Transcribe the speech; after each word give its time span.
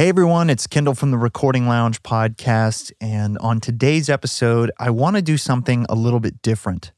Hey 0.00 0.08
everyone, 0.08 0.48
it's 0.48 0.66
Kendall 0.66 0.94
from 0.94 1.10
the 1.10 1.18
Recording 1.18 1.68
Lounge 1.68 2.02
podcast. 2.02 2.90
And 3.02 3.36
on 3.36 3.60
today's 3.60 4.08
episode, 4.08 4.70
I 4.78 4.88
want 4.88 5.16
to 5.16 5.20
do 5.20 5.36
something 5.36 5.84
a 5.90 5.94
little 5.94 6.20
bit 6.20 6.40
different. 6.40 6.92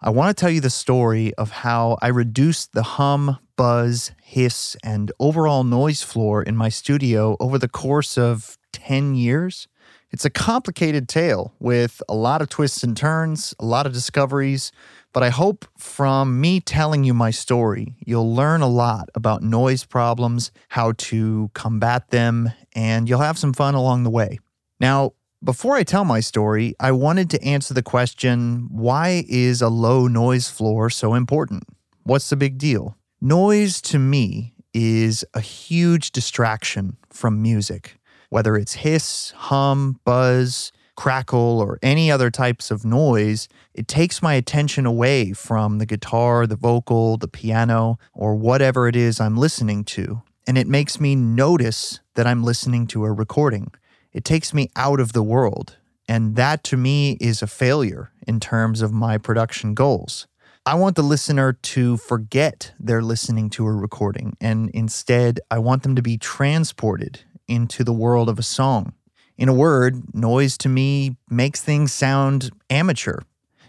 I 0.00 0.10
want 0.10 0.30
to 0.36 0.40
tell 0.40 0.48
you 0.48 0.60
the 0.60 0.70
story 0.70 1.34
of 1.34 1.50
how 1.50 1.98
I 2.00 2.06
reduced 2.06 2.74
the 2.74 2.84
hum, 2.84 3.38
buzz, 3.56 4.12
hiss, 4.22 4.76
and 4.84 5.10
overall 5.18 5.64
noise 5.64 6.04
floor 6.04 6.40
in 6.40 6.56
my 6.56 6.68
studio 6.68 7.36
over 7.40 7.58
the 7.58 7.66
course 7.66 8.16
of 8.16 8.56
10 8.70 9.16
years. 9.16 9.66
It's 10.12 10.24
a 10.24 10.30
complicated 10.30 11.08
tale 11.08 11.54
with 11.58 12.00
a 12.08 12.14
lot 12.14 12.40
of 12.40 12.48
twists 12.48 12.84
and 12.84 12.96
turns, 12.96 13.52
a 13.58 13.64
lot 13.64 13.84
of 13.84 13.92
discoveries, 13.92 14.70
but 15.12 15.22
I 15.22 15.30
hope 15.30 15.64
from 15.76 16.40
me 16.40 16.60
telling 16.60 17.04
you 17.04 17.14
my 17.14 17.30
story, 17.30 17.96
you'll 18.04 18.34
learn 18.34 18.60
a 18.60 18.68
lot 18.68 19.08
about 19.14 19.42
noise 19.42 19.84
problems, 19.84 20.50
how 20.68 20.92
to 20.98 21.50
combat 21.54 22.10
them, 22.10 22.52
and 22.74 23.08
you'll 23.08 23.20
have 23.20 23.38
some 23.38 23.52
fun 23.52 23.74
along 23.74 24.04
the 24.04 24.10
way. 24.10 24.38
Now, 24.80 25.14
before 25.42 25.76
I 25.76 25.84
tell 25.84 26.04
my 26.04 26.20
story, 26.20 26.74
I 26.80 26.92
wanted 26.92 27.30
to 27.30 27.44
answer 27.44 27.72
the 27.72 27.82
question 27.82 28.66
why 28.70 29.24
is 29.28 29.62
a 29.62 29.68
low 29.68 30.08
noise 30.08 30.48
floor 30.48 30.90
so 30.90 31.14
important? 31.14 31.64
What's 32.02 32.30
the 32.30 32.36
big 32.36 32.58
deal? 32.58 32.96
Noise 33.20 33.80
to 33.82 33.98
me 33.98 34.54
is 34.74 35.24
a 35.34 35.40
huge 35.40 36.12
distraction 36.12 36.96
from 37.10 37.40
music, 37.42 37.98
whether 38.30 38.56
it's 38.56 38.74
hiss, 38.74 39.32
hum, 39.36 40.00
buzz, 40.04 40.72
crackle, 40.98 41.60
or 41.60 41.78
any 41.80 42.10
other 42.10 42.28
types 42.28 42.72
of 42.72 42.84
noise, 42.84 43.48
it 43.72 43.86
takes 43.86 44.20
my 44.20 44.34
attention 44.34 44.84
away 44.84 45.32
from 45.32 45.78
the 45.78 45.86
guitar, 45.86 46.44
the 46.44 46.56
vocal, 46.56 47.16
the 47.16 47.28
piano, 47.28 47.96
or 48.12 48.34
whatever 48.34 48.88
it 48.88 48.96
is 48.96 49.20
I'm 49.20 49.36
listening 49.36 49.84
to. 49.84 50.22
And 50.44 50.58
it 50.58 50.66
makes 50.66 50.98
me 50.98 51.14
notice 51.14 52.00
that 52.16 52.26
I'm 52.26 52.42
listening 52.42 52.88
to 52.88 53.04
a 53.04 53.12
recording. 53.12 53.70
It 54.12 54.24
takes 54.24 54.52
me 54.52 54.70
out 54.74 54.98
of 54.98 55.12
the 55.12 55.22
world. 55.22 55.76
And 56.08 56.34
that 56.34 56.64
to 56.64 56.76
me 56.76 57.16
is 57.20 57.42
a 57.42 57.46
failure 57.46 58.10
in 58.26 58.40
terms 58.40 58.82
of 58.82 58.92
my 58.92 59.18
production 59.18 59.74
goals. 59.74 60.26
I 60.66 60.74
want 60.74 60.96
the 60.96 61.02
listener 61.02 61.52
to 61.52 61.96
forget 61.96 62.72
they're 62.80 63.02
listening 63.02 63.50
to 63.50 63.66
a 63.66 63.72
recording, 63.72 64.36
and 64.40 64.68
instead, 64.70 65.38
I 65.48 65.60
want 65.60 65.84
them 65.84 65.94
to 65.94 66.02
be 66.02 66.18
transported 66.18 67.20
into 67.46 67.84
the 67.84 67.92
world 67.92 68.28
of 68.28 68.38
a 68.38 68.42
song. 68.42 68.94
In 69.38 69.48
a 69.48 69.54
word, 69.54 70.12
noise 70.14 70.58
to 70.58 70.68
me 70.68 71.16
makes 71.30 71.62
things 71.62 71.92
sound 71.92 72.50
amateur. 72.68 73.20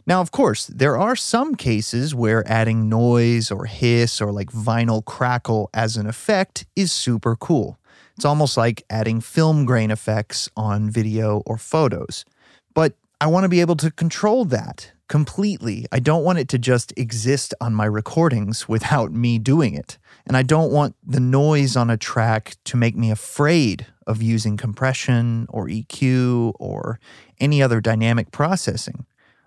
Now, 0.08 0.20
of 0.20 0.31
course, 0.31 0.66
there 0.66 0.98
are 0.98 1.16
some 1.16 1.53
cases 1.53 2.16
where 2.16 2.44
adding 2.52 2.89
noise 2.89 3.52
or 3.52 3.66
hiss 3.66 4.20
or 4.20 4.31
like 4.31 4.50
vinyl 4.50 5.06
crackle 5.06 5.70
as 5.72 5.95
an 5.95 6.08
effect 6.08 6.66
is 6.76 6.92
super 6.92 7.36
cool. 7.36 7.78
It's 8.16 8.26
almost 8.26 8.58
like 8.58 8.84
adding 8.89 9.22
film 9.22 9.66
grain 9.66 9.92
effects 9.92 10.50
on 10.58 10.89
video 10.89 11.44
or 11.45 11.59
photos. 11.59 12.26
But 12.73 12.95
I 13.22 13.28
want 13.28 13.44
to 13.44 13.50
be 13.50 13.61
able 13.61 13.76
to 13.76 13.92
control 13.92 14.45
that 14.45 14.92
completely. 15.08 15.86
I 15.92 16.00
don't 16.00 16.23
want 16.23 16.39
it 16.39 16.48
to 16.50 16.58
just 16.58 16.94
exist 16.98 17.54
on 17.61 17.76
my 17.76 17.86
recordings 17.86 18.67
without 18.67 19.11
me 19.11 19.38
doing 19.38 19.76
it. 19.76 20.00
And 20.26 20.36
I 20.36 20.42
don't 20.42 20.72
want 20.72 20.95
the 21.06 21.20
noise 21.20 21.76
on 21.76 21.92
a 21.92 21.98
track 21.98 22.56
to 22.66 22.78
make 22.78 22.95
me 22.95 23.11
afraid 23.11 23.86
of 24.09 24.21
using 24.21 24.57
compression 24.57 25.45
or 25.49 25.67
EQ 25.67 26.53
or 26.59 26.99
any 27.39 27.61
other 27.61 27.79
dynamic 27.79 28.31
processing. 28.31 29.05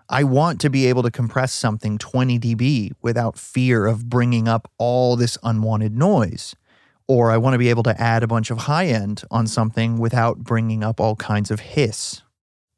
I 0.09 0.25
want 0.25 0.61
to 0.61 0.71
be 0.71 0.87
able 0.87 1.03
to 1.03 1.11
compress 1.11 1.53
something 1.53 1.99
20 1.99 2.39
dB 2.39 2.93
without 3.03 3.39
fear 3.39 3.87
of 3.87 4.09
bringing 4.09 4.47
up 4.47 4.71
all 4.79 5.17
this 5.17 5.37
unwanted 5.43 5.97
noise. 5.97 6.55
Or 7.09 7.33
I 7.33 7.39
want 7.39 7.55
to 7.55 7.59
be 7.59 7.71
able 7.71 7.83
to 7.83 8.01
add 8.01 8.23
a 8.23 8.29
bunch 8.29 8.51
of 8.51 8.59
high 8.59 8.87
end 8.87 9.25
on 9.31 9.47
something 9.47 9.99
without 9.99 10.39
bringing 10.39 10.85
up 10.85 11.01
all 11.01 11.17
kinds 11.17 11.51
of 11.51 11.61
hiss. 11.61 12.23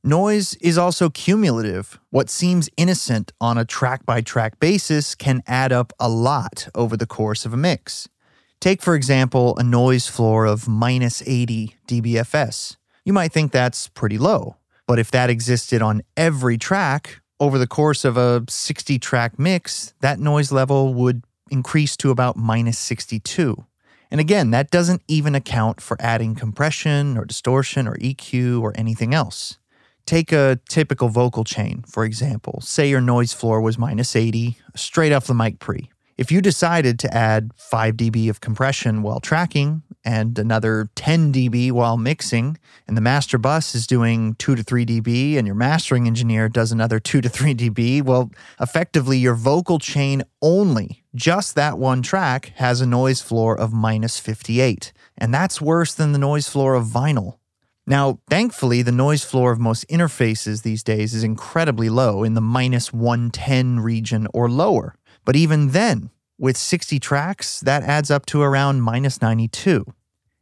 Noise 0.02 0.54
is 0.56 0.78
also 0.78 1.10
cumulative. 1.10 1.98
What 2.10 2.30
seems 2.30 2.68
innocent 2.76 3.32
on 3.40 3.58
a 3.58 3.64
track 3.64 4.06
by 4.06 4.20
track 4.20 4.58
basis 4.58 5.14
can 5.14 5.42
add 5.46 5.72
up 5.72 5.92
a 5.98 6.08
lot 6.08 6.68
over 6.74 6.96
the 6.96 7.06
course 7.06 7.44
of 7.44 7.52
a 7.52 7.56
mix. 7.58 8.08
Take, 8.64 8.80
for 8.80 8.94
example, 8.94 9.54
a 9.58 9.62
noise 9.62 10.06
floor 10.06 10.46
of 10.46 10.66
minus 10.66 11.22
80 11.26 11.76
dBFS. 11.86 12.78
You 13.04 13.12
might 13.12 13.30
think 13.30 13.52
that's 13.52 13.88
pretty 13.88 14.16
low, 14.16 14.56
but 14.86 14.98
if 14.98 15.10
that 15.10 15.28
existed 15.28 15.82
on 15.82 16.00
every 16.16 16.56
track, 16.56 17.20
over 17.38 17.58
the 17.58 17.66
course 17.66 18.06
of 18.06 18.16
a 18.16 18.42
60 18.48 18.98
track 18.98 19.38
mix, 19.38 19.92
that 20.00 20.18
noise 20.18 20.50
level 20.50 20.94
would 20.94 21.24
increase 21.50 21.94
to 21.98 22.10
about 22.10 22.38
minus 22.38 22.78
62. 22.78 23.66
And 24.10 24.18
again, 24.18 24.50
that 24.52 24.70
doesn't 24.70 25.02
even 25.08 25.34
account 25.34 25.82
for 25.82 25.98
adding 26.00 26.34
compression 26.34 27.18
or 27.18 27.26
distortion 27.26 27.86
or 27.86 27.96
EQ 27.96 28.62
or 28.62 28.72
anything 28.76 29.12
else. 29.12 29.58
Take 30.06 30.32
a 30.32 30.58
typical 30.70 31.10
vocal 31.10 31.44
chain, 31.44 31.84
for 31.86 32.06
example. 32.06 32.62
Say 32.62 32.88
your 32.88 33.02
noise 33.02 33.34
floor 33.34 33.60
was 33.60 33.76
minus 33.76 34.16
80, 34.16 34.56
straight 34.74 35.12
off 35.12 35.26
the 35.26 35.34
mic 35.34 35.58
pre. 35.58 35.90
If 36.16 36.30
you 36.30 36.40
decided 36.40 37.00
to 37.00 37.12
add 37.12 37.50
5 37.56 37.96
dB 37.96 38.30
of 38.30 38.40
compression 38.40 39.02
while 39.02 39.18
tracking 39.18 39.82
and 40.04 40.38
another 40.38 40.88
10 40.94 41.32
dB 41.32 41.72
while 41.72 41.96
mixing, 41.96 42.56
and 42.86 42.96
the 42.96 43.00
master 43.00 43.36
bus 43.36 43.74
is 43.74 43.84
doing 43.84 44.36
2 44.36 44.54
to 44.54 44.62
3 44.62 44.86
dB, 44.86 45.36
and 45.36 45.44
your 45.44 45.56
mastering 45.56 46.06
engineer 46.06 46.48
does 46.48 46.70
another 46.70 47.00
2 47.00 47.20
to 47.20 47.28
3 47.28 47.52
dB, 47.56 48.00
well, 48.00 48.30
effectively, 48.60 49.18
your 49.18 49.34
vocal 49.34 49.80
chain 49.80 50.22
only, 50.40 51.02
just 51.16 51.56
that 51.56 51.78
one 51.78 52.00
track, 52.00 52.52
has 52.56 52.80
a 52.80 52.86
noise 52.86 53.20
floor 53.20 53.58
of 53.58 53.72
minus 53.72 54.20
58. 54.20 54.92
And 55.18 55.34
that's 55.34 55.60
worse 55.60 55.94
than 55.94 56.12
the 56.12 56.18
noise 56.18 56.48
floor 56.48 56.74
of 56.74 56.86
vinyl. 56.86 57.38
Now, 57.86 58.20
thankfully, 58.30 58.80
the 58.80 58.92
noise 58.92 59.24
floor 59.24 59.52
of 59.52 59.58
most 59.58 59.86
interfaces 59.88 60.62
these 60.62 60.82
days 60.82 61.12
is 61.12 61.22
incredibly 61.22 61.90
low 61.90 62.22
in 62.22 62.32
the 62.32 62.40
minus 62.40 62.92
110 62.92 63.80
region 63.80 64.26
or 64.32 64.48
lower. 64.48 64.94
But 65.24 65.36
even 65.36 65.70
then, 65.70 66.10
with 66.38 66.56
60 66.56 66.98
tracks, 66.98 67.60
that 67.60 67.82
adds 67.82 68.10
up 68.10 68.26
to 68.26 68.42
around 68.42 68.82
minus 68.82 69.22
92. 69.22 69.84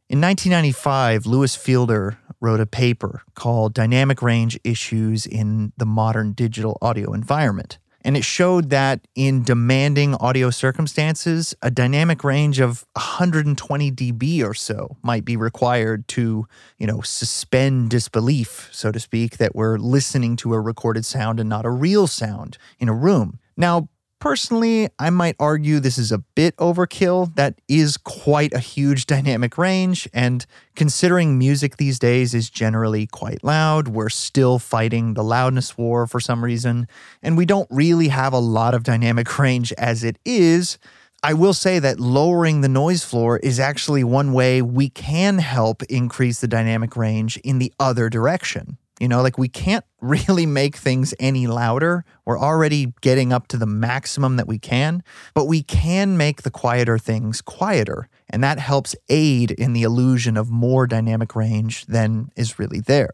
In 0.09 0.21
1995, 0.21 1.25
Louis 1.25 1.55
Fielder 1.55 2.17
wrote 2.39 2.59
a 2.59 2.65
paper 2.65 3.21
called 3.35 3.73
Dynamic 3.73 4.21
Range 4.21 4.59
Issues 4.63 5.25
in 5.25 5.71
the 5.77 5.85
Modern 5.85 6.33
Digital 6.33 6.77
Audio 6.81 7.13
Environment. 7.13 7.79
And 8.05 8.17
it 8.17 8.25
showed 8.25 8.69
that 8.69 9.07
in 9.15 9.43
demanding 9.43 10.13
audio 10.15 10.49
circumstances, 10.49 11.55
a 11.61 11.71
dynamic 11.71 12.23
range 12.23 12.59
of 12.59 12.85
120 12.93 13.91
dB 13.91 14.43
or 14.43 14.53
so 14.53 14.97
might 15.01 15.23
be 15.23 15.37
required 15.37 16.07
to, 16.09 16.45
you 16.77 16.85
know, 16.85 16.99
suspend 16.99 17.89
disbelief, 17.91 18.67
so 18.73 18.91
to 18.91 18.99
speak, 18.99 19.37
that 19.37 19.55
we're 19.55 19.77
listening 19.77 20.35
to 20.37 20.53
a 20.53 20.59
recorded 20.59 21.05
sound 21.05 21.39
and 21.39 21.47
not 21.47 21.65
a 21.65 21.69
real 21.69 22.07
sound 22.07 22.57
in 22.77 22.89
a 22.89 22.93
room. 22.93 23.39
Now, 23.55 23.87
Personally, 24.23 24.87
I 24.99 25.09
might 25.09 25.35
argue 25.37 25.81
this 25.81 25.97
is 25.97 26.13
a 26.13 26.17
bit 26.17 26.55
overkill. 26.55 27.35
That 27.35 27.59
is 27.67 27.97
quite 27.97 28.53
a 28.53 28.59
huge 28.59 29.05
dynamic 29.05 29.57
range, 29.57 30.07
and 30.13 30.45
considering 30.77 31.37
music 31.37 31.75
these 31.75 31.99
days 31.99 32.33
is 32.33 32.49
generally 32.49 33.05
quite 33.05 33.43
loud, 33.43 33.89
we're 33.89 34.07
still 34.07 34.59
fighting 34.59 35.15
the 35.15 35.25
loudness 35.25 35.77
war 35.77 36.07
for 36.07 36.21
some 36.21 36.41
reason, 36.41 36.87
and 37.21 37.35
we 37.35 37.45
don't 37.45 37.67
really 37.69 38.07
have 38.07 38.31
a 38.31 38.39
lot 38.39 38.73
of 38.73 38.83
dynamic 38.83 39.37
range 39.39 39.73
as 39.73 40.05
it 40.05 40.17
is. 40.23 40.77
I 41.21 41.33
will 41.33 41.53
say 41.53 41.79
that 41.79 41.99
lowering 41.99 42.61
the 42.61 42.69
noise 42.69 43.03
floor 43.03 43.39
is 43.39 43.59
actually 43.59 44.05
one 44.05 44.31
way 44.31 44.61
we 44.61 44.87
can 44.87 45.39
help 45.39 45.83
increase 45.89 46.39
the 46.39 46.47
dynamic 46.47 46.95
range 46.95 47.35
in 47.43 47.59
the 47.59 47.73
other 47.77 48.07
direction. 48.07 48.77
You 48.99 49.07
know, 49.07 49.21
like 49.21 49.37
we 49.37 49.49
can't 49.49 49.83
really 50.01 50.45
make 50.45 50.75
things 50.75 51.13
any 51.19 51.47
louder. 51.47 52.05
We're 52.25 52.39
already 52.39 52.93
getting 53.01 53.33
up 53.33 53.47
to 53.49 53.57
the 53.57 53.65
maximum 53.65 54.37
that 54.37 54.47
we 54.47 54.59
can, 54.59 55.03
but 55.33 55.45
we 55.45 55.63
can 55.63 56.17
make 56.17 56.43
the 56.43 56.51
quieter 56.51 56.97
things 56.97 57.41
quieter. 57.41 58.07
And 58.29 58.43
that 58.43 58.59
helps 58.59 58.95
aid 59.09 59.51
in 59.51 59.73
the 59.73 59.83
illusion 59.83 60.37
of 60.37 60.49
more 60.49 60.87
dynamic 60.87 61.35
range 61.35 61.85
than 61.85 62.29
is 62.35 62.59
really 62.59 62.79
there. 62.79 63.11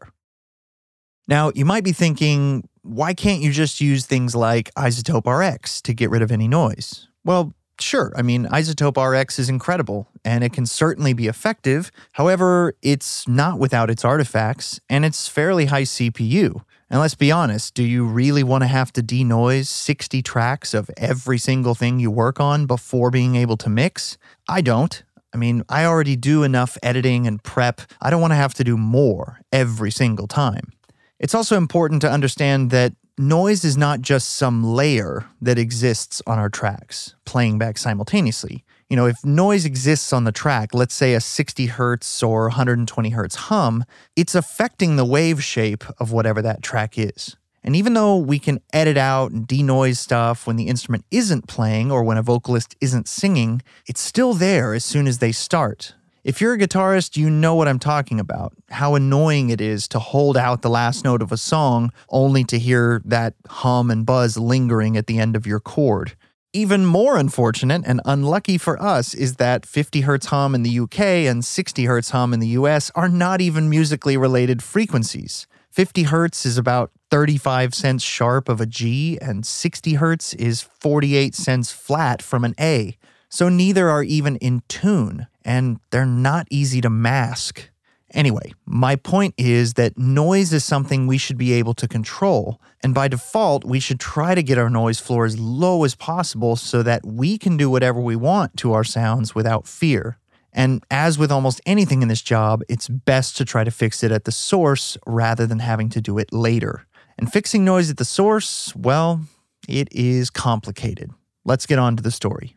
Now, 1.28 1.52
you 1.54 1.64
might 1.64 1.84
be 1.84 1.92
thinking, 1.92 2.68
why 2.82 3.14
can't 3.14 3.40
you 3.40 3.52
just 3.52 3.80
use 3.80 4.06
things 4.06 4.34
like 4.34 4.72
iZotope 4.74 5.26
RX 5.26 5.80
to 5.82 5.94
get 5.94 6.10
rid 6.10 6.22
of 6.22 6.32
any 6.32 6.48
noise? 6.48 7.08
Well, 7.24 7.54
Sure, 7.80 8.12
I 8.14 8.22
mean, 8.22 8.44
iZotope 8.46 8.96
RX 8.96 9.38
is 9.38 9.48
incredible 9.48 10.08
and 10.24 10.44
it 10.44 10.52
can 10.52 10.66
certainly 10.66 11.12
be 11.12 11.28
effective. 11.28 11.90
However, 12.12 12.74
it's 12.82 13.26
not 13.26 13.58
without 13.58 13.90
its 13.90 14.04
artifacts 14.04 14.80
and 14.88 15.04
it's 15.04 15.28
fairly 15.28 15.66
high 15.66 15.82
CPU. 15.82 16.62
And 16.90 17.00
let's 17.00 17.14
be 17.14 17.30
honest, 17.30 17.74
do 17.74 17.84
you 17.84 18.04
really 18.04 18.42
want 18.42 18.62
to 18.62 18.66
have 18.66 18.92
to 18.94 19.02
denoise 19.02 19.70
60 19.70 20.22
tracks 20.22 20.74
of 20.74 20.90
every 20.96 21.38
single 21.38 21.74
thing 21.74 22.00
you 22.00 22.10
work 22.10 22.40
on 22.40 22.66
before 22.66 23.10
being 23.10 23.36
able 23.36 23.56
to 23.58 23.70
mix? 23.70 24.18
I 24.48 24.60
don't. 24.60 25.02
I 25.32 25.36
mean, 25.36 25.62
I 25.68 25.84
already 25.84 26.16
do 26.16 26.42
enough 26.42 26.76
editing 26.82 27.28
and 27.28 27.42
prep. 27.42 27.82
I 28.00 28.10
don't 28.10 28.20
want 28.20 28.32
to 28.32 28.36
have 28.36 28.54
to 28.54 28.64
do 28.64 28.76
more 28.76 29.40
every 29.52 29.92
single 29.92 30.26
time. 30.26 30.72
It's 31.20 31.34
also 31.34 31.56
important 31.56 32.00
to 32.02 32.10
understand 32.10 32.70
that 32.70 32.94
noise 33.20 33.64
is 33.64 33.76
not 33.76 34.00
just 34.00 34.32
some 34.32 34.64
layer 34.64 35.26
that 35.40 35.58
exists 35.58 36.22
on 36.26 36.38
our 36.38 36.48
tracks, 36.48 37.14
playing 37.24 37.58
back 37.58 37.76
simultaneously. 37.78 38.64
You 38.88 38.96
know, 38.96 39.06
if 39.06 39.24
noise 39.24 39.64
exists 39.64 40.12
on 40.12 40.24
the 40.24 40.32
track, 40.32 40.74
let's 40.74 40.94
say 40.94 41.14
a 41.14 41.20
60 41.20 41.66
hertz 41.66 42.22
or 42.22 42.44
120 42.44 43.10
hertz 43.10 43.34
hum, 43.36 43.84
it's 44.16 44.34
affecting 44.34 44.96
the 44.96 45.04
wave 45.04 45.44
shape 45.44 45.84
of 46.00 46.10
whatever 46.10 46.42
that 46.42 46.62
track 46.62 46.98
is. 46.98 47.36
And 47.62 47.76
even 47.76 47.92
though 47.92 48.16
we 48.16 48.38
can 48.38 48.60
edit 48.72 48.96
out 48.96 49.32
and 49.32 49.46
denoise 49.46 50.00
stuff 50.00 50.46
when 50.46 50.56
the 50.56 50.66
instrument 50.66 51.04
isn't 51.10 51.46
playing 51.46 51.92
or 51.92 52.02
when 52.02 52.16
a 52.16 52.22
vocalist 52.22 52.74
isn't 52.80 53.06
singing, 53.06 53.60
it's 53.86 54.00
still 54.00 54.32
there 54.32 54.72
as 54.72 54.84
soon 54.84 55.06
as 55.06 55.18
they 55.18 55.30
start. 55.30 55.94
If 56.22 56.42
you're 56.42 56.52
a 56.52 56.58
guitarist, 56.58 57.16
you 57.16 57.30
know 57.30 57.54
what 57.54 57.66
I'm 57.66 57.78
talking 57.78 58.20
about. 58.20 58.52
How 58.68 58.94
annoying 58.94 59.48
it 59.48 59.58
is 59.58 59.88
to 59.88 59.98
hold 59.98 60.36
out 60.36 60.60
the 60.60 60.68
last 60.68 61.02
note 61.02 61.22
of 61.22 61.32
a 61.32 61.38
song 61.38 61.92
only 62.10 62.44
to 62.44 62.58
hear 62.58 63.00
that 63.06 63.34
hum 63.46 63.90
and 63.90 64.04
buzz 64.04 64.36
lingering 64.36 64.98
at 64.98 65.06
the 65.06 65.18
end 65.18 65.34
of 65.34 65.46
your 65.46 65.60
chord. 65.60 66.16
Even 66.52 66.84
more 66.84 67.16
unfortunate 67.16 67.84
and 67.86 68.02
unlucky 68.04 68.58
for 68.58 68.80
us 68.82 69.14
is 69.14 69.36
that 69.36 69.64
50 69.64 70.02
Hz 70.02 70.26
hum 70.26 70.54
in 70.54 70.62
the 70.62 70.80
UK 70.80 71.00
and 71.00 71.42
60 71.42 71.84
Hz 71.86 72.10
hum 72.10 72.34
in 72.34 72.40
the 72.40 72.48
US 72.48 72.90
are 72.94 73.08
not 73.08 73.40
even 73.40 73.70
musically 73.70 74.18
related 74.18 74.62
frequencies. 74.62 75.46
50 75.70 76.04
Hz 76.04 76.44
is 76.44 76.58
about 76.58 76.90
35 77.10 77.74
cents 77.74 78.04
sharp 78.04 78.50
of 78.50 78.60
a 78.60 78.66
G, 78.66 79.18
and 79.22 79.46
60 79.46 79.94
Hz 79.94 80.34
is 80.34 80.60
48 80.60 81.34
cents 81.34 81.72
flat 81.72 82.20
from 82.20 82.44
an 82.44 82.54
A. 82.60 82.98
So 83.30 83.48
neither 83.48 83.88
are 83.88 84.02
even 84.02 84.36
in 84.36 84.62
tune, 84.68 85.28
and 85.44 85.78
they're 85.90 86.04
not 86.04 86.48
easy 86.50 86.80
to 86.80 86.90
mask. 86.90 87.70
Anyway, 88.12 88.52
my 88.66 88.96
point 88.96 89.34
is 89.38 89.74
that 89.74 89.96
noise 89.96 90.52
is 90.52 90.64
something 90.64 91.06
we 91.06 91.16
should 91.16 91.38
be 91.38 91.52
able 91.52 91.74
to 91.74 91.86
control, 91.86 92.60
and 92.82 92.92
by 92.92 93.06
default, 93.06 93.64
we 93.64 93.78
should 93.78 94.00
try 94.00 94.34
to 94.34 94.42
get 94.42 94.58
our 94.58 94.68
noise 94.68 94.98
floor 94.98 95.26
as 95.26 95.38
low 95.38 95.84
as 95.84 95.94
possible 95.94 96.56
so 96.56 96.82
that 96.82 97.06
we 97.06 97.38
can 97.38 97.56
do 97.56 97.70
whatever 97.70 98.00
we 98.00 98.16
want 98.16 98.56
to 98.56 98.72
our 98.72 98.82
sounds 98.82 99.32
without 99.32 99.68
fear. 99.68 100.18
And 100.52 100.84
as 100.90 101.16
with 101.16 101.30
almost 101.30 101.60
anything 101.64 102.02
in 102.02 102.08
this 102.08 102.22
job, 102.22 102.62
it's 102.68 102.88
best 102.88 103.36
to 103.36 103.44
try 103.44 103.62
to 103.62 103.70
fix 103.70 104.02
it 104.02 104.10
at 104.10 104.24
the 104.24 104.32
source 104.32 104.98
rather 105.06 105.46
than 105.46 105.60
having 105.60 105.88
to 105.90 106.00
do 106.00 106.18
it 106.18 106.32
later. 106.32 106.86
And 107.16 107.32
fixing 107.32 107.64
noise 107.64 107.90
at 107.90 107.98
the 107.98 108.04
source, 108.04 108.74
well, 108.74 109.20
it 109.68 109.86
is 109.92 110.30
complicated. 110.30 111.12
Let's 111.44 111.66
get 111.66 111.78
on 111.78 111.94
to 111.96 112.02
the 112.02 112.10
story. 112.10 112.56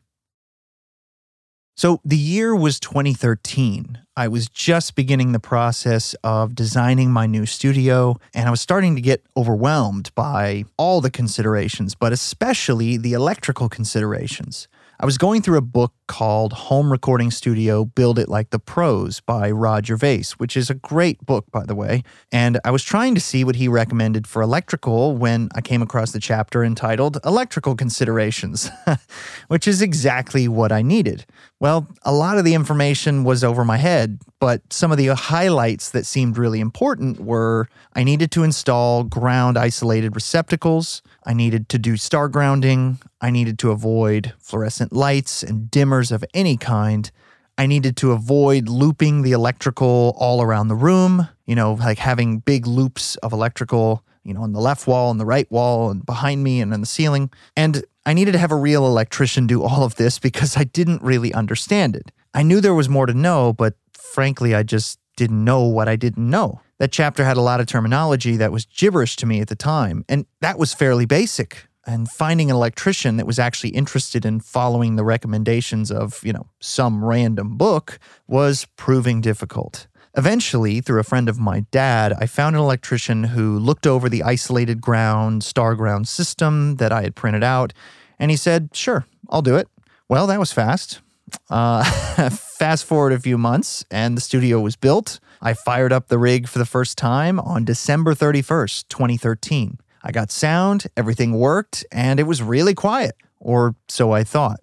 So 1.75 1.99
the 2.05 2.17
year 2.17 2.55
was 2.55 2.79
2013. 2.79 3.97
I 4.15 4.27
was 4.27 4.47
just 4.47 4.95
beginning 4.95 5.31
the 5.31 5.39
process 5.39 6.13
of 6.23 6.53
designing 6.53 7.09
my 7.09 7.25
new 7.25 7.47
studio, 7.47 8.19
and 8.31 8.47
I 8.47 8.51
was 8.51 8.61
starting 8.61 8.95
to 8.95 9.01
get 9.01 9.25
overwhelmed 9.35 10.13
by 10.13 10.65
all 10.77 11.01
the 11.01 11.09
considerations, 11.09 11.95
but 11.95 12.13
especially 12.13 12.97
the 12.97 13.13
electrical 13.13 13.69
considerations. 13.69 14.67
I 14.99 15.05
was 15.05 15.17
going 15.17 15.41
through 15.41 15.57
a 15.57 15.61
book 15.61 15.93
called 16.07 16.53
Home 16.53 16.91
Recording 16.91 17.31
Studio 17.31 17.83
Build 17.83 18.19
It 18.19 18.29
Like 18.29 18.51
the 18.51 18.59
Pros 18.59 19.19
by 19.19 19.49
Rod 19.49 19.87
Gervais, 19.87 20.25
which 20.37 20.55
is 20.55 20.69
a 20.69 20.75
great 20.75 21.25
book, 21.25 21.45
by 21.51 21.65
the 21.65 21.75
way. 21.75 22.03
And 22.31 22.59
I 22.63 22.71
was 22.71 22.83
trying 22.83 23.15
to 23.15 23.19
see 23.19 23.43
what 23.43 23.55
he 23.55 23.67
recommended 23.67 24.27
for 24.27 24.41
electrical 24.41 25.17
when 25.17 25.49
I 25.55 25.61
came 25.61 25.81
across 25.81 26.11
the 26.11 26.19
chapter 26.19 26.63
entitled 26.63 27.17
Electrical 27.25 27.75
Considerations, 27.75 28.69
which 29.47 29.67
is 29.67 29.81
exactly 29.81 30.47
what 30.47 30.71
I 30.71 30.83
needed. 30.83 31.25
Well, 31.63 31.87
a 32.01 32.11
lot 32.11 32.37
of 32.37 32.43
the 32.43 32.55
information 32.55 33.23
was 33.23 33.41
over 33.41 33.63
my 33.63 33.77
head, 33.77 34.19
but 34.41 34.61
some 34.69 34.91
of 34.91 34.97
the 34.97 35.15
highlights 35.15 35.91
that 35.91 36.05
seemed 36.05 36.37
really 36.37 36.59
important 36.59 37.21
were 37.21 37.69
I 37.95 38.03
needed 38.03 38.31
to 38.31 38.43
install 38.43 39.05
ground 39.05 39.57
isolated 39.57 40.13
receptacles, 40.13 41.01
I 41.25 41.31
needed 41.31 41.69
to 41.69 41.79
do 41.79 41.95
star 41.95 42.27
grounding, 42.27 42.99
I 43.21 43.29
needed 43.29 43.57
to 43.59 43.71
avoid 43.71 44.33
fluorescent 44.39 44.91
lights 44.91 45.41
and 45.41 45.71
dimmers 45.71 46.11
of 46.11 46.25
any 46.33 46.57
kind. 46.57 47.09
I 47.57 47.65
needed 47.65 47.95
to 47.97 48.11
avoid 48.11 48.67
looping 48.67 49.21
the 49.21 49.31
electrical 49.31 50.17
all 50.17 50.41
around 50.41 50.67
the 50.67 50.75
room, 50.75 51.29
you 51.45 51.55
know, 51.55 51.75
like 51.75 51.99
having 51.99 52.39
big 52.39 52.67
loops 52.67 53.15
of 53.23 53.31
electrical, 53.31 54.03
you 54.23 54.33
know, 54.33 54.41
on 54.41 54.53
the 54.53 54.59
left 54.59 54.87
wall 54.87 55.11
and 55.11 55.19
the 55.19 55.25
right 55.25 55.49
wall 55.51 55.89
and 55.89 56.05
behind 56.05 56.43
me 56.43 56.61
and 56.61 56.73
on 56.73 56.81
the 56.81 56.87
ceiling. 56.87 57.29
And 57.55 57.83
I 58.05 58.13
needed 58.13 58.33
to 58.33 58.37
have 58.37 58.51
a 58.51 58.55
real 58.55 58.85
electrician 58.85 59.47
do 59.47 59.63
all 59.63 59.83
of 59.83 59.95
this 59.95 60.19
because 60.19 60.57
I 60.57 60.63
didn't 60.65 61.01
really 61.01 61.33
understand 61.33 61.95
it. 61.95 62.11
I 62.33 62.43
knew 62.43 62.59
there 62.59 62.73
was 62.73 62.89
more 62.89 63.05
to 63.05 63.13
know, 63.13 63.53
but 63.53 63.75
frankly, 63.93 64.55
I 64.55 64.63
just 64.63 64.99
didn't 65.15 65.43
know 65.43 65.63
what 65.63 65.87
I 65.87 65.95
didn't 65.95 66.29
know. 66.29 66.61
That 66.79 66.91
chapter 66.91 67.23
had 67.23 67.37
a 67.37 67.41
lot 67.41 67.59
of 67.59 67.67
terminology 67.67 68.35
that 68.37 68.51
was 68.51 68.65
gibberish 68.65 69.15
to 69.17 69.25
me 69.25 69.39
at 69.41 69.47
the 69.47 69.55
time, 69.55 70.03
and 70.09 70.25
that 70.41 70.57
was 70.57 70.73
fairly 70.73 71.05
basic. 71.05 71.67
And 71.85 72.09
finding 72.09 72.49
an 72.49 72.55
electrician 72.55 73.17
that 73.17 73.27
was 73.27 73.37
actually 73.37 73.71
interested 73.71 74.25
in 74.25 74.39
following 74.39 74.95
the 74.95 75.03
recommendations 75.03 75.91
of, 75.91 76.21
you 76.23 76.31
know, 76.31 76.47
some 76.61 77.03
random 77.03 77.57
book 77.57 77.99
was 78.25 78.67
proving 78.77 79.19
difficult. 79.19 79.87
Eventually, 80.15 80.79
through 80.79 80.99
a 80.99 81.03
friend 81.03 81.27
of 81.27 81.39
my 81.39 81.61
dad, 81.71 82.13
I 82.19 82.27
found 82.27 82.55
an 82.55 82.61
electrician 82.61 83.23
who 83.23 83.57
looked 83.57 83.87
over 83.87 84.09
the 84.09 84.21
isolated 84.21 84.79
ground, 84.79 85.43
star 85.43 85.73
ground 85.73 86.07
system 86.07 86.75
that 86.75 86.91
I 86.91 87.01
had 87.01 87.15
printed 87.15 87.43
out, 87.43 87.73
and 88.19 88.29
he 88.29 88.37
said, 88.37 88.69
Sure, 88.73 89.07
I'll 89.29 89.41
do 89.41 89.55
it. 89.55 89.67
Well, 90.07 90.27
that 90.27 90.39
was 90.39 90.51
fast. 90.51 91.01
Uh, 91.49 91.83
fast 92.29 92.85
forward 92.85 93.13
a 93.13 93.19
few 93.19 93.39
months, 93.39 93.85
and 93.89 94.15
the 94.15 94.21
studio 94.21 94.59
was 94.59 94.75
built. 94.75 95.19
I 95.41 95.53
fired 95.53 95.91
up 95.91 96.09
the 96.09 96.19
rig 96.19 96.47
for 96.47 96.59
the 96.59 96.65
first 96.65 96.95
time 96.95 97.39
on 97.39 97.65
December 97.65 98.13
31st, 98.13 98.87
2013. 98.89 99.79
I 100.03 100.11
got 100.11 100.29
sound, 100.29 100.85
everything 100.95 101.33
worked, 101.33 101.85
and 101.91 102.19
it 102.19 102.23
was 102.23 102.43
really 102.43 102.75
quiet, 102.75 103.15
or 103.39 103.75
so 103.87 104.11
I 104.11 104.23
thought. 104.23 104.59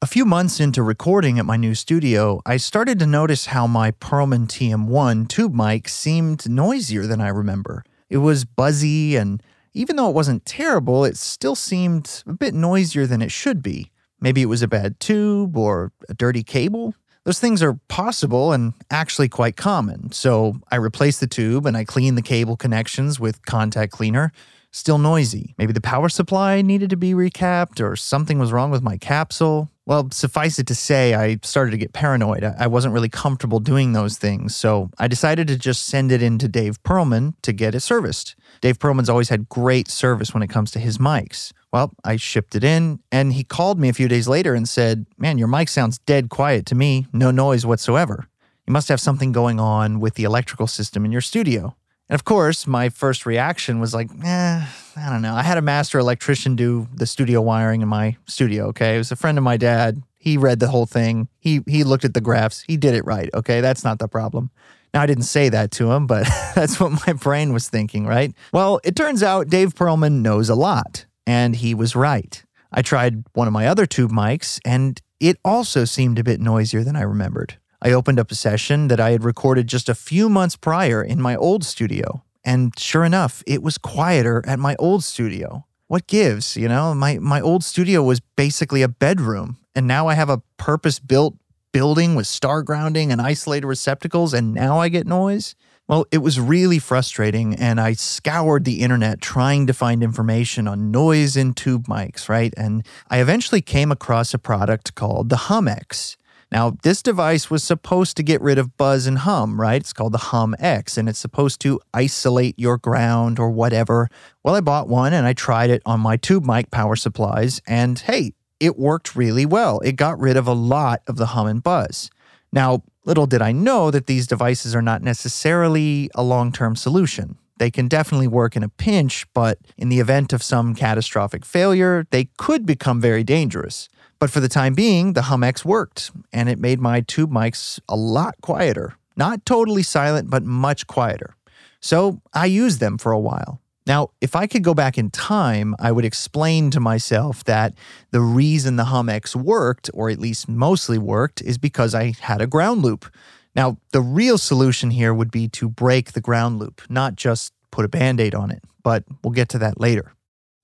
A 0.00 0.06
few 0.06 0.24
months 0.24 0.60
into 0.60 0.84
recording 0.84 1.40
at 1.40 1.44
my 1.44 1.56
new 1.56 1.74
studio, 1.74 2.40
I 2.46 2.56
started 2.56 3.00
to 3.00 3.06
notice 3.06 3.46
how 3.46 3.66
my 3.66 3.90
Pearlman 3.90 4.46
TM1 4.46 5.26
tube 5.26 5.52
mic 5.52 5.88
seemed 5.88 6.48
noisier 6.48 7.08
than 7.08 7.20
I 7.20 7.26
remember. 7.26 7.82
It 8.08 8.18
was 8.18 8.44
buzzy, 8.44 9.16
and 9.16 9.42
even 9.74 9.96
though 9.96 10.08
it 10.08 10.14
wasn't 10.14 10.46
terrible, 10.46 11.04
it 11.04 11.16
still 11.16 11.56
seemed 11.56 12.22
a 12.28 12.32
bit 12.32 12.54
noisier 12.54 13.08
than 13.08 13.20
it 13.20 13.32
should 13.32 13.60
be. 13.60 13.90
Maybe 14.20 14.40
it 14.40 14.46
was 14.46 14.62
a 14.62 14.68
bad 14.68 15.00
tube 15.00 15.56
or 15.56 15.90
a 16.08 16.14
dirty 16.14 16.44
cable. 16.44 16.94
Those 17.24 17.40
things 17.40 17.60
are 17.60 17.80
possible 17.88 18.52
and 18.52 18.74
actually 18.92 19.28
quite 19.28 19.56
common. 19.56 20.12
So 20.12 20.60
I 20.70 20.76
replaced 20.76 21.18
the 21.18 21.26
tube 21.26 21.66
and 21.66 21.76
I 21.76 21.82
cleaned 21.84 22.16
the 22.16 22.22
cable 22.22 22.56
connections 22.56 23.18
with 23.18 23.44
contact 23.44 23.90
cleaner 23.90 24.32
still 24.70 24.98
noisy. 24.98 25.54
Maybe 25.58 25.72
the 25.72 25.80
power 25.80 26.08
supply 26.08 26.62
needed 26.62 26.90
to 26.90 26.96
be 26.96 27.12
recapped 27.12 27.80
or 27.80 27.96
something 27.96 28.38
was 28.38 28.52
wrong 28.52 28.70
with 28.70 28.82
my 28.82 28.96
capsule. 28.96 29.70
Well, 29.88 30.10
suffice 30.10 30.58
it 30.58 30.66
to 30.66 30.74
say, 30.74 31.14
I 31.14 31.38
started 31.42 31.70
to 31.70 31.78
get 31.78 31.94
paranoid. 31.94 32.44
I 32.44 32.66
wasn't 32.66 32.92
really 32.92 33.08
comfortable 33.08 33.58
doing 33.58 33.94
those 33.94 34.18
things, 34.18 34.54
so 34.54 34.90
I 34.98 35.08
decided 35.08 35.48
to 35.48 35.56
just 35.56 35.86
send 35.86 36.12
it 36.12 36.22
in 36.22 36.36
to 36.40 36.46
Dave 36.46 36.82
Pearlman 36.82 37.32
to 37.40 37.54
get 37.54 37.74
it 37.74 37.80
serviced. 37.80 38.36
Dave 38.60 38.78
Pearlman's 38.78 39.08
always 39.08 39.30
had 39.30 39.48
great 39.48 39.88
service 39.88 40.34
when 40.34 40.42
it 40.42 40.48
comes 40.48 40.70
to 40.72 40.78
his 40.78 40.98
mics. 40.98 41.54
Well, 41.72 41.94
I 42.04 42.16
shipped 42.16 42.54
it 42.54 42.64
in, 42.64 43.00
and 43.10 43.32
he 43.32 43.44
called 43.44 43.80
me 43.80 43.88
a 43.88 43.94
few 43.94 44.08
days 44.08 44.28
later 44.28 44.52
and 44.52 44.68
said, 44.68 45.06
Man, 45.16 45.38
your 45.38 45.48
mic 45.48 45.70
sounds 45.70 45.96
dead 46.00 46.28
quiet 46.28 46.66
to 46.66 46.74
me, 46.74 47.06
no 47.14 47.30
noise 47.30 47.64
whatsoever. 47.64 48.28
You 48.66 48.74
must 48.74 48.90
have 48.90 49.00
something 49.00 49.32
going 49.32 49.58
on 49.58 50.00
with 50.00 50.16
the 50.16 50.24
electrical 50.24 50.66
system 50.66 51.06
in 51.06 51.12
your 51.12 51.22
studio. 51.22 51.74
And 52.08 52.14
of 52.14 52.24
course, 52.24 52.66
my 52.66 52.88
first 52.88 53.26
reaction 53.26 53.80
was 53.80 53.92
like, 53.92 54.08
eh, 54.24 54.66
I 54.96 55.10
don't 55.10 55.22
know. 55.22 55.34
I 55.34 55.42
had 55.42 55.58
a 55.58 55.62
master 55.62 55.98
electrician 55.98 56.56
do 56.56 56.88
the 56.94 57.06
studio 57.06 57.42
wiring 57.42 57.82
in 57.82 57.88
my 57.88 58.16
studio, 58.26 58.66
okay? 58.68 58.94
It 58.94 58.98
was 58.98 59.12
a 59.12 59.16
friend 59.16 59.36
of 59.36 59.44
my 59.44 59.56
dad. 59.56 60.02
He 60.16 60.36
read 60.36 60.58
the 60.58 60.68
whole 60.68 60.86
thing. 60.86 61.28
He 61.38 61.60
he 61.66 61.84
looked 61.84 62.04
at 62.04 62.14
the 62.14 62.20
graphs. 62.20 62.64
He 62.66 62.76
did 62.76 62.94
it 62.94 63.04
right, 63.04 63.30
okay? 63.34 63.60
That's 63.60 63.84
not 63.84 63.98
the 63.98 64.08
problem. 64.08 64.50
Now, 64.94 65.02
I 65.02 65.06
didn't 65.06 65.24
say 65.24 65.50
that 65.50 65.70
to 65.72 65.92
him, 65.92 66.06
but 66.06 66.26
that's 66.54 66.80
what 66.80 67.06
my 67.06 67.12
brain 67.12 67.52
was 67.52 67.68
thinking, 67.68 68.06
right? 68.06 68.34
Well, 68.52 68.80
it 68.84 68.96
turns 68.96 69.22
out 69.22 69.48
Dave 69.48 69.74
Pearlman 69.74 70.22
knows 70.22 70.48
a 70.48 70.54
lot, 70.54 71.04
and 71.26 71.54
he 71.56 71.74
was 71.74 71.94
right. 71.94 72.42
I 72.72 72.82
tried 72.82 73.24
one 73.34 73.46
of 73.46 73.52
my 73.52 73.66
other 73.66 73.86
tube 73.86 74.10
mics, 74.10 74.60
and 74.64 75.00
it 75.20 75.38
also 75.44 75.84
seemed 75.84 76.18
a 76.18 76.24
bit 76.24 76.40
noisier 76.40 76.84
than 76.84 76.96
I 76.96 77.02
remembered. 77.02 77.58
I 77.80 77.92
opened 77.92 78.18
up 78.18 78.30
a 78.30 78.34
session 78.34 78.88
that 78.88 79.00
I 79.00 79.10
had 79.10 79.24
recorded 79.24 79.66
just 79.66 79.88
a 79.88 79.94
few 79.94 80.28
months 80.28 80.56
prior 80.56 81.02
in 81.02 81.20
my 81.20 81.36
old 81.36 81.64
studio. 81.64 82.24
And 82.44 82.78
sure 82.78 83.04
enough, 83.04 83.42
it 83.46 83.62
was 83.62 83.78
quieter 83.78 84.42
at 84.46 84.58
my 84.58 84.74
old 84.78 85.04
studio. 85.04 85.66
What 85.86 86.06
gives, 86.06 86.56
you 86.56 86.68
know? 86.68 86.94
My 86.94 87.18
my 87.18 87.40
old 87.40 87.64
studio 87.64 88.02
was 88.02 88.20
basically 88.20 88.82
a 88.82 88.88
bedroom, 88.88 89.56
and 89.74 89.86
now 89.86 90.08
I 90.08 90.14
have 90.14 90.28
a 90.28 90.42
purpose-built 90.56 91.36
building 91.72 92.14
with 92.14 92.26
star 92.26 92.62
grounding 92.62 93.12
and 93.12 93.20
isolated 93.20 93.66
receptacles 93.66 94.34
and 94.34 94.54
now 94.54 94.78
I 94.78 94.88
get 94.88 95.06
noise? 95.06 95.54
Well, 95.86 96.06
it 96.10 96.18
was 96.18 96.38
really 96.38 96.78
frustrating, 96.78 97.54
and 97.54 97.80
I 97.80 97.94
scoured 97.94 98.66
the 98.66 98.80
internet 98.82 99.22
trying 99.22 99.66
to 99.68 99.72
find 99.72 100.02
information 100.02 100.68
on 100.68 100.90
noise 100.90 101.34
in 101.34 101.54
tube 101.54 101.86
mics, 101.86 102.28
right? 102.28 102.52
And 102.58 102.84
I 103.08 103.20
eventually 103.20 103.62
came 103.62 103.90
across 103.90 104.34
a 104.34 104.38
product 104.38 104.94
called 104.94 105.30
the 105.30 105.36
HumX. 105.36 106.16
Now, 106.50 106.76
this 106.82 107.02
device 107.02 107.50
was 107.50 107.62
supposed 107.62 108.16
to 108.16 108.22
get 108.22 108.40
rid 108.40 108.56
of 108.56 108.76
buzz 108.78 109.06
and 109.06 109.18
hum, 109.18 109.60
right? 109.60 109.80
It's 109.80 109.92
called 109.92 110.12
the 110.12 110.18
Hum 110.18 110.56
X, 110.58 110.96
and 110.96 111.08
it's 111.08 111.18
supposed 111.18 111.60
to 111.60 111.78
isolate 111.92 112.58
your 112.58 112.78
ground 112.78 113.38
or 113.38 113.50
whatever. 113.50 114.08
Well, 114.42 114.54
I 114.54 114.60
bought 114.60 114.88
one 114.88 115.12
and 115.12 115.26
I 115.26 115.34
tried 115.34 115.68
it 115.68 115.82
on 115.84 116.00
my 116.00 116.16
tube 116.16 116.46
mic 116.46 116.70
power 116.70 116.96
supplies, 116.96 117.60
and 117.66 117.98
hey, 117.98 118.32
it 118.60 118.78
worked 118.78 119.14
really 119.14 119.44
well. 119.44 119.80
It 119.80 119.96
got 119.96 120.18
rid 120.18 120.36
of 120.36 120.46
a 120.46 120.54
lot 120.54 121.02
of 121.06 121.16
the 121.16 121.26
hum 121.26 121.46
and 121.46 121.62
buzz. 121.62 122.10
Now, 122.50 122.82
little 123.04 123.26
did 123.26 123.42
I 123.42 123.52
know 123.52 123.90
that 123.90 124.06
these 124.06 124.26
devices 124.26 124.74
are 124.74 124.82
not 124.82 125.02
necessarily 125.02 126.10
a 126.14 126.22
long 126.22 126.50
term 126.50 126.76
solution. 126.76 127.36
They 127.58 127.70
can 127.70 127.88
definitely 127.88 128.28
work 128.28 128.56
in 128.56 128.62
a 128.62 128.68
pinch, 128.68 129.26
but 129.34 129.58
in 129.76 129.88
the 129.88 129.98
event 129.98 130.32
of 130.32 130.42
some 130.42 130.74
catastrophic 130.74 131.44
failure, 131.44 132.06
they 132.10 132.26
could 132.38 132.64
become 132.64 133.00
very 133.00 133.24
dangerous. 133.24 133.88
But 134.18 134.30
for 134.30 134.40
the 134.40 134.48
time 134.48 134.74
being, 134.74 135.12
the 135.12 135.22
HumX 135.22 135.64
worked, 135.64 136.10
and 136.32 136.48
it 136.48 136.58
made 136.58 136.80
my 136.80 137.02
tube 137.02 137.30
mics 137.30 137.78
a 137.88 137.96
lot 137.96 138.34
quieter. 138.40 138.96
Not 139.16 139.46
totally 139.46 139.82
silent, 139.82 140.28
but 140.30 140.42
much 140.42 140.86
quieter. 140.86 141.36
So 141.80 142.20
I 142.34 142.46
used 142.46 142.80
them 142.80 142.98
for 142.98 143.12
a 143.12 143.18
while. 143.18 143.60
Now, 143.86 144.10
if 144.20 144.36
I 144.36 144.46
could 144.46 144.62
go 144.62 144.74
back 144.74 144.98
in 144.98 145.10
time, 145.10 145.74
I 145.78 145.92
would 145.92 146.04
explain 146.04 146.70
to 146.72 146.80
myself 146.80 147.42
that 147.44 147.72
the 148.10 148.20
reason 148.20 148.76
the 148.76 148.84
HumX 148.84 149.34
worked, 149.34 149.88
or 149.94 150.10
at 150.10 150.18
least 150.18 150.48
mostly 150.48 150.98
worked, 150.98 151.40
is 151.40 151.56
because 151.56 151.94
I 151.94 152.12
had 152.20 152.42
a 152.42 152.46
ground 152.46 152.82
loop. 152.82 153.10
Now, 153.56 153.78
the 153.92 154.02
real 154.02 154.36
solution 154.36 154.90
here 154.90 155.14
would 155.14 155.30
be 155.30 155.48
to 155.48 155.68
break 155.70 156.12
the 156.12 156.20
ground 156.20 156.58
loop, 156.58 156.82
not 156.90 157.16
just 157.16 157.52
put 157.70 157.84
a 157.84 157.88
band 157.88 158.20
aid 158.20 158.34
on 158.34 158.50
it, 158.50 158.62
but 158.82 159.04
we'll 159.22 159.32
get 159.32 159.48
to 159.50 159.58
that 159.58 159.80
later. 159.80 160.12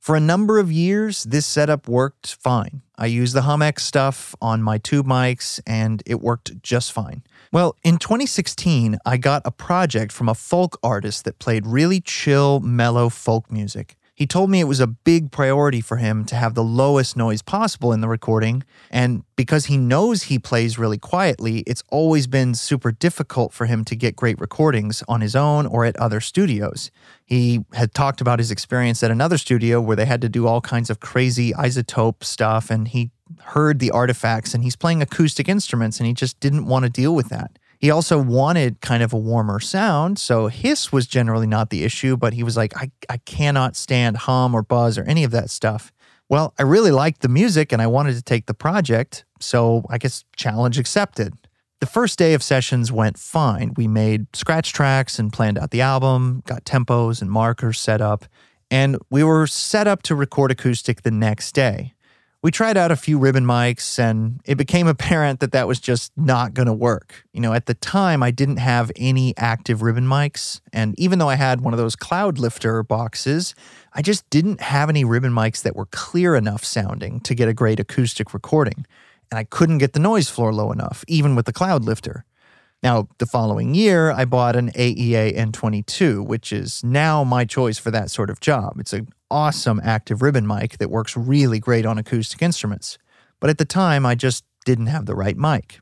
For 0.00 0.16
a 0.16 0.20
number 0.20 0.58
of 0.58 0.70
years, 0.70 1.24
this 1.24 1.46
setup 1.46 1.88
worked 1.88 2.34
fine. 2.34 2.82
I 2.96 3.06
used 3.06 3.34
the 3.34 3.40
HumX 3.40 3.80
stuff 3.80 4.34
on 4.40 4.62
my 4.62 4.78
tube 4.78 5.06
mics 5.06 5.60
and 5.66 6.02
it 6.06 6.20
worked 6.20 6.62
just 6.62 6.92
fine. 6.92 7.22
Well, 7.50 7.76
in 7.82 7.98
2016, 7.98 8.98
I 9.04 9.16
got 9.16 9.42
a 9.44 9.50
project 9.50 10.12
from 10.12 10.28
a 10.28 10.34
folk 10.34 10.78
artist 10.82 11.24
that 11.24 11.38
played 11.38 11.66
really 11.66 12.00
chill, 12.00 12.60
mellow 12.60 13.08
folk 13.08 13.50
music. 13.50 13.96
He 14.16 14.28
told 14.28 14.48
me 14.48 14.60
it 14.60 14.68
was 14.68 14.78
a 14.78 14.86
big 14.86 15.32
priority 15.32 15.80
for 15.80 15.96
him 15.96 16.24
to 16.26 16.36
have 16.36 16.54
the 16.54 16.62
lowest 16.62 17.16
noise 17.16 17.42
possible 17.42 17.92
in 17.92 18.00
the 18.00 18.06
recording. 18.06 18.62
And 18.88 19.24
because 19.34 19.64
he 19.64 19.76
knows 19.76 20.24
he 20.24 20.38
plays 20.38 20.78
really 20.78 20.98
quietly, 20.98 21.64
it's 21.66 21.82
always 21.90 22.28
been 22.28 22.54
super 22.54 22.92
difficult 22.92 23.52
for 23.52 23.66
him 23.66 23.84
to 23.86 23.96
get 23.96 24.14
great 24.14 24.40
recordings 24.40 25.02
on 25.08 25.20
his 25.20 25.34
own 25.34 25.66
or 25.66 25.84
at 25.84 25.96
other 25.96 26.20
studios. 26.20 26.92
He 27.24 27.64
had 27.72 27.92
talked 27.92 28.20
about 28.20 28.38
his 28.38 28.52
experience 28.52 29.02
at 29.02 29.10
another 29.10 29.36
studio 29.36 29.80
where 29.80 29.96
they 29.96 30.06
had 30.06 30.20
to 30.20 30.28
do 30.28 30.46
all 30.46 30.60
kinds 30.60 30.90
of 30.90 31.00
crazy 31.00 31.52
iZotope 31.52 32.22
stuff. 32.22 32.70
And 32.70 32.86
he 32.86 33.10
heard 33.40 33.80
the 33.80 33.90
artifacts 33.90 34.54
and 34.54 34.62
he's 34.62 34.76
playing 34.76 35.02
acoustic 35.02 35.48
instruments 35.48 35.98
and 35.98 36.06
he 36.06 36.12
just 36.12 36.38
didn't 36.38 36.66
want 36.66 36.84
to 36.84 36.90
deal 36.90 37.16
with 37.16 37.30
that. 37.30 37.58
He 37.78 37.90
also 37.90 38.18
wanted 38.18 38.80
kind 38.80 39.02
of 39.02 39.12
a 39.12 39.18
warmer 39.18 39.60
sound, 39.60 40.18
so 40.18 40.48
hiss 40.48 40.92
was 40.92 41.06
generally 41.06 41.46
not 41.46 41.70
the 41.70 41.84
issue, 41.84 42.16
but 42.16 42.32
he 42.32 42.42
was 42.42 42.56
like, 42.56 42.76
I, 42.76 42.90
I 43.08 43.18
cannot 43.18 43.76
stand 43.76 44.16
hum 44.16 44.54
or 44.54 44.62
buzz 44.62 44.96
or 44.98 45.04
any 45.04 45.24
of 45.24 45.30
that 45.32 45.50
stuff. 45.50 45.92
Well, 46.28 46.54
I 46.58 46.62
really 46.62 46.90
liked 46.90 47.20
the 47.20 47.28
music 47.28 47.72
and 47.72 47.82
I 47.82 47.86
wanted 47.86 48.14
to 48.14 48.22
take 48.22 48.46
the 48.46 48.54
project, 48.54 49.24
so 49.40 49.84
I 49.90 49.98
guess 49.98 50.24
challenge 50.36 50.78
accepted. 50.78 51.34
The 51.80 51.86
first 51.86 52.18
day 52.18 52.32
of 52.32 52.42
sessions 52.42 52.90
went 52.90 53.18
fine. 53.18 53.74
We 53.76 53.88
made 53.88 54.34
scratch 54.34 54.72
tracks 54.72 55.18
and 55.18 55.32
planned 55.32 55.58
out 55.58 55.70
the 55.70 55.82
album, 55.82 56.42
got 56.46 56.64
tempos 56.64 57.20
and 57.20 57.30
markers 57.30 57.78
set 57.78 58.00
up, 58.00 58.24
and 58.70 58.96
we 59.10 59.22
were 59.22 59.46
set 59.46 59.86
up 59.86 60.02
to 60.04 60.14
record 60.14 60.50
acoustic 60.50 61.02
the 61.02 61.10
next 61.10 61.52
day. 61.52 61.93
We 62.44 62.50
tried 62.50 62.76
out 62.76 62.92
a 62.92 62.96
few 62.96 63.18
ribbon 63.18 63.46
mics 63.46 63.98
and 63.98 64.38
it 64.44 64.56
became 64.56 64.86
apparent 64.94 65.40
that 65.40 65.52
that 65.52 65.66
was 65.66 65.80
just 65.80 66.12
not 66.14 66.52
going 66.52 66.66
to 66.66 66.74
work. 66.74 67.24
You 67.32 67.40
know, 67.40 67.54
at 67.54 67.64
the 67.64 67.72
time, 67.72 68.22
I 68.22 68.30
didn't 68.32 68.58
have 68.58 68.92
any 68.96 69.34
active 69.38 69.80
ribbon 69.80 70.04
mics. 70.04 70.60
And 70.70 70.94
even 71.00 71.18
though 71.18 71.30
I 71.30 71.36
had 71.36 71.62
one 71.62 71.72
of 71.72 71.78
those 71.78 71.96
Cloudlifter 71.96 72.86
boxes, 72.86 73.54
I 73.94 74.02
just 74.02 74.28
didn't 74.28 74.60
have 74.60 74.90
any 74.90 75.06
ribbon 75.06 75.32
mics 75.32 75.62
that 75.62 75.74
were 75.74 75.86
clear 75.86 76.36
enough 76.36 76.66
sounding 76.66 77.20
to 77.20 77.34
get 77.34 77.48
a 77.48 77.54
great 77.54 77.80
acoustic 77.80 78.34
recording. 78.34 78.84
And 79.30 79.38
I 79.38 79.44
couldn't 79.44 79.78
get 79.78 79.94
the 79.94 79.98
noise 79.98 80.28
floor 80.28 80.52
low 80.52 80.70
enough, 80.70 81.02
even 81.08 81.34
with 81.34 81.46
the 81.46 81.52
Cloudlifter. 81.54 82.24
Now, 82.84 83.08
the 83.16 83.24
following 83.24 83.74
year, 83.74 84.10
I 84.10 84.26
bought 84.26 84.56
an 84.56 84.70
AEA 84.72 85.34
N22, 85.34 86.22
which 86.22 86.52
is 86.52 86.84
now 86.84 87.24
my 87.24 87.46
choice 87.46 87.78
for 87.78 87.90
that 87.90 88.10
sort 88.10 88.28
of 88.28 88.40
job. 88.40 88.74
It's 88.78 88.92
an 88.92 89.08
awesome 89.30 89.80
active 89.82 90.20
ribbon 90.20 90.46
mic 90.46 90.76
that 90.76 90.90
works 90.90 91.16
really 91.16 91.58
great 91.58 91.86
on 91.86 91.96
acoustic 91.96 92.42
instruments. 92.42 92.98
But 93.40 93.48
at 93.48 93.56
the 93.56 93.64
time, 93.64 94.04
I 94.04 94.14
just 94.14 94.44
didn't 94.66 94.88
have 94.88 95.06
the 95.06 95.14
right 95.14 95.38
mic. 95.38 95.80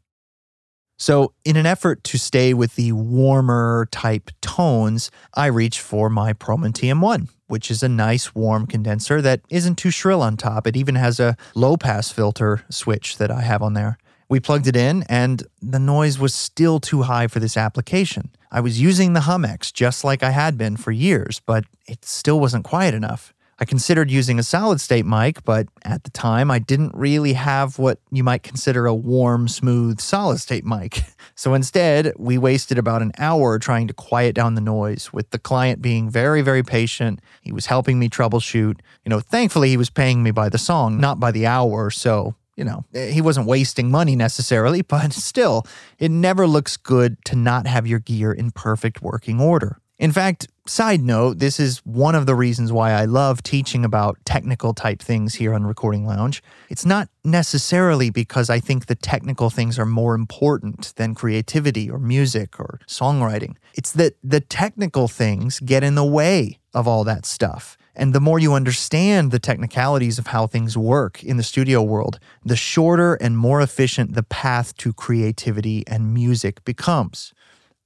So, 0.97 1.35
in 1.45 1.57
an 1.57 1.67
effort 1.67 2.05
to 2.05 2.19
stay 2.19 2.55
with 2.55 2.77
the 2.77 2.93
warmer 2.93 3.89
type 3.91 4.31
tones, 4.41 5.11
I 5.35 5.47
reached 5.47 5.81
for 5.81 6.09
my 6.09 6.33
Promontium 6.33 7.01
1, 7.01 7.29
which 7.49 7.69
is 7.69 7.83
a 7.83 7.89
nice 7.89 8.33
warm 8.33 8.69
condenser 8.69 9.21
that 9.23 9.41
isn't 9.51 9.75
too 9.75 9.91
shrill 9.91 10.23
on 10.23 10.37
top. 10.37 10.69
It 10.69 10.77
even 10.77 10.95
has 10.95 11.19
a 11.19 11.37
low 11.57 11.77
pass 11.77 12.13
filter 12.13 12.63
switch 12.71 13.19
that 13.19 13.33
I 13.33 13.41
have 13.41 13.61
on 13.61 13.73
there. 13.73 13.99
We 14.33 14.41
plugged 14.41 14.67
it 14.67 14.77
in, 14.77 15.03
and 15.11 15.43
the 15.61 15.79
noise 15.79 16.19
was 16.19 16.35
still 16.35 16.81
too 16.81 17.03
high 17.03 17.27
for 17.27 17.39
this 17.39 17.55
application. 17.55 18.31
I 18.51 18.61
was 18.61 18.81
using 18.81 19.13
the 19.13 19.21
HumX 19.21 19.71
just 19.71 20.05
like 20.05 20.23
I 20.23 20.31
had 20.31 20.57
been 20.57 20.79
for 20.79 20.91
years, 20.91 21.43
but 21.45 21.67
it 21.87 22.07
still 22.07 22.41
wasn't 22.41 22.65
quiet 22.65 22.95
enough. 22.95 23.35
I 23.59 23.67
considered 23.67 24.11
using 24.11 24.39
a 24.39 24.43
solid 24.43 24.81
state 24.81 25.05
mic, 25.05 25.45
but 25.45 25.69
at 25.85 26.05
the 26.05 26.11
time 26.11 26.51
I 26.51 26.61
didn't 26.61 26.95
really 26.95 27.35
have 27.35 27.79
what 27.79 27.99
you 28.11 28.25
might 28.25 28.43
consider 28.43 28.87
a 28.87 28.95
warm, 28.95 29.49
smooth 29.49 30.01
solid 30.01 30.39
state 30.39 30.65
mic. 30.65 31.03
So 31.35 31.55
instead, 31.55 32.13
we 32.19 32.37
wasted 32.37 32.79
about 32.79 33.03
an 33.03 33.13
hour 33.19 33.59
trying 33.59 33.89
to 33.89 33.95
quiet 33.95 34.35
down 34.35 34.55
the 34.55 34.61
noise, 34.61 35.13
with 35.13 35.31
the 35.31 35.39
client 35.39 35.81
being 35.81 36.11
very, 36.11 36.41
very 36.43 36.63
patient. 36.63 37.21
He 37.41 37.53
was 37.53 37.67
helping 37.67 37.99
me 37.99 38.09
troubleshoot. 38.09 38.79
You 39.05 39.11
know, 39.11 39.19
thankfully, 39.19 39.71
he 39.71 39.77
was 39.77 39.91
paying 39.91 40.23
me 40.23 40.31
by 40.31 40.51
the 40.51 40.59
song, 40.59 41.01
not 41.01 41.19
by 41.19 41.33
the 41.33 41.47
hour. 41.47 41.91
So 41.91 42.35
you 42.57 42.65
know, 42.65 42.85
eh, 42.95 43.11
he 43.11 43.21
wasn't 43.21 43.47
wasting 43.47 43.91
money 43.91 44.17
necessarily, 44.17 44.83
but 44.95 45.13
still, 45.13 45.67
it 45.99 46.11
never 46.11 46.47
looks 46.47 46.77
good 46.77 47.23
to 47.27 47.37
not 47.37 47.67
have 47.67 47.87
your 47.87 47.99
gear 47.99 48.33
in 48.33 48.51
perfect 48.51 49.03
working 49.03 49.41
order. 49.41 49.79
In 49.99 50.11
fact, 50.11 50.49
side 50.67 51.01
note, 51.01 51.39
this 51.39 51.61
is 51.61 51.79
one 51.85 52.17
of 52.17 52.27
the 52.27 52.35
reasons 52.35 52.73
why 52.73 52.91
I 52.91 53.05
love 53.05 53.41
teaching 53.41 53.85
about 53.85 54.19
technical 54.25 54.75
type 54.75 55.01
things 55.01 55.35
here 55.35 55.55
on 55.55 55.65
Recording 55.65 56.05
Lounge. 56.05 56.43
It's 56.69 56.85
not 56.85 57.09
necessarily 57.23 58.11
because 58.11 58.51
I 58.51 58.59
think 58.59 58.87
the 58.87 58.97
technical 58.97 59.49
things 59.49 59.79
are 59.79 59.87
more 59.87 60.17
important 60.17 60.93
than 60.97 61.15
creativity 61.15 61.89
or 61.89 62.01
music 62.01 62.59
or 62.59 62.81
songwriting. 62.89 63.55
It's 63.75 63.93
that 63.93 64.17
the 64.25 64.41
technical 64.41 65.07
things 65.07 65.61
get 65.61 65.85
in 65.85 65.95
the 65.95 66.05
way 66.05 66.59
of 66.75 66.89
all 66.89 67.05
that 67.05 67.25
stuff. 67.25 67.77
And 67.95 68.15
the 68.15 68.21
more 68.21 68.39
you 68.39 68.55
understand 68.55 69.31
the 69.31 69.39
technicalities 69.39 70.19
of 70.19 70.29
how 70.29 70.47
things 70.47 70.77
work 70.79 71.23
in 71.23 71.37
the 71.37 71.43
studio 71.43 71.83
world, 71.83 72.19
the 72.45 72.57
shorter 72.57 73.15
and 73.15 73.37
more 73.37 73.61
efficient 73.61 74.15
the 74.15 74.23
path 74.23 74.77
to 74.79 74.93
creativity 74.93 75.85
and 75.87 76.15
music 76.15 76.65
becomes. 76.65 77.35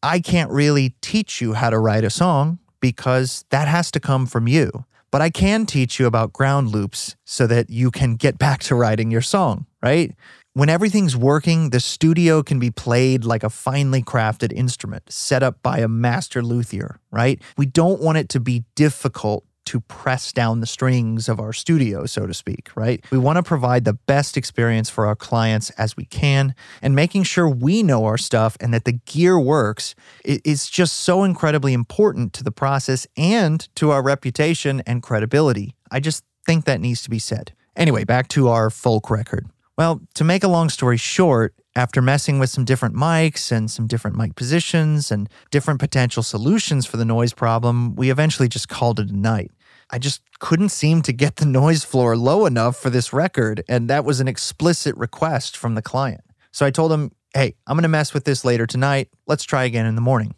I 0.03 0.21
can't 0.21 0.51
really 0.51 0.95
teach 1.01 1.41
you 1.41 1.55
how 1.55 1.71
to 1.71 1.79
write 1.79 2.05
a 2.05 2.11
song 2.11 2.61
because 2.81 3.45
that 3.51 3.67
has 3.67 3.91
to 3.93 4.01
come 4.01 4.27
from 4.27 4.47
you. 4.47 4.85
But 5.11 5.23
I 5.23 5.31
can 5.31 5.67
teach 5.67 5.99
you 5.99 6.07
about 6.07 6.33
ground 6.33 6.69
loops 6.69 7.17
so 7.25 7.47
that 7.47 7.71
you 7.71 7.91
can 7.91 8.17
get 8.17 8.39
back 8.47 8.61
to 8.65 8.75
writing 8.75 9.11
your 9.11 9.23
song, 9.23 9.67
right? 9.83 10.15
When 10.53 10.69
everything's 10.69 11.17
working, 11.17 11.71
the 11.71 11.81
studio 11.81 12.43
can 12.43 12.59
be 12.59 12.71
played 12.71 13.25
like 13.25 13.43
a 13.43 13.51
finely 13.51 14.03
crafted 14.03 14.53
instrument 14.53 15.13
set 15.13 15.43
up 15.43 15.63
by 15.63 15.79
a 15.79 15.89
master 15.89 16.43
luthier, 16.43 16.99
right? 17.11 17.43
We 17.59 17.67
don't 17.67 18.01
want 18.01 18.19
it 18.19 18.29
to 18.31 18.41
be 18.41 18.65
difficult 18.75 19.45
to 19.67 19.81
press 19.81 20.33
down 20.33 20.61
the 20.61 20.67
strings 20.67 21.29
of 21.29 21.39
our 21.39 21.53
studio, 21.53 22.07
so 22.07 22.27
to 22.27 22.35
speak, 22.35 22.71
right? 22.75 23.05
We 23.11 23.19
want 23.19 23.37
to 23.37 23.43
provide 23.43 23.85
the 23.85 23.93
best 23.93 24.37
experience 24.37 24.89
for 24.89 25.07
our 25.07 25.15
clients 25.15 25.71
as 25.71 25.97
we 25.97 26.05
can, 26.05 26.55
and 26.83 26.95
making 26.95 27.25
sure 27.25 27.49
we 27.49 27.83
know 27.83 28.05
our 28.05 28.19
stuff 28.19 28.57
and 28.61 28.73
that 28.75 28.85
the 28.85 28.93
gear 28.93 29.39
works 29.39 29.95
is 30.25 30.69
just 30.69 30.97
so 30.97 31.25
incredibly 31.25 31.73
important 31.73 32.33
to 32.35 32.45
the 32.45 32.53
process 32.53 33.07
and 33.17 33.69
to 33.77 33.91
our 33.91 34.03
reputation 34.03 34.83
and 34.87 35.03
credibility. 35.03 35.75
I 35.91 36.01
just 36.01 36.25
think 36.47 36.65
that 36.65 36.81
needs 36.81 37.03
to 37.03 37.11
be 37.11 37.19
said. 37.19 37.53
Anyway, 37.77 38.05
back 38.05 38.29
to 38.29 38.49
our 38.49 38.71
folk 38.71 39.11
record. 39.11 39.47
Well, 39.77 40.01
to 40.15 40.25
make 40.25 40.43
a 40.43 40.49
long 40.49 40.71
story 40.71 40.97
short, 40.97 41.55
after 41.75 42.01
messing 42.01 42.39
with 42.39 42.49
some 42.49 42.65
different 42.65 42.95
mics 42.95 43.53
and 43.53 43.71
some 43.71 43.87
different 43.87 44.17
mic 44.17 44.35
positions 44.35 45.11
and 45.11 45.29
different 45.51 45.79
potential 45.79 46.23
solutions 46.23 46.87
for 46.87 46.97
the 46.97 47.05
noise 47.05 47.35
problem, 47.35 47.95
we 47.95 48.11
eventually 48.11 48.49
just 48.49 48.71
called 48.71 48.99
it 48.99 49.11
a 49.11 49.17
night. 49.17 49.51
I 49.91 49.99
just 49.99 50.23
couldn't 50.41 50.71
seem 50.71 51.03
to 51.03 51.13
get 51.13 51.37
the 51.37 51.47
noise 51.47 51.85
floor 51.85 52.17
low 52.17 52.47
enough 52.47 52.77
for 52.77 52.91
this 52.91 53.13
record, 53.13 53.63
and 53.69 53.89
that 53.89 54.05
was 54.05 54.21
an 54.21 54.29
explicit 54.29 54.97
request 54.97 55.57
from 55.57 55.75
the 55.75 55.83
client. 55.83 56.23
So 56.51 56.67
I 56.67 56.71
told 56.71 56.93
him, 56.93 57.13
hey, 57.35 57.55
I'm 57.67 57.77
gonna 57.77 57.89
mess 57.89 58.13
with 58.13 58.25
this 58.25 58.45
later 58.45 58.67
tonight. 58.67 59.11
Let's 59.27 59.45
try 59.45 59.65
again 59.65 59.87
in 59.87 59.95
the 59.95 60.01
morning. 60.01 60.35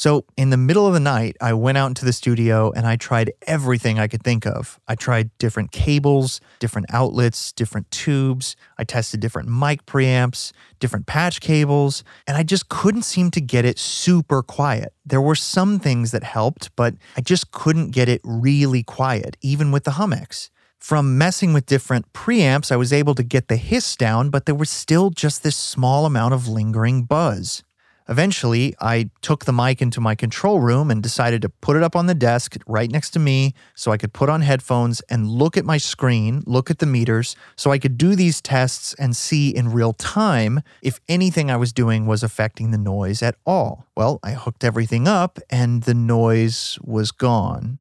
So, 0.00 0.24
in 0.38 0.48
the 0.48 0.56
middle 0.56 0.86
of 0.86 0.94
the 0.94 0.98
night, 0.98 1.36
I 1.42 1.52
went 1.52 1.76
out 1.76 1.88
into 1.88 2.06
the 2.06 2.14
studio 2.14 2.72
and 2.74 2.86
I 2.86 2.96
tried 2.96 3.32
everything 3.46 3.98
I 3.98 4.08
could 4.08 4.22
think 4.22 4.46
of. 4.46 4.80
I 4.88 4.94
tried 4.94 5.28
different 5.36 5.72
cables, 5.72 6.40
different 6.58 6.86
outlets, 6.90 7.52
different 7.52 7.90
tubes. 7.90 8.56
I 8.78 8.84
tested 8.84 9.20
different 9.20 9.50
mic 9.50 9.84
preamps, 9.84 10.52
different 10.78 11.04
patch 11.04 11.42
cables, 11.42 12.02
and 12.26 12.38
I 12.38 12.44
just 12.44 12.70
couldn't 12.70 13.02
seem 13.02 13.30
to 13.32 13.42
get 13.42 13.66
it 13.66 13.78
super 13.78 14.42
quiet. 14.42 14.94
There 15.04 15.20
were 15.20 15.34
some 15.34 15.78
things 15.78 16.12
that 16.12 16.24
helped, 16.24 16.74
but 16.76 16.94
I 17.18 17.20
just 17.20 17.50
couldn't 17.50 17.90
get 17.90 18.08
it 18.08 18.22
really 18.24 18.82
quiet, 18.82 19.36
even 19.42 19.70
with 19.70 19.84
the 19.84 19.98
HumX. 20.00 20.48
From 20.78 21.18
messing 21.18 21.52
with 21.52 21.66
different 21.66 22.10
preamps, 22.14 22.72
I 22.72 22.76
was 22.76 22.90
able 22.90 23.14
to 23.16 23.22
get 23.22 23.48
the 23.48 23.56
hiss 23.56 23.96
down, 23.96 24.30
but 24.30 24.46
there 24.46 24.54
was 24.54 24.70
still 24.70 25.10
just 25.10 25.42
this 25.42 25.56
small 25.56 26.06
amount 26.06 26.32
of 26.32 26.48
lingering 26.48 27.02
buzz. 27.02 27.62
Eventually, 28.10 28.74
I 28.80 29.08
took 29.22 29.44
the 29.44 29.52
mic 29.52 29.80
into 29.80 30.00
my 30.00 30.16
control 30.16 30.58
room 30.58 30.90
and 30.90 31.00
decided 31.00 31.42
to 31.42 31.48
put 31.48 31.76
it 31.76 31.84
up 31.84 31.94
on 31.94 32.06
the 32.06 32.14
desk 32.14 32.56
right 32.66 32.90
next 32.90 33.10
to 33.10 33.20
me 33.20 33.54
so 33.76 33.92
I 33.92 33.98
could 33.98 34.12
put 34.12 34.28
on 34.28 34.40
headphones 34.40 35.00
and 35.02 35.28
look 35.28 35.56
at 35.56 35.64
my 35.64 35.78
screen, 35.78 36.42
look 36.44 36.72
at 36.72 36.80
the 36.80 36.86
meters, 36.86 37.36
so 37.54 37.70
I 37.70 37.78
could 37.78 37.96
do 37.96 38.16
these 38.16 38.40
tests 38.40 38.94
and 38.94 39.14
see 39.14 39.50
in 39.50 39.70
real 39.70 39.92
time 39.92 40.60
if 40.82 40.98
anything 41.08 41.52
I 41.52 41.56
was 41.56 41.72
doing 41.72 42.04
was 42.04 42.24
affecting 42.24 42.72
the 42.72 42.78
noise 42.78 43.22
at 43.22 43.36
all. 43.46 43.86
Well, 43.96 44.18
I 44.24 44.32
hooked 44.32 44.64
everything 44.64 45.06
up 45.06 45.38
and 45.48 45.84
the 45.84 45.94
noise 45.94 46.80
was 46.82 47.12
gone. 47.12 47.78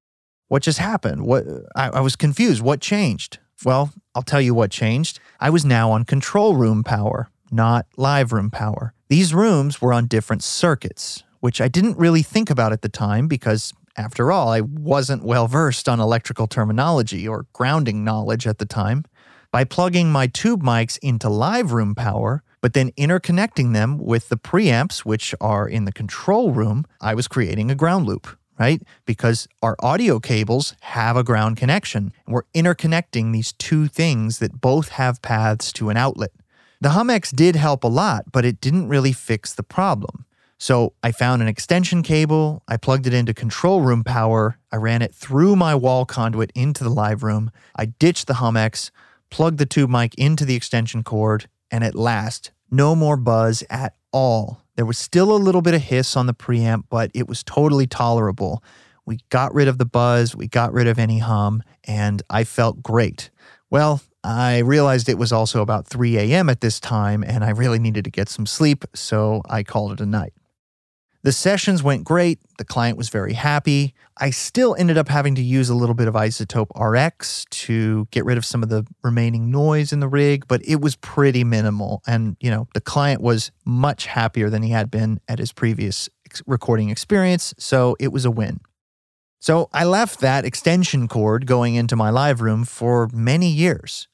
What 0.48 0.62
just 0.62 0.78
happened? 0.78 1.26
What 1.26 1.46
I, 1.76 1.90
I 1.90 2.00
was 2.02 2.16
confused. 2.16 2.62
What 2.62 2.82
changed? 2.82 3.40
Well, 3.66 3.94
I'll 4.14 4.22
tell 4.22 4.42
you 4.42 4.54
what 4.54 4.70
changed. 4.70 5.20
I 5.40 5.50
was 5.50 5.66
now 5.66 5.90
on 5.90 6.06
control 6.06 6.56
room 6.56 6.84
power, 6.84 7.32
not 7.52 7.88
live 7.98 8.32
room 8.32 8.52
power. 8.52 8.94
These 9.10 9.34
rooms 9.34 9.82
were 9.82 9.92
on 9.92 10.06
different 10.06 10.44
circuits, 10.44 11.24
which 11.40 11.60
I 11.60 11.68
didn't 11.68 11.98
really 11.98 12.22
think 12.22 12.52
about 12.52 12.72
at 12.72 12.84
the 12.84 12.90
time 12.90 13.28
because, 13.28 13.74
after 13.98 14.32
all, 14.32 14.50
I 14.50 14.62
wasn't 14.62 15.24
well 15.24 15.48
versed 15.48 15.90
on 15.90 16.00
electrical 16.00 16.46
terminology 16.46 17.28
or 17.28 17.48
grounding 17.52 18.04
knowledge 18.04 18.46
at 18.46 18.60
the 18.60 18.68
time. 18.68 19.06
By 19.52 19.64
plugging 19.64 20.12
my 20.12 20.28
tube 20.28 20.62
mics 20.62 21.00
into 21.02 21.28
live 21.28 21.72
room 21.72 21.96
power, 21.96 22.44
but 22.62 22.74
then 22.74 22.92
interconnecting 22.92 23.74
them 23.74 23.98
with 23.98 24.30
the 24.30 24.38
preamps, 24.38 25.00
which 25.00 25.34
are 25.42 25.68
in 25.68 25.86
the 25.86 25.92
control 25.92 26.52
room, 26.52 26.86
I 27.02 27.16
was 27.16 27.28
creating 27.28 27.72
a 27.72 27.76
ground 27.76 28.06
loop, 28.06 28.28
right? 28.60 28.80
Because 29.08 29.48
our 29.64 29.76
audio 29.80 30.20
cables 30.20 30.76
have 30.82 31.18
a 31.18 31.24
ground 31.24 31.58
connection. 31.58 32.14
We're 32.28 32.44
interconnecting 32.54 33.34
these 33.34 33.54
two 33.54 33.88
things 33.88 34.38
that 34.38 34.62
both 34.62 34.90
have 34.90 35.24
paths 35.24 35.74
to 35.74 35.90
an 35.90 35.98
outlet. 35.98 36.30
The 36.82 36.90
HumX 36.90 37.36
did 37.36 37.58
help 37.58 37.84
a 37.84 37.88
lot, 37.88 38.32
but 38.32 38.46
it 38.46 38.62
didn't 38.62 38.88
really 38.88 39.12
fix 39.12 39.54
the 39.54 39.64
problem. 39.64 40.26
So 40.58 40.94
I 41.04 41.12
found 41.12 41.42
an 41.42 41.48
extension 41.48 42.04
cable, 42.04 42.64
I 42.68 42.78
plugged 42.78 43.06
it 43.06 43.14
into 43.14 43.34
control 43.34 43.82
room 43.82 44.04
power, 44.04 44.58
I 44.72 44.78
ran 44.78 45.02
it 45.02 45.14
through 45.14 45.56
my 45.58 45.76
wall 45.76 46.06
conduit 46.06 46.52
into 46.56 46.84
the 46.84 46.90
live 46.90 47.24
room, 47.24 47.52
I 47.76 47.86
ditched 47.86 48.28
the 48.28 48.36
HumX, 48.36 48.92
plugged 49.30 49.58
the 49.58 49.66
tube 49.66 49.90
mic 49.90 50.16
into 50.16 50.46
the 50.46 50.56
extension 50.56 51.04
cord, 51.04 51.48
and 51.70 51.84
at 51.84 51.96
last, 51.96 52.52
no 52.72 52.96
more 52.96 53.18
buzz 53.18 53.64
at 53.70 53.96
all. 54.12 54.62
There 54.76 54.86
was 54.86 54.98
still 54.98 55.34
a 55.34 55.38
little 55.38 55.62
bit 55.62 55.74
of 55.74 55.82
hiss 55.82 56.16
on 56.16 56.28
the 56.28 56.34
preamp, 56.34 56.84
but 56.90 57.12
it 57.14 57.28
was 57.28 57.44
totally 57.44 57.88
tolerable. 57.88 58.64
We 59.06 59.20
got 59.30 59.54
rid 59.54 59.68
of 59.68 59.80
the 59.80 59.86
buzz, 59.86 60.36
we 60.36 60.48
got 60.48 60.72
rid 60.72 60.88
of 60.88 60.98
any 60.98 61.20
hum, 61.20 61.62
and 61.84 62.22
I 62.30 62.46
felt 62.46 62.82
great. 62.84 63.30
Well, 63.70 64.02
I 64.24 64.60
realized 64.60 65.08
it 65.08 65.18
was 65.18 65.32
also 65.32 65.62
about 65.62 65.88
3 65.88 66.18
a.m. 66.18 66.50
at 66.50 66.62
this 66.62 66.80
time, 66.80 67.24
and 67.24 67.44
I 67.44 67.52
really 67.52 67.80
needed 67.80 68.04
to 68.04 68.12
get 68.12 68.28
some 68.28 68.46
sleep, 68.46 68.84
so 68.94 69.42
I 69.50 69.64
called 69.64 69.94
it 69.94 70.02
a 70.02 70.06
night. 70.06 70.34
The 71.22 71.32
sessions 71.34 71.84
went 71.84 72.06
great. 72.06 72.40
The 72.58 72.64
client 72.64 72.98
was 72.98 73.10
very 73.10 73.34
happy. 73.34 73.94
I 74.18 74.30
still 74.30 74.76
ended 74.80 74.98
up 74.98 75.10
having 75.10 75.36
to 75.36 75.42
use 75.42 75.70
a 75.70 75.76
little 75.76 75.96
bit 75.96 76.08
of 76.08 76.14
iZotope 76.14 76.70
RX 76.80 77.46
to 77.52 78.08
get 78.12 78.24
rid 78.24 78.38
of 78.38 78.46
some 78.46 78.64
of 78.64 78.70
the 78.70 78.86
remaining 79.04 79.52
noise 79.52 79.92
in 79.92 80.00
the 80.00 80.08
rig, 80.08 80.48
but 80.48 80.62
it 80.66 80.80
was 80.80 80.96
pretty 80.98 81.44
minimal. 81.44 82.02
And, 82.08 82.38
you 82.40 82.50
know, 82.50 82.68
the 82.74 82.82
client 82.82 83.22
was 83.22 83.52
much 83.66 84.06
happier 84.06 84.50
than 84.50 84.64
he 84.64 84.72
had 84.72 84.90
been 84.90 85.20
at 85.28 85.40
his 85.40 85.52
previous 85.52 86.10
recording 86.46 86.90
experience, 86.90 87.54
so 87.58 87.96
it 88.00 88.14
was 88.14 88.24
a 88.24 88.32
win. 88.32 88.60
So 89.42 89.70
I 89.72 89.86
left 89.86 90.20
that 90.20 90.44
extension 90.44 91.08
cord 91.08 91.46
going 91.46 91.76
into 91.76 91.96
my 91.96 92.10
live 92.10 92.42
room 92.42 92.66
for 92.66 93.10
many 93.14 93.50
years. 93.50 94.09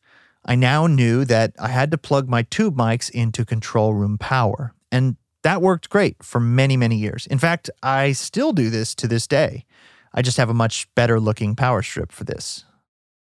I 0.45 0.55
now 0.55 0.85
knew 0.87 1.25
that 1.25 1.53
I 1.59 1.69
had 1.69 1.91
to 1.91 1.97
plug 1.97 2.29
my 2.29 2.43
tube 2.43 2.77
mics 2.77 3.09
into 3.09 3.43
control 3.43 3.93
room 3.93 4.17
power. 4.17 4.73
And 4.91 5.17
that 5.43 5.61
worked 5.61 5.89
great 5.89 6.23
for 6.23 6.39
many, 6.39 6.77
many 6.77 6.95
years. 6.95 7.27
In 7.27 7.39
fact, 7.39 7.69
I 7.83 8.11
still 8.11 8.53
do 8.53 8.69
this 8.69 8.95
to 8.95 9.07
this 9.07 9.27
day. 9.27 9.65
I 10.13 10.21
just 10.21 10.37
have 10.37 10.49
a 10.49 10.53
much 10.53 10.87
better 10.95 11.19
looking 11.19 11.55
power 11.55 11.81
strip 11.81 12.11
for 12.11 12.23
this. 12.23 12.63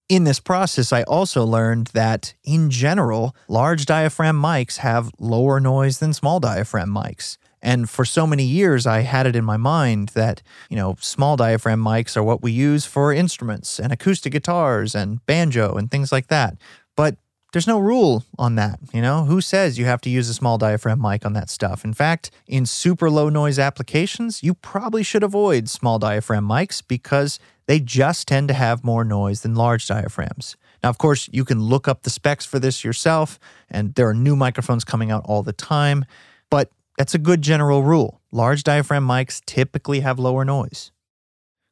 In 0.09 0.25
this 0.25 0.41
process, 0.41 0.93
I 0.93 1.05
also 1.05 1.45
learned 1.45 1.89
that 1.89 2.35
in 2.45 2.71
general, 2.71 3.37
large 3.49 3.87
diaphragm 3.87 4.41
mics 4.41 4.79
have 4.79 5.11
lower 5.19 5.61
noise 5.61 6.01
than 6.01 6.13
small 6.13 6.41
diaphragm 6.41 6.91
mics. 6.91 7.39
And 7.63 7.89
for 7.89 8.05
so 8.05 8.27
many 8.27 8.43
years, 8.43 8.87
I 8.87 9.01
had 9.01 9.27
it 9.27 9.37
in 9.37 9.45
my 9.45 9.57
mind 9.57 10.09
that, 10.11 10.43
you 10.69 10.77
know, 10.77 10.97
small 11.01 11.37
diaphragm 11.37 11.83
mics 11.83 12.17
are 12.17 12.23
what 12.23 12.43
we 12.43 12.51
use 12.51 12.85
for 12.85 13.13
instruments 13.13 13.79
and 13.79 13.93
acoustic 13.93 14.33
guitars 14.33 14.97
and 14.97 15.25
banjo 15.27 15.77
and 15.77 15.91
things 15.91 16.11
like 16.11 16.27
that. 16.27 16.57
But 16.97 17.17
there's 17.53 17.67
no 17.67 17.79
rule 17.79 18.25
on 18.39 18.55
that, 18.57 18.81
you 18.93 19.03
know? 19.03 19.25
Who 19.25 19.41
says 19.41 19.79
you 19.79 19.85
have 19.85 20.01
to 20.03 20.11
use 20.11 20.29
a 20.29 20.35
small 20.35 20.57
diaphragm 20.57 21.01
mic 21.01 21.27
on 21.27 21.35
that 21.35 21.51
stuff? 21.51 21.85
In 21.85 21.93
fact, 21.93 22.31
in 22.47 22.65
super 22.65 23.11
low 23.11 23.29
noise 23.29 23.59
applications, 23.59 24.43
you 24.43 24.55
probably 24.55 25.03
should 25.03 25.23
avoid 25.23 25.69
small 25.69 25.99
diaphragm 25.99 26.49
mics 26.49 26.83
because 26.87 27.39
they 27.67 27.79
just 27.79 28.27
tend 28.27 28.49
to 28.49 28.55
have 28.55 28.85
more 28.85 29.05
noise 29.05 29.43
than 29.43 29.55
large 29.55 29.87
diaphragms. 29.87 30.57
Now, 30.83 30.89
of 30.89 30.99
course, 30.99 31.29
you 31.31 31.45
can 31.45 31.61
look 31.61 31.87
up 31.87 32.03
the 32.03 32.11
specs 32.11 32.45
for 32.45 32.59
this 32.59 32.83
yourself, 32.85 33.39
and 33.71 33.95
there 33.95 34.09
are 34.09 34.15
new 34.15 34.35
microphones 34.35 34.83
coming 34.83 35.11
out 35.11 35.23
all 35.27 35.43
the 35.43 35.53
time, 35.53 36.05
but 36.51 36.71
that's 36.99 37.15
a 37.15 37.19
good 37.19 37.43
general 37.43 37.83
rule. 37.83 38.21
Large 38.33 38.65
diaphragm 38.65 39.07
mics 39.07 39.43
typically 39.45 40.01
have 40.01 40.19
lower 40.19 40.45
noise. 40.45 40.91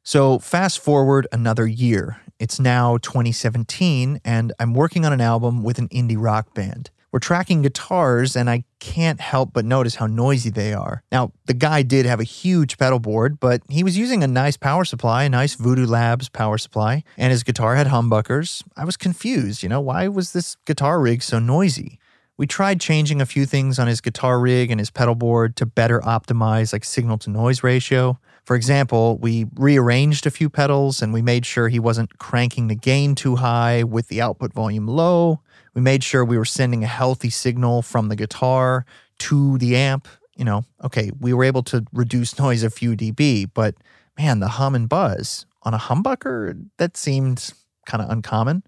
So, 0.03 0.39
fast 0.39 0.79
forward 0.79 1.27
another 1.31 1.67
year. 1.67 2.21
It's 2.41 2.59
now 2.59 2.97
2017, 2.97 4.19
and 4.25 4.51
I'm 4.59 4.73
working 4.73 5.05
on 5.05 5.13
an 5.13 5.21
album 5.21 5.61
with 5.61 5.77
an 5.77 5.87
indie 5.89 6.17
rock 6.17 6.55
band. 6.55 6.89
We're 7.11 7.19
tracking 7.19 7.61
guitars, 7.61 8.35
and 8.35 8.49
I 8.49 8.63
can't 8.79 9.21
help 9.21 9.53
but 9.53 9.63
notice 9.63 9.93
how 9.93 10.07
noisy 10.07 10.49
they 10.49 10.73
are. 10.73 11.03
Now, 11.11 11.33
the 11.45 11.53
guy 11.53 11.83
did 11.83 12.07
have 12.07 12.19
a 12.19 12.23
huge 12.23 12.79
pedal 12.79 12.97
board, 12.97 13.39
but 13.39 13.61
he 13.69 13.83
was 13.83 13.95
using 13.95 14.23
a 14.23 14.27
nice 14.27 14.57
power 14.57 14.85
supply, 14.85 15.25
a 15.25 15.29
nice 15.29 15.53
Voodoo 15.53 15.85
Labs 15.85 16.29
power 16.29 16.57
supply, 16.57 17.03
and 17.15 17.29
his 17.29 17.43
guitar 17.43 17.75
had 17.75 17.85
humbuckers. 17.85 18.63
I 18.75 18.85
was 18.85 18.97
confused, 18.97 19.61
you 19.61 19.69
know, 19.69 19.79
why 19.79 20.07
was 20.07 20.33
this 20.33 20.57
guitar 20.65 20.99
rig 20.99 21.21
so 21.21 21.37
noisy? 21.37 21.99
We 22.37 22.47
tried 22.47 22.81
changing 22.81 23.21
a 23.21 23.27
few 23.27 23.45
things 23.45 23.77
on 23.77 23.85
his 23.85 24.01
guitar 24.01 24.39
rig 24.39 24.71
and 24.71 24.79
his 24.79 24.89
pedal 24.89 25.13
board 25.13 25.55
to 25.57 25.67
better 25.67 25.99
optimize 25.99 26.73
like 26.73 26.85
signal 26.85 27.19
to 27.19 27.29
noise 27.29 27.61
ratio. 27.61 28.19
For 28.43 28.55
example, 28.55 29.17
we 29.17 29.45
rearranged 29.55 30.25
a 30.25 30.31
few 30.31 30.49
pedals 30.49 31.01
and 31.01 31.13
we 31.13 31.21
made 31.21 31.45
sure 31.45 31.67
he 31.67 31.79
wasn't 31.79 32.17
cranking 32.17 32.67
the 32.67 32.75
gain 32.75 33.15
too 33.15 33.35
high 33.37 33.83
with 33.83 34.07
the 34.07 34.21
output 34.21 34.53
volume 34.53 34.87
low. 34.87 35.41
We 35.73 35.81
made 35.81 36.03
sure 36.03 36.25
we 36.25 36.37
were 36.37 36.45
sending 36.45 36.83
a 36.83 36.87
healthy 36.87 37.29
signal 37.29 37.81
from 37.81 38.09
the 38.09 38.15
guitar 38.15 38.85
to 39.19 39.57
the 39.59 39.75
amp. 39.75 40.07
You 40.35 40.45
know, 40.45 40.65
okay, 40.83 41.11
we 41.19 41.33
were 41.33 41.43
able 41.43 41.63
to 41.63 41.85
reduce 41.93 42.39
noise 42.39 42.63
a 42.63 42.69
few 42.69 42.95
dB, 42.95 43.51
but 43.53 43.75
man, 44.17 44.39
the 44.39 44.47
hum 44.47 44.75
and 44.75 44.89
buzz 44.89 45.45
on 45.63 45.73
a 45.73 45.79
humbucker, 45.79 46.65
that 46.77 46.97
seemed 46.97 47.51
kind 47.85 48.03
of 48.03 48.09
uncommon. 48.09 48.63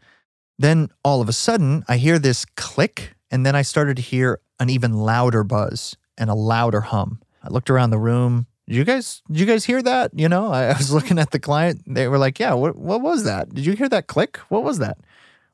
Then 0.59 0.89
all 1.03 1.21
of 1.21 1.29
a 1.29 1.33
sudden, 1.33 1.83
I 1.87 1.97
hear 1.97 2.19
this 2.19 2.45
click 2.55 3.15
and 3.31 3.45
then 3.45 3.55
I 3.55 3.63
started 3.63 3.97
to 3.97 4.03
hear 4.03 4.39
an 4.59 4.69
even 4.69 4.93
louder 4.93 5.43
buzz 5.43 5.97
and 6.17 6.29
a 6.29 6.35
louder 6.35 6.81
hum. 6.81 7.19
I 7.41 7.49
looked 7.49 7.69
around 7.69 7.89
the 7.89 7.97
room. 7.97 8.45
Did 8.67 8.75
you 8.75 8.83
guys 8.83 9.21
did 9.27 9.39
you 9.39 9.45
guys 9.45 9.65
hear 9.65 9.81
that? 9.81 10.11
You 10.13 10.29
know, 10.29 10.51
I, 10.51 10.65
I 10.69 10.77
was 10.77 10.91
looking 10.91 11.19
at 11.19 11.31
the 11.31 11.39
client. 11.39 11.81
They 11.87 12.07
were 12.07 12.17
like, 12.17 12.39
"Yeah, 12.39 12.53
what 12.53 12.75
what 12.75 13.01
was 13.01 13.23
that? 13.23 13.53
Did 13.53 13.65
you 13.65 13.73
hear 13.73 13.89
that 13.89 14.07
click? 14.07 14.37
What 14.49 14.63
was 14.63 14.79
that?" 14.79 14.97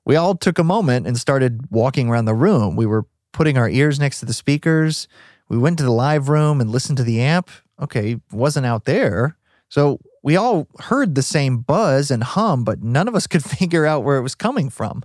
We 0.06 0.16
all 0.16 0.36
took 0.36 0.58
a 0.58 0.64
moment 0.64 1.06
and 1.08 1.18
started 1.18 1.72
walking 1.72 2.10
around 2.10 2.26
the 2.26 2.34
room. 2.34 2.76
We 2.76 2.86
were 2.86 3.06
putting 3.32 3.58
our 3.58 3.70
ears 3.70 4.00
next 4.00 4.20
to 4.22 4.26
the 4.26 4.34
speakers. 4.34 5.08
We 5.50 5.58
went 5.58 5.78
to 5.80 5.84
the 5.84 5.92
live 5.92 6.30
room 6.30 6.62
and 6.62 6.72
listened 6.72 6.98
to 6.98 7.04
the 7.04 7.22
amp. 7.22 7.50
Okay, 7.80 8.18
wasn't 8.32 8.66
out 8.66 8.86
there. 8.86 9.38
So 9.70 10.00
we 10.24 10.36
all 10.36 10.68
heard 10.80 11.16
the 11.16 11.22
same 11.22 11.60
buzz 11.60 12.12
and 12.12 12.24
hum, 12.24 12.64
but 12.64 12.84
none 12.84 13.08
of 13.08 13.16
us 13.16 13.28
could 13.32 13.44
figure 13.44 13.86
out 13.86 14.04
where 14.04 14.18
it 14.18 14.24
was 14.24 14.36
coming 14.36 14.70
from. 14.70 15.04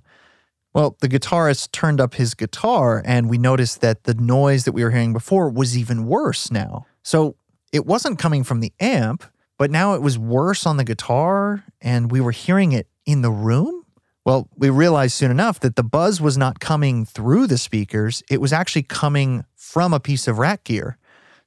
Well, 0.73 0.97
the 1.01 1.09
guitarist 1.09 1.71
turned 1.71 2.01
up 2.01 2.15
his 2.15 2.35
guitar, 2.35 3.01
and 3.05 3.31
we 3.31 3.39
noticed 3.39 3.81
that 3.81 4.05
the 4.05 4.15
noise 4.15 4.65
that 4.65 4.73
we 4.73 4.83
were 4.83 4.91
hearing 4.91 5.13
before 5.13 5.49
was 5.49 5.79
even 5.79 6.07
worse 6.07 6.51
now. 6.51 6.87
So 7.05 7.37
it 7.75 7.85
wasn't 7.85 8.21
coming 8.21 8.45
from 8.45 8.61
the 8.61 8.73
amp, 8.79 9.25
but 9.59 9.69
now 9.69 9.95
it 9.95 10.01
was 10.01 10.17
worse 10.17 10.65
on 10.65 10.77
the 10.77 10.85
guitar, 10.85 11.65
and 11.81 12.09
we 12.09 12.21
were 12.21 12.31
hearing 12.31 12.71
it 12.71 12.87
in 13.05 13.23
the 13.23 13.33
room. 13.33 13.85
Well, 14.25 14.49
we 14.57 14.71
realized 14.71 15.15
soon 15.15 15.33
enough 15.33 15.59
that 15.59 15.75
the 15.75 15.83
buzz 15.83 16.21
was 16.21 16.39
not 16.39 16.61
coming 16.61 17.05
through 17.05 17.49
the 17.49 17.59
speakers, 17.59 18.23
it 18.31 18.41
was 18.41 18.53
actually 18.53 18.85
coming 18.85 19.45
from 19.57 19.93
a 19.93 19.99
piece 19.99 20.29
of 20.29 20.39
rack 20.39 20.63
gear, 20.63 20.99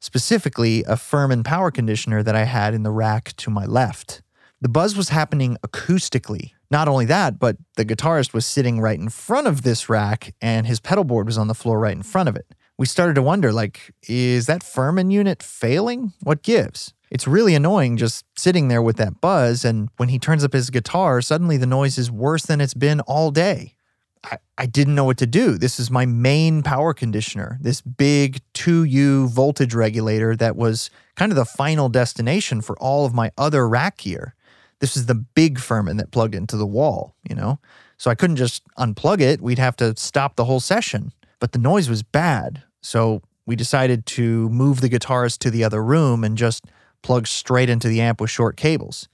specifically 0.01 0.83
a 0.83 0.97
Furman 0.97 1.45
power 1.45 1.71
conditioner 1.71 2.21
that 2.23 2.35
I 2.35 2.43
had 2.43 2.73
in 2.73 2.83
the 2.83 2.91
rack 2.91 3.33
to 3.37 3.49
my 3.49 3.65
left. 3.65 4.21
The 4.59 4.67
buzz 4.67 4.97
was 4.97 5.09
happening 5.09 5.55
acoustically, 5.65 6.51
not 6.69 6.89
only 6.89 7.05
that, 7.05 7.39
but 7.39 7.55
the 7.77 7.85
guitarist 7.85 8.33
was 8.33 8.45
sitting 8.45 8.81
right 8.81 8.99
in 8.99 9.07
front 9.07 9.47
of 9.47 9.61
this 9.61 9.87
rack 9.87 10.35
and 10.41 10.67
his 10.67 10.81
pedal 10.81 11.05
board 11.05 11.25
was 11.25 11.37
on 11.37 11.47
the 11.47 11.55
floor 11.55 11.79
right 11.79 11.95
in 11.95 12.03
front 12.03 12.27
of 12.27 12.35
it. 12.35 12.53
We 12.77 12.85
started 12.85 13.15
to 13.15 13.21
wonder 13.21 13.51
like, 13.51 13.93
is 14.07 14.45
that 14.45 14.63
Furman 14.63 15.09
unit 15.09 15.41
failing? 15.41 16.13
What 16.21 16.43
gives? 16.43 16.93
It's 17.09 17.27
really 17.27 17.55
annoying 17.55 17.97
just 17.97 18.25
sitting 18.37 18.67
there 18.67 18.81
with 18.81 18.97
that 18.97 19.21
buzz. 19.21 19.65
And 19.65 19.89
when 19.97 20.09
he 20.09 20.19
turns 20.19 20.43
up 20.43 20.53
his 20.53 20.69
guitar, 20.69 21.21
suddenly 21.21 21.57
the 21.57 21.65
noise 21.65 21.97
is 21.97 22.11
worse 22.11 22.45
than 22.45 22.61
it's 22.61 22.73
been 22.73 22.99
all 23.01 23.31
day. 23.31 23.75
I, 24.23 24.37
I 24.57 24.65
didn't 24.65 24.95
know 24.95 25.05
what 25.05 25.17
to 25.19 25.27
do. 25.27 25.57
This 25.57 25.79
is 25.79 25.89
my 25.89 26.05
main 26.05 26.63
power 26.63 26.93
conditioner, 26.93 27.57
this 27.61 27.81
big 27.81 28.41
2U 28.53 29.29
voltage 29.29 29.73
regulator 29.73 30.35
that 30.35 30.55
was 30.55 30.89
kind 31.15 31.31
of 31.31 31.35
the 31.35 31.45
final 31.45 31.89
destination 31.89 32.61
for 32.61 32.77
all 32.79 33.05
of 33.05 33.13
my 33.13 33.31
other 33.37 33.67
rack 33.67 33.97
gear. 33.99 34.35
This 34.79 34.97
is 34.97 35.05
the 35.05 35.15
big 35.15 35.59
Furman 35.59 35.97
that 35.97 36.11
plugged 36.11 36.35
into 36.35 36.57
the 36.57 36.67
wall, 36.67 37.15
you 37.27 37.35
know? 37.35 37.59
So 37.97 38.11
I 38.11 38.15
couldn't 38.15 38.35
just 38.35 38.63
unplug 38.77 39.21
it. 39.21 39.41
We'd 39.41 39.57
have 39.57 39.75
to 39.77 39.95
stop 39.97 40.35
the 40.35 40.45
whole 40.45 40.59
session. 40.59 41.13
But 41.39 41.51
the 41.51 41.59
noise 41.59 41.89
was 41.89 42.03
bad. 42.03 42.63
So 42.81 43.21
we 43.45 43.55
decided 43.55 44.05
to 44.07 44.49
move 44.49 44.81
the 44.81 44.89
guitarist 44.89 45.39
to 45.39 45.51
the 45.51 45.63
other 45.63 45.83
room 45.83 46.23
and 46.23 46.37
just 46.37 46.65
plug 47.01 47.27
straight 47.27 47.69
into 47.69 47.87
the 47.87 48.01
amp 48.01 48.21
with 48.21 48.29
short 48.29 48.57
cables. 48.57 49.07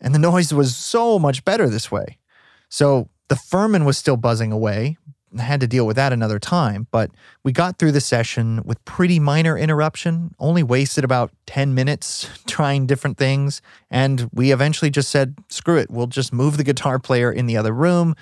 And 0.00 0.14
the 0.14 0.18
noise 0.30 0.52
was 0.52 0.74
so 0.76 1.18
much 1.18 1.44
better 1.44 1.68
this 1.68 1.90
way. 1.90 2.18
So 2.68 3.08
the 3.28 3.36
Furman 3.36 3.84
was 3.84 3.98
still 3.98 4.16
buzzing 4.16 4.52
away. 4.52 4.96
I 5.38 5.42
had 5.42 5.60
to 5.60 5.66
deal 5.66 5.86
with 5.86 5.96
that 5.96 6.12
another 6.12 6.38
time, 6.38 6.86
but 6.90 7.10
we 7.42 7.52
got 7.52 7.78
through 7.78 7.92
the 7.92 8.00
session 8.00 8.62
with 8.64 8.82
pretty 8.84 9.18
minor 9.18 9.58
interruption, 9.58 10.34
only 10.38 10.62
wasted 10.62 11.04
about 11.04 11.30
10 11.46 11.74
minutes 11.74 12.30
trying 12.46 12.86
different 12.86 13.18
things. 13.18 13.60
And 13.90 14.30
we 14.32 14.52
eventually 14.52 14.90
just 14.90 15.10
said, 15.10 15.36
screw 15.48 15.76
it, 15.76 15.90
we'll 15.90 16.06
just 16.06 16.32
move 16.32 16.56
the 16.56 16.64
guitar 16.64 16.98
player 16.98 17.30
in 17.30 17.46
the 17.46 17.56
other 17.56 17.72
room. 17.72 18.14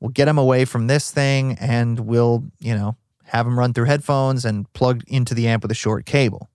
We'll 0.00 0.10
get 0.10 0.28
him 0.28 0.38
away 0.38 0.64
from 0.64 0.86
this 0.86 1.10
thing 1.10 1.56
and 1.60 2.00
we'll, 2.00 2.44
you 2.58 2.74
know, 2.74 2.96
have 3.24 3.46
them 3.46 3.58
run 3.58 3.72
through 3.72 3.86
headphones 3.86 4.44
and 4.44 4.72
plugged 4.72 5.08
into 5.08 5.34
the 5.34 5.48
amp 5.48 5.62
with 5.62 5.70
a 5.70 5.74
short 5.74 6.06
cable. 6.06 6.50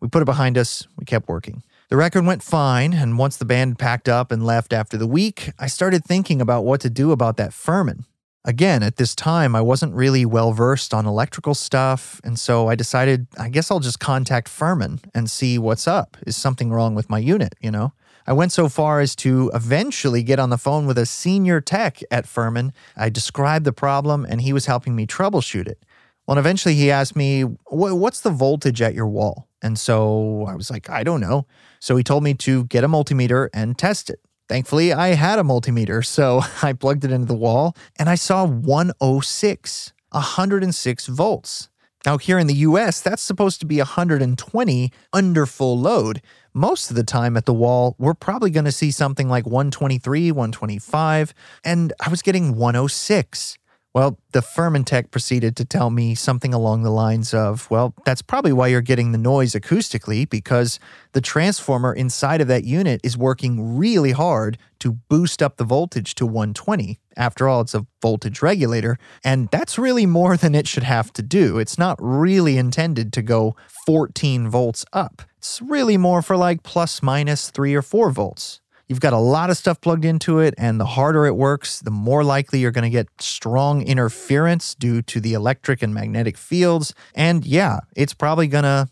We 0.00 0.08
put 0.08 0.22
it 0.22 0.26
behind 0.26 0.58
us, 0.58 0.86
we 0.96 1.04
kept 1.04 1.28
working. 1.28 1.62
The 1.88 1.96
record 1.96 2.26
went 2.26 2.42
fine, 2.42 2.92
and 2.92 3.18
once 3.18 3.36
the 3.36 3.44
band 3.44 3.78
packed 3.78 4.08
up 4.08 4.32
and 4.32 4.44
left 4.44 4.72
after 4.72 4.96
the 4.96 5.06
week, 5.06 5.50
I 5.58 5.66
started 5.66 6.04
thinking 6.04 6.40
about 6.40 6.64
what 6.64 6.80
to 6.80 6.90
do 6.90 7.12
about 7.12 7.36
that 7.36 7.52
Furman. 7.52 8.04
Again, 8.46 8.82
at 8.82 8.96
this 8.96 9.14
time, 9.14 9.56
I 9.56 9.62
wasn't 9.62 9.94
really 9.94 10.26
well 10.26 10.52
versed 10.52 10.92
on 10.92 11.06
electrical 11.06 11.54
stuff, 11.54 12.20
and 12.24 12.38
so 12.38 12.68
I 12.68 12.74
decided 12.74 13.26
I 13.38 13.48
guess 13.48 13.70
I'll 13.70 13.80
just 13.80 14.00
contact 14.00 14.48
Furman 14.48 15.00
and 15.14 15.30
see 15.30 15.58
what's 15.58 15.88
up. 15.88 16.16
Is 16.26 16.36
something 16.36 16.70
wrong 16.70 16.94
with 16.94 17.08
my 17.08 17.18
unit, 17.18 17.54
you 17.60 17.70
know? 17.70 17.92
I 18.26 18.32
went 18.32 18.52
so 18.52 18.68
far 18.68 19.00
as 19.00 19.14
to 19.16 19.50
eventually 19.54 20.22
get 20.22 20.38
on 20.38 20.50
the 20.50 20.58
phone 20.58 20.86
with 20.86 20.98
a 20.98 21.06
senior 21.06 21.60
tech 21.60 22.00
at 22.10 22.26
Furman. 22.26 22.72
I 22.96 23.10
described 23.10 23.64
the 23.64 23.72
problem, 23.72 24.26
and 24.28 24.40
he 24.40 24.52
was 24.52 24.66
helping 24.66 24.96
me 24.96 25.06
troubleshoot 25.06 25.66
it. 25.66 25.82
Well, 26.26 26.36
and 26.36 26.44
eventually 26.44 26.74
he 26.74 26.90
asked 26.90 27.16
me, 27.16 27.42
What's 27.42 28.20
the 28.20 28.30
voltage 28.30 28.80
at 28.80 28.94
your 28.94 29.06
wall? 29.06 29.48
And 29.62 29.78
so 29.78 30.46
I 30.48 30.54
was 30.54 30.70
like, 30.70 30.90
I 30.90 31.02
don't 31.02 31.20
know. 31.20 31.46
So 31.80 31.96
he 31.96 32.04
told 32.04 32.22
me 32.22 32.34
to 32.34 32.64
get 32.64 32.84
a 32.84 32.88
multimeter 32.88 33.48
and 33.54 33.78
test 33.78 34.10
it. 34.10 34.20
Thankfully, 34.48 34.92
I 34.92 35.08
had 35.08 35.38
a 35.38 35.42
multimeter, 35.42 36.04
so 36.16 36.42
I 36.62 36.72
plugged 36.72 37.04
it 37.04 37.12
into 37.12 37.26
the 37.26 37.34
wall 37.34 37.76
and 37.98 38.08
I 38.08 38.14
saw 38.14 38.44
106, 38.44 39.92
106 40.10 41.06
volts. 41.06 41.68
Now, 42.04 42.18
here 42.18 42.38
in 42.38 42.46
the 42.46 42.54
US, 42.56 43.00
that's 43.00 43.22
supposed 43.22 43.60
to 43.60 43.66
be 43.66 43.78
120 43.78 44.92
under 45.14 45.46
full 45.46 45.78
load. 45.78 46.20
Most 46.52 46.90
of 46.90 46.96
the 46.96 47.02
time 47.02 47.34
at 47.34 47.46
the 47.46 47.54
wall, 47.54 47.96
we're 47.98 48.12
probably 48.12 48.50
going 48.50 48.66
to 48.66 48.72
see 48.72 48.90
something 48.90 49.26
like 49.26 49.46
123, 49.46 50.30
125, 50.30 51.34
and 51.64 51.94
I 52.04 52.10
was 52.10 52.20
getting 52.20 52.56
106. 52.56 53.56
Well, 53.94 54.18
the 54.32 54.42
Tech 54.84 55.12
proceeded 55.12 55.54
to 55.54 55.64
tell 55.64 55.88
me 55.88 56.16
something 56.16 56.52
along 56.52 56.82
the 56.82 56.90
lines 56.90 57.32
of, 57.32 57.70
well, 57.70 57.94
that's 58.04 58.22
probably 58.22 58.52
why 58.52 58.66
you're 58.66 58.80
getting 58.80 59.12
the 59.12 59.18
noise 59.18 59.52
acoustically, 59.52 60.28
because 60.28 60.80
the 61.12 61.20
transformer 61.20 61.92
inside 61.92 62.40
of 62.40 62.48
that 62.48 62.64
unit 62.64 63.00
is 63.04 63.16
working 63.16 63.78
really 63.78 64.10
hard 64.10 64.58
to 64.80 64.94
boost 65.08 65.40
up 65.40 65.58
the 65.58 65.64
voltage 65.64 66.16
to 66.16 66.26
120. 66.26 66.98
After 67.16 67.48
all, 67.48 67.60
it's 67.60 67.74
a 67.74 67.86
voltage 68.02 68.42
regulator, 68.42 68.98
and 69.22 69.48
that's 69.52 69.78
really 69.78 70.06
more 70.06 70.36
than 70.36 70.56
it 70.56 70.66
should 70.66 70.82
have 70.82 71.12
to 71.12 71.22
do. 71.22 71.58
It's 71.60 71.78
not 71.78 71.96
really 72.00 72.58
intended 72.58 73.12
to 73.12 73.22
go 73.22 73.54
14 73.86 74.48
volts 74.48 74.84
up. 74.92 75.22
It's 75.38 75.62
really 75.62 75.96
more 75.96 76.20
for 76.20 76.36
like 76.36 76.64
plus 76.64 77.00
minus 77.00 77.48
3 77.48 77.72
or 77.76 77.82
4 77.82 78.10
volts. 78.10 78.60
You've 78.88 79.00
got 79.00 79.12
a 79.14 79.18
lot 79.18 79.48
of 79.48 79.56
stuff 79.56 79.80
plugged 79.80 80.04
into 80.04 80.40
it, 80.40 80.54
and 80.58 80.78
the 80.78 80.84
harder 80.84 81.24
it 81.26 81.36
works, 81.36 81.80
the 81.80 81.90
more 81.90 82.22
likely 82.22 82.58
you're 82.58 82.70
going 82.70 82.84
to 82.84 82.90
get 82.90 83.08
strong 83.18 83.82
interference 83.82 84.74
due 84.74 85.00
to 85.02 85.20
the 85.20 85.32
electric 85.32 85.82
and 85.82 85.94
magnetic 85.94 86.36
fields. 86.36 86.94
And 87.14 87.46
yeah, 87.46 87.80
it's 87.96 88.12
probably 88.12 88.46
going 88.46 88.64
to 88.64 88.88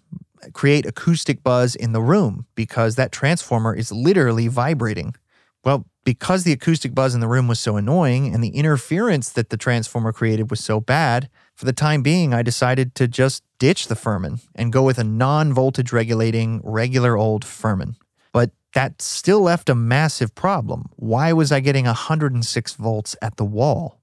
create 0.52 0.86
acoustic 0.86 1.42
buzz 1.42 1.74
in 1.74 1.92
the 1.92 2.00
room 2.00 2.46
because 2.54 2.96
that 2.96 3.12
transformer 3.12 3.74
is 3.74 3.92
literally 3.92 4.48
vibrating. 4.48 5.14
Well, 5.64 5.86
because 6.04 6.42
the 6.42 6.52
acoustic 6.52 6.94
buzz 6.94 7.14
in 7.14 7.20
the 7.20 7.28
room 7.28 7.46
was 7.46 7.60
so 7.60 7.76
annoying 7.76 8.34
and 8.34 8.42
the 8.42 8.48
interference 8.48 9.28
that 9.28 9.50
the 9.50 9.56
transformer 9.56 10.12
created 10.12 10.50
was 10.50 10.58
so 10.58 10.80
bad, 10.80 11.28
for 11.54 11.64
the 11.64 11.72
time 11.72 12.02
being, 12.02 12.34
I 12.34 12.42
decided 12.42 12.94
to 12.96 13.06
just 13.06 13.44
ditch 13.58 13.86
the 13.86 13.94
Furman 13.94 14.40
and 14.54 14.72
go 14.72 14.82
with 14.82 14.98
a 14.98 15.04
non 15.04 15.52
voltage 15.52 15.92
regulating, 15.92 16.60
regular 16.64 17.16
old 17.16 17.44
Furman. 17.44 17.96
That 18.74 19.02
still 19.02 19.40
left 19.40 19.68
a 19.68 19.74
massive 19.74 20.34
problem. 20.34 20.90
Why 20.96 21.32
was 21.32 21.52
I 21.52 21.60
getting 21.60 21.84
106 21.84 22.74
volts 22.74 23.16
at 23.20 23.36
the 23.36 23.44
wall? 23.44 24.00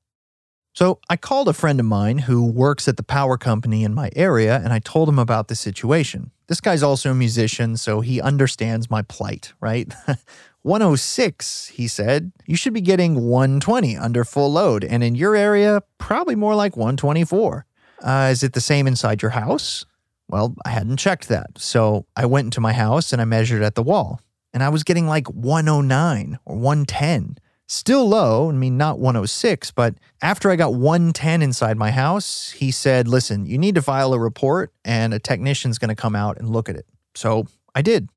So 0.74 1.00
I 1.10 1.18
called 1.18 1.50
a 1.50 1.54
friend 1.54 1.80
of 1.80 1.86
mine 1.86 2.20
who 2.20 2.46
works 2.46 2.88
at 2.88 2.96
the 2.96 3.04
power 3.04 3.38
company 3.38 3.84
in 3.84 3.94
my 3.94 4.12
area 4.16 4.62
and 4.64 4.72
I 4.72 4.80
told 4.80 5.10
him 5.10 5.20
about 5.20 5.48
the 5.48 5.56
situation. 5.56 6.32
This 6.48 6.62
guy's 6.62 6.84
also 6.84 7.12
a 7.12 7.16
musician, 7.16 7.78
so 7.78 8.02
he 8.02 8.22
understands 8.22 8.90
my 8.90 9.02
plight, 9.04 9.54
right? 9.60 9.94
106, 10.64 11.68
he 11.68 11.88
said. 11.88 12.32
You 12.46 12.56
should 12.56 12.74
be 12.74 12.82
getting 12.82 13.28
120 13.28 13.96
under 13.96 14.24
full 14.24 14.52
load, 14.52 14.84
and 14.84 15.04
in 15.04 15.14
your 15.16 15.36
area, 15.36 15.84
probably 16.00 16.36
more 16.36 16.56
like 16.56 16.76
124. 16.76 17.66
Uh, 18.02 18.30
is 18.32 18.42
it 18.42 18.54
the 18.54 18.62
same 18.62 18.88
inside 18.88 19.22
your 19.22 19.32
house? 19.32 19.86
Well, 20.28 20.56
I 20.66 20.70
hadn't 20.70 20.98
checked 20.98 21.28
that. 21.28 21.58
So 21.58 22.06
I 22.16 22.26
went 22.26 22.46
into 22.46 22.62
my 22.62 22.74
house 22.74 23.14
and 23.14 23.22
I 23.22 23.26
measured 23.26 23.62
at 23.62 23.76
the 23.76 23.84
wall 23.84 24.22
and 24.54 24.64
I 24.64 24.70
was 24.70 24.84
getting 24.84 25.08
like 25.08 25.28
109 25.28 26.40
or 26.46 26.56
110. 26.56 27.38
Still 27.68 28.10
low, 28.10 28.50
I 28.50 28.54
mean, 28.54 28.78
not 28.78 28.98
106, 28.98 29.72
but 29.72 29.94
after 30.24 30.50
I 30.50 30.56
got 30.56 30.74
110 30.74 31.44
inside 31.44 31.78
my 31.78 31.92
house, 31.92 32.50
he 32.52 32.72
said, 32.72 33.08
Listen, 33.08 33.46
you 33.46 33.60
need 33.60 33.76
to 33.76 33.82
file 33.82 34.14
a 34.14 34.20
report 34.20 34.74
and 34.84 35.14
a 35.14 35.20
technician's 35.20 35.78
to 35.90 35.96
come 35.96 36.16
out 36.16 36.40
and 36.40 36.50
look 36.50 36.68
at 36.68 36.76
it. 36.76 36.88
So 37.14 37.46
I 37.76 37.84
did. 37.84 38.10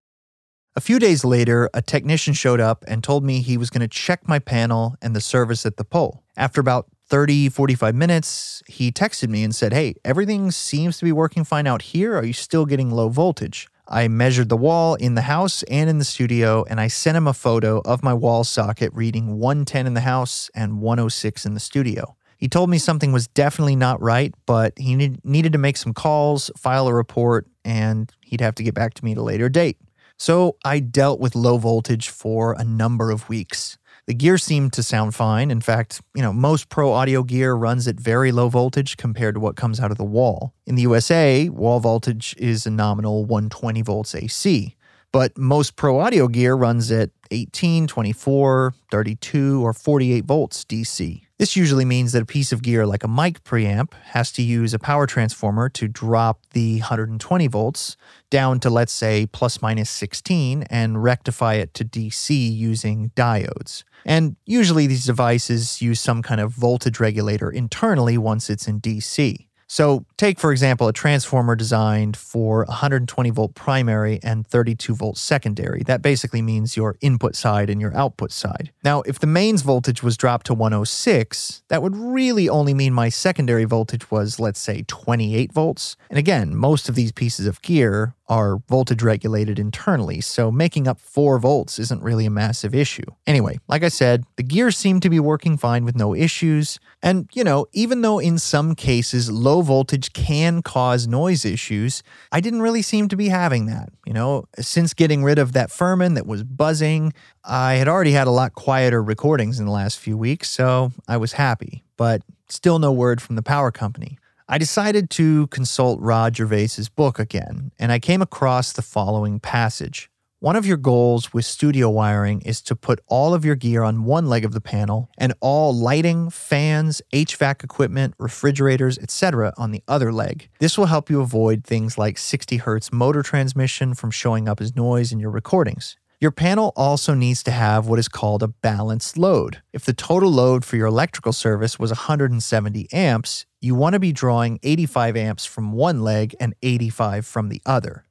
A 0.75 0.81
few 0.81 0.99
days 0.99 1.23
later, 1.23 1.69
a 1.75 1.83
technician 1.83 2.33
showed 2.33 2.61
up 2.61 2.83
and 2.89 3.05
told 3.05 3.25
me 3.25 3.43
he 3.43 3.59
was 3.59 3.69
to 3.83 3.89
check 3.89 4.27
my 4.27 4.39
panel 4.39 4.97
and 5.03 5.15
the 5.15 5.21
service 5.21 5.67
at 5.67 5.77
the 5.77 5.85
pole. 5.85 6.23
After 6.35 6.63
about 6.63 6.87
30, 7.09 7.51
45 7.51 7.95
minutes, 7.95 8.63
he 8.67 8.91
texted 8.91 9.29
me 9.29 9.45
and 9.45 9.55
said, 9.55 9.75
Hey, 9.75 9.97
everything 10.03 10.51
seems 10.51 10.97
to 10.97 11.05
be 11.05 11.13
working 11.13 11.45
fine 11.45 11.67
out 11.67 11.83
here. 11.83 12.17
Are 12.17 12.25
you 12.25 12.33
still 12.33 12.65
getting 12.65 12.91
low 12.91 13.11
voltage? 13.11 13.69
I 13.89 14.09
measured 14.09 14.49
the 14.49 14.57
wall 14.57 14.95
in 14.95 15.15
the 15.15 15.23
house 15.23 15.63
and 15.65 15.91
in 15.91 15.99
the 15.99 16.05
studio, 16.05 16.65
and 16.69 16.81
I 16.81 16.89
sent 16.89 17.17
him 17.17 17.27
a 17.27 17.35
photo 17.35 17.81
of 17.85 18.03
my 18.03 18.15
wall 18.15 18.45
socket 18.45 18.93
reading 18.95 19.39
110 19.39 19.87
in 19.87 19.95
the 19.95 20.01
house 20.01 20.51
and 20.55 20.81
106 20.81 21.45
in 21.45 21.55
the 21.55 21.61
studio. 21.61 22.17
He 22.39 22.49
told 22.49 22.71
me 22.71 22.79
something 22.79 23.13
was 23.13 23.29
definitely 23.29 23.77
not 23.77 24.01
right, 24.01 24.35
but 24.47 24.73
he 24.77 24.95
need, 24.95 25.25
needed 25.25 25.53
to 25.53 25.59
make 25.59 25.77
some 25.77 25.95
calls, 25.95 26.51
file 26.57 26.89
a 26.89 26.95
report, 26.95 27.47
and 27.65 28.13
he'd 28.21 28.41
have 28.41 28.55
to 28.57 28.63
get 28.63 28.75
back 28.75 28.95
to 28.95 29.05
me 29.05 29.13
at 29.13 29.19
a 29.19 29.23
later 29.23 29.49
date. 29.49 29.79
So 30.17 30.57
I 30.65 30.79
dealt 30.79 31.21
with 31.21 31.35
low 31.35 31.57
voltage 31.57 32.09
for 32.09 32.53
a 32.53 32.65
number 32.65 33.11
of 33.11 33.29
weeks. 33.29 33.79
The 34.07 34.15
gear 34.15 34.37
seemed 34.37 34.73
to 34.73 34.83
sound 34.83 35.15
fine. 35.15 35.51
In 35.51 35.61
fact, 35.61 36.01
you 36.15 36.23
know, 36.23 36.33
most 36.33 36.69
pro 36.69 36.93
audio 36.93 37.23
gear 37.23 37.55
runs 37.55 37.87
at 37.87 38.01
very 38.01 38.33
low 38.33 38.49
voltage 38.49 38.97
compared 38.97 39.35
to 39.37 39.41
what 39.41 39.55
comes 39.55 39.79
out 39.79 39.93
of 39.93 39.97
the 39.97 40.05
wall. 40.05 40.53
In 40.67 40.75
the 40.75 40.83
USA, 40.83 41.49
wall 41.49 41.79
voltage 41.79 42.35
is 42.37 42.67
a 42.67 42.71
nominal 42.71 43.25
120 43.25 43.81
volts 43.83 44.15
AC, 44.17 44.75
but 45.13 45.39
most 45.39 45.77
pro 45.77 46.01
audio 46.01 46.27
gear 46.27 46.57
runs 46.57 46.91
at 46.91 47.11
18, 47.31 47.87
24, 47.87 48.75
32, 48.91 49.65
or 49.65 49.73
48 49.73 50.25
volts 50.25 50.65
DC. 50.65 51.23
This 51.39 51.57
usually 51.57 51.85
means 51.85 52.13
that 52.13 52.23
a 52.23 52.27
piece 52.27 52.53
of 52.53 52.63
gear 52.63 52.87
like 52.87 53.03
a 53.03 53.09
mic 53.09 53.43
preamp 53.43 53.95
has 54.11 54.31
to 54.33 54.43
use 54.43 54.75
a 54.75 54.79
power 54.79 55.07
transformer 55.07 55.69
to 55.71 55.89
drop 55.89 56.41
the 56.53 56.79
120 56.79 57.47
volts 57.49 57.97
down 58.31 58.61
to, 58.61 58.71
let's 58.71 58.93
say, 58.93 59.27
plus 59.27 59.61
minus 59.61 59.91
16 59.91 60.63
and 60.65 61.03
rectify 61.03 61.55
it 61.55 61.75
to 61.75 61.85
DC 61.85 62.31
using 62.31 63.11
diodes. 63.17 63.83
And 64.05 64.37
usually 64.47 64.87
these 64.87 65.07
devices 65.07 65.83
use 65.83 66.01
some 66.01 66.23
kind 66.23 66.41
of 66.41 66.53
voltage 66.53 67.01
regulator 67.01 67.51
internally 67.51 68.19
once 68.19 68.51
it's 68.51 68.67
in 68.67 68.81
DC. 68.81 69.47
So, 69.73 70.05
take 70.19 70.39
for 70.39 70.53
example 70.53 70.87
a 70.87 70.93
transformer 70.93 71.57
designed 71.57 72.15
for 72.15 72.67
120 72.67 73.31
volt 73.31 73.55
primary 73.55 74.21
and 74.23 74.47
32 74.47 74.95
volt 74.95 75.17
secondary. 75.17 75.83
That 75.83 76.03
basically 76.03 76.43
means 76.43 76.77
your 76.77 76.99
input 77.01 77.35
side 77.35 77.71
and 77.71 77.81
your 77.81 77.97
output 77.97 78.33
side. 78.33 78.71
Now, 78.85 79.01
if 79.07 79.19
the 79.19 79.27
mains 79.27 79.63
voltage 79.63 80.03
was 80.03 80.19
dropped 80.19 80.45
to 80.49 80.53
106, 80.53 81.63
that 81.69 81.83
would 81.83 81.97
really 81.97 82.51
only 82.51 82.75
mean 82.75 82.93
my 82.93 83.09
secondary 83.09 83.65
voltage 83.65 84.11
was, 84.11 84.39
let's 84.39 84.61
say, 84.61 84.85
28 84.89 85.55
volts. 85.55 85.97
And 86.11 86.19
again, 86.19 86.55
most 86.55 86.91
of 86.91 86.95
these 86.95 87.11
pieces 87.11 87.47
of 87.47 87.63
gear 87.63 88.15
are 88.29 88.59
voltage 88.69 89.03
regulated 89.03 89.59
internally, 89.59 90.21
so 90.21 90.51
making 90.51 90.87
up 90.87 91.01
4 91.01 91.39
volts 91.39 91.79
isn't 91.79 92.03
really 92.03 92.25
a 92.25 92.31
massive 92.31 92.75
issue. 92.75 93.05
Anyway, 93.27 93.59
like 93.69 93.83
I 93.83 93.89
said, 93.89 94.25
the 94.37 94.43
gears 94.43 94.77
seem 94.77 95.01
to 95.01 95.11
be 95.11 95.21
working 95.21 95.57
fine 95.57 95.85
with 95.85 95.97
no 95.97 96.15
issues. 96.15 96.79
And, 97.03 97.29
you 97.35 97.45
know, 97.45 97.67
even 97.73 98.03
though 98.03 98.19
in 98.19 98.39
some 98.39 98.75
cases 98.75 99.31
low 99.31 99.61
voltage 99.61 100.13
can 100.13 100.63
cause 100.63 101.07
noise 101.07 101.45
issues, 101.45 102.03
I 102.31 102.41
didn't 102.41 102.63
really 102.63 102.83
seem 102.83 103.09
to 103.09 103.17
be 103.17 103.29
having 103.29 103.67
that. 103.67 103.91
You 104.07 104.13
know, 104.13 104.45
since 104.59 104.95
getting 104.95 105.25
rid 105.25 105.39
of 105.39 105.53
that 105.53 105.71
Furman 105.71 106.15
that 106.15 106.27
was 106.27 106.45
buzzing, 106.45 107.13
I 107.45 107.75
had 107.75 107.89
already 107.89 108.13
had 108.13 108.29
a 108.29 108.31
lot 108.31 108.55
quieter 108.55 109.03
recordings 109.03 109.59
in 109.59 109.67
the 109.67 109.73
last 109.73 109.99
few 109.99 110.17
weeks, 110.17 110.49
so 110.49 110.93
I 111.09 111.17
was 111.17 111.33
happy. 111.33 111.83
But 111.97 112.23
still 112.49 112.79
no 112.79 112.93
word 112.93 113.21
from 113.21 113.37
the 113.37 113.43
power 113.43 113.71
company. 113.71 114.19
I 114.49 114.59
decided 114.59 115.09
to 115.11 115.47
consult 115.49 116.01
Rod 116.01 116.37
Gervais's 116.37 116.89
book 116.89 117.19
again, 117.19 117.73
and 117.79 117.93
I 117.93 117.99
came 117.99 118.23
across 118.23 118.73
the 118.73 118.83
following 118.83 119.41
passage. 119.41 120.11
One 120.43 120.57
of 120.57 120.67
your 120.67 120.77
goals 120.77 121.33
with 121.33 121.45
studio 121.45 121.89
wiring 121.89 122.41
is 122.41 122.61
to 122.63 122.75
put 122.75 122.99
all 123.07 123.33
of 123.33 123.45
your 123.45 123.55
gear 123.55 123.85
on 123.85 124.03
one 124.03 124.27
leg 124.27 124.45
of 124.45 124.51
the 124.51 124.61
panel 124.61 125.09
and 125.17 125.33
all 125.41 125.73
lighting, 125.73 126.31
fans, 126.31 127.01
HVAC 127.13 127.63
equipment, 127.63 128.15
refrigerators, 128.19 128.99
etc. 128.99 129.55
on 129.57 129.71
the 129.71 129.85
other 129.87 130.13
leg. 130.13 130.49
This 130.59 130.77
will 130.77 130.87
help 130.87 131.09
you 131.09 131.21
avoid 131.21 131.63
things 131.63 131.97
like 131.97 132.19
60 132.19 132.59
Hz 132.59 132.93
motor 132.93 133.23
transmission 133.23 133.95
from 133.95 134.11
showing 134.11 134.49
up 134.49 134.61
as 134.61 134.75
noise 134.75 135.13
in 135.13 135.21
your 135.21 135.31
recordings. 135.31 135.97
Your 136.23 136.31
panel 136.31 136.73
also 136.77 137.15
needs 137.15 137.43
to 137.43 137.51
have 137.51 137.89
what 137.89 137.99
is 137.99 138.07
called 138.07 138.45
a 138.45 138.47
balanced 138.47 139.19
load. 139.19 139.61
If 139.73 139.85
the 139.85 139.93
total 139.93 140.31
load 140.31 140.65
for 140.65 140.77
your 140.77 140.87
electrical 140.87 141.33
service 141.33 141.81
was 141.81 141.91
170 141.91 142.87
amps, 142.93 143.45
you 143.61 143.75
want 143.75 143.95
to 143.95 143.99
be 143.99 144.13
drawing 144.13 144.61
85 144.63 145.17
amps 145.17 145.45
from 145.45 145.73
one 145.73 146.05
leg 146.05 146.37
and 146.39 146.55
85 146.63 147.27
from 147.27 147.49
the 147.49 147.61
other. 147.67 148.05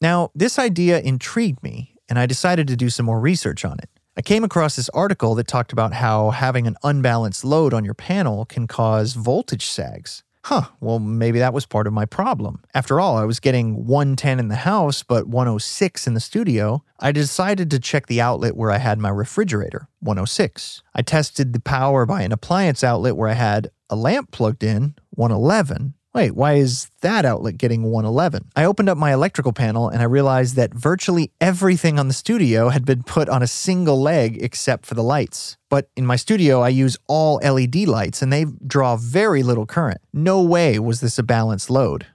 Now, 0.00 0.30
this 0.34 0.58
idea 0.58 0.98
intrigued 0.98 1.62
me, 1.62 1.94
and 2.08 2.18
I 2.18 2.24
decided 2.24 2.66
to 2.68 2.76
do 2.76 2.88
some 2.88 3.04
more 3.04 3.20
research 3.20 3.66
on 3.66 3.78
it. 3.80 3.90
I 4.16 4.22
came 4.22 4.42
across 4.42 4.76
this 4.76 4.88
article 4.88 5.34
that 5.34 5.46
talked 5.46 5.74
about 5.74 5.92
how 5.92 6.30
having 6.30 6.66
an 6.66 6.76
unbalanced 6.82 7.44
load 7.44 7.74
on 7.74 7.84
your 7.84 7.92
panel 7.92 8.46
can 8.46 8.66
cause 8.66 9.12
voltage 9.12 9.66
sags 9.66 10.22
huh, 10.44 10.62
well, 10.80 10.98
maybe 10.98 11.38
that 11.38 11.52
was 11.52 11.66
part 11.66 11.86
of 11.86 11.92
my 11.92 12.04
problem. 12.04 12.62
After 12.74 13.00
all, 13.00 13.16
I 13.16 13.24
was 13.24 13.40
getting 13.40 13.86
110 13.86 14.38
in 14.38 14.48
the 14.48 14.56
house, 14.56 15.02
but 15.02 15.28
106 15.28 16.06
in 16.06 16.14
the 16.14 16.20
studio. 16.20 16.82
I 16.98 17.12
decided 17.12 17.70
to 17.70 17.78
check 17.78 18.06
the 18.06 18.20
outlet 18.20 18.56
where 18.56 18.70
I 18.70 18.78
had 18.78 18.98
my 18.98 19.10
refrigerator, 19.10 19.88
106. 20.00 20.82
I 20.94 21.02
tested 21.02 21.52
the 21.52 21.60
power 21.60 22.06
by 22.06 22.22
an 22.22 22.32
appliance 22.32 22.82
outlet 22.82 23.16
where 23.16 23.28
I 23.28 23.34
had 23.34 23.70
a 23.88 23.96
lamp 23.96 24.30
plugged 24.30 24.62
in, 24.62 24.94
111. 25.10 25.94
Wait, 26.12 26.34
why 26.34 26.54
is 26.54 26.90
that 27.02 27.24
outlet 27.24 27.56
getting 27.56 27.84
111? 27.84 28.50
I 28.56 28.64
opened 28.64 28.88
up 28.88 28.98
my 28.98 29.12
electrical 29.12 29.52
panel 29.52 29.88
and 29.88 30.02
I 30.02 30.06
realized 30.06 30.56
that 30.56 30.74
virtually 30.74 31.30
everything 31.40 32.00
on 32.00 32.08
the 32.08 32.14
studio 32.14 32.70
had 32.70 32.84
been 32.84 33.04
put 33.04 33.28
on 33.28 33.44
a 33.44 33.46
single 33.46 34.00
leg 34.00 34.42
except 34.42 34.86
for 34.86 34.94
the 34.94 35.04
lights. 35.04 35.56
But 35.68 35.88
in 35.96 36.04
my 36.04 36.16
studio, 36.16 36.62
I 36.62 36.70
use 36.70 36.96
all 37.06 37.36
LED 37.36 37.86
lights 37.86 38.22
and 38.22 38.32
they 38.32 38.44
draw 38.66 38.96
very 38.96 39.44
little 39.44 39.66
current. 39.66 40.00
No 40.12 40.42
way 40.42 40.80
was 40.80 41.00
this 41.00 41.16
a 41.16 41.22
balanced 41.22 41.70
load. 41.70 42.08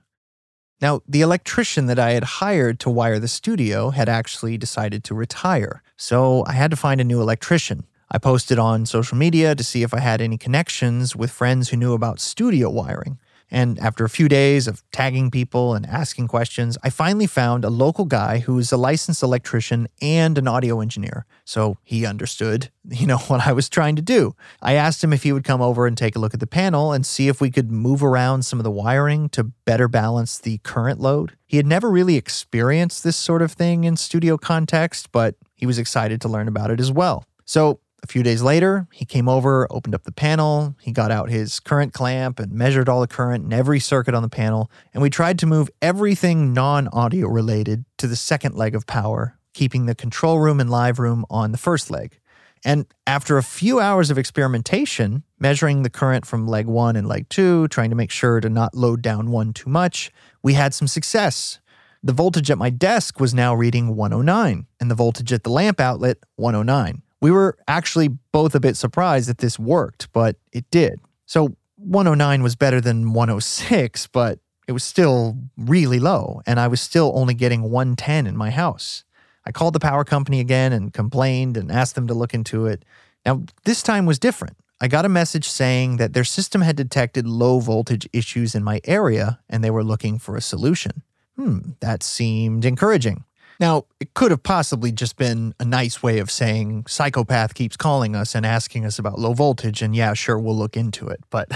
Now, 0.82 1.00
the 1.08 1.22
electrician 1.22 1.86
that 1.86 1.98
I 1.98 2.12
had 2.12 2.26
hired 2.26 2.82
to 2.82 2.90
wire 2.90 3.18
the 3.18 3.30
studio 3.30 3.92
had 3.92 4.10
actually 4.10 4.58
decided 4.58 5.06
to 5.06 5.16
retire, 5.16 5.82
so 5.96 6.44
I 6.46 6.52
had 6.52 6.70
to 6.72 6.78
find 6.78 7.00
a 7.00 7.06
new 7.06 7.22
electrician. 7.22 7.86
I 8.12 8.18
posted 8.18 8.60
on 8.60 8.86
social 8.86 9.18
media 9.18 9.56
to 9.56 9.64
see 9.64 9.84
if 9.84 9.94
I 9.94 10.00
had 10.00 10.20
any 10.20 10.38
connections 10.38 11.16
with 11.16 11.32
friends 11.32 11.70
who 11.70 11.78
knew 11.78 11.94
about 11.94 12.20
studio 12.20 12.70
wiring. 12.70 13.20
And 13.56 13.80
after 13.80 14.04
a 14.04 14.10
few 14.10 14.28
days 14.28 14.68
of 14.68 14.84
tagging 14.92 15.32
people 15.32 15.76
and 15.76 15.86
asking 15.86 16.28
questions, 16.28 16.78
I 16.84 16.90
finally 16.90 17.26
found 17.26 17.64
a 17.64 17.70
local 17.70 18.04
guy 18.04 18.40
who 18.40 18.60
is 18.60 18.74
a 18.74 18.78
licensed 18.78 19.24
electrician 19.24 19.88
and 20.02 20.38
an 20.38 20.46
audio 20.46 20.82
engineer. 20.82 21.26
So 21.46 21.78
he 21.82 22.06
understood, 22.06 22.70
you 22.90 23.08
know, 23.08 23.18
what 23.18 23.48
I 23.48 23.54
was 23.54 23.70
trying 23.70 23.96
to 23.96 24.02
do. 24.02 24.36
I 24.62 24.74
asked 24.74 25.02
him 25.02 25.14
if 25.14 25.24
he 25.24 25.32
would 25.32 25.46
come 25.46 25.62
over 25.62 25.88
and 25.88 25.98
take 25.98 26.18
a 26.18 26.20
look 26.20 26.34
at 26.34 26.42
the 26.42 26.48
panel 26.48 26.92
and 26.92 27.06
see 27.06 27.30
if 27.30 27.40
we 27.40 27.50
could 27.50 27.72
move 27.72 28.04
around 28.04 28.44
some 28.44 28.60
of 28.60 28.66
the 28.66 28.72
wiring 28.72 29.30
to 29.30 29.46
better 29.46 29.88
balance 29.88 30.38
the 30.38 30.58
current 30.58 31.00
load. 31.00 31.38
He 31.48 31.56
had 31.56 31.66
never 31.66 31.90
really 31.90 32.18
experienced 32.18 33.06
this 33.06 33.16
sort 33.16 33.42
of 33.42 33.54
thing 33.54 33.86
in 33.86 33.96
studio 33.96 34.38
context, 34.38 35.14
but 35.14 35.36
he 35.54 35.66
was 35.66 35.80
excited 35.80 36.20
to 36.20 36.28
learn 36.28 36.50
about 36.50 36.72
it 36.72 36.82
as 36.82 36.92
well. 36.92 37.24
So 37.46 37.80
a 38.06 38.08
few 38.08 38.22
days 38.22 38.44
later, 38.44 38.88
he 38.92 39.04
came 39.04 39.28
over, 39.28 39.68
opened 39.72 39.96
up 39.96 40.04
the 40.04 40.12
panel, 40.12 40.76
he 40.80 40.92
got 40.92 41.10
out 41.10 41.28
his 41.28 41.60
current 41.60 41.92
clamp 41.92 42.40
and 42.40 42.52
measured 42.52 42.88
all 42.88 43.02
the 43.02 43.08
current 43.08 43.46
in 43.46 43.52
every 43.52 43.80
circuit 43.80 44.14
on 44.14 44.22
the 44.22 44.30
panel, 44.30 44.70
and 44.94 45.02
we 45.02 45.10
tried 45.10 45.40
to 45.40 45.48
move 45.48 45.72
everything 45.82 46.54
non 46.54 46.88
audio 46.90 47.28
related 47.28 47.84
to 47.98 48.06
the 48.06 48.16
second 48.16 48.54
leg 48.54 48.76
of 48.76 48.86
power, 48.86 49.40
keeping 49.56 49.88
the 49.88 49.96
control 49.96 50.38
room 50.38 50.60
and 50.60 50.70
live 50.70 51.00
room 51.00 51.26
on 51.32 51.52
the 51.52 51.58
first 51.58 51.90
leg. 51.90 52.20
And 52.64 52.86
after 53.08 53.40
a 53.40 53.44
few 53.44 53.80
hours 53.80 54.12
of 54.12 54.20
experimentation, 54.20 55.24
measuring 55.40 55.82
the 55.82 55.90
current 55.90 56.28
from 56.28 56.48
leg 56.48 56.68
one 56.68 56.96
and 56.96 57.08
leg 57.08 57.28
two, 57.30 57.68
trying 57.70 57.90
to 57.90 57.96
make 57.96 58.12
sure 58.12 58.40
to 58.40 58.50
not 58.50 58.76
load 58.76 59.02
down 59.02 59.32
one 59.32 59.52
too 59.52 59.72
much, 59.72 60.12
we 60.44 60.54
had 60.54 60.76
some 60.76 60.88
success. 60.88 61.60
The 62.04 62.14
voltage 62.14 62.52
at 62.52 62.60
my 62.60 62.70
desk 62.70 63.20
was 63.20 63.34
now 63.34 63.56
reading 63.56 63.96
109, 63.96 64.68
and 64.80 64.92
the 64.92 64.96
voltage 64.96 65.34
at 65.34 65.44
the 65.44 65.50
lamp 65.50 65.80
outlet, 65.80 66.18
109. 66.36 67.02
We 67.26 67.32
were 67.32 67.58
actually 67.68 68.10
both 68.32 68.54
a 68.54 68.60
bit 68.60 68.78
surprised 68.78 69.28
that 69.30 69.40
this 69.40 69.58
worked, 69.58 70.14
but 70.14 70.36
it 70.52 70.70
did. 70.70 71.00
So 71.26 71.56
109 71.78 72.44
was 72.44 72.56
better 72.56 72.80
than 72.80 73.14
106, 73.14 74.06
but 74.14 74.38
it 74.68 74.74
was 74.74 74.84
still 74.84 75.36
really 75.58 76.00
low, 76.00 76.44
and 76.46 76.60
I 76.60 76.68
was 76.68 76.82
still 76.82 77.12
only 77.16 77.34
getting 77.34 77.64
110 77.64 78.28
in 78.28 78.38
my 78.38 78.52
house. 78.52 79.06
I 79.44 79.52
called 79.52 79.74
the 79.74 79.80
power 79.80 80.04
company 80.04 80.40
again 80.40 80.72
and 80.72 80.94
complained 80.94 81.58
and 81.58 81.72
asked 81.72 81.96
them 81.96 82.06
to 82.06 82.14
look 82.14 82.36
into 82.36 82.68
it. 82.68 82.86
Now, 83.26 83.42
this 83.64 83.82
time 83.82 84.06
was 84.06 84.20
different. 84.20 84.58
I 84.80 84.88
got 84.88 85.04
a 85.04 85.10
message 85.10 85.50
saying 85.50 85.98
that 85.98 86.14
their 86.14 86.24
system 86.24 86.62
had 86.62 86.76
detected 86.76 87.26
low 87.26 87.60
voltage 87.60 88.08
issues 88.14 88.54
in 88.54 88.64
my 88.64 88.82
area 88.84 89.40
and 89.50 89.64
they 89.64 89.72
were 89.72 89.84
looking 89.84 90.20
for 90.20 90.36
a 90.36 90.42
solution. 90.42 91.02
Hmm, 91.38 91.72
that 91.80 92.04
seemed 92.04 92.66
encouraging. 92.66 93.24
Now, 93.60 93.86
it 94.00 94.14
could 94.14 94.32
have 94.32 94.44
possibly 94.44 94.92
just 94.92 95.16
been 95.18 95.54
a 95.60 95.66
nice 95.66 96.04
way 96.04 96.20
of 96.20 96.30
saying 96.30 96.86
psychopath 96.88 97.54
keeps 97.54 97.78
calling 97.78 98.16
us 98.16 98.36
and 98.36 98.46
asking 98.46 98.86
us 98.86 99.00
about 99.00 99.20
low 99.20 99.34
voltage, 99.34 99.82
and 99.82 99.96
yeah, 99.96 100.14
sure, 100.14 100.38
we'll 100.38 100.58
look 100.58 100.76
into 100.76 101.08
it, 101.08 101.22
but 101.30 101.50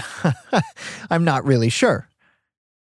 I'm 1.10 1.24
not 1.24 1.44
really 1.44 1.68
sure. 1.68 2.08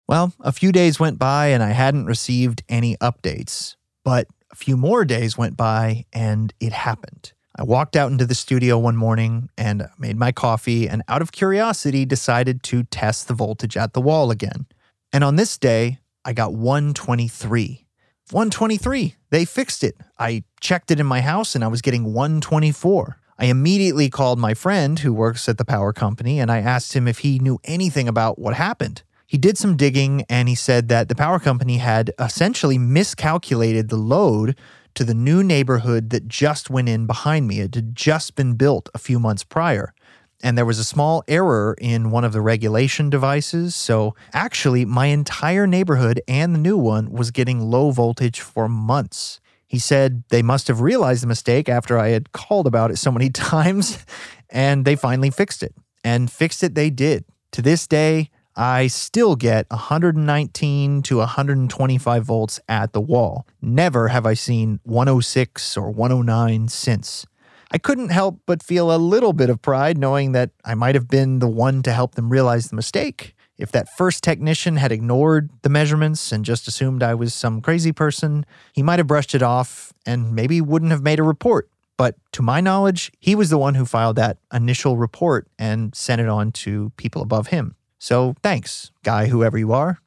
Well, 0.07 0.33
a 0.39 0.51
few 0.51 0.71
days 0.71 0.99
went 0.99 1.19
by 1.19 1.47
and 1.47 1.61
I 1.61 1.69
hadn't 1.69 2.07
received 2.07 2.63
any 2.67 2.97
updates, 2.97 3.75
but 4.03 4.27
a 4.51 4.55
few 4.55 4.75
more 4.75 5.05
days 5.05 5.37
went 5.37 5.55
by 5.55 6.05
and 6.11 6.51
it 6.59 6.73
happened. 6.73 7.33
I 7.55 7.63
walked 7.63 7.95
out 7.95 8.11
into 8.11 8.25
the 8.25 8.35
studio 8.35 8.77
one 8.77 8.95
morning 8.95 9.49
and 9.57 9.87
made 9.99 10.17
my 10.17 10.31
coffee 10.31 10.87
and, 10.87 11.03
out 11.07 11.21
of 11.21 11.31
curiosity, 11.31 12.05
decided 12.05 12.63
to 12.63 12.83
test 12.83 13.27
the 13.27 13.33
voltage 13.33 13.75
at 13.75 13.93
the 13.93 14.01
wall 14.01 14.31
again. 14.31 14.65
And 15.11 15.23
on 15.23 15.35
this 15.35 15.57
day, 15.57 15.99
I 16.23 16.33
got 16.33 16.53
123. 16.53 17.85
123. 18.31 19.15
They 19.31 19.45
fixed 19.45 19.83
it. 19.83 19.95
I 20.17 20.43
checked 20.59 20.91
it 20.91 20.99
in 20.99 21.05
my 21.05 21.21
house 21.21 21.55
and 21.55 21.63
I 21.63 21.67
was 21.67 21.81
getting 21.81 22.13
124. 22.13 23.17
I 23.37 23.45
immediately 23.45 24.09
called 24.09 24.37
my 24.37 24.53
friend 24.53 24.99
who 24.99 25.13
works 25.13 25.47
at 25.47 25.57
the 25.57 25.65
power 25.65 25.93
company 25.93 26.39
and 26.39 26.51
I 26.51 26.59
asked 26.59 26.93
him 26.93 27.07
if 27.07 27.19
he 27.19 27.39
knew 27.39 27.59
anything 27.63 28.07
about 28.07 28.37
what 28.37 28.53
happened. 28.55 29.03
He 29.25 29.37
did 29.37 29.57
some 29.57 29.77
digging 29.77 30.25
and 30.29 30.49
he 30.49 30.55
said 30.55 30.89
that 30.89 31.07
the 31.07 31.15
power 31.15 31.39
company 31.39 31.77
had 31.77 32.11
essentially 32.19 32.77
miscalculated 32.77 33.89
the 33.89 33.95
load 33.95 34.57
to 34.95 35.03
the 35.03 35.13
new 35.13 35.43
neighborhood 35.43 36.09
that 36.09 36.27
just 36.27 36.69
went 36.69 36.89
in 36.89 37.05
behind 37.05 37.47
me. 37.47 37.59
It 37.59 37.75
had 37.75 37.95
just 37.95 38.35
been 38.35 38.55
built 38.55 38.89
a 38.93 38.97
few 38.97 39.19
months 39.19 39.43
prior 39.43 39.93
and 40.41 40.57
there 40.57 40.65
was 40.65 40.79
a 40.79 40.83
small 40.83 41.23
error 41.27 41.75
in 41.79 42.11
one 42.11 42.23
of 42.23 42.33
the 42.33 42.41
regulation 42.41 43.09
devices. 43.09 43.75
So 43.75 44.15
actually, 44.33 44.85
my 44.85 45.07
entire 45.07 45.67
neighborhood 45.67 46.21
and 46.27 46.53
the 46.53 46.59
new 46.59 46.77
one 46.77 47.11
was 47.11 47.31
getting 47.31 47.59
low 47.59 47.91
voltage 47.91 48.39
for 48.39 48.69
months. 48.69 49.39
He 49.67 49.79
said 49.79 50.23
they 50.29 50.41
must 50.41 50.67
have 50.67 50.81
realized 50.81 51.23
the 51.23 51.27
mistake 51.27 51.69
after 51.69 51.99
I 51.99 52.09
had 52.09 52.31
called 52.31 52.67
about 52.67 52.89
it 52.89 52.97
so 52.97 53.11
many 53.11 53.29
times, 53.29 54.03
and 54.49 54.85
they 54.85 54.95
finally 54.95 55.29
fixed 55.29 55.61
it. 55.61 55.73
And 56.03 56.31
fixed 56.31 56.63
it 56.63 56.75
they 56.75 56.89
did. 56.89 57.25
To 57.51 57.61
this 57.61 57.85
day, 57.85 58.31
I 58.55 58.87
still 58.87 59.35
get 59.35 59.67
119 59.69 61.01
to 61.03 61.17
125 61.17 62.23
volts 62.23 62.59
at 62.67 62.93
the 62.93 63.01
wall. 63.01 63.45
Never 63.61 64.07
have 64.07 64.25
I 64.25 64.33
seen 64.33 64.79
106 64.83 65.77
or 65.77 65.91
109 65.91 66.67
since. 66.67 67.25
I 67.71 67.77
couldn't 67.77 68.09
help 68.09 68.39
but 68.47 68.63
feel 68.63 68.93
a 68.93 68.97
little 68.97 69.33
bit 69.33 69.49
of 69.49 69.61
pride 69.61 69.97
knowing 69.97 70.31
that 70.31 70.49
I 70.65 70.73
might 70.73 70.95
have 70.95 71.07
been 71.07 71.39
the 71.39 71.47
one 71.47 71.83
to 71.83 71.93
help 71.93 72.15
them 72.15 72.29
realize 72.29 72.69
the 72.69 72.75
mistake. 72.75 73.35
If 73.57 73.71
that 73.73 73.89
first 73.97 74.23
technician 74.23 74.77
had 74.77 74.91
ignored 74.91 75.51
the 75.61 75.69
measurements 75.69 76.31
and 76.31 76.45
just 76.45 76.67
assumed 76.67 77.03
I 77.03 77.13
was 77.13 77.33
some 77.33 77.61
crazy 77.61 77.91
person, 77.91 78.45
he 78.73 78.81
might 78.81 78.99
have 78.99 79.07
brushed 79.07 79.35
it 79.35 79.43
off 79.43 79.93
and 80.05 80.33
maybe 80.33 80.61
wouldn't 80.61 80.91
have 80.91 81.03
made 81.03 81.19
a 81.19 81.23
report. 81.23 81.69
But 81.97 82.15
to 82.31 82.41
my 82.41 82.61
knowledge, 82.61 83.11
he 83.19 83.35
was 83.35 83.49
the 83.49 83.57
one 83.57 83.75
who 83.75 83.85
filed 83.85 84.15
that 84.15 84.37
initial 84.53 84.95
report 84.97 85.47
and 85.59 85.93
sent 85.93 86.21
it 86.21 86.29
on 86.29 86.53
to 86.53 86.91
people 86.95 87.21
above 87.21 87.47
him. 87.47 87.75
So 87.99 88.33
thanks, 88.41 88.91
guy, 89.03 89.27
whoever 89.27 89.57
you 89.57 89.73
are. 89.73 89.99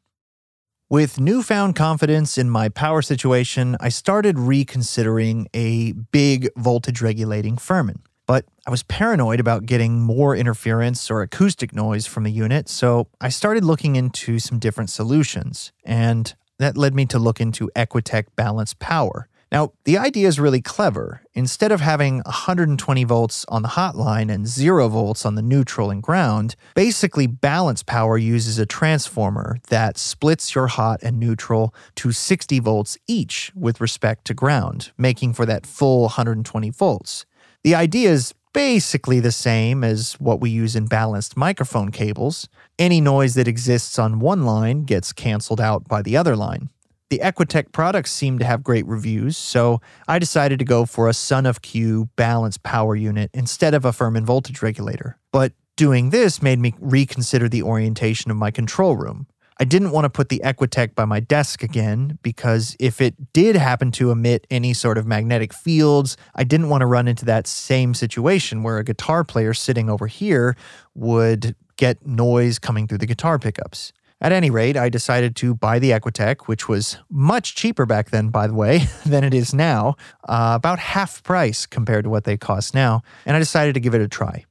With 0.93 1.19
newfound 1.19 1.75
confidence 1.75 2.37
in 2.37 2.51
my 2.51 2.69
power 2.69 3.01
situation, 3.01 3.79
I 3.81 3.89
started 3.89 4.39
reconsidering 4.39 5.49
a 5.55 5.93
big 5.93 6.51
voltage 6.55 7.01
regulating 7.01 7.57
Furman. 7.57 8.03
But 8.27 8.45
I 8.67 8.71
was 8.71 8.83
paranoid 8.83 9.41
about 9.41 9.65
getting 9.65 10.03
more 10.03 10.37
interference 10.37 11.11
or 11.11 11.23
acoustic 11.23 11.75
noise 11.75 12.07
from 12.07 12.25
the 12.25 12.31
unit, 12.31 12.69
so 12.69 13.09
I 13.23 13.31
started 13.31 13.65
looking 13.65 13.97
into 13.97 14.39
some 14.39 14.59
different 14.59 14.91
solutions. 14.91 15.73
And 15.83 16.35
that 16.59 16.77
led 16.77 16.95
me 16.95 17.07
to 17.07 17.19
look 17.19 17.41
into 17.41 17.71
Equitech 17.75 18.27
Balanced 18.37 18.79
Power. 18.79 19.31
Now, 19.53 19.75
the 19.85 19.99
idea 19.99 20.29
is 20.29 20.41
really 20.41 20.63
clever. 20.63 21.21
Instead 21.35 21.73
of 21.73 21.83
having 21.83 22.23
120 22.25 23.05
volts 23.05 23.45
on 23.49 23.61
the 23.61 23.69
hotline 23.69 24.33
and 24.33 24.49
0 24.49 24.89
volts 24.89 25.27
on 25.27 25.35
the 25.35 25.43
neutral 25.43 25.91
and 25.91 26.03
ground, 26.03 26.57
basically 26.75 27.27
balance 27.27 27.83
power 27.83 28.17
uses 28.17 28.59
a 28.59 28.65
transformer 28.65 29.59
that 29.69 29.99
splits 29.99 30.55
your 30.55 30.69
hot 30.69 31.03
and 31.03 31.21
neutral 31.21 31.75
to 31.97 32.13
60 32.13 32.61
volts 32.61 32.97
each 33.07 33.53
with 33.55 33.79
respect 33.79 34.25
to 34.25 34.33
ground, 34.33 34.91
making 34.97 35.35
for 35.35 35.45
that 35.45 35.67
full 35.67 36.05
120 36.05 36.71
volts. 36.71 37.27
The 37.63 37.75
idea 37.75 38.11
is 38.11 38.33
basically 38.55 39.21
the 39.21 39.33
same 39.33 39.85
as 39.85 40.15
what 40.15 40.41
we 40.41 40.49
use 40.49 40.75
in 40.75 40.87
balanced 40.87 41.37
microphone 41.37 41.91
cables. 41.91 42.49
Any 42.79 43.03
noise 43.03 43.35
that 43.35 43.49
exists 43.49 43.99
on 43.99 44.19
one 44.19 44.47
line 44.47 44.85
gets 44.85 45.13
canceled 45.13 45.61
out 45.61 45.87
by 45.89 46.01
the 46.01 46.17
other 46.17 46.37
line. 46.37 46.71
The 47.13 47.19
Equitech 47.19 47.73
products 47.73 48.11
seem 48.11 48.39
to 48.39 48.45
have 48.47 48.63
great 48.63 48.87
reviews, 48.87 49.37
so 49.37 49.83
I 50.09 50.19
decided 50.19 50.59
to 50.61 50.65
go 50.65 50.87
for 50.87 51.11
a 51.11 51.13
Son 51.13 51.45
of 51.45 51.61
Q 51.61 52.09
balanced 52.17 52.63
power 52.63 52.97
unit 52.97 53.31
instead 53.35 53.75
of 53.75 53.85
a 53.85 53.93
Furman 53.93 54.25
voltage 54.25 54.63
regulator. 54.63 55.19
But 55.31 55.53
doing 55.77 56.09
this 56.09 56.41
made 56.41 56.59
me 56.59 56.73
reconsider 56.81 57.51
the 57.51 57.65
orientation 57.65 58.31
of 58.31 58.39
my 58.39 58.51
control 58.51 58.97
room. 58.97 59.27
I 59.61 59.65
didn't 59.65 59.91
want 59.91 60.07
to 60.07 60.09
put 60.09 60.31
the 60.31 60.41
Equitech 60.43 60.95
by 60.95 61.05
my 61.05 61.21
desk 61.21 61.63
again 61.63 62.19
because 62.23 62.79
if 62.81 63.03
it 63.03 63.35
did 63.35 63.57
happen 63.57 63.93
to 63.93 64.11
emit 64.11 64.47
any 64.51 64.73
sort 64.73 64.97
of 64.97 65.07
magnetic 65.07 65.53
fields, 65.53 66.17
I 66.35 66.45
didn't 66.45 66.71
want 66.71 66.81
to 66.81 66.87
run 66.87 67.09
into 67.09 67.27
that 67.27 67.47
same 67.47 67.93
situation 67.93 68.63
where 68.63 68.79
a 68.79 68.85
guitar 68.85 69.23
player 69.23 69.53
sitting 69.53 69.91
over 69.91 70.07
here 70.07 70.57
would 70.95 71.57
get 71.77 72.07
noise 72.07 72.59
coming 72.59 72.89
through 72.89 72.99
the 72.99 73.07
guitar 73.07 73.39
pickups. 73.39 73.93
At 74.23 74.31
any 74.31 74.51
rate, 74.51 74.77
I 74.77 74.89
decided 74.89 75.35
to 75.37 75.53
buy 75.53 75.81
the 75.81 75.91
Equitech, 75.91 76.43
which 76.43 76.69
was 76.69 76.97
much 77.11 77.57
cheaper 77.57 77.85
back 77.85 78.11
then, 78.11 78.29
by 78.29 78.47
the 78.47 78.55
way, 78.55 78.87
than 79.05 79.25
it 79.25 79.35
is 79.35 79.53
now, 79.53 79.97
uh, 80.29 80.53
about 80.55 80.79
half 80.79 81.25
price 81.25 81.67
compared 81.67 82.05
to 82.05 82.11
what 82.11 82.23
they 82.23 82.37
cost 82.37 82.73
now, 82.73 83.03
and 83.27 83.35
I 83.35 83.41
decided 83.41 83.75
to 83.75 83.81
give 83.81 83.97
it 83.97 84.01
a 84.01 84.07
try. 84.07 84.45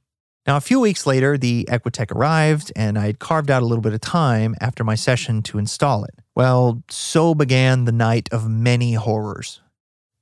Now, 0.46 0.58
a 0.58 0.60
few 0.60 0.78
weeks 0.78 1.06
later, 1.06 1.38
the 1.38 1.66
Equitech 1.70 2.14
arrived, 2.14 2.70
and 2.76 2.98
I 2.98 3.06
had 3.06 3.18
carved 3.18 3.50
out 3.50 3.62
a 3.62 3.64
little 3.64 3.80
bit 3.80 3.94
of 3.94 4.00
time 4.02 4.54
after 4.60 4.84
my 4.84 4.94
session 4.94 5.40
to 5.44 5.56
install 5.56 6.04
it. 6.04 6.16
Well, 6.34 6.82
so 6.90 7.34
began 7.34 7.86
the 7.86 7.92
night 7.92 8.28
of 8.30 8.50
many 8.50 8.92
horrors. 8.92 9.62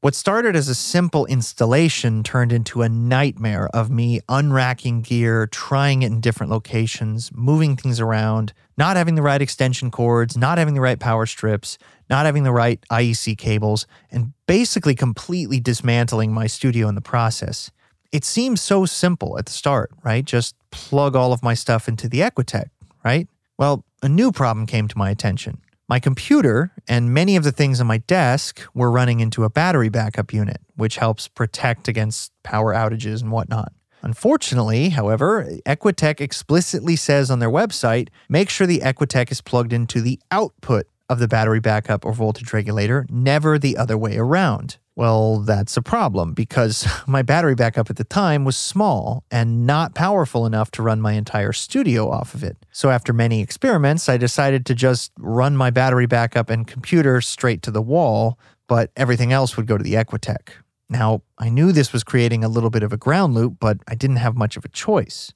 What 0.02 0.14
started 0.14 0.56
as 0.56 0.68
a 0.68 0.74
simple 0.74 1.26
installation 1.26 2.22
turned 2.22 2.52
into 2.52 2.80
a 2.80 2.88
nightmare 2.88 3.68
of 3.74 3.90
me 3.90 4.20
unracking 4.30 5.02
gear, 5.02 5.46
trying 5.46 6.00
it 6.00 6.06
in 6.06 6.22
different 6.22 6.50
locations, 6.50 7.30
moving 7.34 7.76
things 7.76 8.00
around, 8.00 8.54
not 8.80 8.96
having 8.96 9.14
the 9.14 9.20
right 9.20 9.42
extension 9.42 9.90
cords, 9.90 10.38
not 10.38 10.56
having 10.56 10.72
the 10.72 10.80
right 10.80 10.98
power 10.98 11.26
strips, 11.26 11.76
not 12.08 12.24
having 12.24 12.44
the 12.44 12.50
right 12.52 12.80
IEC 12.90 13.36
cables, 13.36 13.86
and 14.10 14.32
basically 14.46 14.94
completely 14.94 15.60
dismantling 15.60 16.32
my 16.32 16.46
studio 16.46 16.88
in 16.88 16.94
the 16.94 17.02
process. 17.02 17.70
It 18.10 18.24
seems 18.24 18.62
so 18.62 18.86
simple 18.86 19.38
at 19.38 19.44
the 19.44 19.52
start, 19.52 19.90
right? 20.02 20.24
Just 20.24 20.56
plug 20.70 21.14
all 21.14 21.34
of 21.34 21.42
my 21.42 21.52
stuff 21.52 21.88
into 21.88 22.08
the 22.08 22.20
Equitech, 22.20 22.70
right? 23.04 23.28
Well, 23.58 23.84
a 24.02 24.08
new 24.08 24.32
problem 24.32 24.64
came 24.64 24.88
to 24.88 24.96
my 24.96 25.10
attention. 25.10 25.60
My 25.86 26.00
computer 26.00 26.72
and 26.88 27.12
many 27.12 27.36
of 27.36 27.44
the 27.44 27.52
things 27.52 27.82
on 27.82 27.86
my 27.86 27.98
desk 27.98 28.62
were 28.72 28.90
running 28.90 29.20
into 29.20 29.44
a 29.44 29.50
battery 29.50 29.90
backup 29.90 30.32
unit, 30.32 30.62
which 30.76 30.96
helps 30.96 31.28
protect 31.28 31.86
against 31.86 32.32
power 32.44 32.72
outages 32.72 33.20
and 33.20 33.30
whatnot. 33.30 33.74
Unfortunately, 34.02 34.90
however, 34.90 35.48
Equitech 35.66 36.20
explicitly 36.20 36.96
says 36.96 37.30
on 37.30 37.38
their 37.38 37.50
website 37.50 38.08
make 38.28 38.50
sure 38.50 38.66
the 38.66 38.80
Equitech 38.80 39.30
is 39.30 39.40
plugged 39.40 39.72
into 39.72 40.00
the 40.00 40.18
output 40.30 40.86
of 41.08 41.18
the 41.18 41.28
battery 41.28 41.60
backup 41.60 42.04
or 42.04 42.12
voltage 42.12 42.52
regulator, 42.52 43.04
never 43.10 43.58
the 43.58 43.76
other 43.76 43.98
way 43.98 44.16
around. 44.16 44.78
Well, 44.94 45.38
that's 45.38 45.76
a 45.76 45.82
problem 45.82 46.34
because 46.34 46.86
my 47.06 47.22
battery 47.22 47.54
backup 47.54 47.90
at 47.90 47.96
the 47.96 48.04
time 48.04 48.44
was 48.44 48.56
small 48.56 49.24
and 49.30 49.66
not 49.66 49.94
powerful 49.94 50.46
enough 50.46 50.70
to 50.72 50.82
run 50.82 51.00
my 51.00 51.12
entire 51.12 51.52
studio 51.52 52.10
off 52.10 52.34
of 52.34 52.44
it. 52.44 52.56
So, 52.70 52.90
after 52.90 53.12
many 53.12 53.40
experiments, 53.40 54.08
I 54.08 54.18
decided 54.18 54.66
to 54.66 54.74
just 54.74 55.10
run 55.18 55.56
my 55.56 55.70
battery 55.70 56.06
backup 56.06 56.50
and 56.50 56.66
computer 56.66 57.20
straight 57.20 57.62
to 57.62 57.70
the 57.70 57.82
wall, 57.82 58.38
but 58.68 58.90
everything 58.96 59.32
else 59.32 59.56
would 59.56 59.66
go 59.66 59.76
to 59.76 59.82
the 59.82 59.94
Equitech. 59.94 60.50
Now, 60.90 61.22
I 61.38 61.48
knew 61.48 61.70
this 61.70 61.92
was 61.92 62.02
creating 62.02 62.42
a 62.42 62.48
little 62.48 62.68
bit 62.68 62.82
of 62.82 62.92
a 62.92 62.96
ground 62.96 63.32
loop, 63.32 63.54
but 63.60 63.78
I 63.86 63.94
didn't 63.94 64.16
have 64.16 64.36
much 64.36 64.56
of 64.56 64.64
a 64.64 64.68
choice. 64.68 65.32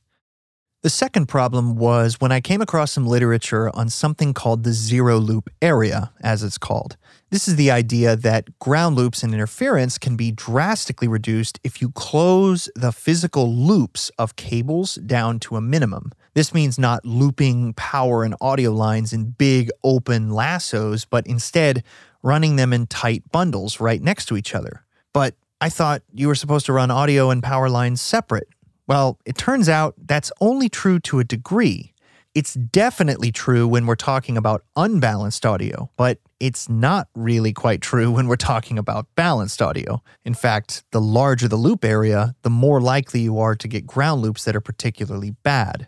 The 0.83 0.91
second 0.91 1.29
problem 1.29 1.77
was 1.77 2.21
when 2.21 2.33
I 2.33 2.43
came 2.43 2.61
across 2.61 2.93
some 2.93 3.07
literature 3.07 3.75
on 3.75 3.89
something 3.89 4.35
called 4.35 4.65
the 4.65 4.73
zero 4.73 5.17
loop 5.17 5.49
area, 5.63 6.13
as 6.23 6.43
it's 6.43 6.59
called. 6.59 6.99
This 7.31 7.49
is 7.49 7.57
the 7.57 7.71
idea 7.71 8.17
that 8.17 8.59
ground 8.59 8.97
loops 8.97 9.23
and 9.23 9.33
interference 9.33 9.97
can 9.97 10.17
be 10.17 10.33
drastically 10.33 11.09
reduced 11.09 11.59
if 11.65 11.81
you 11.81 11.91
close 11.93 12.69
the 12.75 12.93
physical 12.93 13.51
loops 13.51 14.11
of 14.19 14.37
cables 14.37 14.97
down 14.97 15.39
to 15.41 15.57
a 15.57 15.61
minimum. 15.63 16.13
This 16.35 16.53
means 16.53 16.79
not 16.79 17.07
looping 17.07 17.75
power 17.75 18.25
and 18.25 18.35
audio 18.41 18.73
lines 18.73 19.13
in 19.13 19.31
big 19.31 19.71
open 19.85 20.33
lassos, 20.33 21.05
but 21.05 21.27
instead 21.29 21.85
running 22.23 22.57
them 22.57 22.73
in 22.73 22.89
tight 22.89 23.23
bundles 23.31 23.81
right 23.81 24.03
next 24.03 24.27
to 24.27 24.37
each 24.37 24.55
other. 24.55 24.85
But 25.15 25.37
I 25.61 25.69
thought 25.69 26.03
you 26.13 26.29
were 26.29 26.35
supposed 26.35 26.67
to 26.67 26.73
run 26.73 26.91
audio 26.91 27.31
and 27.31 27.43
power 27.43 27.69
lines 27.69 28.01
separate. 28.01 28.49
Well, 28.87 29.19
it 29.25 29.37
turns 29.37 29.69
out 29.69 29.95
that's 29.99 30.31
only 30.41 30.69
true 30.69 30.99
to 31.01 31.21
a 31.21 31.25
degree. 31.25 31.95
It's 32.35 32.55
definitely 32.55 33.31
true 33.31 33.69
when 33.69 33.87
we're 33.87 33.95
talking 33.95 34.37
about 34.37 34.65
unbalanced 34.75 35.47
audio, 35.47 35.91
but 35.97 36.19
it's 36.41 36.69
not 36.69 37.09
really 37.15 37.53
quite 37.53 37.81
true 37.81 38.11
when 38.11 38.27
we're 38.27 38.37
talking 38.37 38.77
about 38.77 39.07
balanced 39.15 39.63
audio. 39.63 40.03
In 40.25 40.35
fact, 40.35 40.83
the 40.91 41.01
larger 41.01 41.47
the 41.47 41.57
loop 41.57 41.85
area, 41.85 42.35
the 42.43 42.51
more 42.51 42.81
likely 42.81 43.21
you 43.21 43.39
are 43.39 43.55
to 43.55 43.69
get 43.69 43.87
ground 43.87 44.21
loops 44.21 44.45
that 44.45 44.57
are 44.57 44.61
particularly 44.61 45.31
bad. 45.45 45.87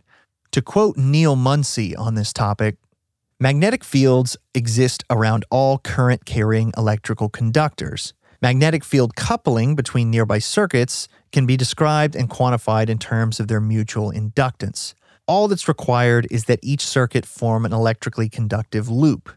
To 0.52 0.62
quote 0.62 0.96
Neil 0.96 1.36
Muncy 1.36 1.98
on 1.98 2.14
this 2.14 2.32
topic, 2.32 2.76
magnetic 3.40 3.82
fields 3.82 4.36
exist 4.54 5.02
around 5.10 5.44
all 5.50 5.78
current 5.78 6.24
carrying 6.24 6.72
electrical 6.76 7.28
conductors. 7.28 8.14
Magnetic 8.46 8.84
field 8.84 9.16
coupling 9.16 9.74
between 9.74 10.08
nearby 10.08 10.38
circuits 10.38 11.08
can 11.32 11.46
be 11.46 11.56
described 11.56 12.14
and 12.14 12.30
quantified 12.30 12.88
in 12.88 12.96
terms 12.96 13.40
of 13.40 13.48
their 13.48 13.60
mutual 13.60 14.12
inductance. 14.12 14.94
All 15.26 15.48
that's 15.48 15.66
required 15.66 16.28
is 16.30 16.44
that 16.44 16.60
each 16.62 16.86
circuit 16.86 17.26
form 17.26 17.66
an 17.66 17.72
electrically 17.72 18.28
conductive 18.28 18.88
loop. 18.88 19.32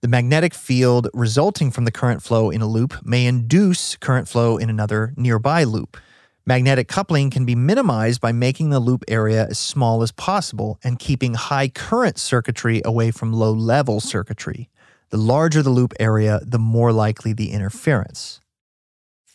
The 0.00 0.08
magnetic 0.08 0.54
field 0.54 1.08
resulting 1.12 1.70
from 1.70 1.84
the 1.84 1.90
current 1.90 2.22
flow 2.22 2.48
in 2.48 2.62
a 2.62 2.66
loop 2.66 3.04
may 3.04 3.26
induce 3.26 3.96
current 3.96 4.28
flow 4.28 4.56
in 4.56 4.70
another 4.70 5.12
nearby 5.14 5.64
loop. 5.64 5.98
Magnetic 6.46 6.88
coupling 6.88 7.28
can 7.28 7.44
be 7.44 7.54
minimized 7.54 8.22
by 8.22 8.32
making 8.32 8.70
the 8.70 8.80
loop 8.80 9.04
area 9.08 9.46
as 9.46 9.58
small 9.58 10.02
as 10.02 10.10
possible 10.10 10.80
and 10.82 10.98
keeping 10.98 11.34
high 11.34 11.68
current 11.68 12.18
circuitry 12.18 12.80
away 12.82 13.10
from 13.10 13.30
low 13.30 13.52
level 13.52 14.00
circuitry. 14.00 14.70
The 15.10 15.18
larger 15.18 15.62
the 15.62 15.68
loop 15.68 15.92
area, 16.00 16.40
the 16.42 16.58
more 16.58 16.92
likely 16.92 17.34
the 17.34 17.50
interference. 17.50 18.40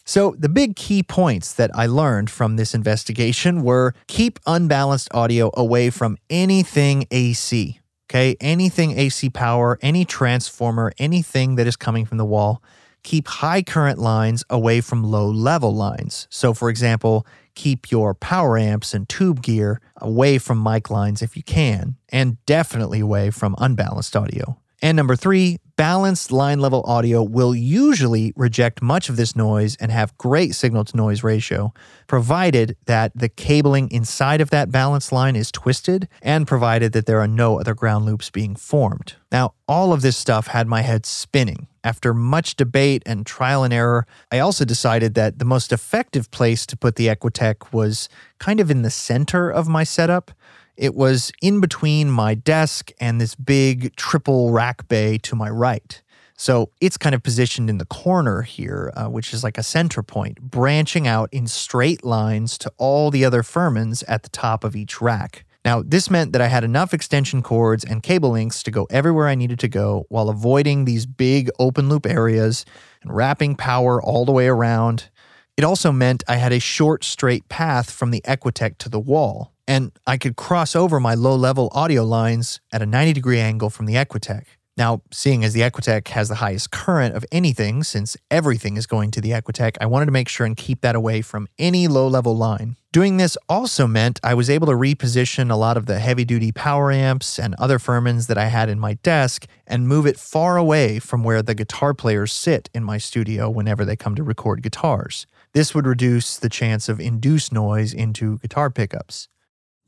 So, 0.09 0.33
the 0.39 0.49
big 0.49 0.75
key 0.75 1.03
points 1.03 1.53
that 1.53 1.69
I 1.75 1.85
learned 1.85 2.31
from 2.31 2.55
this 2.55 2.73
investigation 2.73 3.61
were 3.61 3.93
keep 4.07 4.39
unbalanced 4.47 5.09
audio 5.13 5.51
away 5.53 5.91
from 5.91 6.17
anything 6.31 7.05
AC. 7.11 7.79
Okay, 8.09 8.35
anything 8.41 8.97
AC 8.97 9.29
power, 9.29 9.77
any 9.83 10.05
transformer, 10.05 10.91
anything 10.97 11.57
that 11.57 11.67
is 11.67 11.75
coming 11.75 12.07
from 12.07 12.17
the 12.17 12.25
wall. 12.25 12.63
Keep 13.03 13.27
high 13.27 13.61
current 13.61 13.99
lines 13.99 14.43
away 14.49 14.81
from 14.81 15.03
low 15.03 15.27
level 15.29 15.75
lines. 15.75 16.25
So, 16.31 16.55
for 16.55 16.71
example, 16.71 17.23
keep 17.53 17.91
your 17.91 18.15
power 18.15 18.57
amps 18.57 18.95
and 18.95 19.07
tube 19.07 19.43
gear 19.43 19.79
away 19.97 20.39
from 20.39 20.63
mic 20.63 20.89
lines 20.89 21.21
if 21.21 21.37
you 21.37 21.43
can, 21.43 21.97
and 22.11 22.43
definitely 22.47 22.99
away 22.99 23.29
from 23.29 23.53
unbalanced 23.59 24.15
audio. 24.15 24.57
And 24.81 24.95
number 24.95 25.15
three, 25.15 25.57
balanced 25.75 26.31
line 26.31 26.59
level 26.59 26.83
audio 26.85 27.23
will 27.23 27.55
usually 27.55 28.33
reject 28.35 28.81
much 28.81 29.09
of 29.09 29.15
this 29.15 29.35
noise 29.35 29.75
and 29.77 29.91
have 29.91 30.17
great 30.17 30.55
signal 30.55 30.83
to 30.85 30.97
noise 30.97 31.23
ratio, 31.23 31.73
provided 32.07 32.75
that 32.85 33.11
the 33.15 33.29
cabling 33.29 33.89
inside 33.91 34.41
of 34.41 34.49
that 34.49 34.71
balanced 34.71 35.11
line 35.11 35.35
is 35.35 35.51
twisted 35.51 36.07
and 36.21 36.47
provided 36.47 36.91
that 36.93 37.05
there 37.05 37.19
are 37.19 37.27
no 37.27 37.59
other 37.59 37.73
ground 37.73 38.05
loops 38.05 38.29
being 38.29 38.55
formed. 38.55 39.15
Now, 39.31 39.53
all 39.67 39.93
of 39.93 40.01
this 40.01 40.17
stuff 40.17 40.47
had 40.47 40.67
my 40.67 40.81
head 40.81 41.05
spinning. 41.05 41.67
After 41.81 42.13
much 42.13 42.55
debate 42.55 43.03
and 43.05 43.25
trial 43.25 43.63
and 43.63 43.73
error, 43.73 44.05
I 44.31 44.39
also 44.39 44.65
decided 44.65 45.13
that 45.13 45.39
the 45.39 45.45
most 45.45 45.71
effective 45.71 46.29
place 46.29 46.65
to 46.65 46.75
put 46.75 46.95
the 46.95 47.07
Equitech 47.07 47.71
was 47.71 48.09
kind 48.37 48.59
of 48.59 48.69
in 48.69 48.81
the 48.81 48.89
center 48.89 49.49
of 49.49 49.69
my 49.69 49.85
setup 49.85 50.31
It 50.79 50.95
was 50.95 51.33
in 51.41 51.59
between 51.59 52.09
my 52.09 52.35
desk 52.35 52.91
and 53.01 53.19
this 53.19 53.35
big 53.35 53.93
triple 53.97 54.51
rack 54.51 54.87
bay 54.87 55.17
to 55.17 55.35
my 55.35 55.49
right. 55.49 56.01
So 56.37 56.71
it's 56.79 56.95
kind 56.95 57.13
of 57.13 57.21
positioned 57.21 57.69
in 57.69 57.79
the 57.79 57.85
corner 57.85 58.43
here, 58.43 58.93
uh, 58.95 59.07
which 59.07 59.33
is 59.33 59.43
like 59.43 59.57
a 59.57 59.63
center 59.63 60.01
point, 60.01 60.39
branching 60.39 61.05
out 61.05 61.27
in 61.33 61.47
straight 61.47 62.05
lines 62.05 62.57
to 62.59 62.71
all 62.77 63.11
the 63.11 63.25
other 63.25 63.43
Furmans 63.43 64.05
at 64.07 64.23
the 64.23 64.29
top 64.29 64.63
of 64.63 64.73
each 64.73 65.01
rack. 65.01 65.43
Now, 65.65 65.83
this 65.85 66.09
meant 66.09 66.31
that 66.31 66.41
I 66.41 66.47
had 66.47 66.63
enough 66.63 66.93
extension 66.93 67.43
cords 67.43 67.83
and 67.83 68.01
cable 68.01 68.29
links 68.29 68.63
to 68.63 68.71
go 68.71 68.87
everywhere 68.89 69.27
I 69.27 69.35
needed 69.35 69.59
to 69.59 69.67
go 69.67 70.05
while 70.07 70.29
avoiding 70.29 70.85
these 70.85 71.05
big 71.05 71.49
open 71.59 71.89
loop 71.89 72.05
areas 72.05 72.63
and 73.01 73.13
wrapping 73.13 73.57
power 73.57 74.01
all 74.01 74.23
the 74.23 74.31
way 74.31 74.47
around. 74.47 75.09
It 75.57 75.65
also 75.65 75.91
meant 75.91 76.23
I 76.25 76.37
had 76.37 76.53
a 76.53 76.59
short, 76.61 77.03
straight 77.03 77.49
path 77.49 77.91
from 77.91 78.11
the 78.11 78.21
Equitech 78.21 78.77
to 78.77 78.87
the 78.87 78.97
wall, 78.97 79.51
and 79.69 79.91
I 80.07 80.17
could 80.17 80.35
cross 80.35 80.75
over 80.75 80.99
my 80.99 81.13
low 81.13 81.35
level 81.35 81.69
audio 81.73 82.03
lines 82.03 82.59
at 82.73 82.81
a 82.81 82.87
90 82.87 83.13
degree 83.13 83.39
angle 83.39 83.69
from 83.69 83.85
the 83.85 83.93
Equitech. 83.93 84.45
Now, 84.75 85.03
seeing 85.11 85.43
as 85.43 85.53
the 85.53 85.61
Equitech 85.61 86.07
has 86.07 86.27
the 86.27 86.35
highest 86.35 86.71
current 86.71 87.13
of 87.13 87.23
anything, 87.31 87.83
since 87.83 88.17
everything 88.31 88.77
is 88.77 88.87
going 88.87 89.11
to 89.11 89.21
the 89.21 89.31
Equitech, 89.31 89.77
I 89.79 89.85
wanted 89.85 90.07
to 90.07 90.11
make 90.11 90.27
sure 90.27 90.45
and 90.45 90.57
keep 90.57 90.81
that 90.81 90.95
away 90.95 91.21
from 91.21 91.47
any 91.59 91.87
low 91.87 92.07
level 92.07 92.35
line. 92.35 92.77
Doing 92.91 93.17
this 93.17 93.37
also 93.47 93.85
meant 93.85 94.19
I 94.23 94.33
was 94.33 94.49
able 94.49 94.65
to 94.67 94.73
reposition 94.73 95.51
a 95.51 95.55
lot 95.55 95.77
of 95.77 95.85
the 95.85 95.99
heavy 95.99 96.25
duty 96.25 96.51
power 96.51 96.91
amps 96.91 97.37
and 97.37 97.53
other 97.59 97.77
Furmans 97.77 98.25
that 98.25 98.37
I 98.39 98.45
had 98.45 98.69
in 98.69 98.79
my 98.79 98.95
desk 99.03 99.45
and 99.67 99.87
move 99.87 100.07
it 100.07 100.17
far 100.17 100.57
away 100.57 100.97
from 100.97 101.23
where 101.23 101.43
the 101.43 101.53
guitar 101.53 101.93
players 101.93 102.33
sit 102.33 102.71
in 102.73 102.83
my 102.83 102.97
studio 102.97 103.51
whenever 103.51 103.85
they 103.85 103.95
come 103.95 104.15
to 104.15 104.23
record 104.23 104.63
guitars. 104.63 105.27
This 105.53 105.75
would 105.75 105.85
reduce 105.85 106.37
the 106.37 106.49
chance 106.49 106.89
of 106.89 106.99
induced 106.99 107.53
noise 107.53 107.93
into 107.93 108.39
guitar 108.39 108.71
pickups. 108.71 109.27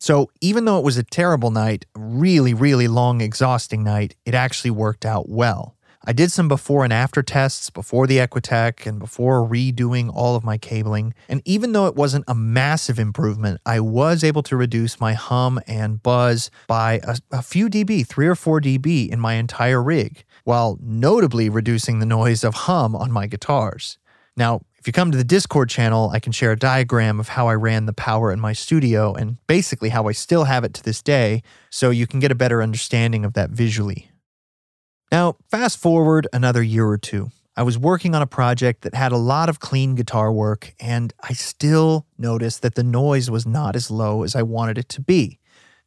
So, 0.01 0.31
even 0.41 0.65
though 0.65 0.79
it 0.79 0.83
was 0.83 0.97
a 0.97 1.03
terrible 1.03 1.51
night, 1.51 1.85
really, 1.95 2.55
really 2.55 2.87
long, 2.87 3.21
exhausting 3.21 3.83
night, 3.83 4.15
it 4.25 4.33
actually 4.33 4.71
worked 4.71 5.05
out 5.05 5.29
well. 5.29 5.77
I 6.03 6.11
did 6.11 6.31
some 6.31 6.47
before 6.47 6.83
and 6.83 6.91
after 6.91 7.21
tests 7.21 7.69
before 7.69 8.07
the 8.07 8.17
Equitech 8.17 8.87
and 8.87 8.97
before 8.97 9.47
redoing 9.47 10.09
all 10.11 10.35
of 10.35 10.43
my 10.43 10.57
cabling. 10.57 11.13
And 11.29 11.43
even 11.45 11.73
though 11.73 11.85
it 11.85 11.95
wasn't 11.95 12.25
a 12.27 12.33
massive 12.33 12.97
improvement, 12.97 13.61
I 13.63 13.79
was 13.79 14.23
able 14.23 14.41
to 14.41 14.57
reduce 14.57 14.99
my 14.99 15.13
hum 15.13 15.59
and 15.67 16.01
buzz 16.01 16.49
by 16.65 16.99
a, 17.03 17.19
a, 17.31 17.43
few 17.43 17.69
dB, 17.69 18.07
three 18.07 18.25
or 18.25 18.33
four 18.33 18.59
dB 18.59 19.07
in 19.07 19.19
my 19.19 19.35
entire 19.35 19.83
rig, 19.83 20.25
while 20.45 20.79
notably 20.81 21.47
reducing 21.47 21.99
the 21.99 22.07
noise 22.07 22.43
of 22.43 22.55
hum 22.55 22.95
on 22.95 23.11
my 23.11 23.27
guitars. 23.27 23.99
Now, 24.35 24.61
if 24.81 24.87
you 24.87 24.93
come 24.93 25.11
to 25.11 25.17
the 25.17 25.23
Discord 25.23 25.69
channel, 25.69 26.09
I 26.09 26.19
can 26.19 26.31
share 26.31 26.51
a 26.51 26.57
diagram 26.57 27.19
of 27.19 27.27
how 27.27 27.47
I 27.47 27.53
ran 27.53 27.85
the 27.85 27.93
power 27.93 28.31
in 28.31 28.39
my 28.39 28.51
studio 28.51 29.13
and 29.13 29.37
basically 29.45 29.89
how 29.89 30.07
I 30.07 30.11
still 30.11 30.45
have 30.45 30.63
it 30.63 30.73
to 30.73 30.83
this 30.83 31.03
day, 31.03 31.43
so 31.69 31.91
you 31.91 32.07
can 32.07 32.19
get 32.19 32.31
a 32.31 32.35
better 32.35 32.63
understanding 32.63 33.23
of 33.23 33.33
that 33.33 33.51
visually. 33.51 34.09
Now, 35.11 35.35
fast 35.51 35.77
forward 35.77 36.27
another 36.33 36.63
year 36.63 36.87
or 36.87 36.97
two. 36.97 37.29
I 37.55 37.61
was 37.61 37.77
working 37.77 38.15
on 38.15 38.23
a 38.23 38.27
project 38.27 38.81
that 38.81 38.95
had 38.95 39.11
a 39.11 39.17
lot 39.17 39.49
of 39.49 39.59
clean 39.59 39.93
guitar 39.93 40.33
work, 40.33 40.73
and 40.79 41.13
I 41.21 41.33
still 41.33 42.07
noticed 42.17 42.63
that 42.63 42.73
the 42.73 42.83
noise 42.83 43.29
was 43.29 43.45
not 43.45 43.75
as 43.75 43.91
low 43.91 44.23
as 44.23 44.35
I 44.35 44.41
wanted 44.41 44.79
it 44.79 44.89
to 44.89 45.01
be. 45.01 45.37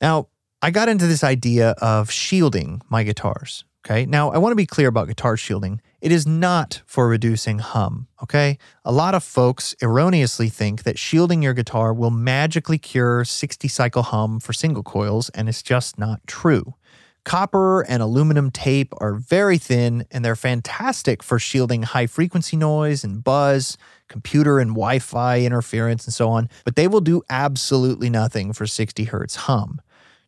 Now, 0.00 0.28
I 0.62 0.70
got 0.70 0.88
into 0.88 1.08
this 1.08 1.24
idea 1.24 1.70
of 1.82 2.12
shielding 2.12 2.80
my 2.88 3.02
guitars. 3.02 3.64
Okay. 3.84 4.06
Now, 4.06 4.30
I 4.30 4.38
want 4.38 4.52
to 4.52 4.56
be 4.56 4.66
clear 4.66 4.88
about 4.88 5.08
guitar 5.08 5.36
shielding. 5.36 5.80
It 6.04 6.12
is 6.12 6.26
not 6.26 6.82
for 6.84 7.08
reducing 7.08 7.60
hum. 7.60 8.08
Okay. 8.22 8.58
A 8.84 8.92
lot 8.92 9.14
of 9.14 9.24
folks 9.24 9.74
erroneously 9.80 10.50
think 10.50 10.82
that 10.82 10.98
shielding 10.98 11.42
your 11.42 11.54
guitar 11.54 11.94
will 11.94 12.10
magically 12.10 12.76
cure 12.76 13.24
60 13.24 13.68
cycle 13.68 14.02
hum 14.02 14.38
for 14.38 14.52
single 14.52 14.82
coils, 14.82 15.30
and 15.30 15.48
it's 15.48 15.62
just 15.62 15.98
not 15.98 16.20
true. 16.26 16.74
Copper 17.24 17.80
and 17.88 18.02
aluminum 18.02 18.50
tape 18.50 18.92
are 18.98 19.14
very 19.14 19.56
thin 19.56 20.04
and 20.10 20.22
they're 20.22 20.36
fantastic 20.36 21.22
for 21.22 21.38
shielding 21.38 21.84
high 21.84 22.06
frequency 22.06 22.58
noise 22.58 23.02
and 23.02 23.24
buzz, 23.24 23.78
computer 24.06 24.58
and 24.58 24.72
Wi 24.72 24.98
Fi 24.98 25.40
interference, 25.40 26.04
and 26.04 26.12
so 26.12 26.28
on, 26.28 26.50
but 26.66 26.76
they 26.76 26.86
will 26.86 27.00
do 27.00 27.22
absolutely 27.30 28.10
nothing 28.10 28.52
for 28.52 28.66
60 28.66 29.04
hertz 29.04 29.36
hum 29.36 29.80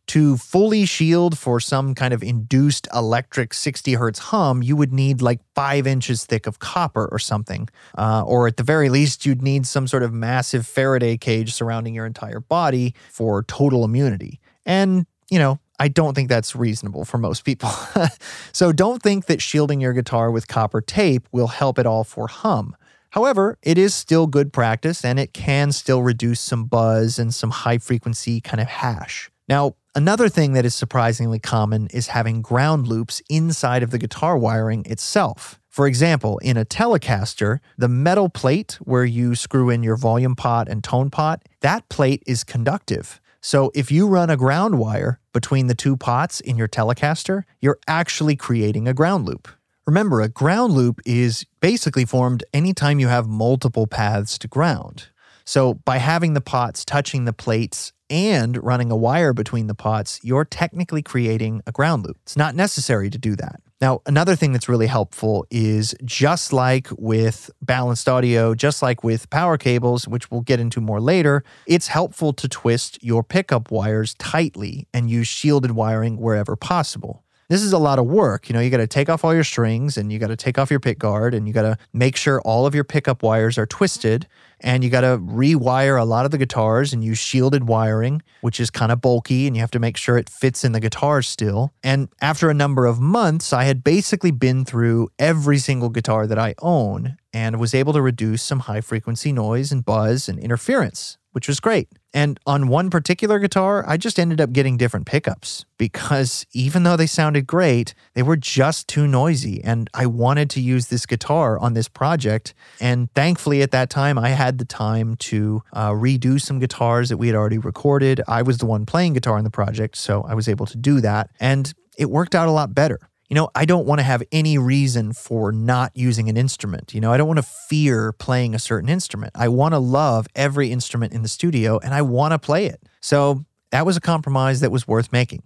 to 0.07 0.37
fully 0.37 0.85
shield 0.85 1.37
for 1.37 1.59
some 1.59 1.93
kind 1.93 2.13
of 2.13 2.23
induced 2.23 2.87
electric 2.93 3.53
60 3.53 3.93
hertz 3.93 4.19
hum, 4.19 4.63
you 4.63 4.75
would 4.75 4.93
need 4.93 5.21
like 5.21 5.39
five 5.53 5.85
inches 5.85 6.25
thick 6.25 6.47
of 6.47 6.59
copper 6.59 7.07
or 7.11 7.19
something. 7.19 7.69
Uh, 7.97 8.23
or 8.25 8.47
at 8.47 8.57
the 8.57 8.63
very 8.63 8.89
least, 8.89 9.25
you'd 9.25 9.41
need 9.41 9.67
some 9.67 9.87
sort 9.87 10.03
of 10.03 10.13
massive 10.13 10.65
Faraday 10.65 11.17
cage 11.17 11.53
surrounding 11.53 11.93
your 11.93 12.05
entire 12.05 12.39
body 12.39 12.93
for 13.11 13.43
total 13.43 13.83
immunity. 13.83 14.39
And, 14.65 15.05
you 15.29 15.39
know, 15.39 15.59
I 15.79 15.89
don't 15.89 16.15
think 16.15 16.29
that's 16.29 16.55
reasonable 16.55 17.05
for 17.05 17.17
most 17.17 17.43
people. 17.43 17.69
so 18.51 18.71
don't 18.71 19.03
think 19.03 19.25
that 19.27 19.41
shielding 19.41 19.79
your 19.81 19.93
guitar 19.93 20.31
with 20.31 20.47
copper 20.47 20.81
tape 20.81 21.27
will 21.31 21.47
help 21.47 21.77
at 21.77 21.85
all 21.85 22.03
for 22.03 22.27
hum. 22.27 22.75
However, 23.11 23.57
it 23.61 23.77
is 23.77 23.93
still 23.93 24.27
good 24.27 24.51
practice 24.51 25.05
and 25.05 25.19
it 25.19 25.33
can 25.33 25.71
still 25.71 26.01
reduce 26.01 26.39
some 26.39 26.65
buzz 26.65 27.19
and 27.19 27.33
some 27.33 27.51
high 27.51 27.77
frequency 27.77 28.41
kind 28.41 28.59
of 28.59 28.67
hash. 28.67 29.29
Now, 29.47 29.75
Another 29.97 30.29
thing 30.29 30.53
that 30.53 30.63
is 30.63 30.75
surprisingly 30.75 31.39
common 31.39 31.87
is 31.87 32.09
having 32.09 32.43
ground 32.43 32.85
loops 32.87 33.19
inside 33.31 33.81
of 33.81 33.89
the 33.89 33.97
guitar 33.97 34.37
wiring 34.37 34.85
itself. 34.85 35.59
For 35.69 35.87
example, 35.87 36.37
in 36.37 36.55
a 36.55 36.65
Telecaster, 36.65 37.61
the 37.79 37.87
metal 37.87 38.29
plate 38.29 38.77
where 38.81 39.05
you 39.05 39.33
screw 39.33 39.71
in 39.71 39.81
your 39.81 39.97
volume 39.97 40.35
pot 40.35 40.69
and 40.69 40.83
tone 40.83 41.09
pot, 41.09 41.41
that 41.61 41.89
plate 41.89 42.21
is 42.27 42.43
conductive. 42.43 43.19
So 43.41 43.71
if 43.73 43.91
you 43.91 44.07
run 44.07 44.29
a 44.29 44.37
ground 44.37 44.77
wire 44.77 45.19
between 45.33 45.65
the 45.65 45.73
two 45.73 45.97
pots 45.97 46.41
in 46.41 46.57
your 46.57 46.67
Telecaster, 46.67 47.41
you're 47.59 47.79
actually 47.87 48.35
creating 48.35 48.87
a 48.87 48.93
ground 48.93 49.25
loop. 49.25 49.47
Remember, 49.87 50.21
a 50.21 50.29
ground 50.29 50.73
loop 50.73 51.01
is 51.07 51.43
basically 51.59 52.05
formed 52.05 52.43
anytime 52.53 52.99
you 52.99 53.07
have 53.07 53.25
multiple 53.25 53.87
paths 53.87 54.37
to 54.37 54.47
ground. 54.47 55.07
So 55.47 55.75
by 55.75 55.97
having 55.97 56.33
the 56.33 56.41
pots 56.41 56.83
touching 56.83 57.23
the 57.23 57.31
plates 57.31 57.93
and 58.09 58.61
running 58.61 58.91
a 58.91 58.97
wire 58.97 59.31
between 59.31 59.67
the 59.67 59.73
pots, 59.73 60.19
you're 60.21 60.43
technically 60.43 61.01
creating 61.01 61.61
a 61.65 61.71
ground 61.71 62.05
loop. 62.05 62.17
It's 62.23 62.35
not 62.35 62.53
necessary 62.53 63.09
to 63.09 63.17
do 63.17 63.33
that. 63.37 63.61
Now, 63.79 64.01
another 64.05 64.35
thing 64.35 64.51
that's 64.51 64.67
really 64.67 64.87
helpful 64.87 65.45
is 65.49 65.95
just 66.03 66.51
like 66.51 66.89
with 66.97 67.49
balanced 67.61 68.09
audio, 68.09 68.55
just 68.55 68.81
like 68.81 69.05
with 69.05 69.29
power 69.29 69.57
cables, 69.57 70.05
which 70.05 70.29
we'll 70.29 70.41
get 70.41 70.59
into 70.59 70.81
more 70.81 70.99
later, 70.99 71.45
it's 71.65 71.87
helpful 71.87 72.33
to 72.33 72.49
twist 72.49 73.01
your 73.01 73.23
pickup 73.23 73.71
wires 73.71 74.15
tightly 74.15 74.85
and 74.93 75.09
use 75.09 75.27
shielded 75.27 75.71
wiring 75.71 76.17
wherever 76.17 76.57
possible 76.57 77.23
this 77.49 77.61
is 77.61 77.71
a 77.73 77.77
lot 77.77 77.99
of 77.99 78.05
work. 78.05 78.49
You 78.49 78.53
know, 78.53 78.59
you 78.59 78.69
got 78.69 78.77
to 78.77 78.87
take 78.87 79.09
off 79.09 79.23
all 79.23 79.33
your 79.33 79.43
strings 79.43 79.97
and 79.97 80.11
you 80.11 80.19
got 80.19 80.27
to 80.27 80.35
take 80.35 80.57
off 80.57 80.69
your 80.69 80.79
pick 80.79 80.99
guard 80.99 81.33
and 81.33 81.47
you 81.47 81.53
got 81.53 81.61
to 81.61 81.77
make 81.93 82.15
sure 82.15 82.41
all 82.41 82.65
of 82.65 82.75
your 82.75 82.83
pickup 82.83 83.23
wires 83.23 83.57
are 83.57 83.65
twisted 83.65 84.27
and 84.59 84.83
you 84.83 84.89
got 84.89 85.01
to 85.01 85.17
rewire 85.19 85.99
a 85.99 86.03
lot 86.03 86.25
of 86.25 86.31
the 86.31 86.37
guitars 86.37 86.91
and 86.91 87.03
use 87.03 87.19
shielded 87.19 87.67
wiring, 87.67 88.21
which 88.41 88.59
is 88.59 88.69
kind 88.69 88.91
of 88.91 89.01
bulky 89.01 89.47
and 89.47 89.55
you 89.55 89.61
have 89.61 89.71
to 89.71 89.79
make 89.79 89.97
sure 89.97 90.17
it 90.17 90.29
fits 90.29 90.65
in 90.65 90.71
the 90.71 90.79
guitar 90.79 91.21
still. 91.21 91.71
And 91.83 92.09
after 92.21 92.49
a 92.49 92.53
number 92.53 92.85
of 92.85 92.99
months, 92.99 93.53
I 93.53 93.63
had 93.63 93.83
basically 93.83 94.31
been 94.31 94.65
through 94.65 95.09
every 95.19 95.59
single 95.59 95.89
guitar 95.89 96.27
that 96.27 96.39
I 96.39 96.55
own 96.59 97.17
and 97.33 97.59
was 97.59 97.73
able 97.73 97.93
to 97.93 98.01
reduce 98.01 98.41
some 98.41 98.61
high 98.61 98.81
frequency 98.81 99.31
noise 99.31 99.71
and 99.71 99.85
buzz 99.85 100.27
and 100.27 100.39
interference 100.39 101.17
which 101.37 101.47
was 101.47 101.59
great. 101.59 101.87
And 102.15 102.39
on 102.47 102.67
one 102.67 102.89
particular 102.89 103.37
guitar, 103.37 103.85
I 103.87 103.95
just 103.95 104.17
ended 104.17 104.41
up 104.41 104.53
getting 104.53 104.75
different 104.75 105.05
pickups 105.05 105.65
because 105.77 106.47
even 106.51 106.81
though 106.81 106.97
they 106.97 107.05
sounded 107.05 107.45
great, 107.45 107.93
they 108.15 108.23
were 108.23 108.37
just 108.37 108.87
too 108.87 109.05
noisy. 109.05 109.63
And 109.63 109.87
I 109.93 110.07
wanted 110.07 110.49
to 110.49 110.59
use 110.59 110.87
this 110.87 111.05
guitar 111.05 111.59
on 111.59 111.75
this 111.75 111.87
project. 111.87 112.55
And 112.81 113.13
thankfully, 113.13 113.61
at 113.61 113.69
that 113.69 113.91
time, 113.91 114.17
I 114.17 114.29
had 114.29 114.57
the 114.57 114.65
time 114.65 115.15
to 115.29 115.61
uh, 115.73 115.91
redo 115.91 116.41
some 116.41 116.57
guitars 116.57 117.09
that 117.09 117.17
we 117.17 117.27
had 117.27 117.35
already 117.35 117.59
recorded. 117.59 118.19
I 118.27 118.41
was 118.41 118.57
the 118.57 118.65
one 118.65 118.87
playing 118.87 119.13
guitar 119.13 119.37
in 119.37 119.43
the 119.43 119.51
project, 119.51 119.95
so 119.95 120.23
I 120.23 120.33
was 120.33 120.49
able 120.49 120.65
to 120.65 120.77
do 120.77 121.01
that. 121.01 121.29
And 121.39 121.71
it 121.99 122.09
worked 122.09 122.33
out 122.33 122.47
a 122.47 122.51
lot 122.51 122.73
better 122.73 122.99
you 123.29 123.35
know, 123.35 123.49
I 123.55 123.65
don't 123.65 123.85
want 123.85 123.99
to 123.99 124.03
have 124.03 124.23
any 124.31 124.57
reason 124.57 125.11
for 125.11 125.51
not 125.51 125.91
using 125.95 126.29
an 126.29 126.37
instrument. 126.37 126.93
You 126.93 127.01
know, 127.01 127.11
I 127.11 127.17
don't 127.17 127.27
want 127.27 127.39
to 127.39 127.49
fear 127.69 128.13
playing 128.13 128.55
a 128.55 128.59
certain 128.59 128.89
instrument. 128.89 129.33
I 129.35 129.49
want 129.49 129.73
to 129.73 129.79
love 129.79 130.27
every 130.33 130.71
instrument 130.71 131.13
in 131.13 131.23
the 131.23 131.27
studio 131.27 131.77
and 131.79 131.93
I 131.93 132.01
want 132.01 132.31
to 132.31 132.39
play 132.39 132.67
it. 132.67 132.81
So 133.01 133.45
that 133.71 133.85
was 133.85 133.97
a 133.97 134.01
compromise 134.01 134.61
that 134.61 134.71
was 134.71 134.87
worth 134.87 135.11
making. 135.11 135.43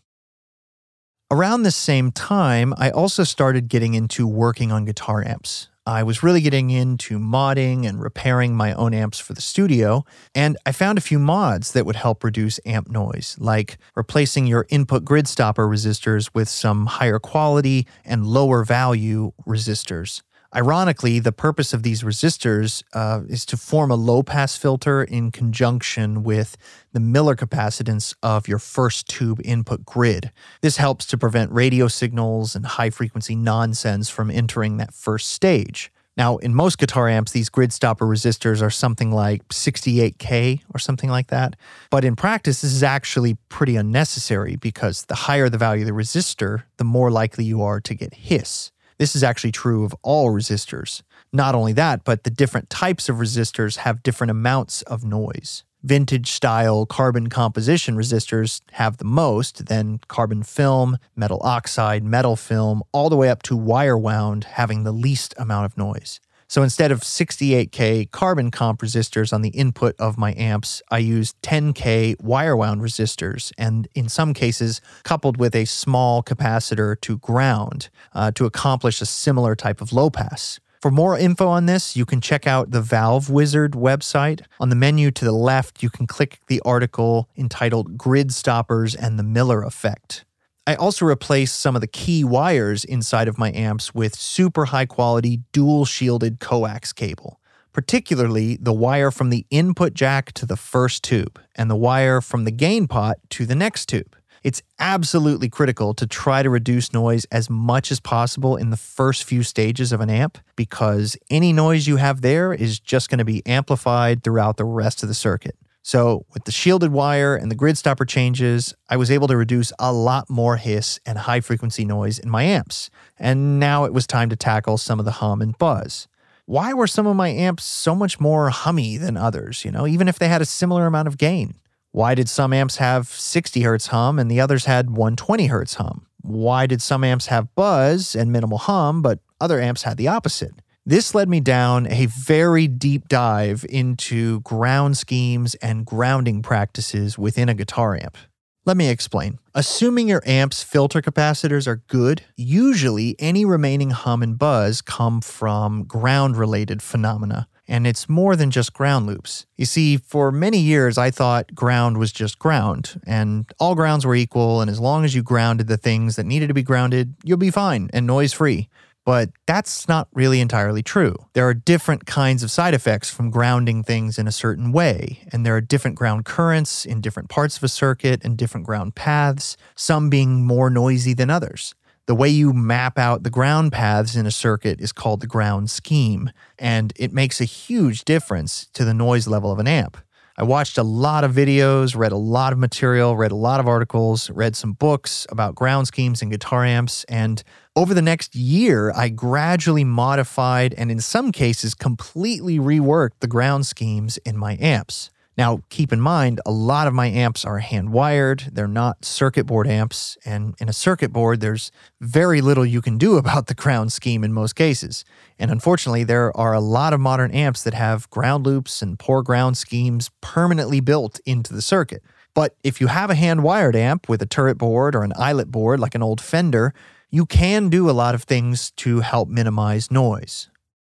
Around 1.31 1.63
the 1.63 1.71
same 1.71 2.11
time, 2.11 2.73
I 2.77 2.91
also 2.91 3.23
started 3.23 3.67
getting 3.67 3.93
into 3.93 4.27
working 4.27 4.71
on 4.71 4.85
guitar 4.85 5.23
amps. 5.25 5.69
I 5.85 6.03
was 6.03 6.21
really 6.21 6.41
getting 6.41 6.69
into 6.69 7.17
modding 7.17 7.87
and 7.87 7.99
repairing 7.99 8.55
my 8.55 8.73
own 8.73 8.93
amps 8.93 9.17
for 9.17 9.33
the 9.33 9.41
studio, 9.41 10.05
and 10.35 10.55
I 10.63 10.73
found 10.73 10.99
a 10.99 11.01
few 11.01 11.17
mods 11.17 11.71
that 11.71 11.87
would 11.87 11.95
help 11.95 12.23
reduce 12.23 12.59
amp 12.67 12.87
noise, 12.87 13.35
like 13.39 13.79
replacing 13.95 14.45
your 14.45 14.67
input 14.69 15.03
grid 15.03 15.27
stopper 15.27 15.67
resistors 15.67 16.29
with 16.35 16.49
some 16.49 16.85
higher 16.85 17.17
quality 17.17 17.87
and 18.05 18.27
lower 18.27 18.63
value 18.63 19.31
resistors. 19.47 20.21
Ironically, 20.53 21.19
the 21.19 21.31
purpose 21.31 21.71
of 21.73 21.81
these 21.81 22.03
resistors 22.03 22.83
uh, 22.93 23.21
is 23.29 23.45
to 23.45 23.55
form 23.55 23.89
a 23.89 23.95
low 23.95 24.21
pass 24.21 24.57
filter 24.57 25.01
in 25.01 25.31
conjunction 25.31 26.23
with 26.23 26.57
the 26.91 26.99
Miller 26.99 27.37
capacitance 27.37 28.13
of 28.21 28.49
your 28.49 28.59
first 28.59 29.07
tube 29.07 29.39
input 29.45 29.85
grid. 29.85 30.31
This 30.59 30.75
helps 30.75 31.05
to 31.05 31.17
prevent 31.17 31.53
radio 31.53 31.87
signals 31.87 32.53
and 32.53 32.65
high 32.65 32.89
frequency 32.89 33.33
nonsense 33.33 34.09
from 34.09 34.29
entering 34.29 34.75
that 34.75 34.93
first 34.93 35.29
stage. 35.29 35.89
Now, 36.17 36.35
in 36.37 36.53
most 36.53 36.77
guitar 36.77 37.07
amps, 37.07 37.31
these 37.31 37.47
grid 37.47 37.71
stopper 37.71 38.05
resistors 38.05 38.61
are 38.61 38.69
something 38.69 39.09
like 39.09 39.47
68K 39.47 40.63
or 40.73 40.79
something 40.79 41.09
like 41.09 41.27
that. 41.27 41.55
But 41.89 42.03
in 42.03 42.17
practice, 42.17 42.59
this 42.59 42.73
is 42.73 42.83
actually 42.83 43.37
pretty 43.47 43.77
unnecessary 43.77 44.57
because 44.57 45.05
the 45.05 45.15
higher 45.15 45.47
the 45.47 45.57
value 45.57 45.83
of 45.83 45.87
the 45.87 45.93
resistor, 45.93 46.63
the 46.75 46.83
more 46.83 47.09
likely 47.09 47.45
you 47.45 47.61
are 47.61 47.79
to 47.79 47.95
get 47.95 48.13
hiss. 48.13 48.71
This 49.01 49.15
is 49.15 49.23
actually 49.23 49.51
true 49.51 49.83
of 49.83 49.95
all 50.03 50.29
resistors. 50.29 51.01
Not 51.33 51.55
only 51.55 51.73
that, 51.73 52.03
but 52.03 52.23
the 52.23 52.29
different 52.29 52.69
types 52.69 53.09
of 53.09 53.15
resistors 53.15 53.77
have 53.77 54.03
different 54.03 54.29
amounts 54.29 54.83
of 54.83 55.03
noise. 55.03 55.63
Vintage 55.81 56.29
style 56.29 56.85
carbon 56.85 57.27
composition 57.27 57.95
resistors 57.95 58.61
have 58.73 58.97
the 58.97 59.03
most, 59.03 59.65
then 59.65 60.01
carbon 60.07 60.43
film, 60.43 60.99
metal 61.15 61.39
oxide, 61.41 62.03
metal 62.03 62.35
film, 62.35 62.83
all 62.91 63.09
the 63.09 63.15
way 63.15 63.29
up 63.29 63.41
to 63.41 63.57
wire 63.57 63.97
wound 63.97 64.43
having 64.43 64.83
the 64.83 64.91
least 64.91 65.33
amount 65.35 65.65
of 65.65 65.75
noise. 65.75 66.19
So 66.51 66.63
instead 66.63 66.91
of 66.91 66.99
68K 66.99 68.11
carbon 68.11 68.51
comp 68.51 68.81
resistors 68.81 69.31
on 69.31 69.41
the 69.41 69.51
input 69.51 69.95
of 69.97 70.17
my 70.17 70.33
amps, 70.33 70.81
I 70.91 70.97
use 70.97 71.33
10K 71.43 72.21
wire 72.21 72.57
wound 72.57 72.81
resistors, 72.81 73.53
and 73.57 73.87
in 73.95 74.09
some 74.09 74.33
cases, 74.33 74.81
coupled 75.03 75.37
with 75.37 75.55
a 75.55 75.63
small 75.63 76.21
capacitor 76.21 76.99
to 76.99 77.19
ground 77.19 77.87
uh, 78.13 78.31
to 78.31 78.43
accomplish 78.43 78.99
a 78.99 79.05
similar 79.05 79.55
type 79.55 79.79
of 79.79 79.93
low 79.93 80.09
pass. 80.09 80.59
For 80.81 80.91
more 80.91 81.17
info 81.17 81.47
on 81.47 81.67
this, 81.67 81.95
you 81.95 82.05
can 82.05 82.19
check 82.19 82.45
out 82.45 82.71
the 82.71 82.81
Valve 82.81 83.29
Wizard 83.29 83.71
website. 83.71 84.41
On 84.59 84.67
the 84.67 84.75
menu 84.75 85.09
to 85.09 85.23
the 85.23 85.31
left, 85.31 85.81
you 85.81 85.89
can 85.89 86.05
click 86.05 86.41
the 86.47 86.61
article 86.65 87.29
entitled 87.37 87.97
Grid 87.97 88.33
Stoppers 88.33 88.93
and 88.93 89.17
the 89.17 89.23
Miller 89.23 89.63
Effect. 89.63 90.25
I 90.67 90.75
also 90.75 91.05
replaced 91.05 91.59
some 91.59 91.75
of 91.75 91.81
the 91.81 91.87
key 91.87 92.23
wires 92.23 92.83
inside 92.83 93.27
of 93.27 93.39
my 93.39 93.51
amps 93.51 93.95
with 93.95 94.15
super 94.15 94.65
high 94.65 94.85
quality 94.85 95.41
dual 95.51 95.85
shielded 95.85 96.39
coax 96.39 96.93
cable, 96.93 97.39
particularly 97.73 98.57
the 98.61 98.73
wire 98.73 99.09
from 99.09 99.31
the 99.31 99.45
input 99.49 99.95
jack 99.95 100.33
to 100.33 100.45
the 100.45 100.55
first 100.55 101.03
tube 101.03 101.41
and 101.55 101.69
the 101.69 101.75
wire 101.75 102.21
from 102.21 102.45
the 102.45 102.51
gain 102.51 102.87
pot 102.87 103.17
to 103.31 103.47
the 103.47 103.55
next 103.55 103.87
tube. 103.87 104.15
It's 104.43 104.61
absolutely 104.77 105.49
critical 105.49 105.95
to 105.95 106.05
try 106.05 106.43
to 106.43 106.49
reduce 106.49 106.93
noise 106.93 107.25
as 107.31 107.49
much 107.49 107.91
as 107.91 107.99
possible 107.99 108.55
in 108.55 108.69
the 108.69 108.77
first 108.77 109.23
few 109.23 109.41
stages 109.41 109.91
of 109.91 109.99
an 109.99 110.11
amp 110.11 110.37
because 110.55 111.17
any 111.31 111.53
noise 111.53 111.87
you 111.87 111.97
have 111.97 112.21
there 112.21 112.53
is 112.53 112.79
just 112.79 113.09
going 113.09 113.19
to 113.19 113.25
be 113.25 113.45
amplified 113.47 114.23
throughout 114.23 114.57
the 114.57 114.65
rest 114.65 115.01
of 115.01 115.09
the 115.09 115.15
circuit. 115.15 115.55
So, 115.83 116.25
with 116.33 116.43
the 116.45 116.51
shielded 116.51 116.91
wire 116.91 117.35
and 117.35 117.49
the 117.49 117.55
grid 117.55 117.77
stopper 117.77 118.05
changes, 118.05 118.75
I 118.87 118.97
was 118.97 119.09
able 119.09 119.27
to 119.27 119.35
reduce 119.35 119.73
a 119.79 119.91
lot 119.91 120.29
more 120.29 120.57
hiss 120.57 120.99
and 121.07 121.17
high 121.17 121.41
frequency 121.41 121.85
noise 121.85 122.19
in 122.19 122.29
my 122.29 122.43
amps. 122.43 122.91
And 123.17 123.59
now 123.59 123.85
it 123.85 123.93
was 123.93 124.05
time 124.05 124.29
to 124.29 124.35
tackle 124.35 124.77
some 124.77 124.99
of 124.99 125.05
the 125.05 125.11
hum 125.11 125.41
and 125.41 125.57
buzz. 125.57 126.07
Why 126.45 126.73
were 126.73 126.87
some 126.87 127.07
of 127.07 127.15
my 127.15 127.29
amps 127.29 127.63
so 127.63 127.95
much 127.95 128.19
more 128.19 128.49
hummy 128.49 128.97
than 128.97 129.17
others, 129.17 129.65
you 129.65 129.71
know, 129.71 129.87
even 129.87 130.07
if 130.07 130.19
they 130.19 130.27
had 130.27 130.41
a 130.41 130.45
similar 130.45 130.85
amount 130.85 131.07
of 131.07 131.17
gain? 131.17 131.55
Why 131.91 132.13
did 132.13 132.29
some 132.29 132.53
amps 132.53 132.77
have 132.77 133.07
60 133.07 133.61
hertz 133.61 133.87
hum 133.87 134.19
and 134.19 134.29
the 134.29 134.39
others 134.39 134.65
had 134.65 134.91
120 134.91 135.47
hertz 135.47 135.75
hum? 135.75 136.05
Why 136.21 136.67
did 136.67 136.81
some 136.81 137.03
amps 137.03 137.25
have 137.27 137.53
buzz 137.55 138.15
and 138.15 138.31
minimal 138.31 138.59
hum, 138.59 139.01
but 139.01 139.19
other 139.39 139.59
amps 139.59 139.83
had 139.83 139.97
the 139.97 140.07
opposite? 140.07 140.53
This 140.83 141.13
led 141.13 141.29
me 141.29 141.39
down 141.39 141.85
a 141.85 142.07
very 142.07 142.67
deep 142.67 143.07
dive 143.07 143.63
into 143.69 144.39
ground 144.41 144.97
schemes 144.97 145.53
and 145.55 145.85
grounding 145.85 146.41
practices 146.41 147.19
within 147.19 147.49
a 147.49 147.53
guitar 147.53 147.95
amp. 147.95 148.17
Let 148.65 148.77
me 148.77 148.89
explain. 148.89 149.37
Assuming 149.53 150.07
your 150.07 150.23
amp's 150.25 150.63
filter 150.63 150.99
capacitors 150.99 151.67
are 151.67 151.83
good, 151.87 152.23
usually 152.35 153.15
any 153.19 153.45
remaining 153.45 153.91
hum 153.91 154.23
and 154.23 154.39
buzz 154.39 154.81
come 154.81 155.21
from 155.21 155.83
ground 155.83 156.35
related 156.35 156.81
phenomena. 156.81 157.47
And 157.67 157.85
it's 157.85 158.09
more 158.09 158.35
than 158.35 158.49
just 158.49 158.73
ground 158.73 159.05
loops. 159.05 159.45
You 159.57 159.65
see, 159.65 159.97
for 159.97 160.31
many 160.31 160.57
years, 160.57 160.97
I 160.97 161.11
thought 161.11 161.53
ground 161.53 161.97
was 161.97 162.11
just 162.11 162.39
ground, 162.39 162.99
and 163.05 163.45
all 163.59 163.75
grounds 163.75 164.03
were 164.03 164.15
equal, 164.15 164.61
and 164.61 164.69
as 164.69 164.79
long 164.79 165.05
as 165.05 165.13
you 165.13 165.21
grounded 165.21 165.67
the 165.67 165.77
things 165.77 166.15
that 166.15 166.25
needed 166.25 166.47
to 166.47 166.53
be 166.55 166.63
grounded, 166.63 167.13
you'll 167.23 167.37
be 167.37 167.51
fine 167.51 167.89
and 167.93 168.07
noise 168.07 168.33
free. 168.33 168.67
But 169.05 169.31
that's 169.47 169.87
not 169.87 170.07
really 170.13 170.41
entirely 170.41 170.83
true. 170.83 171.15
There 171.33 171.47
are 171.47 171.55
different 171.55 172.05
kinds 172.05 172.43
of 172.43 172.51
side 172.51 172.75
effects 172.75 173.09
from 173.09 173.31
grounding 173.31 173.83
things 173.83 174.19
in 174.19 174.27
a 174.27 174.31
certain 174.31 174.71
way, 174.71 175.27
and 175.31 175.43
there 175.45 175.55
are 175.55 175.61
different 175.61 175.97
ground 175.97 176.25
currents 176.25 176.85
in 176.85 177.01
different 177.01 177.29
parts 177.29 177.57
of 177.57 177.63
a 177.63 177.67
circuit 177.67 178.23
and 178.23 178.37
different 178.37 178.65
ground 178.65 178.93
paths, 178.93 179.57
some 179.75 180.09
being 180.09 180.45
more 180.45 180.69
noisy 180.69 181.13
than 181.13 181.31
others. 181.31 181.73
The 182.05 182.15
way 182.15 182.29
you 182.29 182.53
map 182.53 182.99
out 182.99 183.23
the 183.23 183.29
ground 183.29 183.71
paths 183.71 184.15
in 184.15 184.25
a 184.25 184.31
circuit 184.31 184.81
is 184.81 184.91
called 184.91 185.21
the 185.21 185.27
ground 185.27 185.69
scheme, 185.69 186.29
and 186.59 186.93
it 186.95 187.13
makes 187.13 187.41
a 187.41 187.45
huge 187.45 188.05
difference 188.05 188.67
to 188.73 188.85
the 188.85 188.93
noise 188.93 189.27
level 189.27 189.51
of 189.51 189.59
an 189.59 189.67
amp. 189.67 189.97
I 190.37 190.43
watched 190.43 190.77
a 190.77 190.83
lot 190.83 191.23
of 191.23 191.33
videos, 191.33 191.95
read 191.95 192.11
a 192.11 192.17
lot 192.17 192.53
of 192.53 192.59
material, 192.59 193.15
read 193.15 193.31
a 193.31 193.35
lot 193.35 193.59
of 193.59 193.67
articles, 193.67 194.29
read 194.31 194.55
some 194.55 194.73
books 194.73 195.27
about 195.29 195.55
ground 195.55 195.87
schemes 195.87 196.21
and 196.21 196.31
guitar 196.31 196.65
amps, 196.65 197.03
and 197.03 197.43
over 197.75 197.93
the 197.93 198.01
next 198.01 198.35
year, 198.35 198.91
I 198.91 199.09
gradually 199.09 199.83
modified 199.83 200.73
and 200.77 200.91
in 200.91 200.99
some 200.99 201.31
cases 201.31 201.73
completely 201.73 202.59
reworked 202.59 203.19
the 203.21 203.27
ground 203.27 203.65
schemes 203.65 204.17
in 204.25 204.37
my 204.37 204.57
amps. 204.59 205.09
Now, 205.37 205.61
keep 205.69 205.93
in 205.93 206.01
mind, 206.01 206.41
a 206.45 206.51
lot 206.51 206.87
of 206.87 206.93
my 206.93 207.07
amps 207.07 207.45
are 207.45 207.59
hand 207.59 207.93
wired. 207.93 208.49
They're 208.51 208.67
not 208.67 209.05
circuit 209.05 209.45
board 209.45 209.65
amps. 209.65 210.17
And 210.25 210.53
in 210.59 210.67
a 210.67 210.73
circuit 210.73 211.13
board, 211.13 211.39
there's 211.39 211.71
very 212.01 212.41
little 212.41 212.65
you 212.65 212.81
can 212.81 212.97
do 212.97 213.15
about 213.17 213.47
the 213.47 213.55
ground 213.55 213.93
scheme 213.93 214.23
in 214.25 214.33
most 214.33 214.53
cases. 214.53 215.05
And 215.39 215.49
unfortunately, 215.49 216.03
there 216.03 216.35
are 216.35 216.53
a 216.53 216.59
lot 216.59 216.93
of 216.93 216.99
modern 216.99 217.31
amps 217.31 217.63
that 217.63 217.73
have 217.73 218.09
ground 218.09 218.45
loops 218.45 218.81
and 218.81 218.99
poor 218.99 219.23
ground 219.23 219.57
schemes 219.57 220.11
permanently 220.19 220.81
built 220.81 221.21
into 221.25 221.53
the 221.53 221.61
circuit. 221.61 222.03
But 222.33 222.55
if 222.63 222.81
you 222.81 222.87
have 222.87 223.09
a 223.09 223.15
hand 223.15 223.43
wired 223.43 223.75
amp 223.75 224.09
with 224.09 224.21
a 224.21 224.25
turret 224.25 224.57
board 224.57 224.95
or 224.95 225.03
an 225.03 225.13
eyelet 225.17 225.51
board 225.51 225.79
like 225.79 225.95
an 225.95 226.03
old 226.03 226.21
Fender, 226.21 226.73
you 227.11 227.25
can 227.25 227.69
do 227.69 227.89
a 227.89 227.91
lot 227.91 228.15
of 228.15 228.23
things 228.23 228.71
to 228.77 229.01
help 229.01 229.27
minimize 229.27 229.91
noise. 229.91 230.49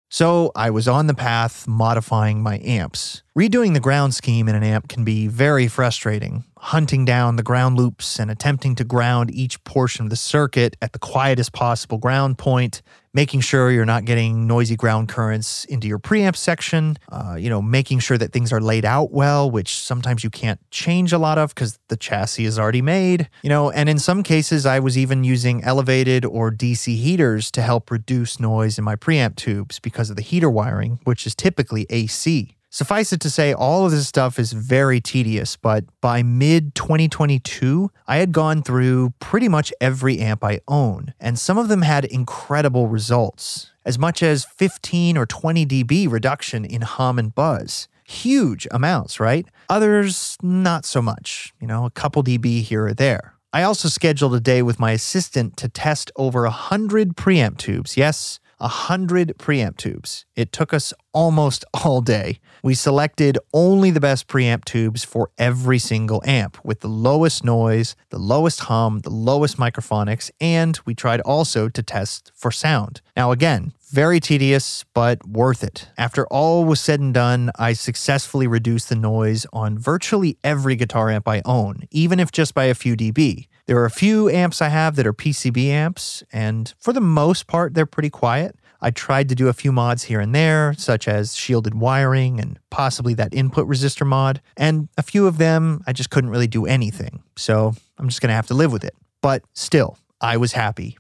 So 0.10 0.52
I 0.56 0.70
was 0.70 0.88
on 0.88 1.08
the 1.08 1.16
path 1.16 1.68
modifying 1.68 2.44
my 2.44 2.60
amps. 2.64 3.24
Redoing 3.36 3.74
the 3.74 3.80
ground 3.80 4.14
scheme 4.14 4.48
in 4.48 4.54
an 4.54 4.62
amp 4.62 4.88
can 4.88 5.04
be 5.04 5.26
very 5.26 5.68
frustrating. 5.68 6.44
Hunting 6.60 7.04
down 7.04 7.36
the 7.36 7.42
ground 7.42 7.78
loops 7.78 8.20
and 8.20 8.30
attempting 8.30 8.76
to 8.76 8.84
ground 8.84 9.34
each 9.34 9.64
portion 9.64 10.06
of 10.06 10.12
the 10.12 10.16
circuit 10.16 10.78
at 10.84 10.94
the 10.94 11.00
quietest 11.00 11.52
possible 11.52 11.98
ground 11.98 12.38
point 12.38 12.84
making 13.14 13.42
sure 13.42 13.72
you're 13.72 13.86
not 13.86 14.06
getting 14.06 14.48
noisy 14.48 14.76
ground 14.76 15.08
currents 15.08 15.66
into 15.66 15.88
your 15.88 16.00
preamp 16.00 16.36
section, 16.36 16.98
uh, 17.10 17.36
you 17.38 17.50
know, 17.50 17.62
making 17.62 18.00
sure 18.00 18.18
that 18.18 18.32
things 18.32 18.52
are 18.52 18.62
laid 18.62 18.86
out 18.86 19.12
well, 19.12 19.50
which 19.50 19.78
sometimes 19.78 20.24
you 20.24 20.30
can't 20.30 20.60
change 20.72 21.14
a 21.14 21.18
lot 21.18 21.38
of 21.38 21.54
because 21.54 21.80
the 21.90 21.98
chassis 21.98 22.46
is 22.46 22.58
already 22.58 22.82
made, 22.82 23.30
you 23.44 23.50
know, 23.50 23.70
and 23.72 23.88
in 23.90 24.00
some 24.00 24.24
cases, 24.24 24.66
I 24.66 24.80
was 24.80 24.98
even 24.98 25.24
using 25.24 25.64
elevated 25.64 26.26
or 26.26 26.52
DC 26.52 26.96
heaters 26.98 27.52
to 27.52 27.62
help 27.62 27.92
reduce 27.92 28.40
noise 28.40 28.78
in 28.78 28.84
my 28.84 28.96
preamp 28.96 29.36
tubes 29.36 29.80
because 29.80 30.10
of 30.10 30.16
the 30.16 30.22
heater 30.24 30.50
wiring, 30.50 31.00
which 31.04 31.28
is 31.28 31.36
typically 31.36 31.86
AC. 31.90 32.56
Suffice 32.74 33.14
it 33.14 33.20
to 33.20 33.30
say, 33.30 33.54
all 33.54 33.86
of 33.86 33.92
this 33.92 34.08
stuff 34.08 34.40
is 34.40 34.52
very 34.52 35.00
tedious, 35.00 35.56
but 35.56 35.86
by 36.02 36.24
mid 36.24 36.74
2022, 36.74 37.92
I 38.08 38.16
had 38.16 38.32
gone 38.32 38.64
through 38.64 39.14
pretty 39.20 39.48
much 39.48 39.72
every 39.80 40.18
amp 40.18 40.44
I 40.44 40.60
own, 40.68 41.14
and 41.20 41.38
some 41.38 41.60
of 41.60 41.68
them 41.68 41.84
had 41.84 42.04
incredible 42.04 42.88
results, 42.88 43.72
as 43.86 44.00
much 44.00 44.24
as 44.24 44.46
15 44.46 45.20
or 45.20 45.28
20 45.28 45.68
dB 45.68 46.12
reduction 46.12 46.66
in 46.66 46.82
hum 46.82 47.20
and 47.20 47.36
buzz. 47.36 47.88
Huge 48.06 48.68
amounts, 48.72 49.20
right? 49.20 49.46
Others, 49.70 50.40
not 50.42 50.84
so 50.84 51.00
much, 51.00 51.54
you 51.62 51.68
know, 51.68 51.86
a 51.86 51.92
couple 51.92 52.24
dB 52.24 52.64
here 52.64 52.88
or 52.88 52.94
there. 52.96 53.36
I 53.54 53.62
also 53.62 53.88
scheduled 53.88 54.34
a 54.34 54.40
day 54.40 54.64
with 54.64 54.80
my 54.80 54.94
assistant 54.94 55.58
to 55.58 55.70
test 55.70 56.12
over 56.16 56.42
100 56.42 57.16
preamp 57.16 57.60
tubes. 57.60 57.98
Yes, 57.98 58.40
100 58.58 59.36
preamp 59.38 59.78
tubes. 59.78 60.26
It 60.36 60.52
took 60.52 60.74
us 60.74 60.94
almost 61.14 61.66
all 61.74 62.02
day. 62.02 62.40
We 62.64 62.74
selected 62.76 63.38
only 63.54 63.92
the 63.92 64.00
best 64.00 64.28
preamp 64.28 64.66
tubes 64.66 65.04
for 65.04 65.30
every 65.38 65.80
single 65.80 66.22
amp 66.26 66.64
with 66.64 66.80
the 66.80 66.88
lowest 66.88 67.44
noise, 67.44 67.96
the 68.10 68.20
lowest 68.20 68.62
hum, 68.62 69.00
the 69.00 69.10
lowest 69.10 69.58
microphonics, 69.58 70.32
and 70.40 70.80
we 70.86 70.96
tried 70.96 71.22
also 71.22 71.70
to 71.70 71.84
test 71.84 72.32
for 72.36 72.52
sound. 72.52 73.02
Now, 73.16 73.32
again, 73.32 73.74
very 73.94 74.20
tedious, 74.20 74.86
but 74.96 75.28
worth 75.28 75.64
it. 75.64 75.90
After 76.00 76.26
all 76.28 76.66
was 76.66 76.80
said 76.80 77.00
and 77.00 77.14
done, 77.14 77.52
I 77.60 77.74
successfully 77.74 78.48
reduced 78.48 78.90
the 78.90 78.96
noise 78.96 79.46
on 79.54 79.78
virtually 79.78 80.38
every 80.44 80.76
guitar 80.76 81.12
amp 81.12 81.28
I 81.28 81.44
own, 81.46 81.84
even 81.92 82.20
if 82.20 82.32
just 82.32 82.56
by 82.56 82.66
a 82.66 82.74
few 82.74 82.98
dB. 82.98 83.48
There 83.66 83.78
are 83.78 83.86
a 83.86 83.92
few 83.92 84.30
amps 84.30 84.62
I 84.62 84.68
have 84.68 84.98
that 84.98 85.08
are 85.08 85.14
PCB 85.14 85.68
amps, 85.68 86.22
and 86.34 86.74
for 86.80 86.92
the 86.92 87.00
most 87.00 87.48
part, 87.48 87.74
they're 87.74 87.86
pretty 87.86 88.10
quiet. 88.10 88.58
I 88.82 88.92
tried 88.92 89.30
to 89.30 89.36
do 89.36 89.48
a 89.48 89.54
few 89.54 89.72
mods 89.72 90.04
here 90.04 90.20
and 90.20 90.36
there, 90.36 90.74
such 90.78 91.08
as 91.08 91.34
shielded 91.36 91.74
wiring 91.74 92.42
and 92.42 92.60
possibly 92.70 93.14
that 93.14 93.34
input 93.34 93.66
resistor 93.66 94.06
mod, 94.06 94.42
and 94.58 94.90
a 94.98 95.02
few 95.02 95.26
of 95.28 95.38
them 95.38 95.82
I 95.88 95.94
just 95.94 96.10
couldn't 96.10 96.30
really 96.30 96.48
do 96.48 96.66
anything. 96.66 97.24
So 97.38 97.74
I'm 97.98 98.10
just 98.10 98.20
to 98.30 98.36
have 98.36 98.48
to 98.48 98.54
live 98.54 98.74
with 98.74 98.84
it. 98.84 98.96
But 99.22 99.44
still, 99.54 99.98
I 100.20 100.36
was 100.36 100.52
happy. 100.52 100.98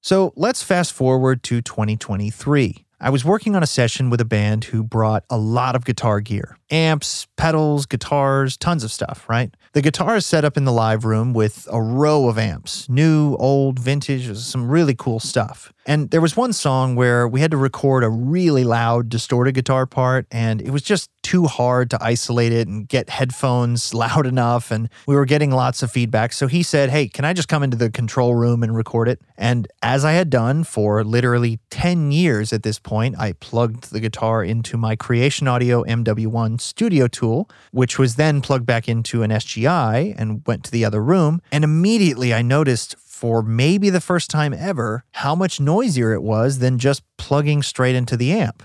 So 0.00 0.32
let's 0.36 0.62
fast 0.62 0.92
forward 0.92 1.42
to 1.44 1.60
2023. 1.60 2.84
I 3.00 3.10
was 3.10 3.24
working 3.24 3.54
on 3.54 3.62
a 3.62 3.66
session 3.66 4.10
with 4.10 4.20
a 4.20 4.24
band 4.24 4.64
who 4.64 4.82
brought 4.82 5.24
a 5.30 5.38
lot 5.38 5.76
of 5.76 5.84
guitar 5.84 6.20
gear 6.20 6.58
amps, 6.70 7.26
pedals, 7.36 7.86
guitars, 7.86 8.56
tons 8.56 8.84
of 8.84 8.92
stuff, 8.92 9.24
right? 9.28 9.54
The 9.72 9.80
guitar 9.80 10.16
is 10.16 10.26
set 10.26 10.44
up 10.44 10.56
in 10.56 10.64
the 10.64 10.72
live 10.72 11.04
room 11.04 11.32
with 11.32 11.66
a 11.70 11.80
row 11.80 12.28
of 12.28 12.38
amps 12.38 12.88
new, 12.88 13.36
old, 13.36 13.78
vintage, 13.78 14.36
some 14.36 14.68
really 14.68 14.94
cool 14.94 15.20
stuff. 15.20 15.72
And 15.86 16.10
there 16.10 16.20
was 16.20 16.36
one 16.36 16.52
song 16.52 16.96
where 16.96 17.26
we 17.26 17.40
had 17.40 17.52
to 17.52 17.56
record 17.56 18.04
a 18.04 18.10
really 18.10 18.64
loud, 18.64 19.08
distorted 19.08 19.52
guitar 19.52 19.86
part, 19.86 20.26
and 20.30 20.60
it 20.60 20.70
was 20.70 20.82
just 20.82 21.08
too 21.28 21.44
hard 21.44 21.90
to 21.90 22.02
isolate 22.02 22.54
it 22.54 22.68
and 22.68 22.88
get 22.88 23.10
headphones 23.10 23.92
loud 24.04 24.26
enough. 24.26 24.70
And 24.70 24.88
we 25.06 25.14
were 25.14 25.26
getting 25.26 25.50
lots 25.50 25.82
of 25.82 25.90
feedback. 25.90 26.32
So 26.32 26.46
he 26.46 26.62
said, 26.62 26.88
Hey, 26.88 27.06
can 27.06 27.26
I 27.26 27.34
just 27.34 27.48
come 27.48 27.62
into 27.62 27.76
the 27.76 27.90
control 27.90 28.34
room 28.34 28.62
and 28.62 28.74
record 28.74 29.08
it? 29.08 29.20
And 29.36 29.68
as 29.82 30.06
I 30.06 30.12
had 30.12 30.30
done 30.30 30.64
for 30.64 31.04
literally 31.04 31.60
10 31.68 32.12
years 32.12 32.54
at 32.54 32.62
this 32.62 32.78
point, 32.78 33.18
I 33.18 33.32
plugged 33.32 33.92
the 33.92 34.00
guitar 34.00 34.42
into 34.42 34.78
my 34.78 34.96
Creation 34.96 35.46
Audio 35.46 35.84
MW1 35.84 36.62
studio 36.62 37.06
tool, 37.06 37.50
which 37.72 37.98
was 37.98 38.16
then 38.16 38.40
plugged 38.40 38.64
back 38.64 38.88
into 38.88 39.22
an 39.22 39.30
SGI 39.30 40.14
and 40.16 40.42
went 40.46 40.64
to 40.64 40.70
the 40.70 40.86
other 40.86 41.02
room. 41.02 41.42
And 41.52 41.62
immediately 41.62 42.32
I 42.32 42.40
noticed 42.40 42.96
for 42.98 43.42
maybe 43.42 43.90
the 43.90 44.00
first 44.00 44.30
time 44.30 44.54
ever 44.54 45.04
how 45.12 45.34
much 45.34 45.60
noisier 45.60 46.14
it 46.14 46.22
was 46.22 46.60
than 46.60 46.78
just 46.78 47.02
plugging 47.18 47.62
straight 47.62 47.94
into 47.94 48.16
the 48.16 48.32
amp. 48.32 48.62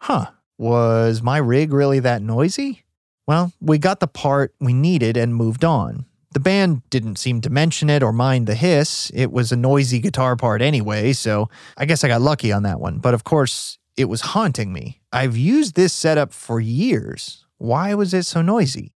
Huh, 0.00 0.30
was 0.58 1.22
my 1.22 1.38
rig 1.38 1.72
really 1.72 2.00
that 2.00 2.22
noisy? 2.22 2.84
Well, 3.26 3.52
we 3.60 3.78
got 3.78 4.00
the 4.00 4.06
part 4.06 4.54
we 4.60 4.72
needed 4.72 5.16
and 5.16 5.34
moved 5.34 5.64
on. 5.64 6.06
The 6.32 6.40
band 6.40 6.82
didn't 6.90 7.16
seem 7.16 7.40
to 7.42 7.50
mention 7.50 7.88
it 7.88 8.02
or 8.02 8.12
mind 8.12 8.46
the 8.46 8.54
hiss. 8.54 9.10
It 9.14 9.32
was 9.32 9.52
a 9.52 9.56
noisy 9.56 10.00
guitar 10.00 10.36
part 10.36 10.60
anyway, 10.60 11.12
so 11.12 11.48
I 11.76 11.86
guess 11.86 12.04
I 12.04 12.08
got 12.08 12.20
lucky 12.20 12.52
on 12.52 12.62
that 12.64 12.78
one. 12.78 12.98
But 12.98 13.14
of 13.14 13.24
course, 13.24 13.78
it 13.96 14.04
was 14.04 14.20
haunting 14.20 14.72
me. 14.72 15.00
I've 15.12 15.36
used 15.36 15.74
this 15.74 15.92
setup 15.92 16.32
for 16.32 16.60
years. 16.60 17.46
Why 17.58 17.94
was 17.94 18.12
it 18.12 18.24
so 18.24 18.42
noisy? 18.42 18.92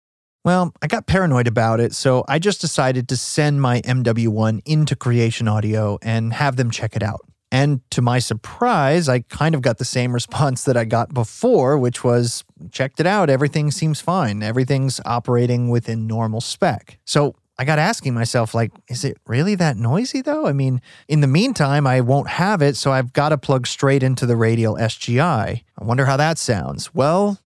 Well, 0.44 0.72
I 0.80 0.86
got 0.86 1.06
paranoid 1.06 1.46
about 1.46 1.80
it, 1.80 1.94
so 1.94 2.24
I 2.28 2.38
just 2.38 2.60
decided 2.60 3.08
to 3.08 3.16
send 3.16 3.60
my 3.60 3.80
MW1 3.82 4.62
into 4.64 4.96
Creation 4.96 5.48
Audio 5.48 5.98
and 6.02 6.32
have 6.32 6.56
them 6.56 6.70
check 6.70 6.96
it 6.96 7.02
out. 7.02 7.20
And 7.52 7.80
to 7.90 8.02
my 8.02 8.18
surprise, 8.18 9.08
I 9.08 9.20
kind 9.20 9.54
of 9.54 9.62
got 9.62 9.78
the 9.78 9.84
same 9.84 10.12
response 10.12 10.64
that 10.64 10.76
I 10.76 10.84
got 10.84 11.14
before, 11.14 11.78
which 11.78 12.02
was 12.02 12.44
checked 12.72 13.00
it 13.00 13.06
out. 13.06 13.30
Everything 13.30 13.70
seems 13.70 14.00
fine. 14.00 14.42
Everything's 14.42 15.00
operating 15.04 15.68
within 15.68 16.06
normal 16.06 16.40
spec. 16.40 16.98
So 17.04 17.36
I 17.58 17.64
got 17.64 17.78
asking 17.78 18.14
myself, 18.14 18.54
like, 18.54 18.72
is 18.88 19.04
it 19.04 19.16
really 19.26 19.54
that 19.54 19.76
noisy 19.76 20.20
though? 20.20 20.46
I 20.46 20.52
mean, 20.52 20.82
in 21.08 21.20
the 21.20 21.26
meantime, 21.26 21.86
I 21.86 22.00
won't 22.00 22.28
have 22.28 22.60
it, 22.60 22.76
so 22.76 22.92
I've 22.92 23.12
got 23.12 23.30
to 23.30 23.38
plug 23.38 23.66
straight 23.66 24.02
into 24.02 24.26
the 24.26 24.36
radial 24.36 24.76
SGI. 24.76 25.62
I 25.78 25.84
wonder 25.84 26.04
how 26.04 26.16
that 26.18 26.38
sounds. 26.38 26.94
Well, 26.94 27.38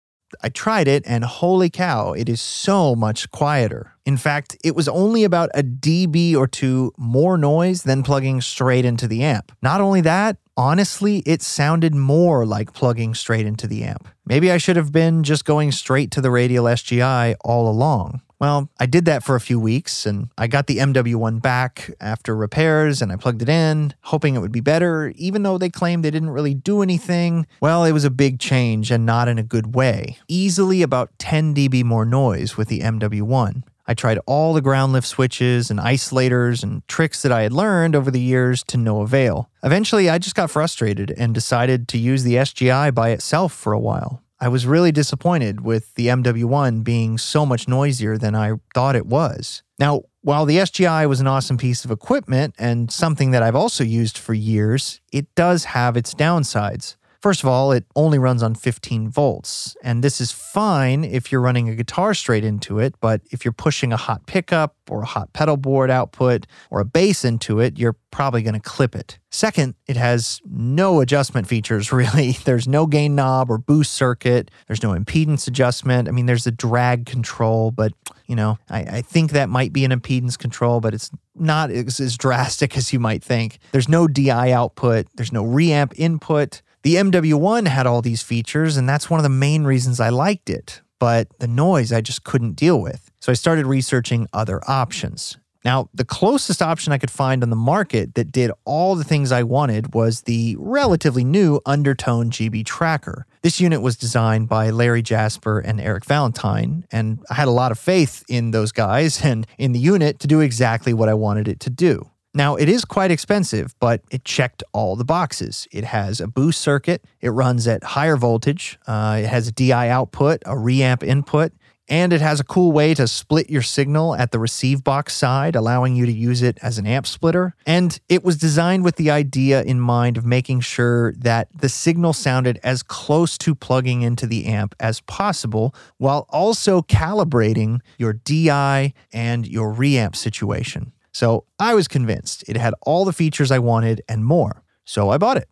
I 0.43 0.49
tried 0.49 0.89
it 0.89 1.05
and 1.07 1.25
holy 1.25 1.71
cow, 1.71 2.13
it 2.13 2.29
is 2.29 2.41
so 2.41 2.95
much 2.95 3.31
quieter. 3.31 3.95
In 4.07 4.17
fact, 4.17 4.57
it 4.65 4.75
was 4.75 4.89
only 4.89 5.25
about 5.25 5.51
a 5.55 5.63
dB 5.63 6.35
or 6.35 6.47
two 6.47 6.93
more 6.97 7.37
noise 7.37 7.83
than 7.83 8.03
plugging 8.03 8.41
straight 8.41 8.85
into 8.85 9.07
the 9.07 9.23
amp. 9.23 9.53
Not 9.63 9.81
only 9.81 10.01
that, 10.03 10.37
honestly, 10.57 11.19
it 11.27 11.43
sounded 11.43 11.95
more 11.95 12.45
like 12.47 12.73
plugging 12.73 13.15
straight 13.15 13.47
into 13.47 13.67
the 13.67 13.85
amp. 13.85 14.09
Maybe 14.27 14.51
I 14.51 14.59
should 14.59 14.77
have 14.77 14.93
been 14.93 15.23
just 15.23 15.45
going 15.45 15.73
straight 15.73 16.11
to 16.13 16.21
the 16.21 16.31
radial 16.31 16.65
SGI 16.65 17.35
all 17.45 17.69
along. 17.69 18.23
Well, 18.41 18.71
I 18.81 18.87
did 18.87 19.05
that 19.05 19.23
for 19.23 19.37
a 19.37 19.41
few 19.41 19.61
weeks 19.61 20.07
and 20.07 20.31
I 20.39 20.47
got 20.47 20.67
the 20.67 20.79
MW1 20.79 21.43
back 21.43 21.91
after 22.01 22.35
repairs 22.35 23.03
and 23.03 23.13
I 23.13 23.17
plugged 23.17 23.43
it 23.43 23.51
in, 23.51 23.93
hoping 24.01 24.35
it 24.35 24.39
would 24.39 24.51
be 24.51 24.61
better, 24.61 25.13
even 25.17 25.43
though 25.43 25.59
they 25.59 25.69
claimed 25.69 26.03
they 26.03 26.11
didn't 26.11 26.31
really 26.31 26.55
do 26.55 26.81
anything. 26.81 27.47
Well, 27.61 27.85
it 27.85 27.93
was 27.93 28.05
a 28.05 28.11
big 28.11 28.39
change 28.39 28.91
and 28.91 29.05
not 29.05 29.29
in 29.29 29.39
a 29.39 29.43
good 29.43 29.75
way. 29.75 30.17
Easily 30.27 30.81
about 30.81 31.11
10 31.19 31.55
dB 31.55 31.85
more 31.85 32.07
noise 32.07 32.57
with 32.57 32.69
the 32.69 32.81
MW1. 32.81 33.63
I 33.87 33.95
tried 33.95 34.21
all 34.25 34.55
the 34.55 34.63
ground 34.63 34.93
lift 34.93 35.09
switches 35.09 35.71
and 35.71 35.81
isolators 35.81 36.63
and 36.63 36.87
tricks 36.89 37.23
that 37.23 37.33
I 37.33 37.43
had 37.43 37.53
learned 37.53 37.97
over 37.97 38.11
the 38.11 38.21
years 38.21 38.63
to 38.69 38.77
no 38.77 39.03
avail. 39.03 39.51
Eventually, 39.65 40.09
I 40.09 40.19
just 40.19 40.37
got 40.37 40.51
frustrated 40.51 41.13
and 41.19 41.35
decided 41.35 41.89
to 41.89 41.99
use 41.99 42.23
the 42.23 42.37
SGI 42.37 42.95
by 42.95 43.11
itself 43.11 43.53
for 43.53 43.73
a 43.73 43.81
while. 43.81 44.20
I 44.43 44.49
was 44.49 44.67
really 44.67 44.91
disappointed 44.91 45.61
with 45.61 45.95
the 45.95 46.07
MW1 46.07 46.83
being 46.83 47.19
so 47.19 47.45
much 47.45 47.69
noisier 47.69 48.17
than 48.17 48.35
I 48.35 48.55
thought 48.75 48.97
it 48.97 49.05
was. 49.05 49.63
Now, 49.79 50.05
while 50.23 50.47
the 50.47 50.57
SGI 50.57 51.07
was 51.07 51.21
an 51.21 51.27
awesome 51.27 51.59
piece 51.59 51.85
of 51.85 51.91
equipment 51.91 52.55
and 52.59 52.91
something 52.91 53.33
that 53.33 53.43
I've 53.43 53.55
also 53.55 53.85
used 53.85 54.17
for 54.17 54.33
years, 54.33 55.01
it 55.13 55.35
does 55.35 55.65
have 55.65 55.97
its 55.97 56.15
downsides. 56.15 56.97
First 57.21 57.43
of 57.43 57.51
all, 57.51 57.71
it 57.73 57.85
only 57.95 58.19
runs 58.19 58.43
on 58.43 58.55
15 58.55 59.11
volts, 59.11 59.77
and 59.83 60.03
this 60.03 60.23
is 60.23 60.33
fine 60.33 61.05
if 61.05 61.31
you're 61.31 61.43
running 61.43 61.69
a 61.69 61.75
guitar 61.75 62.15
straight 62.15 62.45
into 62.45 62.79
it, 62.79 62.95
but 62.99 63.21
if 63.31 63.45
you're 63.45 63.53
pushing 63.53 63.93
a 63.93 63.99
hot 63.99 64.25
pickup 64.25 64.75
or 64.89 65.03
a 65.03 65.07
hot 65.07 65.31
pedal 65.35 65.59
board 65.59 65.91
output 65.91 66.47
or 66.71 66.81
a 66.81 66.85
bass 66.87 67.23
into 67.23 67.61
it, 67.61 67.79
you're 67.79 67.97
probably 68.11 68.41
going 68.41 68.55
to 68.55 68.61
clip 68.61 68.97
it. 68.97 69.19
Second, 69.31 69.75
it 69.87 69.99
has 69.99 70.41
no 70.47 71.03
adjustment 71.03 71.47
features 71.47 71.93
really. 72.01 72.33
There's 72.33 72.67
no 72.67 72.87
gain 72.87 73.15
knob 73.15 73.51
or 73.51 73.59
boost 73.59 73.93
circuit, 73.93 74.51
there's 74.67 74.83
no 74.83 74.93
impedance 74.93 75.47
adjustment. 75.47 76.09
I 76.09 76.13
mean, 76.13 76.25
there's 76.25 76.47
a 76.47 76.51
drag 76.51 77.05
control, 77.05 77.71
but 77.71 77.93
you 78.27 78.37
know, 78.37 78.59
I, 78.71 78.81
I 78.81 79.03
think 79.03 79.33
that 79.33 79.51
might 79.51 79.75
be 79.75 79.85
an 79.85 79.91
impedance 79.91 80.39
control, 80.39 80.81
but 80.81 80.95
it's 80.95 81.11
not 81.35 81.71
as, 81.71 82.01
as 82.01 82.17
drastic 82.17 82.77
as 82.79 82.95
you 82.95 82.99
might 82.99 83.23
think. 83.23 83.59
There's 83.73 83.89
no 83.89 84.09
DI 84.09 84.53
output, 84.53 85.07
there's 85.17 85.33
no 85.33 85.45
reamp 85.45 85.93
input. 85.97 86.63
The 86.83 86.95
MW1 86.95 87.69
had 87.69 87.87
all 87.87 88.01
these 88.01 88.23
features, 88.23 88.77
and 88.77 88.89
that's 88.89 89.11
one 89.11 89.21
of 89.21 89.25
the 89.25 89.29
main 89.29 89.65
reasons 89.65 90.01
I 90.01 90.09
liked 90.09 90.49
it. 90.49 90.81
But 90.99 91.29
the 91.39 91.47
noise 91.49 91.93
I 91.93 92.01
just 92.01 92.25
couldn't 92.25 92.57
deal 92.57 92.81
with. 92.81 93.11
So 93.21 93.33
I 93.33 93.35
started 93.35 93.67
researching 93.67 94.27
other 94.33 94.61
options. 94.69 95.37
Now, 95.65 95.91
the 95.93 96.07
closest 96.07 96.63
option 96.63 96.93
I 96.93 96.99
could 96.99 97.11
find 97.11 97.43
on 97.43 97.51
the 97.51 97.57
market 97.57 98.15
that 98.15 98.33
did 98.33 98.51
all 98.65 98.95
the 98.95 99.05
things 99.05 99.31
I 99.31 99.43
wanted 99.43 99.95
was 99.95 100.23
the 100.23 100.57
relatively 100.59 101.23
new 101.23 101.61
Undertone 101.67 102.31
GB 102.31 102.65
Tracker. 102.65 103.27
This 103.43 103.61
unit 103.61 103.83
was 103.83 103.97
designed 103.97 104.49
by 104.49 104.71
Larry 104.71 105.03
Jasper 105.03 105.59
and 105.59 105.81
Eric 105.81 106.07
Valentine, 106.07 106.87
and 106.91 107.23
I 107.31 107.35
had 107.35 107.49
a 107.49 107.53
lot 107.53 107.73
of 107.73 107.79
faith 107.79 108.25
in 108.29 108.53
those 108.53 108.73
guys 108.73 109.21
and 109.25 109.47
in 109.59 109.73
the 109.73 109.79
unit 109.79 110.19
to 110.21 110.27
do 110.27 110.41
exactly 110.41 110.95
what 110.95 111.11
I 111.11 111.15
wanted 111.15 111.47
it 111.47 111.61
to 111.61 111.71
do. 111.71 112.09
Now, 112.33 112.55
it 112.55 112.69
is 112.69 112.85
quite 112.85 113.11
expensive, 113.11 113.75
but 113.81 114.03
it 114.11 114.25
checked 114.25 114.63
all 114.73 114.95
the 114.95 115.05
boxes. 115.05 115.67
It 115.73 115.85
has 115.85 116.21
a 116.21 116.29
boost 116.29 116.61
circuit, 116.61 117.05
it 117.21 117.31
runs 117.31 117.67
at 117.67 117.83
higher 117.83 118.17
voltage, 118.17 118.79
uh, 118.87 119.21
it 119.23 119.27
has 119.27 119.49
a 119.49 119.53
DI 119.53 119.89
output, 119.89 120.41
a 120.47 120.55
reamp 120.55 121.03
input, 121.03 121.53
and 121.89 122.13
it 122.13 122.21
has 122.21 122.39
a 122.39 122.45
cool 122.45 122.71
way 122.71 122.95
to 122.95 123.09
split 123.09 123.51
your 123.51 123.63
signal 123.63 124.15
at 124.15 124.31
the 124.31 124.39
receive 124.39 124.85
box 124.85 125.17
side, 125.17 125.57
allowing 125.57 125.97
you 125.97 126.07
to 126.07 126.13
use 126.13 126.41
it 126.41 126.57
as 126.63 126.79
an 126.79 126.87
amp 126.87 127.05
splitter. 127.05 127.57
And 127.67 127.99
it 128.09 128.23
was 128.23 128.37
designed 128.37 128.85
with 128.85 128.95
the 128.95 129.11
idea 129.11 129.65
in 129.65 129.81
mind 129.81 130.17
of 130.17 130.25
making 130.25 130.61
sure 130.61 131.13
that 131.15 131.49
the 131.53 131.69
signal 131.69 132.13
sounded 132.13 132.61
as 132.63 132.85
close 132.85 133.37
to 133.39 133.57
plugging 133.57 134.03
into 134.03 134.29
the 134.29 134.47
amp 134.47 134.77
as 134.79 135.01
possible, 135.01 135.75
while 135.99 136.27
also 136.29 136.81
calibrating 136.81 137.81
your 137.99 138.13
DI 138.13 138.95
and 139.13 139.49
your 139.49 139.75
reamp 139.75 140.15
situation. 140.15 140.93
So 141.13 141.45
I 141.59 141.75
was 141.75 141.89
convinced 141.89 142.45
it 142.49 142.57
had 142.57 142.75
all 142.83 143.05
the 143.05 143.13
features 143.13 143.51
I 143.51 143.59
wanted 143.59 144.03
and 144.09 144.25
more. 144.25 144.63
So 144.85 145.11
I 145.11 145.19
bought 145.19 145.37
it. 145.37 145.49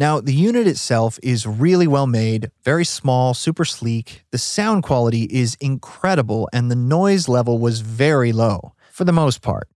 Now, 0.00 0.20
the 0.20 0.34
unit 0.34 0.66
itself 0.66 1.20
is 1.22 1.46
really 1.46 1.86
well 1.86 2.08
made, 2.08 2.50
very 2.64 2.84
small, 2.84 3.32
super 3.32 3.64
sleek. 3.64 4.24
The 4.32 4.38
sound 4.38 4.82
quality 4.82 5.22
is 5.30 5.56
incredible, 5.60 6.48
and 6.52 6.68
the 6.68 6.76
noise 6.76 7.28
level 7.28 7.58
was 7.60 7.78
very 7.80 8.32
low, 8.32 8.74
for 8.90 9.04
the 9.04 9.12
most 9.12 9.40
part. 9.40 9.68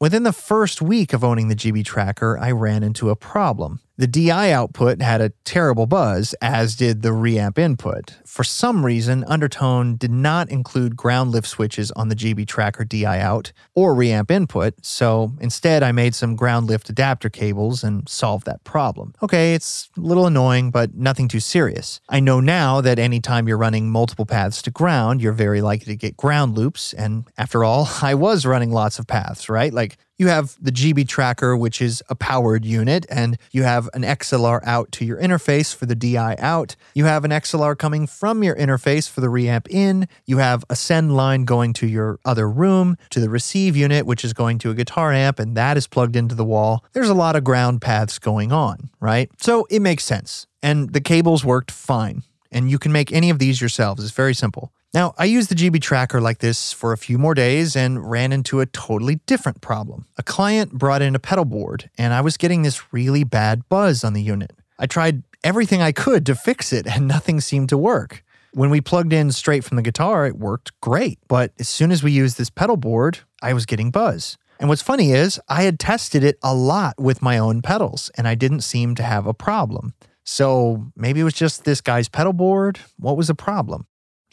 Within 0.00 0.22
the 0.22 0.32
first 0.32 0.80
week 0.80 1.12
of 1.12 1.22
owning 1.22 1.48
the 1.48 1.54
GB 1.54 1.84
Tracker, 1.84 2.38
I 2.38 2.52
ran 2.52 2.82
into 2.82 3.10
a 3.10 3.16
problem. 3.16 3.80
The 3.98 4.06
DI 4.06 4.52
output 4.52 5.00
had 5.00 5.22
a 5.22 5.30
terrible 5.44 5.86
buzz, 5.86 6.34
as 6.42 6.76
did 6.76 7.00
the 7.00 7.10
reamp 7.10 7.56
input. 7.56 8.16
For 8.26 8.44
some 8.44 8.84
reason, 8.84 9.24
Undertone 9.26 9.96
did 9.96 10.10
not 10.10 10.50
include 10.50 10.96
ground 10.96 11.30
lift 11.30 11.48
switches 11.48 11.90
on 11.92 12.10
the 12.10 12.14
GB 12.14 12.46
Tracker 12.46 12.84
DI 12.84 13.18
out 13.18 13.52
or 13.74 13.94
reamp 13.94 14.30
input, 14.30 14.74
so 14.84 15.32
instead 15.40 15.82
I 15.82 15.92
made 15.92 16.14
some 16.14 16.36
ground 16.36 16.66
lift 16.66 16.90
adapter 16.90 17.30
cables 17.30 17.82
and 17.82 18.06
solved 18.06 18.44
that 18.44 18.62
problem. 18.64 19.14
Okay, 19.22 19.54
it's 19.54 19.88
a 19.96 20.00
little 20.00 20.26
annoying, 20.26 20.70
but 20.70 20.94
nothing 20.94 21.26
too 21.26 21.40
serious. 21.40 21.98
I 22.10 22.20
know 22.20 22.38
now 22.38 22.82
that 22.82 22.98
anytime 22.98 23.48
you're 23.48 23.56
running 23.56 23.90
multiple 23.90 24.26
paths 24.26 24.60
to 24.62 24.70
ground, 24.70 25.22
you're 25.22 25.32
very 25.32 25.62
likely 25.62 25.94
to 25.94 25.96
get 25.96 26.18
ground 26.18 26.54
loops, 26.54 26.92
and 26.92 27.24
after 27.38 27.64
all, 27.64 27.88
I 28.02 28.12
was 28.12 28.44
running 28.44 28.72
lots 28.72 28.98
of 28.98 29.06
paths, 29.06 29.48
right? 29.48 29.72
Like 29.72 29.96
You 30.18 30.28
have 30.28 30.56
the 30.58 30.72
GB 30.72 31.06
tracker, 31.08 31.54
which 31.54 31.82
is 31.82 32.02
a 32.08 32.14
powered 32.14 32.64
unit, 32.64 33.04
and 33.10 33.36
you 33.50 33.64
have 33.64 33.90
an 33.92 34.02
XLR 34.02 34.60
out 34.64 34.90
to 34.92 35.04
your 35.04 35.18
interface 35.18 35.74
for 35.74 35.84
the 35.84 35.94
DI 35.94 36.36
out. 36.38 36.74
You 36.94 37.04
have 37.04 37.24
an 37.26 37.30
XLR 37.30 37.76
coming 37.76 38.06
from 38.06 38.42
your 38.42 38.56
interface 38.56 39.10
for 39.10 39.20
the 39.20 39.26
reamp 39.26 39.68
in. 39.68 40.08
You 40.24 40.38
have 40.38 40.64
a 40.70 40.76
send 40.76 41.14
line 41.14 41.44
going 41.44 41.74
to 41.74 41.86
your 41.86 42.18
other 42.24 42.48
room, 42.48 42.96
to 43.10 43.20
the 43.20 43.28
receive 43.28 43.76
unit, 43.76 44.06
which 44.06 44.24
is 44.24 44.32
going 44.32 44.58
to 44.60 44.70
a 44.70 44.74
guitar 44.74 45.12
amp, 45.12 45.38
and 45.38 45.54
that 45.54 45.76
is 45.76 45.86
plugged 45.86 46.16
into 46.16 46.34
the 46.34 46.44
wall. 46.44 46.82
There's 46.94 47.10
a 47.10 47.14
lot 47.14 47.36
of 47.36 47.44
ground 47.44 47.82
paths 47.82 48.18
going 48.18 48.52
on, 48.52 48.88
right? 49.00 49.30
So 49.38 49.66
it 49.68 49.80
makes 49.80 50.04
sense. 50.04 50.46
And 50.62 50.94
the 50.94 51.00
cables 51.02 51.44
worked 51.44 51.70
fine. 51.70 52.22
And 52.50 52.70
you 52.70 52.78
can 52.78 52.90
make 52.90 53.12
any 53.12 53.28
of 53.28 53.38
these 53.38 53.60
yourselves. 53.60 54.02
It's 54.02 54.14
very 54.14 54.34
simple. 54.34 54.72
Now, 54.96 55.14
I 55.18 55.26
used 55.26 55.50
the 55.50 55.54
GB 55.54 55.82
tracker 55.82 56.22
like 56.22 56.38
this 56.38 56.72
for 56.72 56.94
a 56.94 56.96
few 56.96 57.18
more 57.18 57.34
days 57.34 57.76
and 57.76 58.10
ran 58.10 58.32
into 58.32 58.60
a 58.60 58.64
totally 58.64 59.16
different 59.26 59.60
problem. 59.60 60.06
A 60.16 60.22
client 60.22 60.72
brought 60.72 61.02
in 61.02 61.14
a 61.14 61.18
pedal 61.18 61.44
board, 61.44 61.90
and 61.98 62.14
I 62.14 62.22
was 62.22 62.38
getting 62.38 62.62
this 62.62 62.94
really 62.94 63.22
bad 63.22 63.68
buzz 63.68 64.04
on 64.04 64.14
the 64.14 64.22
unit. 64.22 64.52
I 64.78 64.86
tried 64.86 65.22
everything 65.44 65.82
I 65.82 65.92
could 65.92 66.24
to 66.24 66.34
fix 66.34 66.72
it, 66.72 66.86
and 66.86 67.06
nothing 67.06 67.42
seemed 67.42 67.68
to 67.68 67.76
work. 67.76 68.24
When 68.54 68.70
we 68.70 68.80
plugged 68.80 69.12
in 69.12 69.32
straight 69.32 69.64
from 69.64 69.76
the 69.76 69.82
guitar, 69.82 70.26
it 70.26 70.38
worked 70.38 70.72
great. 70.80 71.18
But 71.28 71.52
as 71.58 71.68
soon 71.68 71.92
as 71.92 72.02
we 72.02 72.10
used 72.10 72.38
this 72.38 72.48
pedal 72.48 72.78
board, 72.78 73.18
I 73.42 73.52
was 73.52 73.66
getting 73.66 73.90
buzz. 73.90 74.38
And 74.58 74.70
what's 74.70 74.80
funny 74.80 75.12
is, 75.12 75.38
I 75.46 75.64
had 75.64 75.78
tested 75.78 76.24
it 76.24 76.38
a 76.42 76.54
lot 76.54 76.94
with 76.98 77.20
my 77.20 77.36
own 77.36 77.60
pedals, 77.60 78.10
and 78.16 78.26
I 78.26 78.34
didn't 78.34 78.62
seem 78.62 78.94
to 78.94 79.02
have 79.02 79.26
a 79.26 79.34
problem. 79.34 79.92
So 80.24 80.90
maybe 80.96 81.20
it 81.20 81.24
was 81.24 81.34
just 81.34 81.64
this 81.64 81.82
guy's 81.82 82.08
pedal 82.08 82.32
board. 82.32 82.80
What 82.96 83.18
was 83.18 83.26
the 83.26 83.34
problem? 83.34 83.86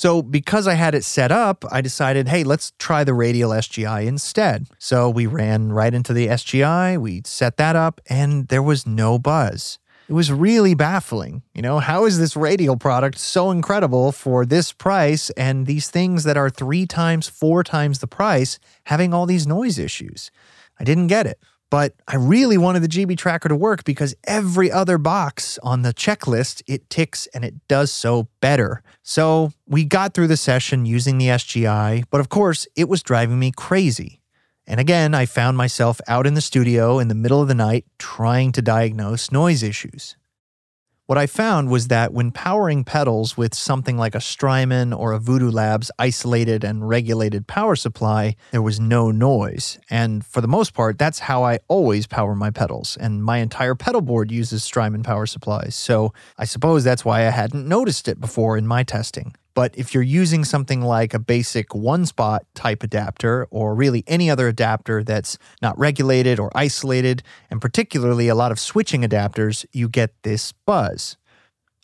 So, 0.04 0.22
because 0.22 0.68
I 0.68 0.74
had 0.74 0.96
it 0.96 1.06
set 1.06 1.32
up, 1.32 1.64
I 1.72 1.80
decided, 1.80 2.28
hey, 2.28 2.44
let's 2.44 2.74
try 2.78 3.06
the 3.06 3.14
radial 3.14 3.52
SGI 3.52 4.06
instead. 4.06 4.68
So, 4.78 5.10
we 5.10 5.28
ran 5.28 5.72
right 5.72 5.94
into 5.94 6.12
the 6.12 6.28
SGI, 6.28 6.98
we 6.98 7.22
set 7.24 7.56
that 7.56 7.78
up, 7.78 8.02
and 8.10 8.50
there 8.50 8.62
was 8.62 8.86
no 8.86 9.18
buzz. 9.18 9.80
It 10.10 10.12
was 10.12 10.30
really 10.30 10.74
baffling. 10.74 11.42
You 11.54 11.62
know, 11.62 11.80
how 11.80 12.04
is 12.04 12.20
this 12.20 12.36
radial 12.36 12.76
product 12.76 13.18
so 13.18 13.50
incredible 13.50 14.12
for 14.12 14.46
this 14.46 14.74
price 14.74 15.30
and 15.38 15.68
these 15.68 15.90
things 15.90 16.26
that 16.26 16.36
are 16.36 16.50
three 16.50 16.86
times, 16.86 17.30
four 17.30 17.64
times 17.64 18.00
the 18.00 18.06
price 18.06 18.60
having 18.88 19.14
all 19.14 19.26
these 19.26 19.48
noise 19.48 19.80
issues? 19.80 20.32
I 20.78 20.84
didn't 20.84 21.08
get 21.08 21.28
it. 21.28 21.40
But 21.74 21.96
I 22.08 22.18
really 22.18 22.60
wanted 22.60 22.84
the 22.84 22.88
GB 22.88 23.18
tracker 23.18 23.50
to 23.50 23.56
work 23.56 23.84
because 23.84 24.14
every 24.26 24.72
other 24.72 25.00
box 25.00 25.58
on 25.64 25.82
the 25.82 25.92
checklist, 25.92 26.62
it 26.68 26.88
ticks 26.88 27.26
and 27.34 27.44
it 27.44 27.68
does 27.68 27.92
so 27.92 28.28
better. 28.42 28.84
So 29.02 29.54
we 29.66 29.84
got 29.84 30.14
through 30.14 30.28
the 30.28 30.38
session 30.38 30.86
using 30.86 31.18
the 31.18 31.30
SGI, 31.30 32.04
but 32.12 32.22
of 32.22 32.30
course, 32.30 32.68
it 32.76 32.88
was 32.88 33.02
driving 33.02 33.40
me 33.40 33.52
crazy. 33.52 34.22
And 34.68 34.80
again, 34.80 35.16
I 35.16 35.26
found 35.26 35.58
myself 35.58 36.00
out 36.08 36.28
in 36.28 36.36
the 36.36 36.42
studio 36.42 37.00
in 37.00 37.08
the 37.08 37.16
middle 37.16 37.42
of 37.42 37.48
the 37.48 37.56
night 37.56 37.86
trying 37.98 38.52
to 38.52 38.62
diagnose 38.62 39.32
noise 39.32 39.64
issues. 39.64 40.16
What 41.14 41.22
I 41.22 41.28
found 41.28 41.70
was 41.70 41.90
that 41.90 42.12
when 42.12 42.32
powering 42.32 42.84
pedals 42.84 43.38
with 43.38 43.54
something 43.54 44.00
like 44.00 44.16
a 44.16 44.20
Strymon 44.20 44.94
or 44.94 45.12
a 45.12 45.20
Voodoo 45.20 45.52
Labs 45.52 45.92
isolated 46.00 46.64
and 46.64 46.90
regulated 46.90 47.46
power 47.46 47.76
supply, 47.76 48.36
there 48.50 48.64
was 48.64 48.80
no 48.80 49.12
noise. 49.12 49.78
And 49.92 50.26
for 50.26 50.42
the 50.42 50.48
most 50.48 50.74
part, 50.74 50.98
that's 50.98 51.20
how 51.20 51.44
I 51.44 51.60
always 51.68 52.08
power 52.08 52.34
my 52.34 52.50
pedals. 52.50 52.98
And 53.00 53.24
my 53.24 53.38
entire 53.38 53.76
pedal 53.76 54.02
board 54.02 54.32
uses 54.32 54.64
Strymon 54.64 55.04
power 55.04 55.28
supplies. 55.28 55.76
So 55.76 56.16
I 56.40 56.46
suppose 56.46 56.84
that's 56.84 57.06
why 57.06 57.28
I 57.28 57.30
hadn't 57.30 57.68
noticed 57.68 58.08
it 58.08 58.20
before 58.20 58.58
in 58.58 58.66
my 58.66 58.82
testing. 58.82 59.36
But 59.56 59.78
if 59.78 59.94
you're 59.94 60.04
using 60.04 60.44
something 60.44 60.82
like 60.82 61.14
a 61.14 61.20
basic 61.20 61.76
one 61.76 62.06
spot 62.06 62.46
type 62.56 62.82
adapter, 62.84 63.48
or 63.52 63.76
really 63.76 64.04
any 64.08 64.30
other 64.30 64.48
adapter 64.48 65.04
that's 65.04 65.38
not 65.62 65.78
regulated 65.78 66.40
or 66.40 66.52
isolated, 66.56 67.22
and 67.52 67.62
particularly 67.62 68.28
a 68.28 68.36
lot 68.36 68.52
of 68.52 68.60
switching 68.60 69.02
adapters, 69.04 69.66
you 69.72 69.90
get 69.90 70.12
this 70.24 70.54
buzz. 70.66 71.18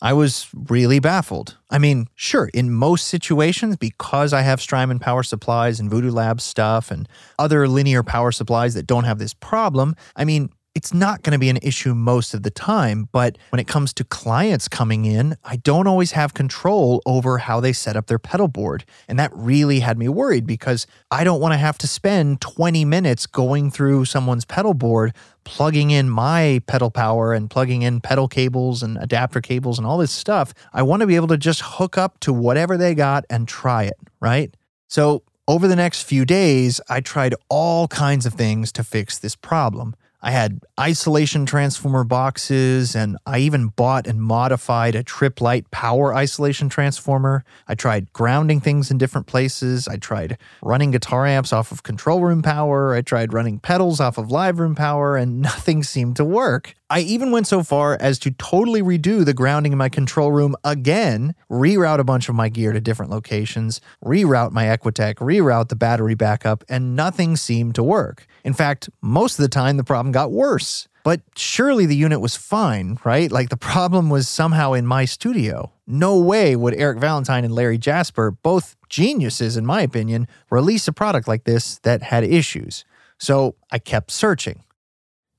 I 0.02 0.14
was 0.14 0.48
really 0.54 0.98
baffled. 0.98 1.58
I 1.68 1.78
mean, 1.78 2.08
sure, 2.14 2.48
in 2.54 2.72
most 2.72 3.06
situations, 3.06 3.76
because 3.76 4.32
I 4.32 4.40
have 4.40 4.60
Strymon 4.60 4.98
power 4.98 5.22
supplies 5.22 5.78
and 5.78 5.90
Voodoo 5.90 6.10
Labs 6.10 6.42
stuff 6.42 6.90
and 6.90 7.06
other 7.38 7.68
linear 7.68 8.02
power 8.02 8.32
supplies 8.32 8.72
that 8.74 8.86
don't 8.86 9.04
have 9.04 9.18
this 9.18 9.34
problem, 9.34 9.94
I 10.16 10.24
mean, 10.24 10.50
it's 10.74 10.94
not 10.94 11.22
going 11.22 11.32
to 11.32 11.38
be 11.38 11.48
an 11.48 11.58
issue 11.62 11.94
most 11.94 12.32
of 12.32 12.42
the 12.42 12.50
time. 12.50 13.08
But 13.10 13.36
when 13.50 13.58
it 13.58 13.66
comes 13.66 13.92
to 13.94 14.04
clients 14.04 14.68
coming 14.68 15.04
in, 15.04 15.36
I 15.44 15.56
don't 15.56 15.86
always 15.86 16.12
have 16.12 16.32
control 16.32 17.02
over 17.04 17.38
how 17.38 17.60
they 17.60 17.72
set 17.72 17.96
up 17.96 18.06
their 18.06 18.18
pedal 18.18 18.48
board. 18.48 18.84
And 19.08 19.18
that 19.18 19.32
really 19.34 19.80
had 19.80 19.98
me 19.98 20.08
worried 20.08 20.46
because 20.46 20.86
I 21.10 21.24
don't 21.24 21.40
want 21.40 21.52
to 21.52 21.58
have 21.58 21.78
to 21.78 21.86
spend 21.86 22.40
20 22.40 22.84
minutes 22.84 23.26
going 23.26 23.70
through 23.70 24.04
someone's 24.04 24.44
pedal 24.44 24.74
board, 24.74 25.12
plugging 25.44 25.90
in 25.90 26.08
my 26.08 26.62
pedal 26.66 26.90
power 26.90 27.32
and 27.32 27.50
plugging 27.50 27.82
in 27.82 28.00
pedal 28.00 28.28
cables 28.28 28.82
and 28.82 28.96
adapter 28.98 29.40
cables 29.40 29.78
and 29.78 29.86
all 29.86 29.98
this 29.98 30.12
stuff. 30.12 30.54
I 30.72 30.82
want 30.82 31.00
to 31.00 31.06
be 31.06 31.16
able 31.16 31.28
to 31.28 31.38
just 31.38 31.62
hook 31.62 31.98
up 31.98 32.20
to 32.20 32.32
whatever 32.32 32.76
they 32.76 32.94
got 32.94 33.24
and 33.28 33.48
try 33.48 33.84
it, 33.84 33.98
right? 34.20 34.54
So 34.86 35.24
over 35.48 35.66
the 35.66 35.74
next 35.74 36.02
few 36.02 36.24
days, 36.24 36.80
I 36.88 37.00
tried 37.00 37.34
all 37.48 37.88
kinds 37.88 38.24
of 38.24 38.34
things 38.34 38.70
to 38.72 38.84
fix 38.84 39.18
this 39.18 39.34
problem. 39.34 39.96
I 40.22 40.32
had 40.32 40.60
isolation 40.78 41.46
transformer 41.46 42.04
boxes, 42.04 42.94
and 42.94 43.16
I 43.24 43.38
even 43.38 43.68
bought 43.68 44.06
and 44.06 44.20
modified 44.20 44.94
a 44.94 45.02
Tripp 45.02 45.40
Lite 45.40 45.70
power 45.70 46.14
isolation 46.14 46.68
transformer. 46.68 47.42
I 47.66 47.74
tried 47.74 48.12
grounding 48.12 48.60
things 48.60 48.90
in 48.90 48.98
different 48.98 49.26
places. 49.26 49.88
I 49.88 49.96
tried 49.96 50.36
running 50.62 50.90
guitar 50.90 51.26
amps 51.26 51.52
off 51.52 51.72
of 51.72 51.82
control 51.82 52.22
room 52.22 52.42
power. 52.42 52.94
I 52.94 53.00
tried 53.00 53.32
running 53.32 53.60
pedals 53.60 53.98
off 53.98 54.18
of 54.18 54.30
live 54.30 54.58
room 54.58 54.74
power, 54.74 55.16
and 55.16 55.40
nothing 55.50 55.82
seemed 55.82 56.16
to 56.16 56.24
work. 56.24 56.74
I 56.92 57.00
even 57.02 57.30
went 57.30 57.46
so 57.46 57.62
far 57.62 57.96
as 58.00 58.18
to 58.18 58.32
totally 58.32 58.82
redo 58.82 59.24
the 59.24 59.32
grounding 59.32 59.70
in 59.70 59.78
my 59.78 59.88
control 59.88 60.32
room 60.32 60.56
again, 60.64 61.36
reroute 61.48 62.00
a 62.00 62.04
bunch 62.04 62.28
of 62.28 62.34
my 62.34 62.48
gear 62.48 62.72
to 62.72 62.80
different 62.80 63.12
locations, 63.12 63.80
reroute 64.04 64.50
my 64.50 64.64
Equitech, 64.64 65.14
reroute 65.14 65.68
the 65.68 65.76
battery 65.76 66.16
backup, 66.16 66.64
and 66.68 66.96
nothing 66.96 67.36
seemed 67.36 67.76
to 67.76 67.84
work. 67.84 68.26
In 68.42 68.54
fact, 68.54 68.90
most 69.00 69.38
of 69.38 69.44
the 69.44 69.48
time 69.48 69.76
the 69.76 69.84
problem 69.84 70.10
got 70.10 70.32
worse. 70.32 70.88
But 71.04 71.20
surely 71.36 71.86
the 71.86 71.94
unit 71.94 72.20
was 72.20 72.36
fine, 72.36 72.98
right? 73.04 73.30
Like 73.30 73.50
the 73.50 73.56
problem 73.56 74.10
was 74.10 74.28
somehow 74.28 74.72
in 74.72 74.84
my 74.84 75.04
studio. 75.04 75.70
No 75.86 76.18
way 76.18 76.56
would 76.56 76.74
Eric 76.74 76.98
Valentine 76.98 77.44
and 77.44 77.54
Larry 77.54 77.78
Jasper, 77.78 78.32
both 78.32 78.74
geniuses 78.88 79.56
in 79.56 79.64
my 79.64 79.82
opinion, 79.82 80.26
release 80.50 80.88
a 80.88 80.92
product 80.92 81.28
like 81.28 81.44
this 81.44 81.78
that 81.84 82.02
had 82.02 82.24
issues. 82.24 82.84
So 83.16 83.54
I 83.70 83.78
kept 83.78 84.10
searching. 84.10 84.64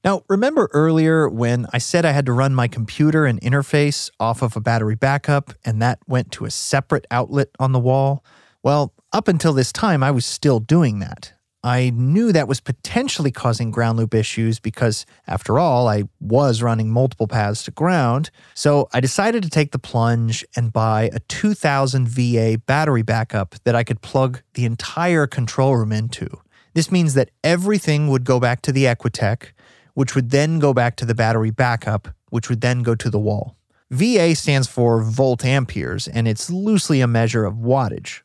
Now, 0.03 0.23
remember 0.27 0.67
earlier 0.73 1.29
when 1.29 1.67
I 1.73 1.77
said 1.77 2.05
I 2.05 2.11
had 2.11 2.25
to 2.25 2.33
run 2.33 2.55
my 2.55 2.67
computer 2.67 3.27
and 3.27 3.39
interface 3.41 4.09
off 4.19 4.41
of 4.41 4.55
a 4.55 4.61
battery 4.61 4.95
backup 4.95 5.53
and 5.63 5.79
that 5.81 5.99
went 6.07 6.31
to 6.33 6.45
a 6.45 6.51
separate 6.51 7.05
outlet 7.11 7.49
on 7.59 7.71
the 7.71 7.79
wall? 7.79 8.23
Well, 8.63 8.93
up 9.13 9.27
until 9.27 9.53
this 9.53 9.71
time, 9.71 10.01
I 10.01 10.09
was 10.09 10.25
still 10.25 10.59
doing 10.59 10.99
that. 10.99 11.33
I 11.63 11.91
knew 11.91 12.31
that 12.31 12.47
was 12.47 12.59
potentially 12.59 13.29
causing 13.29 13.69
ground 13.69 13.99
loop 13.99 14.15
issues 14.15 14.59
because, 14.59 15.05
after 15.27 15.59
all, 15.59 15.87
I 15.87 16.05
was 16.19 16.63
running 16.63 16.89
multiple 16.89 17.27
paths 17.27 17.63
to 17.65 17.71
ground. 17.71 18.31
So 18.55 18.89
I 18.93 18.99
decided 18.99 19.43
to 19.43 19.49
take 19.49 19.71
the 19.71 19.77
plunge 19.77 20.43
and 20.55 20.73
buy 20.73 21.11
a 21.13 21.19
2000 21.19 22.07
VA 22.07 22.59
battery 22.65 23.03
backup 23.03 23.53
that 23.63 23.75
I 23.75 23.83
could 23.83 24.01
plug 24.01 24.41
the 24.55 24.65
entire 24.65 25.27
control 25.27 25.75
room 25.75 25.91
into. 25.91 26.27
This 26.73 26.91
means 26.91 27.13
that 27.13 27.29
everything 27.43 28.07
would 28.07 28.23
go 28.23 28.39
back 28.39 28.63
to 28.63 28.71
the 28.71 28.85
Equitech, 28.85 29.51
which 29.93 30.15
would 30.15 30.29
then 30.29 30.59
go 30.59 30.73
back 30.73 30.95
to 30.97 31.05
the 31.05 31.15
battery 31.15 31.51
backup, 31.51 32.07
which 32.29 32.49
would 32.49 32.61
then 32.61 32.83
go 32.83 32.95
to 32.95 33.09
the 33.09 33.19
wall. 33.19 33.57
VA 33.89 34.35
stands 34.35 34.67
for 34.67 35.03
volt 35.03 35.43
amperes, 35.43 36.07
and 36.07 36.27
it's 36.27 36.49
loosely 36.49 37.01
a 37.01 37.07
measure 37.07 37.43
of 37.43 37.55
wattage. 37.55 38.21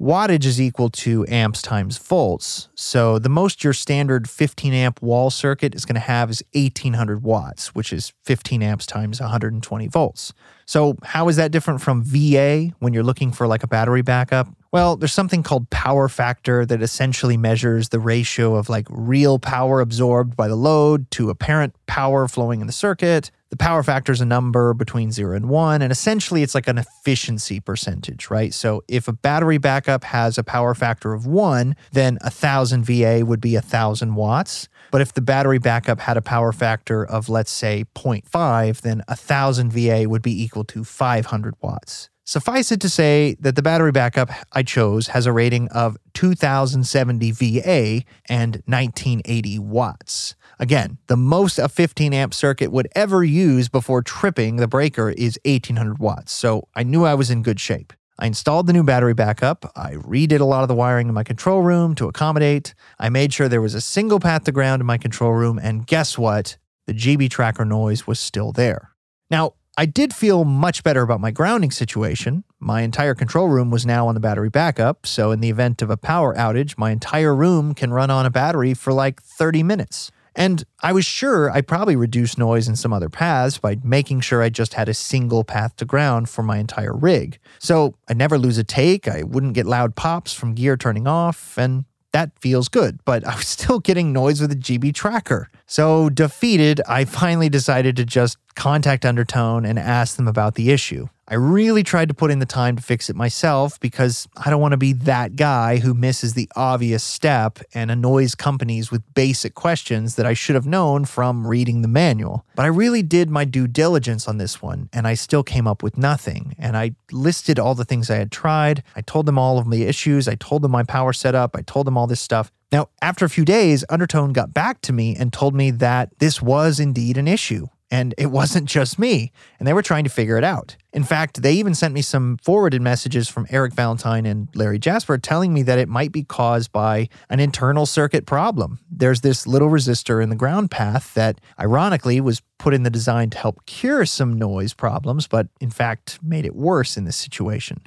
Wattage 0.00 0.44
is 0.44 0.60
equal 0.60 0.90
to 0.90 1.26
amps 1.26 1.60
times 1.60 1.98
volts. 1.98 2.68
So 2.76 3.18
the 3.18 3.28
most 3.28 3.64
your 3.64 3.72
standard 3.72 4.30
15 4.30 4.72
amp 4.72 5.02
wall 5.02 5.28
circuit 5.28 5.74
is 5.74 5.84
going 5.84 5.96
to 5.96 6.00
have 6.00 6.30
is 6.30 6.40
1800 6.54 7.24
watts, 7.24 7.74
which 7.74 7.92
is 7.92 8.12
15 8.22 8.62
amps 8.62 8.86
times 8.86 9.20
120 9.20 9.88
volts. 9.88 10.32
So 10.68 10.98
how 11.02 11.28
is 11.28 11.36
that 11.36 11.50
different 11.50 11.80
from 11.80 12.02
VA 12.04 12.74
when 12.78 12.92
you're 12.92 13.02
looking 13.02 13.32
for 13.32 13.46
like 13.46 13.62
a 13.62 13.66
battery 13.66 14.02
backup? 14.02 14.48
Well, 14.70 14.96
there's 14.96 15.14
something 15.14 15.42
called 15.42 15.70
power 15.70 16.10
factor 16.10 16.66
that 16.66 16.82
essentially 16.82 17.38
measures 17.38 17.88
the 17.88 17.98
ratio 17.98 18.54
of 18.54 18.68
like 18.68 18.86
real 18.90 19.38
power 19.38 19.80
absorbed 19.80 20.36
by 20.36 20.46
the 20.46 20.56
load 20.56 21.10
to 21.12 21.30
apparent 21.30 21.74
power 21.86 22.28
flowing 22.28 22.60
in 22.60 22.66
the 22.66 22.72
circuit. 22.74 23.30
The 23.48 23.56
power 23.56 23.82
factor 23.82 24.12
is 24.12 24.20
a 24.20 24.26
number 24.26 24.74
between 24.74 25.10
zero 25.10 25.34
and 25.34 25.48
one, 25.48 25.80
and 25.80 25.90
essentially 25.90 26.42
it's 26.42 26.54
like 26.54 26.68
an 26.68 26.76
efficiency 26.76 27.60
percentage, 27.60 28.28
right? 28.28 28.52
So 28.52 28.84
if 28.88 29.08
a 29.08 29.14
battery 29.14 29.56
backup 29.56 30.04
has 30.04 30.36
a 30.36 30.44
power 30.44 30.74
factor 30.74 31.14
of 31.14 31.26
one, 31.26 31.76
then 31.92 32.18
a 32.20 32.28
thousand 32.28 32.84
VA 32.84 33.24
would 33.24 33.40
be 33.40 33.54
a 33.54 33.62
thousand 33.62 34.16
watts. 34.16 34.68
But 34.90 35.00
if 35.00 35.12
the 35.12 35.20
battery 35.20 35.58
backup 35.58 36.00
had 36.00 36.16
a 36.16 36.22
power 36.22 36.52
factor 36.52 37.04
of, 37.04 37.28
let's 37.28 37.52
say, 37.52 37.84
0.5, 37.94 38.80
then 38.80 39.02
1000 39.08 39.72
VA 39.72 40.08
would 40.08 40.22
be 40.22 40.42
equal 40.42 40.64
to 40.64 40.84
500 40.84 41.54
watts. 41.60 42.10
Suffice 42.28 42.70
it 42.70 42.80
to 42.82 42.90
say 42.90 43.36
that 43.40 43.56
the 43.56 43.62
battery 43.62 43.90
backup 43.90 44.28
I 44.52 44.62
chose 44.62 45.06
has 45.06 45.24
a 45.24 45.32
rating 45.32 45.68
of 45.68 45.96
2070 46.12 47.30
VA 47.30 48.02
and 48.28 48.62
1980 48.66 49.58
watts. 49.60 50.36
Again, 50.58 50.98
the 51.06 51.16
most 51.16 51.58
a 51.58 51.70
15 51.70 52.12
amp 52.12 52.34
circuit 52.34 52.70
would 52.70 52.86
ever 52.94 53.24
use 53.24 53.70
before 53.70 54.02
tripping 54.02 54.56
the 54.56 54.68
breaker 54.68 55.08
is 55.08 55.38
1800 55.46 55.98
watts, 56.00 56.32
so 56.32 56.68
I 56.74 56.82
knew 56.82 57.04
I 57.04 57.14
was 57.14 57.30
in 57.30 57.42
good 57.42 57.60
shape. 57.60 57.94
I 58.20 58.26
installed 58.26 58.66
the 58.66 58.72
new 58.72 58.82
battery 58.82 59.14
backup. 59.14 59.70
I 59.76 59.92
redid 59.92 60.40
a 60.40 60.44
lot 60.44 60.62
of 60.62 60.68
the 60.68 60.74
wiring 60.74 61.08
in 61.08 61.14
my 61.14 61.22
control 61.22 61.62
room 61.62 61.94
to 61.94 62.08
accommodate. 62.08 62.74
I 62.98 63.10
made 63.10 63.32
sure 63.32 63.48
there 63.48 63.60
was 63.60 63.74
a 63.74 63.80
single 63.80 64.18
path 64.18 64.44
to 64.44 64.52
ground 64.52 64.80
in 64.80 64.86
my 64.86 64.98
control 64.98 65.32
room, 65.32 65.58
and 65.62 65.86
guess 65.86 66.18
what? 66.18 66.56
The 66.88 66.94
GB 66.94 67.30
tracker 67.30 67.64
noise 67.64 68.06
was 68.06 68.18
still 68.18 68.50
there. 68.50 68.90
Now, 69.30 69.54
I 69.76 69.86
did 69.86 70.12
feel 70.12 70.44
much 70.44 70.82
better 70.82 71.02
about 71.02 71.20
my 71.20 71.30
grounding 71.30 71.70
situation. 71.70 72.42
My 72.58 72.80
entire 72.80 73.14
control 73.14 73.46
room 73.46 73.70
was 73.70 73.86
now 73.86 74.08
on 74.08 74.14
the 74.14 74.20
battery 74.20 74.48
backup, 74.48 75.06
so 75.06 75.30
in 75.30 75.38
the 75.38 75.50
event 75.50 75.80
of 75.80 75.88
a 75.88 75.96
power 75.96 76.34
outage, 76.34 76.76
my 76.76 76.90
entire 76.90 77.32
room 77.32 77.72
can 77.72 77.92
run 77.92 78.10
on 78.10 78.26
a 78.26 78.30
battery 78.30 78.74
for 78.74 78.92
like 78.92 79.22
30 79.22 79.62
minutes. 79.62 80.10
And 80.34 80.64
I 80.82 80.92
was 80.92 81.04
sure 81.04 81.50
I 81.50 81.60
probably 81.60 81.96
reduced 81.96 82.38
noise 82.38 82.68
in 82.68 82.76
some 82.76 82.92
other 82.92 83.08
paths 83.08 83.58
by 83.58 83.78
making 83.82 84.20
sure 84.20 84.42
I 84.42 84.50
just 84.50 84.74
had 84.74 84.88
a 84.88 84.94
single 84.94 85.44
path 85.44 85.76
to 85.76 85.84
ground 85.84 86.28
for 86.28 86.42
my 86.42 86.58
entire 86.58 86.94
rig. 86.94 87.38
So 87.58 87.94
I 88.08 88.14
never 88.14 88.38
lose 88.38 88.58
a 88.58 88.64
take, 88.64 89.08
I 89.08 89.22
wouldn't 89.22 89.54
get 89.54 89.66
loud 89.66 89.96
pops 89.96 90.32
from 90.32 90.54
gear 90.54 90.76
turning 90.76 91.06
off, 91.06 91.58
and 91.58 91.84
that 92.12 92.30
feels 92.40 92.68
good, 92.68 93.00
but 93.04 93.26
I 93.26 93.34
was 93.36 93.46
still 93.48 93.80
getting 93.80 94.12
noise 94.12 94.40
with 94.40 94.52
a 94.52 94.56
GB 94.56 94.94
tracker. 94.94 95.50
So, 95.70 96.08
defeated, 96.08 96.80
I 96.88 97.04
finally 97.04 97.50
decided 97.50 97.94
to 97.96 98.04
just 98.06 98.38
contact 98.54 99.04
Undertone 99.04 99.66
and 99.66 99.78
ask 99.78 100.16
them 100.16 100.26
about 100.26 100.54
the 100.54 100.70
issue. 100.70 101.08
I 101.30 101.34
really 101.34 101.82
tried 101.82 102.08
to 102.08 102.14
put 102.14 102.30
in 102.30 102.38
the 102.38 102.46
time 102.46 102.74
to 102.76 102.82
fix 102.82 103.10
it 103.10 103.14
myself 103.14 103.78
because 103.80 104.26
I 104.34 104.48
don't 104.48 104.62
want 104.62 104.72
to 104.72 104.78
be 104.78 104.94
that 104.94 105.36
guy 105.36 105.76
who 105.76 105.92
misses 105.92 106.32
the 106.32 106.50
obvious 106.56 107.04
step 107.04 107.58
and 107.74 107.90
annoys 107.90 108.34
companies 108.34 108.90
with 108.90 109.02
basic 109.12 109.54
questions 109.54 110.14
that 110.14 110.24
I 110.24 110.32
should 110.32 110.54
have 110.54 110.66
known 110.66 111.04
from 111.04 111.46
reading 111.46 111.82
the 111.82 111.88
manual. 111.88 112.46
But 112.56 112.64
I 112.64 112.68
really 112.68 113.02
did 113.02 113.28
my 113.28 113.44
due 113.44 113.66
diligence 113.66 114.26
on 114.26 114.38
this 114.38 114.62
one 114.62 114.88
and 114.90 115.06
I 115.06 115.12
still 115.12 115.42
came 115.42 115.68
up 115.68 115.82
with 115.82 115.98
nothing. 115.98 116.54
And 116.58 116.78
I 116.78 116.92
listed 117.12 117.58
all 117.58 117.74
the 117.74 117.84
things 117.84 118.08
I 118.08 118.16
had 118.16 118.32
tried. 118.32 118.82
I 118.96 119.02
told 119.02 119.26
them 119.26 119.38
all 119.38 119.58
of 119.58 119.66
my 119.66 119.76
issues. 119.76 120.28
I 120.28 120.34
told 120.34 120.62
them 120.62 120.70
my 120.70 120.82
power 120.82 121.12
setup. 121.12 121.54
I 121.54 121.60
told 121.60 121.86
them 121.86 121.98
all 121.98 122.06
this 122.06 122.22
stuff. 122.22 122.50
Now, 122.70 122.88
after 123.00 123.24
a 123.24 123.30
few 123.30 123.46
days, 123.46 123.84
Undertone 123.88 124.32
got 124.32 124.52
back 124.52 124.82
to 124.82 124.92
me 124.92 125.16
and 125.16 125.32
told 125.32 125.54
me 125.54 125.70
that 125.70 126.10
this 126.18 126.42
was 126.42 126.78
indeed 126.78 127.16
an 127.16 127.26
issue. 127.26 127.68
And 127.90 128.14
it 128.18 128.26
wasn't 128.30 128.66
just 128.66 128.98
me, 128.98 129.32
and 129.58 129.66
they 129.66 129.72
were 129.72 129.82
trying 129.82 130.04
to 130.04 130.10
figure 130.10 130.36
it 130.36 130.44
out. 130.44 130.76
In 130.92 131.04
fact, 131.04 131.40
they 131.40 131.54
even 131.54 131.74
sent 131.74 131.94
me 131.94 132.02
some 132.02 132.36
forwarded 132.42 132.82
messages 132.82 133.26
from 133.26 133.46
Eric 133.48 133.72
Valentine 133.72 134.26
and 134.26 134.48
Larry 134.54 134.78
Jasper 134.78 135.16
telling 135.16 135.54
me 135.54 135.62
that 135.62 135.78
it 135.78 135.88
might 135.88 136.12
be 136.12 136.24
caused 136.24 136.70
by 136.70 137.08
an 137.30 137.40
internal 137.40 137.86
circuit 137.86 138.26
problem. 138.26 138.80
There's 138.90 139.22
this 139.22 139.46
little 139.46 139.70
resistor 139.70 140.22
in 140.22 140.28
the 140.28 140.36
ground 140.36 140.70
path 140.70 141.14
that, 141.14 141.40
ironically, 141.58 142.20
was 142.20 142.42
put 142.58 142.74
in 142.74 142.82
the 142.82 142.90
design 142.90 143.30
to 143.30 143.38
help 143.38 143.64
cure 143.64 144.04
some 144.04 144.38
noise 144.38 144.74
problems, 144.74 145.26
but 145.26 145.48
in 145.60 145.70
fact 145.70 146.18
made 146.22 146.44
it 146.44 146.54
worse 146.54 146.96
in 146.98 147.04
this 147.04 147.16
situation. 147.16 147.80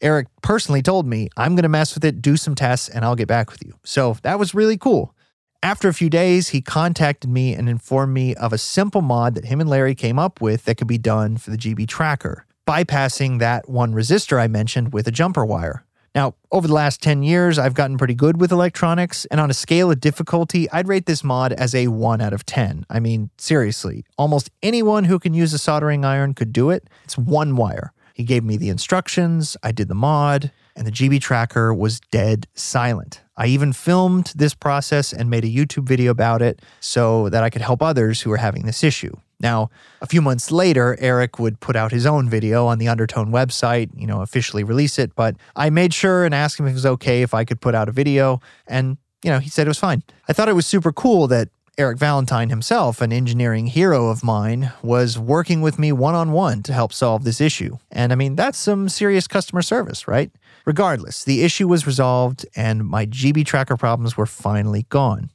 Eric 0.00 0.28
personally 0.42 0.82
told 0.82 1.06
me, 1.06 1.28
I'm 1.36 1.54
going 1.54 1.62
to 1.62 1.68
mess 1.68 1.94
with 1.94 2.04
it, 2.04 2.20
do 2.20 2.36
some 2.36 2.54
tests, 2.54 2.88
and 2.88 3.04
I'll 3.04 3.16
get 3.16 3.28
back 3.28 3.50
with 3.50 3.64
you. 3.64 3.74
So 3.84 4.16
that 4.22 4.38
was 4.38 4.54
really 4.54 4.76
cool. 4.76 5.14
After 5.62 5.88
a 5.88 5.94
few 5.94 6.10
days, 6.10 6.48
he 6.48 6.60
contacted 6.60 7.30
me 7.30 7.54
and 7.54 7.68
informed 7.68 8.12
me 8.12 8.34
of 8.34 8.52
a 8.52 8.58
simple 8.58 9.00
mod 9.00 9.34
that 9.34 9.46
him 9.46 9.60
and 9.60 9.70
Larry 9.70 9.94
came 9.94 10.18
up 10.18 10.40
with 10.40 10.64
that 10.64 10.76
could 10.76 10.86
be 10.86 10.98
done 10.98 11.38
for 11.38 11.50
the 11.50 11.56
GB 11.56 11.88
tracker, 11.88 12.46
bypassing 12.68 13.38
that 13.38 13.68
one 13.68 13.92
resistor 13.92 14.38
I 14.38 14.48
mentioned 14.48 14.92
with 14.92 15.08
a 15.08 15.10
jumper 15.10 15.44
wire. 15.44 15.84
Now, 16.14 16.34
over 16.50 16.66
the 16.66 16.72
last 16.72 17.02
10 17.02 17.22
years, 17.22 17.58
I've 17.58 17.74
gotten 17.74 17.98
pretty 17.98 18.14
good 18.14 18.40
with 18.40 18.50
electronics, 18.50 19.26
and 19.26 19.38
on 19.38 19.50
a 19.50 19.54
scale 19.54 19.90
of 19.90 20.00
difficulty, 20.00 20.70
I'd 20.70 20.88
rate 20.88 21.04
this 21.04 21.22
mod 21.22 21.52
as 21.52 21.74
a 21.74 21.88
1 21.88 22.20
out 22.20 22.32
of 22.32 22.46
10. 22.46 22.86
I 22.88 23.00
mean, 23.00 23.28
seriously, 23.36 24.04
almost 24.16 24.50
anyone 24.62 25.04
who 25.04 25.18
can 25.18 25.34
use 25.34 25.52
a 25.52 25.58
soldering 25.58 26.04
iron 26.04 26.32
could 26.32 26.52
do 26.52 26.70
it. 26.70 26.88
It's 27.04 27.18
one 27.18 27.56
wire. 27.56 27.92
He 28.16 28.24
gave 28.24 28.44
me 28.44 28.56
the 28.56 28.70
instructions, 28.70 29.58
I 29.62 29.72
did 29.72 29.88
the 29.88 29.94
mod, 29.94 30.50
and 30.74 30.86
the 30.86 30.90
GB 30.90 31.20
tracker 31.20 31.74
was 31.74 32.00
dead 32.10 32.46
silent. 32.54 33.20
I 33.36 33.48
even 33.48 33.74
filmed 33.74 34.32
this 34.34 34.54
process 34.54 35.12
and 35.12 35.28
made 35.28 35.44
a 35.44 35.48
YouTube 35.48 35.84
video 35.84 36.12
about 36.12 36.40
it 36.40 36.62
so 36.80 37.28
that 37.28 37.42
I 37.42 37.50
could 37.50 37.60
help 37.60 37.82
others 37.82 38.22
who 38.22 38.32
are 38.32 38.38
having 38.38 38.64
this 38.64 38.82
issue. 38.82 39.14
Now, 39.38 39.68
a 40.00 40.06
few 40.06 40.22
months 40.22 40.50
later, 40.50 40.96
Eric 40.98 41.38
would 41.38 41.60
put 41.60 41.76
out 41.76 41.92
his 41.92 42.06
own 42.06 42.26
video 42.26 42.64
on 42.64 42.78
the 42.78 42.88
Undertone 42.88 43.32
website, 43.32 43.90
you 43.94 44.06
know, 44.06 44.22
officially 44.22 44.64
release 44.64 44.98
it, 44.98 45.14
but 45.14 45.36
I 45.54 45.68
made 45.68 45.92
sure 45.92 46.24
and 46.24 46.34
asked 46.34 46.58
him 46.58 46.64
if 46.64 46.70
it 46.70 46.72
was 46.72 46.86
okay 46.86 47.20
if 47.20 47.34
I 47.34 47.44
could 47.44 47.60
put 47.60 47.74
out 47.74 47.86
a 47.86 47.92
video, 47.92 48.40
and, 48.66 48.96
you 49.22 49.30
know, 49.30 49.40
he 49.40 49.50
said 49.50 49.66
it 49.66 49.68
was 49.68 49.78
fine. 49.78 50.02
I 50.26 50.32
thought 50.32 50.48
it 50.48 50.54
was 50.54 50.64
super 50.64 50.90
cool 50.90 51.26
that 51.26 51.50
Eric 51.78 51.98
Valentine 51.98 52.48
himself, 52.48 53.02
an 53.02 53.12
engineering 53.12 53.66
hero 53.66 54.08
of 54.08 54.24
mine, 54.24 54.72
was 54.82 55.18
working 55.18 55.60
with 55.60 55.78
me 55.78 55.92
one 55.92 56.14
on 56.14 56.32
one 56.32 56.62
to 56.62 56.72
help 56.72 56.90
solve 56.90 57.22
this 57.22 57.38
issue. 57.38 57.76
And 57.92 58.12
I 58.12 58.14
mean, 58.14 58.34
that's 58.34 58.56
some 58.56 58.88
serious 58.88 59.26
customer 59.26 59.60
service, 59.60 60.08
right? 60.08 60.30
Regardless, 60.64 61.22
the 61.22 61.44
issue 61.44 61.68
was 61.68 61.86
resolved 61.86 62.46
and 62.56 62.86
my 62.86 63.04
GB 63.04 63.44
tracker 63.44 63.76
problems 63.76 64.16
were 64.16 64.24
finally 64.24 64.86
gone. 64.88 65.28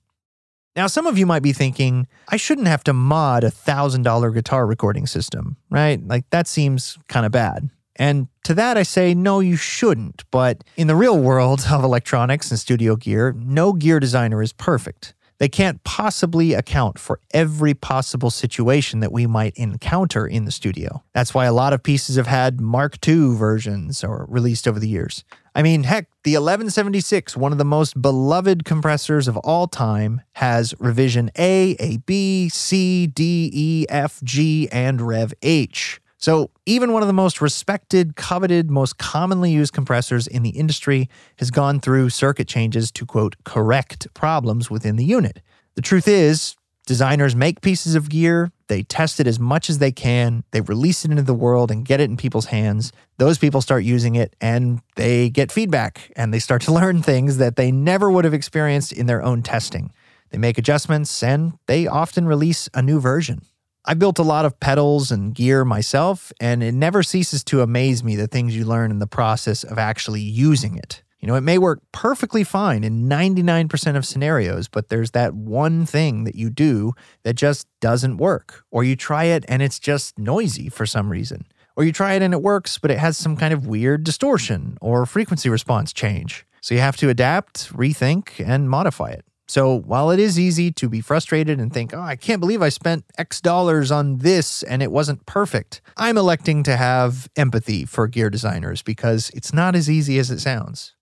Now, 0.75 0.87
some 0.87 1.05
of 1.05 1.15
you 1.15 1.27
might 1.27 1.43
be 1.43 1.53
thinking, 1.53 2.07
I 2.29 2.37
shouldn't 2.37 2.67
have 2.67 2.83
to 2.85 2.93
mod 2.93 3.43
a 3.43 3.51
$1,000 3.51 4.33
guitar 4.33 4.65
recording 4.65 5.05
system, 5.05 5.57
right? 5.69 6.03
Like, 6.03 6.27
that 6.31 6.47
seems 6.47 6.97
kind 7.07 7.25
of 7.25 7.31
bad. 7.31 7.69
And 7.97 8.29
to 8.45 8.55
that, 8.55 8.77
I 8.77 8.83
say, 8.83 9.13
no, 9.13 9.41
you 9.41 9.57
shouldn't. 9.57 10.23
But 10.31 10.63
in 10.75 10.87
the 10.87 10.95
real 10.95 11.19
world 11.19 11.65
of 11.69 11.83
electronics 11.83 12.49
and 12.49 12.59
studio 12.59 12.95
gear, 12.95 13.35
no 13.37 13.73
gear 13.73 13.99
designer 13.99 14.41
is 14.41 14.53
perfect. 14.53 15.13
They 15.41 15.49
can't 15.49 15.83
possibly 15.83 16.53
account 16.53 16.99
for 16.99 17.19
every 17.33 17.73
possible 17.73 18.29
situation 18.29 18.99
that 18.99 19.11
we 19.11 19.25
might 19.25 19.55
encounter 19.55 20.27
in 20.27 20.45
the 20.45 20.51
studio. 20.51 21.01
That's 21.15 21.33
why 21.33 21.45
a 21.45 21.51
lot 21.51 21.73
of 21.73 21.81
pieces 21.81 22.15
have 22.15 22.27
had 22.27 22.61
Mark 22.61 22.95
II 23.07 23.33
versions 23.33 24.03
or 24.03 24.27
released 24.29 24.67
over 24.67 24.79
the 24.79 24.87
years. 24.87 25.23
I 25.55 25.63
mean, 25.63 25.81
heck, 25.81 26.05
the 26.25 26.33
1176, 26.33 27.35
one 27.35 27.51
of 27.51 27.57
the 27.57 27.65
most 27.65 27.99
beloved 27.99 28.65
compressors 28.65 29.27
of 29.27 29.35
all 29.37 29.65
time, 29.67 30.21
has 30.33 30.75
revision 30.79 31.31
A, 31.35 31.75
A, 31.79 31.97
B, 31.97 32.47
C, 32.47 33.07
D, 33.07 33.49
E, 33.51 33.87
F, 33.89 34.21
G, 34.23 34.69
and 34.71 35.01
Rev 35.01 35.33
H. 35.41 35.99
So, 36.21 36.51
even 36.67 36.93
one 36.93 37.01
of 37.01 37.07
the 37.07 37.13
most 37.13 37.41
respected, 37.41 38.15
coveted, 38.15 38.69
most 38.69 38.99
commonly 38.99 39.51
used 39.51 39.73
compressors 39.73 40.27
in 40.27 40.43
the 40.43 40.51
industry 40.51 41.09
has 41.37 41.49
gone 41.49 41.79
through 41.79 42.11
circuit 42.11 42.47
changes 42.47 42.91
to 42.91 43.07
quote, 43.07 43.35
correct 43.43 44.07
problems 44.13 44.69
within 44.69 44.97
the 44.97 45.03
unit. 45.03 45.41
The 45.73 45.81
truth 45.81 46.07
is, 46.07 46.55
designers 46.85 47.35
make 47.35 47.61
pieces 47.61 47.95
of 47.95 48.07
gear, 48.07 48.51
they 48.67 48.83
test 48.83 49.19
it 49.19 49.25
as 49.25 49.39
much 49.39 49.67
as 49.67 49.79
they 49.79 49.91
can, 49.91 50.43
they 50.51 50.61
release 50.61 51.03
it 51.05 51.09
into 51.09 51.23
the 51.23 51.33
world 51.33 51.71
and 51.71 51.83
get 51.83 51.99
it 51.99 52.11
in 52.11 52.17
people's 52.17 52.45
hands. 52.45 52.93
Those 53.17 53.39
people 53.39 53.59
start 53.59 53.83
using 53.83 54.13
it 54.13 54.35
and 54.39 54.79
they 54.97 55.31
get 55.31 55.51
feedback 55.51 56.11
and 56.15 56.31
they 56.31 56.39
start 56.39 56.61
to 56.63 56.71
learn 56.71 57.01
things 57.01 57.37
that 57.37 57.55
they 57.55 57.71
never 57.71 58.11
would 58.11 58.25
have 58.25 58.33
experienced 58.35 58.91
in 58.91 59.07
their 59.07 59.23
own 59.23 59.41
testing. 59.41 59.91
They 60.29 60.37
make 60.37 60.59
adjustments 60.59 61.23
and 61.23 61.53
they 61.65 61.87
often 61.87 62.27
release 62.27 62.69
a 62.75 62.83
new 62.83 62.99
version. 62.99 63.41
I 63.83 63.95
built 63.95 64.19
a 64.19 64.23
lot 64.23 64.45
of 64.45 64.59
pedals 64.59 65.09
and 65.11 65.33
gear 65.33 65.65
myself, 65.65 66.31
and 66.39 66.61
it 66.61 66.73
never 66.73 67.01
ceases 67.01 67.43
to 67.45 67.61
amaze 67.61 68.03
me 68.03 68.15
the 68.15 68.27
things 68.27 68.55
you 68.55 68.63
learn 68.63 68.91
in 68.91 68.99
the 68.99 69.07
process 69.07 69.63
of 69.63 69.79
actually 69.79 70.21
using 70.21 70.77
it. 70.77 71.01
You 71.19 71.27
know, 71.27 71.35
it 71.35 71.41
may 71.41 71.57
work 71.57 71.81
perfectly 71.91 72.43
fine 72.43 72.83
in 72.83 73.07
99% 73.07 73.95
of 73.95 74.05
scenarios, 74.05 74.67
but 74.67 74.89
there's 74.89 75.11
that 75.11 75.33
one 75.33 75.85
thing 75.85 76.25
that 76.25 76.35
you 76.35 76.49
do 76.49 76.93
that 77.23 77.33
just 77.33 77.67
doesn't 77.79 78.17
work. 78.17 78.63
Or 78.71 78.83
you 78.83 78.95
try 78.95 79.25
it 79.25 79.45
and 79.47 79.61
it's 79.61 79.79
just 79.79 80.17
noisy 80.17 80.69
for 80.69 80.85
some 80.85 81.11
reason. 81.11 81.45
Or 81.75 81.83
you 81.83 81.91
try 81.91 82.13
it 82.13 82.23
and 82.23 82.33
it 82.33 82.41
works, 82.41 82.79
but 82.79 82.91
it 82.91 82.97
has 82.97 83.17
some 83.17 83.37
kind 83.37 83.53
of 83.53 83.67
weird 83.67 84.03
distortion 84.03 84.77
or 84.81 85.05
frequency 85.05 85.47
response 85.47 85.93
change. 85.93 86.45
So 86.59 86.75
you 86.75 86.81
have 86.81 86.97
to 86.97 87.09
adapt, 87.09 87.71
rethink, 87.71 88.43
and 88.45 88.69
modify 88.69 89.09
it. 89.09 89.25
So 89.51 89.81
while 89.81 90.11
it 90.11 90.19
is 90.21 90.39
easy 90.39 90.71
to 90.71 90.87
be 90.87 91.01
frustrated 91.01 91.59
and 91.59 91.73
think, 91.73 91.93
oh, 91.93 91.99
I 91.99 92.15
can't 92.15 92.39
believe 92.39 92.61
I 92.61 92.69
spent 92.69 93.03
X 93.17 93.41
dollars 93.41 93.91
on 93.91 94.19
this 94.19 94.63
and 94.63 94.81
it 94.81 94.93
wasn't 94.93 95.25
perfect, 95.25 95.81
I'm 95.97 96.17
electing 96.17 96.63
to 96.63 96.77
have 96.77 97.27
empathy 97.35 97.83
for 97.83 98.07
gear 98.07 98.29
designers 98.29 98.81
because 98.81 99.29
it's 99.33 99.53
not 99.53 99.75
as 99.75 99.89
easy 99.89 100.17
as 100.19 100.31
it 100.31 100.39
sounds. 100.39 100.95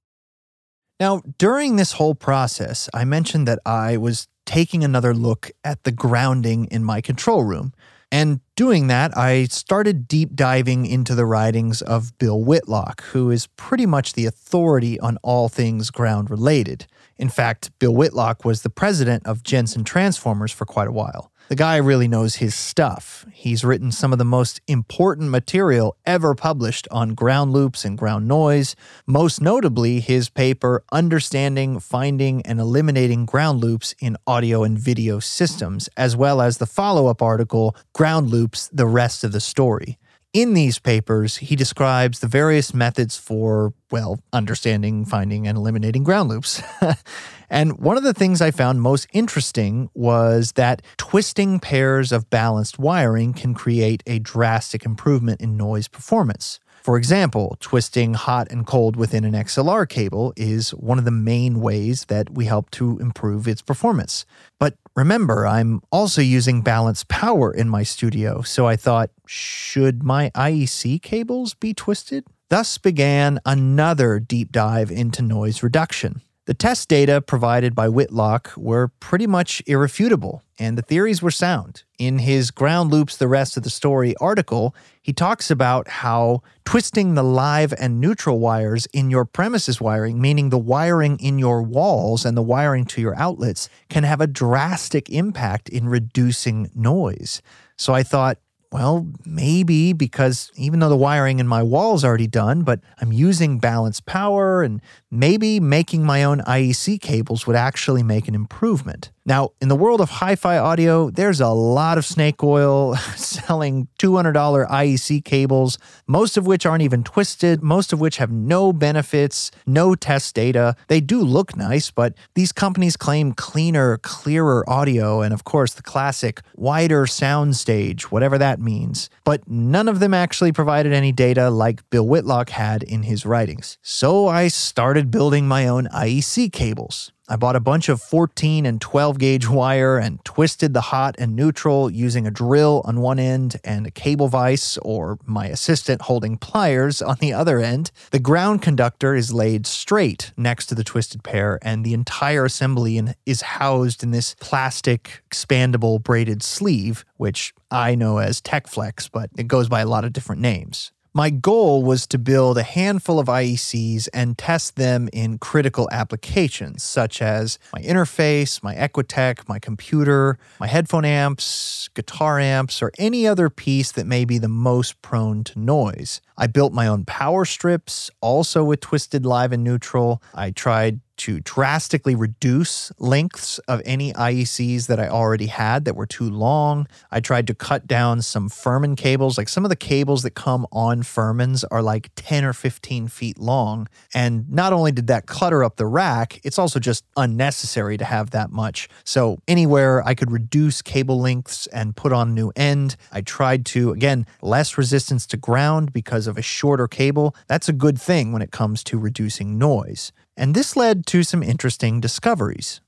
Now, 1.00 1.22
during 1.38 1.76
this 1.76 1.92
whole 1.92 2.16
process, 2.16 2.90
I 2.92 3.06
mentioned 3.06 3.48
that 3.48 3.60
I 3.68 3.98
was 3.98 4.28
taking 4.48 4.84
another 4.84 5.14
look 5.14 5.52
at 5.64 5.84
the 5.84 5.92
grounding 5.92 6.66
in 6.72 6.84
my 6.84 7.02
control 7.02 7.44
room 7.44 7.74
And 8.12 8.42
doing 8.56 8.88
that, 8.88 9.16
I 9.16 9.46
started 9.46 10.08
deep 10.08 10.36
diving 10.36 10.86
into 10.86 11.14
the 11.14 11.26
writings 11.26 11.82
of 11.82 12.18
Bill 12.18 12.42
Whitlock, 12.42 13.04
who 13.04 13.30
is 13.30 13.48
pretty 13.56 13.86
much 13.86 14.14
the 14.14 14.26
authority 14.26 15.00
on 15.00 15.18
all 15.22 15.48
things 15.50 15.92
ground 15.92 16.32
related. 16.32 16.88
In 17.20 17.28
fact, 17.28 17.78
Bill 17.80 17.94
Whitlock 17.94 18.46
was 18.46 18.62
the 18.62 18.70
president 18.70 19.28
of 19.28 19.44
Jensen 19.44 19.84
Transformers 19.84 20.54
for 20.54 20.66
quite 20.66 20.88
a 20.88 20.92
while. 20.94 21.34
The 21.50 21.56
guy 21.56 21.76
really 21.76 22.08
knows 22.08 22.36
his 22.36 22.56
stuff. 22.56 23.26
He's 23.34 23.66
written 23.66 23.92
some 23.92 24.14
of 24.14 24.20
the 24.20 24.24
most 24.24 24.62
important 24.68 25.30
material 25.30 25.98
ever 26.06 26.34
published 26.34 26.88
on 26.92 27.16
ground 27.16 27.52
loops 27.52 27.84
and 27.84 27.98
ground 27.98 28.26
noise, 28.26 28.74
most 29.06 29.42
notably 29.42 30.00
his 30.00 30.30
paper 30.30 30.82
Understanding, 30.94 31.82
Finding, 31.82 32.42
and 32.44 32.58
Eliminating 32.58 33.26
Ground 33.26 33.60
Loops 33.60 33.94
in 34.00 34.16
Audio 34.26 34.64
and 34.64 34.80
Video 34.80 35.20
Systems, 35.20 35.90
as 35.98 36.16
well 36.16 36.40
as 36.40 36.60
the 36.60 36.66
follow 36.66 37.08
up 37.08 37.22
article 37.22 37.76
Ground 37.92 38.30
Loops 38.30 38.70
The 38.72 38.88
Rest 38.88 39.26
of 39.26 39.34
the 39.34 39.42
Story. 39.42 39.98
In 40.32 40.54
these 40.54 40.78
papers, 40.78 41.38
he 41.38 41.56
describes 41.56 42.20
the 42.20 42.28
various 42.28 42.72
methods 42.72 43.18
for, 43.18 43.74
well, 43.90 44.20
understanding, 44.32 45.04
finding, 45.04 45.48
and 45.48 45.58
eliminating 45.58 46.04
ground 46.04 46.30
loops. 46.30 46.62
and 47.50 47.80
one 47.80 47.98
of 47.98 48.04
the 48.04 48.14
things 48.14 48.40
I 48.40 48.52
found 48.52 48.80
most 48.80 49.08
interesting 49.12 49.90
was 49.96 50.52
that 50.52 50.84
twisting 50.98 51.60
pairs 51.60 52.12
of 52.12 52.30
balanced 52.30 52.78
wiring 52.78 53.34
can 53.34 53.56
create 53.56 54.04
a 54.06 54.20
drastic 54.20 54.86
improvement 54.86 55.42
in 55.42 55.58
noise 55.58 55.88
performance. 55.88 56.60
For 56.82 56.98
example, 56.98 57.58
twisting 57.60 58.14
hot 58.14 58.48
and 58.52 58.66
cold 58.66 58.96
within 58.96 59.26
an 59.26 59.34
XLR 59.34 59.88
cable 59.88 60.34
is 60.36 60.72
one 60.72 60.98
of 60.98 61.06
the 61.06 61.12
main 61.12 61.60
ways 61.60 62.06
that 62.06 62.30
we 62.32 62.46
help 62.46 62.72
to 62.72 62.98
improve 63.00 63.48
its 63.48 63.62
performance. 63.62 64.26
But 64.60 64.76
remember, 64.96 65.46
I'm 65.46 65.82
also 65.92 66.22
using 66.22 66.62
balanced 66.62 67.08
power 67.08 67.54
in 67.54 67.70
my 67.70 67.84
studio, 67.84 68.42
so 68.42 68.68
I 68.68 68.76
thought, 68.76 69.12
should 69.26 70.04
my 70.04 70.32
IEC 70.32 71.02
cables 71.02 71.54
be 71.54 71.74
twisted? 71.74 72.26
Thus 72.50 72.78
began 72.78 73.40
another 73.46 74.20
deep 74.20 74.52
dive 74.52 74.90
into 74.90 75.22
noise 75.22 75.62
reduction. 75.62 76.22
The 76.46 76.56
test 76.56 76.90
data 76.90 77.22
provided 77.22 77.76
by 77.76 77.90
Whitlock 77.90 78.54
were 78.58 78.88
pretty 79.00 79.28
much 79.28 79.62
irrefutable, 79.68 80.42
and 80.60 80.78
the 80.78 80.82
theories 80.82 81.22
were 81.22 81.32
sound. 81.32 81.84
In 81.98 82.20
his 82.20 82.52
Ground 82.52 82.92
Loops 82.92 83.16
the 83.16 83.30
Rest 83.30 83.56
of 83.56 83.64
the 83.64 83.70
Story 83.70 84.14
article, 84.18 84.76
he 85.02 85.14
talks 85.14 85.50
about 85.50 85.88
how 85.88 86.44
twisting 86.66 87.16
the 87.16 87.24
live 87.24 87.74
and 87.80 88.02
neutral 88.02 88.40
wires 88.40 88.86
in 88.88 89.10
your 89.10 89.24
premises 89.26 89.80
wiring, 89.80 90.22
meaning 90.22 90.50
the 90.50 90.58
wiring 90.58 91.18
in 91.20 91.40
your 91.40 91.64
walls 91.64 92.26
and 92.26 92.36
the 92.36 92.42
wiring 92.42 92.86
to 92.86 93.02
your 93.02 93.16
outlets, 93.16 93.70
can 93.90 94.04
have 94.04 94.20
a 94.20 94.28
drastic 94.28 95.10
impact 95.10 95.70
in 95.70 95.88
reducing 95.88 96.70
noise. 96.76 97.42
So 97.78 97.94
I 97.94 98.04
thought, 98.04 98.38
well, 98.72 99.08
maybe 99.26 99.94
because 99.94 100.52
even 100.56 100.80
though 100.80 100.90
the 100.90 100.96
wiring 100.96 101.40
in 101.40 101.48
my 101.48 101.64
wall 101.64 101.96
is 101.96 102.06
already 102.06 102.28
done, 102.28 102.62
but 102.62 102.82
I'm 103.02 103.12
using 103.12 103.58
balanced 103.58 104.06
power 104.06 104.62
and 104.62 104.80
maybe 105.10 105.60
making 105.60 106.04
my 106.04 106.24
own 106.24 106.42
IEC 106.42 107.02
cables 107.02 107.48
would 107.48 107.56
actually 107.56 108.04
make 108.04 108.28
an 108.28 108.36
improvement. 108.36 109.10
Now, 109.30 109.52
in 109.62 109.68
the 109.68 109.76
world 109.76 110.02
of 110.02 110.10
hi 110.10 110.36
fi 110.36 110.58
audio, 110.58 111.12
there's 111.12 111.40
a 111.40 111.50
lot 111.50 112.00
of 112.00 112.06
snake 112.06 112.44
oil 112.44 112.96
selling 113.16 113.88
$200 114.00 114.34
IEC 114.68 115.24
cables, 115.24 115.78
most 116.08 116.36
of 116.36 116.48
which 116.48 116.66
aren't 116.66 116.82
even 116.82 117.04
twisted, 117.04 117.62
most 117.62 117.94
of 117.94 118.00
which 118.00 118.18
have 118.18 118.32
no 118.32 118.74
benefits, 118.74 119.52
no 119.68 119.94
test 119.94 120.34
data. 120.34 120.76
They 120.88 121.00
do 121.00 121.22
look 121.22 121.56
nice, 121.56 121.92
but 121.92 122.16
these 122.34 122.52
companies 122.52 122.98
claim 122.98 123.34
cleaner, 123.34 123.98
clearer 123.98 124.68
audio, 124.68 125.22
and 125.22 125.32
of 125.32 125.44
course, 125.44 125.76
the 125.76 125.84
classic 125.84 126.42
wider 126.56 127.06
soundstage, 127.06 128.06
whatever 128.06 128.40
that 128.40 128.60
means. 128.60 129.12
But 129.26 129.48
none 129.48 129.88
of 129.88 130.00
them 130.00 130.16
actually 130.16 130.54
provided 130.54 130.92
any 130.92 131.12
data 131.12 131.52
like 131.52 131.88
Bill 131.92 132.08
Whitlock 132.08 132.50
had 132.50 132.82
in 132.82 133.04
his 133.04 133.28
writings. 133.28 133.78
So 133.84 134.28
I 134.28 134.48
started 134.48 135.12
building 135.12 135.48
my 135.48 135.68
own 135.68 135.86
IEC 135.90 136.52
cables. 136.52 137.12
I 137.32 137.36
bought 137.36 137.56
a 137.56 137.60
bunch 137.60 137.90
of 137.90 138.02
14 138.02 138.66
and 138.66 138.82
12 138.82 139.20
gauge 139.20 139.48
wire 139.50 140.00
and 140.00 140.24
twisted 140.26 140.74
the 140.74 140.82
hot 140.82 141.16
and 141.20 141.36
neutral 141.36 141.92
using 141.92 142.26
a 142.26 142.32
drill 142.32 142.82
on 142.86 143.02
one 143.02 143.20
end 143.20 143.60
and 143.64 143.86
a 143.86 143.92
cable 143.92 144.30
vise 144.30 144.80
or 144.82 145.20
my 145.28 145.46
assistant 145.46 146.02
holding 146.02 146.38
pliers 146.38 147.04
on 147.04 147.18
the 147.20 147.32
other 147.32 147.60
end. 147.60 147.92
The 148.10 148.18
ground 148.18 148.64
conductor 148.64 149.14
is 149.14 149.32
laid 149.32 149.68
straight 149.68 150.32
next 150.38 150.66
to 150.68 150.76
the 150.76 150.84
twisted 150.84 151.24
pair, 151.24 151.60
and 151.62 151.86
the 151.86 151.94
entire 151.94 152.46
assembly 152.46 153.00
is 153.28 153.42
housed 153.42 154.02
in 154.02 154.10
this 154.10 154.36
plastic 154.40 155.22
expandable 155.30 156.02
braided 156.02 156.42
sleeve, 156.42 157.06
which 157.18 157.54
I 157.70 157.94
know 157.94 158.18
as 158.18 158.42
TechFlex, 158.42 159.10
but 159.12 159.30
it 159.38 159.48
goes 159.48 159.70
by 159.70 159.82
a 159.82 159.86
lot 159.86 160.04
of 160.04 160.14
different 160.14 160.42
names. 160.42 160.92
My 161.14 161.32
goal 161.32 161.82
was 161.82 162.06
to 162.08 162.20
build 162.20 162.60
a 162.60 162.64
handful 162.64 163.20
of 163.20 163.26
IECs 163.26 164.08
and 164.14 164.38
test 164.38 164.76
them 164.76 165.10
in 165.12 165.40
critical 165.40 165.90
applications, 165.92 166.84
such 166.84 167.20
as 167.20 167.58
my 167.74 167.82
interface, 167.82 168.62
my 168.62 168.76
Equitech, 168.76 169.50
my 169.50 169.58
computer, 169.58 170.38
my 170.60 170.68
headphone 170.68 171.06
amps, 171.06 171.90
guitar 171.96 172.40
amps, 172.40 172.84
or 172.84 172.92
any 173.00 173.26
other 173.26 173.50
piece 173.50 173.92
that 173.94 174.06
may 174.06 174.24
be 174.24 174.38
the 174.38 174.48
most 174.48 175.02
prone 175.02 175.44
to 175.46 175.58
noise. 175.58 176.22
I 176.38 176.46
built 176.46 176.74
my 176.74 176.86
own 176.86 177.06
power 177.06 177.44
strips, 177.44 178.12
also 178.22 178.64
with 178.64 178.80
twisted 178.80 179.26
live 179.26 179.52
and 179.52 179.64
neutral. 179.64 180.22
I 180.36 180.52
tried 180.52 181.00
to 181.20 181.42
drastically 181.42 182.16
reduce 182.16 182.92
lengths 182.98 183.60
of 183.60 183.82
any 183.86 184.14
IECs 184.14 184.88
that 184.88 185.00
I 185.00 185.08
already 185.08 185.48
had 185.48 185.86
that 185.86 185.96
were 185.96 186.06
too 186.06 186.30
long. 186.30 186.88
I 187.12 187.20
tried 187.20 187.46
to 187.48 187.54
cut 187.54 187.88
down 187.88 188.22
some 188.22 188.50
Furman 188.50 188.96
cables. 188.96 189.38
Like 189.38 189.50
some 189.50 189.66
of 189.66 189.70
the 189.70 189.76
cables 189.76 190.24
that 190.24 190.32
come 190.32 190.66
on 190.72 191.04
Furmans 191.04 191.64
are 191.70 191.82
like 191.82 192.10
10 192.16 192.46
or 192.46 192.54
15 192.54 193.10
feet 193.10 193.38
long. 193.38 193.88
And 194.14 194.50
not 194.50 194.72
only 194.72 194.92
did 194.92 195.08
that 195.08 195.26
clutter 195.26 195.64
up 195.64 195.76
the 195.76 195.86
rack, 195.86 196.40
it's 196.44 196.58
also 196.58 196.80
just 196.80 197.04
unnecessary 197.18 197.98
to 197.98 198.06
have 198.06 198.32
that 198.32 198.52
much. 198.52 198.88
So 199.04 199.40
anywhere 199.48 200.02
I 200.08 200.16
could 200.16 200.32
reduce 200.32 200.82
cable 200.82 201.20
lengths 201.20 201.68
and 201.68 201.96
put 201.96 202.14
on 202.14 202.34
new 202.34 202.52
end, 202.56 202.96
I 203.12 203.22
tried 203.22 203.66
to, 203.68 203.92
again, 203.92 204.26
less 204.42 204.78
resistance 204.78 205.26
to 205.28 205.38
ground 205.38 205.92
because 205.92 206.28
of 206.28 206.38
a 206.38 206.42
shorter 206.42 206.88
cable. 206.88 207.36
That's 207.48 207.68
a 207.68 207.74
good 207.74 208.00
thing 208.00 208.32
when 208.32 208.42
it 208.42 208.52
comes 208.52 208.84
to 208.86 208.98
reducing 208.98 209.58
noise 209.58 210.14
and 210.40 210.56
this 210.56 210.76
led 210.76 211.06
to 211.08 211.22
some 211.24 211.44
interesting 211.44 212.00
discoveries. 212.00 212.82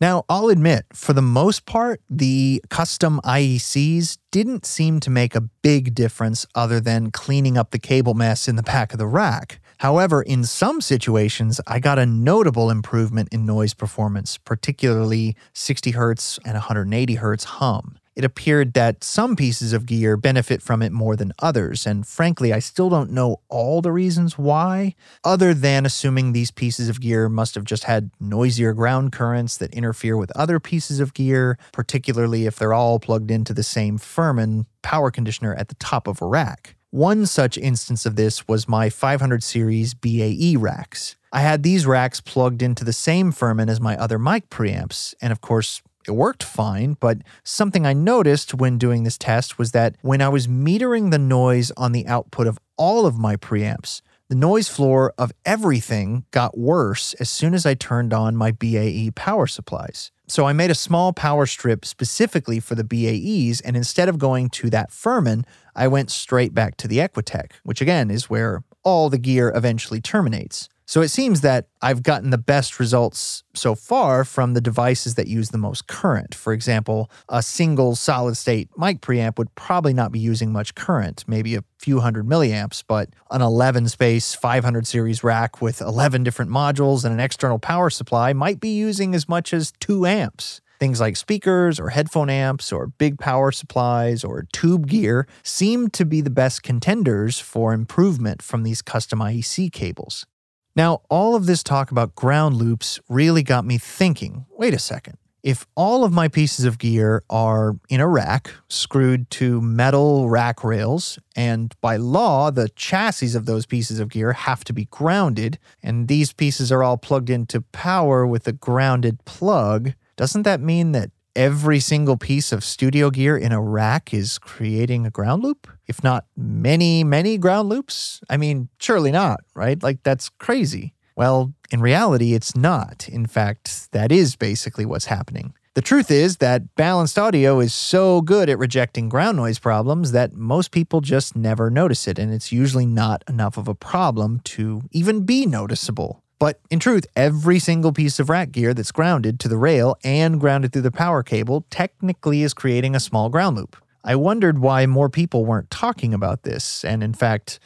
Now, 0.00 0.24
I'll 0.28 0.48
admit, 0.48 0.86
for 0.92 1.12
the 1.12 1.22
most 1.22 1.64
part, 1.64 2.00
the 2.10 2.60
custom 2.70 3.20
IECs 3.24 4.18
didn't 4.32 4.66
seem 4.66 4.98
to 4.98 5.10
make 5.10 5.36
a 5.36 5.42
big 5.62 5.94
difference 5.94 6.44
other 6.56 6.80
than 6.80 7.12
cleaning 7.12 7.56
up 7.56 7.70
the 7.70 7.78
cable 7.78 8.14
mess 8.14 8.48
in 8.48 8.56
the 8.56 8.64
back 8.64 8.92
of 8.92 8.98
the 8.98 9.06
rack. 9.06 9.60
However, 9.78 10.20
in 10.20 10.42
some 10.42 10.80
situations, 10.80 11.60
I 11.68 11.78
got 11.78 12.00
a 12.00 12.06
notable 12.06 12.68
improvement 12.68 13.28
in 13.30 13.46
noise 13.46 13.74
performance, 13.74 14.38
particularly 14.38 15.36
60 15.52 15.92
Hz 15.92 16.40
and 16.44 16.54
180 16.54 17.16
Hz 17.16 17.44
hum 17.44 17.96
it 18.14 18.24
appeared 18.24 18.74
that 18.74 19.02
some 19.02 19.36
pieces 19.36 19.72
of 19.72 19.86
gear 19.86 20.16
benefit 20.16 20.62
from 20.62 20.82
it 20.82 20.92
more 20.92 21.16
than 21.16 21.32
others, 21.38 21.86
and 21.86 22.06
frankly, 22.06 22.52
I 22.52 22.58
still 22.58 22.90
don't 22.90 23.10
know 23.10 23.40
all 23.48 23.80
the 23.80 23.92
reasons 23.92 24.36
why, 24.36 24.94
other 25.24 25.54
than 25.54 25.86
assuming 25.86 26.32
these 26.32 26.50
pieces 26.50 26.88
of 26.88 27.00
gear 27.00 27.28
must 27.28 27.54
have 27.54 27.64
just 27.64 27.84
had 27.84 28.10
noisier 28.20 28.72
ground 28.74 29.12
currents 29.12 29.56
that 29.56 29.72
interfere 29.74 30.16
with 30.16 30.30
other 30.36 30.60
pieces 30.60 31.00
of 31.00 31.14
gear, 31.14 31.58
particularly 31.72 32.46
if 32.46 32.56
they're 32.56 32.74
all 32.74 32.98
plugged 32.98 33.30
into 33.30 33.54
the 33.54 33.62
same 33.62 33.98
Furman 33.98 34.66
power 34.82 35.10
conditioner 35.10 35.54
at 35.54 35.68
the 35.68 35.74
top 35.76 36.06
of 36.06 36.20
a 36.20 36.26
rack. 36.26 36.76
One 36.90 37.24
such 37.24 37.56
instance 37.56 38.04
of 38.04 38.16
this 38.16 38.46
was 38.46 38.68
my 38.68 38.90
500 38.90 39.42
series 39.42 39.94
BAE 39.94 40.56
racks. 40.58 41.16
I 41.32 41.40
had 41.40 41.62
these 41.62 41.86
racks 41.86 42.20
plugged 42.20 42.60
into 42.60 42.84
the 42.84 42.92
same 42.92 43.32
Furman 43.32 43.70
as 43.70 43.80
my 43.80 43.96
other 43.96 44.18
mic 44.18 44.50
preamps, 44.50 45.14
and 45.22 45.32
of 45.32 45.40
course, 45.40 45.80
it 46.06 46.12
worked 46.12 46.42
fine, 46.42 46.96
but 47.00 47.18
something 47.44 47.86
I 47.86 47.92
noticed 47.92 48.54
when 48.54 48.78
doing 48.78 49.04
this 49.04 49.18
test 49.18 49.58
was 49.58 49.72
that 49.72 49.96
when 50.02 50.20
I 50.20 50.28
was 50.28 50.46
metering 50.46 51.10
the 51.10 51.18
noise 51.18 51.70
on 51.76 51.92
the 51.92 52.06
output 52.06 52.46
of 52.46 52.58
all 52.76 53.06
of 53.06 53.18
my 53.18 53.36
preamps, 53.36 54.02
the 54.28 54.34
noise 54.34 54.68
floor 54.68 55.12
of 55.18 55.30
everything 55.44 56.24
got 56.30 56.56
worse 56.56 57.12
as 57.14 57.28
soon 57.28 57.52
as 57.52 57.66
I 57.66 57.74
turned 57.74 58.14
on 58.14 58.34
my 58.34 58.50
BAE 58.50 59.10
power 59.14 59.46
supplies. 59.46 60.10
So 60.26 60.46
I 60.46 60.54
made 60.54 60.70
a 60.70 60.74
small 60.74 61.12
power 61.12 61.44
strip 61.44 61.84
specifically 61.84 62.58
for 62.58 62.74
the 62.74 62.84
BAEs, 62.84 63.60
and 63.60 63.76
instead 63.76 64.08
of 64.08 64.18
going 64.18 64.48
to 64.50 64.70
that 64.70 64.90
Furman, 64.90 65.44
I 65.76 65.86
went 65.88 66.10
straight 66.10 66.54
back 66.54 66.78
to 66.78 66.88
the 66.88 66.96
Equitech, 66.96 67.52
which 67.64 67.82
again 67.82 68.10
is 68.10 68.30
where 68.30 68.64
all 68.82 69.10
the 69.10 69.18
gear 69.18 69.52
eventually 69.54 70.00
terminates. 70.00 70.70
So 70.92 71.00
it 71.00 71.08
seems 71.08 71.40
that 71.40 71.68
I've 71.80 72.02
gotten 72.02 72.28
the 72.28 72.36
best 72.36 72.78
results 72.78 73.44
so 73.54 73.74
far 73.74 74.26
from 74.26 74.52
the 74.52 74.60
devices 74.60 75.14
that 75.14 75.26
use 75.26 75.48
the 75.48 75.56
most 75.56 75.86
current. 75.86 76.34
For 76.34 76.52
example, 76.52 77.10
a 77.30 77.42
single 77.42 77.96
solid 77.96 78.36
state 78.36 78.68
mic 78.76 79.00
preamp 79.00 79.38
would 79.38 79.54
probably 79.54 79.94
not 79.94 80.12
be 80.12 80.18
using 80.18 80.52
much 80.52 80.74
current, 80.74 81.24
maybe 81.26 81.54
a 81.54 81.64
few 81.78 82.00
hundred 82.00 82.26
milliamps, 82.26 82.84
but 82.86 83.08
an 83.30 83.40
11 83.40 83.88
space 83.88 84.34
500 84.34 84.86
series 84.86 85.24
rack 85.24 85.62
with 85.62 85.80
11 85.80 86.24
different 86.24 86.50
modules 86.50 87.06
and 87.06 87.14
an 87.14 87.20
external 87.20 87.58
power 87.58 87.88
supply 87.88 88.34
might 88.34 88.60
be 88.60 88.76
using 88.76 89.14
as 89.14 89.26
much 89.26 89.54
as 89.54 89.72
2 89.80 90.04
amps. 90.04 90.60
Things 90.78 91.00
like 91.00 91.16
speakers 91.16 91.80
or 91.80 91.88
headphone 91.88 92.28
amps 92.28 92.70
or 92.70 92.88
big 92.88 93.18
power 93.18 93.50
supplies 93.50 94.24
or 94.24 94.46
tube 94.52 94.88
gear 94.88 95.26
seem 95.42 95.88
to 95.88 96.04
be 96.04 96.20
the 96.20 96.28
best 96.28 96.62
contenders 96.62 97.38
for 97.38 97.72
improvement 97.72 98.42
from 98.42 98.62
these 98.62 98.82
custom 98.82 99.20
IEC 99.20 99.72
cables. 99.72 100.26
Now, 100.74 101.02
all 101.10 101.34
of 101.34 101.46
this 101.46 101.62
talk 101.62 101.90
about 101.90 102.14
ground 102.14 102.56
loops 102.56 102.98
really 103.08 103.42
got 103.42 103.66
me 103.66 103.78
thinking 103.78 104.46
wait 104.56 104.74
a 104.74 104.78
second. 104.78 105.18
If 105.42 105.66
all 105.74 106.04
of 106.04 106.12
my 106.12 106.28
pieces 106.28 106.64
of 106.64 106.78
gear 106.78 107.24
are 107.28 107.74
in 107.88 108.00
a 108.00 108.06
rack, 108.06 108.52
screwed 108.68 109.28
to 109.32 109.60
metal 109.60 110.30
rack 110.30 110.62
rails, 110.62 111.18
and 111.34 111.74
by 111.80 111.96
law, 111.96 112.52
the 112.52 112.68
chassis 112.68 113.36
of 113.36 113.44
those 113.44 113.66
pieces 113.66 113.98
of 113.98 114.08
gear 114.08 114.32
have 114.32 114.62
to 114.64 114.72
be 114.72 114.84
grounded, 114.84 115.58
and 115.82 116.06
these 116.06 116.32
pieces 116.32 116.70
are 116.70 116.84
all 116.84 116.96
plugged 116.96 117.28
into 117.28 117.60
power 117.60 118.24
with 118.24 118.46
a 118.46 118.52
grounded 118.52 119.24
plug, 119.24 119.94
doesn't 120.16 120.44
that 120.44 120.60
mean 120.60 120.92
that 120.92 121.10
every 121.36 121.80
single 121.80 122.16
piece 122.16 122.52
of 122.52 122.64
studio 122.64 123.10
gear 123.10 123.36
in 123.36 123.52
a 123.52 123.60
rack 123.60 124.12
is 124.12 124.38
creating 124.38 125.06
a 125.06 125.10
ground 125.10 125.42
loop? 125.42 125.68
If 125.86 126.02
not 126.02 126.26
many, 126.36 127.04
many 127.04 127.38
ground 127.38 127.68
loops? 127.68 128.20
I 128.30 128.36
mean, 128.36 128.68
surely 128.78 129.10
not, 129.10 129.40
right? 129.54 129.82
Like, 129.82 130.02
that's 130.02 130.28
crazy. 130.28 130.94
Well, 131.16 131.52
in 131.70 131.80
reality, 131.80 132.34
it's 132.34 132.56
not. 132.56 133.08
In 133.08 133.26
fact, 133.26 133.92
that 133.92 134.10
is 134.10 134.36
basically 134.36 134.86
what's 134.86 135.06
happening. 135.06 135.54
The 135.74 135.80
truth 135.80 136.10
is 136.10 136.36
that 136.36 136.74
balanced 136.74 137.18
audio 137.18 137.58
is 137.58 137.72
so 137.72 138.20
good 138.20 138.50
at 138.50 138.58
rejecting 138.58 139.08
ground 139.08 139.38
noise 139.38 139.58
problems 139.58 140.12
that 140.12 140.34
most 140.34 140.70
people 140.70 141.00
just 141.00 141.34
never 141.34 141.70
notice 141.70 142.06
it, 142.06 142.18
and 142.18 142.30
it's 142.30 142.52
usually 142.52 142.84
not 142.84 143.24
enough 143.26 143.56
of 143.56 143.68
a 143.68 143.74
problem 143.74 144.40
to 144.44 144.82
even 144.90 145.24
be 145.24 145.46
noticeable. 145.46 146.21
But 146.42 146.58
in 146.70 146.80
truth, 146.80 147.06
every 147.14 147.60
single 147.60 147.92
piece 147.92 148.18
of 148.18 148.28
rack 148.28 148.50
gear 148.50 148.74
that's 148.74 148.90
grounded 148.90 149.38
to 149.38 149.48
the 149.48 149.56
rail 149.56 149.96
and 150.02 150.40
grounded 150.40 150.72
through 150.72 150.82
the 150.82 150.90
power 150.90 151.22
cable 151.22 151.64
technically 151.70 152.42
is 152.42 152.52
creating 152.52 152.96
a 152.96 153.00
small 153.00 153.28
ground 153.28 153.56
loop. 153.56 153.76
I 154.02 154.16
wondered 154.16 154.58
why 154.58 154.86
more 154.86 155.08
people 155.08 155.44
weren't 155.44 155.70
talking 155.70 156.12
about 156.12 156.42
this, 156.42 156.84
and 156.84 157.00
in 157.04 157.14
fact, 157.14 157.60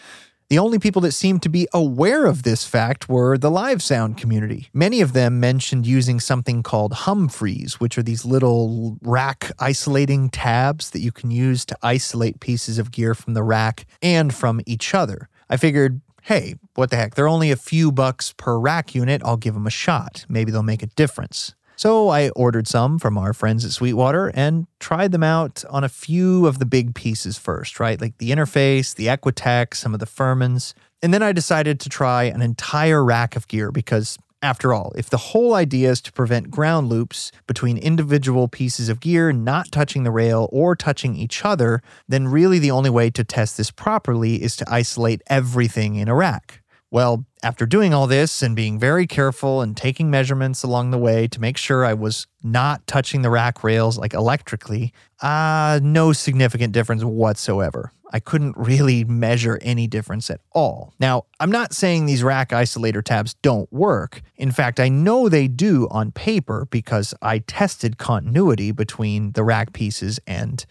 the 0.50 0.58
only 0.58 0.78
people 0.78 1.00
that 1.00 1.12
seemed 1.12 1.42
to 1.44 1.48
be 1.48 1.66
aware 1.72 2.26
of 2.26 2.42
this 2.42 2.66
fact 2.66 3.08
were 3.08 3.38
the 3.38 3.50
live 3.50 3.82
sound 3.82 4.18
community. 4.18 4.68
Many 4.74 5.00
of 5.00 5.14
them 5.14 5.40
mentioned 5.40 5.86
using 5.86 6.20
something 6.20 6.62
called 6.62 6.92
Humfrees, 6.92 7.80
which 7.80 7.96
are 7.96 8.02
these 8.02 8.26
little 8.26 8.98
rack 9.00 9.52
isolating 9.58 10.28
tabs 10.28 10.90
that 10.90 11.00
you 11.00 11.12
can 11.12 11.30
use 11.30 11.64
to 11.64 11.78
isolate 11.82 12.40
pieces 12.40 12.78
of 12.78 12.90
gear 12.90 13.14
from 13.14 13.32
the 13.32 13.42
rack 13.42 13.86
and 14.02 14.34
from 14.34 14.60
each 14.66 14.92
other. 14.94 15.30
I 15.48 15.56
figured, 15.56 16.02
hey, 16.26 16.56
what 16.74 16.90
the 16.90 16.96
heck, 16.96 17.14
they're 17.14 17.28
only 17.28 17.52
a 17.52 17.56
few 17.56 17.92
bucks 17.92 18.34
per 18.36 18.58
rack 18.58 18.96
unit. 18.96 19.22
I'll 19.24 19.36
give 19.36 19.54
them 19.54 19.66
a 19.66 19.70
shot. 19.70 20.26
Maybe 20.28 20.50
they'll 20.50 20.64
make 20.64 20.82
a 20.82 20.88
difference. 20.88 21.54
So 21.76 22.08
I 22.08 22.30
ordered 22.30 22.66
some 22.66 22.98
from 22.98 23.16
our 23.16 23.32
friends 23.32 23.64
at 23.64 23.70
Sweetwater 23.70 24.32
and 24.34 24.66
tried 24.80 25.12
them 25.12 25.22
out 25.22 25.62
on 25.70 25.84
a 25.84 25.88
few 25.88 26.46
of 26.46 26.58
the 26.58 26.66
big 26.66 26.96
pieces 26.96 27.38
first, 27.38 27.78
right? 27.78 28.00
Like 28.00 28.18
the 28.18 28.30
interface, 28.30 28.92
the 28.92 29.06
Equitech, 29.06 29.74
some 29.74 29.94
of 29.94 30.00
the 30.00 30.06
Furmans. 30.06 30.74
And 31.00 31.14
then 31.14 31.22
I 31.22 31.30
decided 31.30 31.78
to 31.80 31.88
try 31.88 32.24
an 32.24 32.42
entire 32.42 33.04
rack 33.04 33.36
of 33.36 33.46
gear 33.46 33.70
because, 33.70 34.18
after 34.42 34.74
all, 34.74 34.92
if 34.96 35.08
the 35.08 35.16
whole 35.16 35.54
idea 35.54 35.90
is 35.90 36.00
to 36.02 36.12
prevent 36.12 36.50
ground 36.50 36.88
loops 36.88 37.32
between 37.46 37.78
individual 37.78 38.48
pieces 38.48 38.88
of 38.88 39.00
gear 39.00 39.32
not 39.32 39.72
touching 39.72 40.04
the 40.04 40.10
rail 40.10 40.48
or 40.52 40.76
touching 40.76 41.16
each 41.16 41.44
other, 41.44 41.82
then 42.08 42.28
really 42.28 42.58
the 42.58 42.70
only 42.70 42.90
way 42.90 43.10
to 43.10 43.24
test 43.24 43.56
this 43.56 43.70
properly 43.70 44.42
is 44.42 44.56
to 44.56 44.64
isolate 44.68 45.22
everything 45.28 45.96
in 45.96 46.08
a 46.08 46.14
rack. 46.14 46.62
Well, 46.90 47.26
after 47.42 47.66
doing 47.66 47.92
all 47.92 48.06
this 48.06 48.42
and 48.42 48.54
being 48.54 48.78
very 48.78 49.06
careful 49.06 49.60
and 49.60 49.76
taking 49.76 50.10
measurements 50.10 50.62
along 50.62 50.90
the 50.90 50.98
way 50.98 51.26
to 51.28 51.40
make 51.40 51.56
sure 51.56 51.84
I 51.84 51.94
was 51.94 52.26
not 52.42 52.86
touching 52.86 53.22
the 53.22 53.30
rack 53.30 53.64
rails 53.64 53.98
like 53.98 54.14
electrically, 54.14 54.92
uh, 55.20 55.80
no 55.82 56.12
significant 56.12 56.72
difference 56.72 57.02
whatsoever. 57.02 57.92
I 58.16 58.18
couldn't 58.18 58.56
really 58.56 59.04
measure 59.04 59.58
any 59.60 59.86
difference 59.86 60.30
at 60.30 60.40
all. 60.52 60.94
Now, 60.98 61.26
I'm 61.38 61.50
not 61.50 61.74
saying 61.74 62.06
these 62.06 62.22
rack 62.22 62.48
isolator 62.48 63.04
tabs 63.04 63.34
don't 63.42 63.70
work. 63.70 64.22
In 64.36 64.52
fact, 64.52 64.80
I 64.80 64.88
know 64.88 65.28
they 65.28 65.48
do 65.48 65.86
on 65.90 66.12
paper 66.12 66.66
because 66.70 67.12
I 67.20 67.40
tested 67.40 67.98
continuity 67.98 68.72
between 68.72 69.32
the 69.32 69.44
rack 69.44 69.74
pieces 69.74 70.18
and 70.26 70.64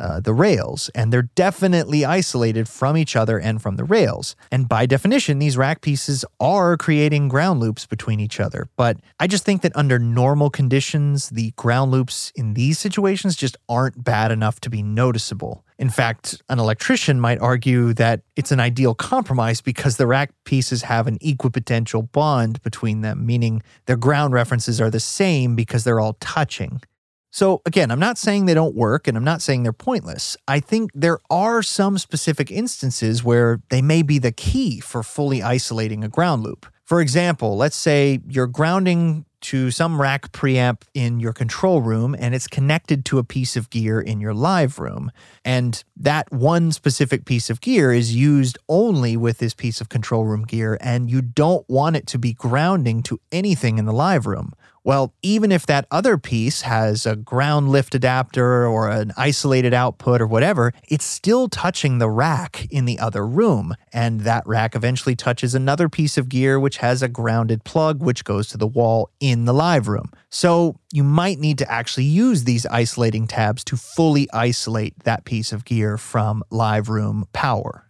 uh, 0.00 0.18
the 0.18 0.32
rails, 0.32 0.90
and 0.94 1.12
they're 1.12 1.30
definitely 1.34 2.04
isolated 2.04 2.68
from 2.68 2.96
each 2.96 3.14
other 3.14 3.38
and 3.38 3.60
from 3.60 3.76
the 3.76 3.84
rails. 3.84 4.34
And 4.50 4.68
by 4.68 4.86
definition, 4.86 5.38
these 5.38 5.56
rack 5.56 5.82
pieces 5.82 6.24
are 6.40 6.76
creating 6.76 7.28
ground 7.28 7.60
loops 7.60 7.86
between 7.86 8.18
each 8.18 8.40
other. 8.40 8.68
But 8.76 8.96
I 9.20 9.26
just 9.26 9.44
think 9.44 9.62
that 9.62 9.76
under 9.76 9.98
normal 9.98 10.50
conditions, 10.50 11.28
the 11.28 11.52
ground 11.56 11.90
loops 11.90 12.32
in 12.34 12.54
these 12.54 12.78
situations 12.78 13.36
just 13.36 13.56
aren't 13.68 14.02
bad 14.02 14.32
enough 14.32 14.60
to 14.60 14.70
be 14.70 14.82
noticeable. 14.82 15.64
In 15.78 15.88
fact, 15.88 16.42
an 16.48 16.58
electrician 16.58 17.20
might 17.20 17.38
argue 17.38 17.94
that 17.94 18.20
it's 18.36 18.52
an 18.52 18.60
ideal 18.60 18.94
compromise 18.94 19.60
because 19.62 19.96
the 19.96 20.06
rack 20.06 20.30
pieces 20.44 20.82
have 20.82 21.06
an 21.06 21.18
equipotential 21.20 22.10
bond 22.12 22.62
between 22.62 23.00
them, 23.00 23.24
meaning 23.24 23.62
their 23.86 23.96
ground 23.96 24.34
references 24.34 24.80
are 24.80 24.90
the 24.90 25.00
same 25.00 25.56
because 25.56 25.84
they're 25.84 26.00
all 26.00 26.18
touching. 26.20 26.82
So, 27.30 27.62
again, 27.64 27.90
I'm 27.90 28.00
not 28.00 28.18
saying 28.18 28.46
they 28.46 28.54
don't 28.54 28.74
work 28.74 29.06
and 29.06 29.16
I'm 29.16 29.24
not 29.24 29.40
saying 29.40 29.62
they're 29.62 29.72
pointless. 29.72 30.36
I 30.48 30.58
think 30.58 30.90
there 30.94 31.18
are 31.30 31.62
some 31.62 31.96
specific 31.96 32.50
instances 32.50 33.22
where 33.22 33.60
they 33.70 33.82
may 33.82 34.02
be 34.02 34.18
the 34.18 34.32
key 34.32 34.80
for 34.80 35.02
fully 35.02 35.42
isolating 35.42 36.02
a 36.02 36.08
ground 36.08 36.42
loop. 36.42 36.66
For 36.84 37.00
example, 37.00 37.56
let's 37.56 37.76
say 37.76 38.18
you're 38.26 38.48
grounding 38.48 39.24
to 39.42 39.70
some 39.70 40.00
rack 40.00 40.32
preamp 40.32 40.82
in 40.92 41.20
your 41.20 41.32
control 41.32 41.80
room 41.80 42.14
and 42.18 42.34
it's 42.34 42.46
connected 42.46 43.04
to 43.06 43.18
a 43.18 43.24
piece 43.24 43.56
of 43.56 43.70
gear 43.70 44.00
in 44.00 44.20
your 44.20 44.34
live 44.34 44.78
room. 44.78 45.10
And 45.44 45.82
that 45.96 46.30
one 46.32 46.72
specific 46.72 47.24
piece 47.24 47.48
of 47.48 47.60
gear 47.60 47.92
is 47.92 48.14
used 48.14 48.58
only 48.68 49.16
with 49.16 49.38
this 49.38 49.54
piece 49.54 49.80
of 49.80 49.88
control 49.88 50.24
room 50.24 50.44
gear, 50.44 50.76
and 50.80 51.10
you 51.10 51.22
don't 51.22 51.68
want 51.68 51.96
it 51.96 52.06
to 52.08 52.18
be 52.18 52.32
grounding 52.32 53.02
to 53.04 53.20
anything 53.32 53.78
in 53.78 53.86
the 53.86 53.92
live 53.92 54.26
room. 54.26 54.52
Well, 54.82 55.14
even 55.22 55.52
if 55.52 55.66
that 55.66 55.86
other 55.90 56.16
piece 56.16 56.62
has 56.62 57.04
a 57.04 57.14
ground 57.14 57.68
lift 57.68 57.94
adapter 57.94 58.66
or 58.66 58.88
an 58.88 59.12
isolated 59.16 59.74
output 59.74 60.22
or 60.22 60.26
whatever, 60.26 60.72
it's 60.88 61.04
still 61.04 61.48
touching 61.48 61.98
the 61.98 62.08
rack 62.08 62.66
in 62.70 62.86
the 62.86 62.98
other 62.98 63.26
room. 63.26 63.74
And 63.92 64.20
that 64.22 64.46
rack 64.46 64.74
eventually 64.74 65.14
touches 65.14 65.54
another 65.54 65.90
piece 65.90 66.16
of 66.16 66.30
gear 66.30 66.58
which 66.58 66.78
has 66.78 67.02
a 67.02 67.08
grounded 67.08 67.62
plug 67.64 68.02
which 68.02 68.24
goes 68.24 68.48
to 68.48 68.56
the 68.56 68.66
wall 68.66 69.10
in 69.20 69.44
the 69.44 69.52
live 69.52 69.86
room. 69.86 70.12
So 70.30 70.76
you 70.92 71.04
might 71.04 71.38
need 71.38 71.58
to 71.58 71.70
actually 71.70 72.04
use 72.04 72.44
these 72.44 72.64
isolating 72.66 73.26
tabs 73.26 73.62
to 73.64 73.76
fully 73.76 74.28
isolate 74.32 74.98
that 75.04 75.26
piece 75.26 75.52
of 75.52 75.66
gear 75.66 75.98
from 75.98 76.42
live 76.50 76.88
room 76.88 77.26
power. 77.34 77.89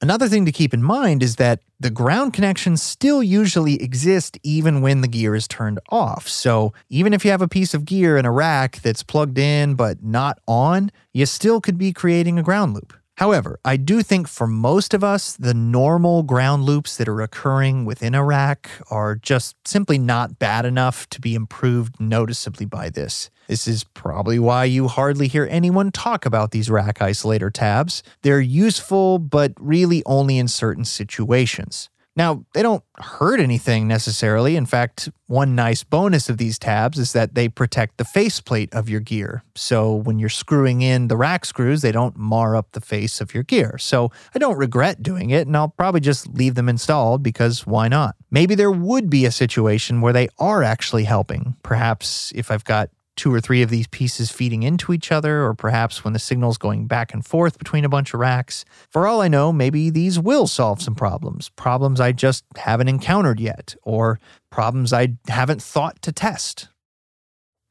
Another 0.00 0.28
thing 0.28 0.46
to 0.46 0.52
keep 0.52 0.72
in 0.72 0.82
mind 0.82 1.24
is 1.24 1.36
that 1.36 1.60
the 1.80 1.90
ground 1.90 2.32
connections 2.32 2.80
still 2.80 3.20
usually 3.20 3.82
exist 3.82 4.38
even 4.44 4.80
when 4.80 5.00
the 5.00 5.08
gear 5.08 5.34
is 5.34 5.48
turned 5.48 5.80
off. 5.88 6.28
So 6.28 6.72
even 6.88 7.12
if 7.12 7.24
you 7.24 7.32
have 7.32 7.42
a 7.42 7.48
piece 7.48 7.74
of 7.74 7.84
gear 7.84 8.16
in 8.16 8.24
a 8.24 8.30
rack 8.30 8.80
that's 8.80 9.02
plugged 9.02 9.38
in 9.38 9.74
but 9.74 10.02
not 10.02 10.38
on, 10.46 10.92
you 11.12 11.26
still 11.26 11.60
could 11.60 11.78
be 11.78 11.92
creating 11.92 12.38
a 12.38 12.44
ground 12.44 12.74
loop. 12.74 12.97
However, 13.18 13.58
I 13.64 13.76
do 13.76 14.04
think 14.04 14.28
for 14.28 14.46
most 14.46 14.94
of 14.94 15.02
us, 15.02 15.32
the 15.36 15.52
normal 15.52 16.22
ground 16.22 16.62
loops 16.62 16.96
that 16.96 17.08
are 17.08 17.20
occurring 17.20 17.84
within 17.84 18.14
rack 18.22 18.70
are 18.92 19.16
just 19.16 19.56
simply 19.66 19.98
not 19.98 20.38
bad 20.38 20.64
enough 20.64 21.10
to 21.10 21.20
be 21.20 21.34
improved 21.34 21.98
noticeably 21.98 22.64
by 22.64 22.90
this. 22.90 23.28
This 23.48 23.66
is 23.66 23.82
probably 23.82 24.38
why 24.38 24.66
you 24.66 24.86
hardly 24.86 25.26
hear 25.26 25.48
anyone 25.50 25.90
talk 25.90 26.26
about 26.26 26.52
these 26.52 26.70
rack 26.70 27.00
isolator 27.00 27.52
tabs. 27.52 28.04
They're 28.22 28.40
useful, 28.40 29.18
but 29.18 29.52
really 29.58 30.04
only 30.06 30.38
in 30.38 30.46
certain 30.46 30.84
situations. 30.84 31.90
Now, 32.18 32.44
they 32.52 32.62
don't 32.62 32.82
hurt 32.96 33.38
anything 33.38 33.86
necessarily. 33.86 34.56
In 34.56 34.66
fact, 34.66 35.08
one 35.28 35.54
nice 35.54 35.84
bonus 35.84 36.28
of 36.28 36.36
these 36.36 36.58
tabs 36.58 36.98
is 36.98 37.12
that 37.12 37.36
they 37.36 37.48
protect 37.48 37.96
the 37.96 38.04
faceplate 38.04 38.74
of 38.74 38.88
your 38.88 38.98
gear. 38.98 39.44
So 39.54 39.94
when 39.94 40.18
you're 40.18 40.28
screwing 40.28 40.82
in 40.82 41.06
the 41.06 41.16
rack 41.16 41.44
screws, 41.44 41.80
they 41.80 41.92
don't 41.92 42.16
mar 42.16 42.56
up 42.56 42.72
the 42.72 42.80
face 42.80 43.20
of 43.20 43.34
your 43.34 43.44
gear. 43.44 43.78
So 43.78 44.10
I 44.34 44.40
don't 44.40 44.58
regret 44.58 45.00
doing 45.00 45.30
it, 45.30 45.46
and 45.46 45.56
I'll 45.56 45.68
probably 45.68 46.00
just 46.00 46.26
leave 46.26 46.56
them 46.56 46.68
installed 46.68 47.22
because 47.22 47.64
why 47.68 47.86
not? 47.86 48.16
Maybe 48.32 48.56
there 48.56 48.72
would 48.72 49.08
be 49.08 49.24
a 49.24 49.30
situation 49.30 50.00
where 50.00 50.12
they 50.12 50.26
are 50.40 50.64
actually 50.64 51.04
helping. 51.04 51.54
Perhaps 51.62 52.32
if 52.34 52.50
I've 52.50 52.64
got 52.64 52.90
two 53.18 53.34
or 53.34 53.40
three 53.40 53.60
of 53.60 53.68
these 53.68 53.86
pieces 53.88 54.30
feeding 54.30 54.62
into 54.62 54.92
each 54.94 55.12
other, 55.12 55.44
or 55.44 55.52
perhaps 55.52 56.04
when 56.04 56.14
the 56.14 56.18
signal's 56.18 56.56
going 56.56 56.86
back 56.86 57.12
and 57.12 57.26
forth 57.26 57.58
between 57.58 57.84
a 57.84 57.88
bunch 57.88 58.14
of 58.14 58.20
racks. 58.20 58.64
For 58.90 59.06
all 59.06 59.20
I 59.20 59.28
know, 59.28 59.52
maybe 59.52 59.90
these 59.90 60.18
will 60.18 60.46
solve 60.46 60.80
some 60.80 60.94
problems, 60.94 61.50
problems 61.50 62.00
I 62.00 62.12
just 62.12 62.44
haven't 62.56 62.88
encountered 62.88 63.40
yet, 63.40 63.74
or 63.82 64.18
problems 64.50 64.92
I 64.94 65.16
haven't 65.28 65.60
thought 65.60 66.00
to 66.02 66.12
test. 66.12 66.68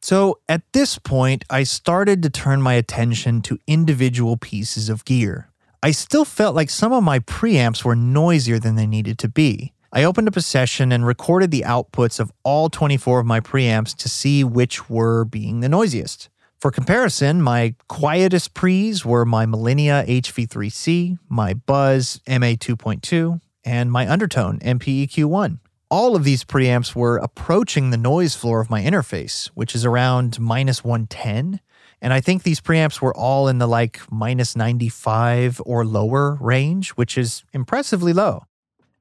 So 0.02 0.40
at 0.48 0.62
this 0.74 1.00
point, 1.00 1.44
I 1.50 1.64
started 1.64 2.22
to 2.24 2.30
turn 2.30 2.62
my 2.62 2.74
attention 2.74 3.42
to 3.44 3.58
individual 3.66 4.38
pieces 4.38 4.90
of 4.90 5.06
gear. 5.06 5.50
I 5.82 5.92
still 5.92 6.26
felt 6.26 6.56
like 6.56 6.70
some 6.70 6.92
of 6.92 7.04
my 7.04 7.20
preamps 7.20 7.84
were 7.84 7.96
noisier 7.96 8.60
than 8.60 8.76
they 8.76 8.88
needed 8.88 9.18
to 9.20 9.30
be. 9.30 9.74
I 9.94 10.04
opened 10.04 10.28
up 10.28 10.36
a 10.36 10.42
session 10.42 10.92
and 10.92 11.06
recorded 11.06 11.50
the 11.50 11.64
outputs 11.66 12.20
of 12.20 12.32
all 12.44 12.70
24 12.70 13.22
of 13.22 13.26
my 13.26 13.40
preamps 13.40 13.96
to 13.98 14.10
see 14.10 14.44
which 14.44 14.90
were 14.90 15.24
being 15.24 15.62
the 15.62 15.70
noisiest. 15.70 16.30
For 16.60 16.72
comparison, 16.72 17.42
my 17.42 17.76
quietest 17.88 18.54
pre's 18.54 19.06
were 19.06 19.24
my 19.24 19.46
Millennia 19.46 20.04
HV3C, 20.06 21.20
my 21.30 21.54
Buzz 21.54 22.20
MA2.2, 22.28 23.40
and 23.64 23.92
my 23.92 24.10
Undertone 24.10 24.60
MPEQ1. 24.60 25.60
All 25.90 26.18
of 26.18 26.26
these 26.26 26.44
preamps 26.44 26.94
were 26.94 27.18
approaching 27.18 27.92
the 27.92 27.98
noise 27.98 28.36
floor 28.36 28.60
of 28.60 28.70
my 28.70 28.82
interface, 28.82 29.48
which 29.54 29.74
is 29.74 29.86
around 29.86 30.38
minus 30.38 30.84
110. 30.84 31.62
And 32.02 32.12
I 32.12 32.20
think 32.20 32.44
these 32.44 32.60
preamps 32.60 33.00
were 33.00 33.16
all 33.16 33.48
in 33.48 33.60
the 33.60 33.68
like 33.68 34.02
minus 34.12 34.56
95 34.56 35.62
or 35.66 35.86
lower 35.86 36.38
range, 36.42 36.90
which 36.92 37.18
is 37.18 37.46
impressively 37.54 38.12
low. 38.12 38.44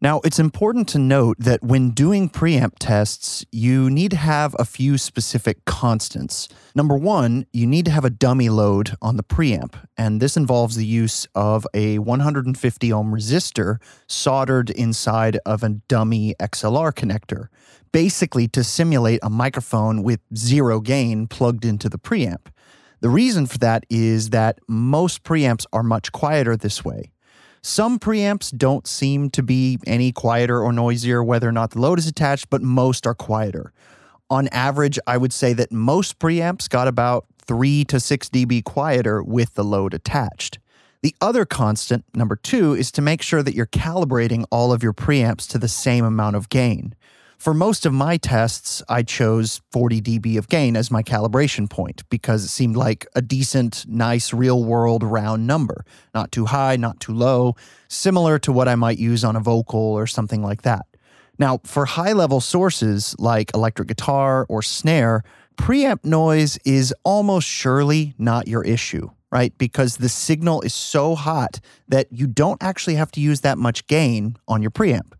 Now, 0.02 0.20
it's 0.24 0.38
important 0.38 0.88
to 0.88 0.98
note 0.98 1.38
that 1.38 1.62
when 1.62 1.90
doing 1.90 2.28
preamp 2.28 2.72
tests, 2.78 3.46
you 3.50 3.88
need 3.88 4.10
to 4.10 4.18
have 4.18 4.54
a 4.58 4.66
few 4.66 4.98
specific 4.98 5.64
constants. 5.64 6.48
Number 6.74 6.98
one, 6.98 7.46
you 7.54 7.66
need 7.66 7.86
to 7.86 7.90
have 7.90 8.04
a 8.04 8.10
dummy 8.10 8.50
load 8.50 8.94
on 9.00 9.16
the 9.16 9.22
preamp, 9.22 9.74
and 9.96 10.20
this 10.20 10.36
involves 10.36 10.76
the 10.76 10.84
use 10.84 11.26
of 11.34 11.66
a 11.72 11.98
150 11.98 12.92
ohm 12.92 13.10
resistor 13.10 13.78
soldered 14.06 14.68
inside 14.68 15.38
of 15.46 15.62
a 15.62 15.70
dummy 15.88 16.34
XLR 16.38 16.92
connector, 16.92 17.46
basically 17.90 18.46
to 18.48 18.62
simulate 18.62 19.20
a 19.22 19.30
microphone 19.30 20.02
with 20.02 20.20
zero 20.36 20.80
gain 20.80 21.26
plugged 21.26 21.64
into 21.64 21.88
the 21.88 21.98
preamp. 21.98 22.48
The 23.00 23.08
reason 23.08 23.46
for 23.46 23.56
that 23.58 23.86
is 23.88 24.28
that 24.28 24.58
most 24.68 25.22
preamps 25.22 25.64
are 25.72 25.82
much 25.82 26.12
quieter 26.12 26.54
this 26.54 26.84
way. 26.84 27.12
Some 27.66 27.98
preamps 27.98 28.56
don't 28.56 28.86
seem 28.86 29.28
to 29.30 29.42
be 29.42 29.80
any 29.88 30.12
quieter 30.12 30.62
or 30.62 30.72
noisier 30.72 31.24
whether 31.24 31.48
or 31.48 31.52
not 31.52 31.72
the 31.72 31.80
load 31.80 31.98
is 31.98 32.06
attached, 32.06 32.48
but 32.48 32.62
most 32.62 33.08
are 33.08 33.14
quieter. 33.14 33.72
On 34.30 34.46
average, 34.52 35.00
I 35.04 35.16
would 35.16 35.32
say 35.32 35.52
that 35.54 35.72
most 35.72 36.20
preamps 36.20 36.68
got 36.68 36.86
about 36.86 37.26
3 37.44 37.84
to 37.86 37.98
6 37.98 38.28
dB 38.28 38.62
quieter 38.62 39.20
with 39.20 39.54
the 39.54 39.64
load 39.64 39.94
attached. 39.94 40.60
The 41.02 41.16
other 41.20 41.44
constant, 41.44 42.04
number 42.14 42.36
two, 42.36 42.72
is 42.74 42.92
to 42.92 43.02
make 43.02 43.20
sure 43.20 43.42
that 43.42 43.56
you're 43.56 43.66
calibrating 43.66 44.44
all 44.52 44.72
of 44.72 44.84
your 44.84 44.94
preamps 44.94 45.48
to 45.48 45.58
the 45.58 45.66
same 45.66 46.04
amount 46.04 46.36
of 46.36 46.48
gain. 46.48 46.94
For 47.38 47.52
most 47.52 47.84
of 47.84 47.92
my 47.92 48.16
tests, 48.16 48.82
I 48.88 49.02
chose 49.02 49.60
40 49.70 50.00
dB 50.00 50.38
of 50.38 50.48
gain 50.48 50.74
as 50.74 50.90
my 50.90 51.02
calibration 51.02 51.68
point 51.68 52.02
because 52.08 52.44
it 52.44 52.48
seemed 52.48 52.76
like 52.76 53.06
a 53.14 53.20
decent, 53.20 53.84
nice, 53.86 54.32
real 54.32 54.64
world 54.64 55.02
round 55.02 55.46
number. 55.46 55.84
Not 56.14 56.32
too 56.32 56.46
high, 56.46 56.76
not 56.76 56.98
too 56.98 57.12
low, 57.12 57.54
similar 57.88 58.38
to 58.40 58.52
what 58.52 58.68
I 58.68 58.74
might 58.74 58.98
use 58.98 59.22
on 59.22 59.36
a 59.36 59.40
vocal 59.40 59.80
or 59.80 60.06
something 60.06 60.42
like 60.42 60.62
that. 60.62 60.86
Now, 61.38 61.60
for 61.64 61.84
high 61.84 62.12
level 62.12 62.40
sources 62.40 63.14
like 63.18 63.54
electric 63.54 63.88
guitar 63.88 64.46
or 64.48 64.62
snare, 64.62 65.22
preamp 65.56 66.04
noise 66.04 66.58
is 66.64 66.94
almost 67.04 67.46
surely 67.46 68.14
not 68.18 68.48
your 68.48 68.64
issue, 68.64 69.10
right? 69.30 69.56
Because 69.58 69.98
the 69.98 70.08
signal 70.08 70.62
is 70.62 70.72
so 70.72 71.14
hot 71.14 71.60
that 71.88 72.06
you 72.10 72.26
don't 72.26 72.62
actually 72.62 72.94
have 72.94 73.10
to 73.12 73.20
use 73.20 73.42
that 73.42 73.58
much 73.58 73.86
gain 73.86 74.36
on 74.48 74.62
your 74.62 74.70
preamp. 74.70 75.12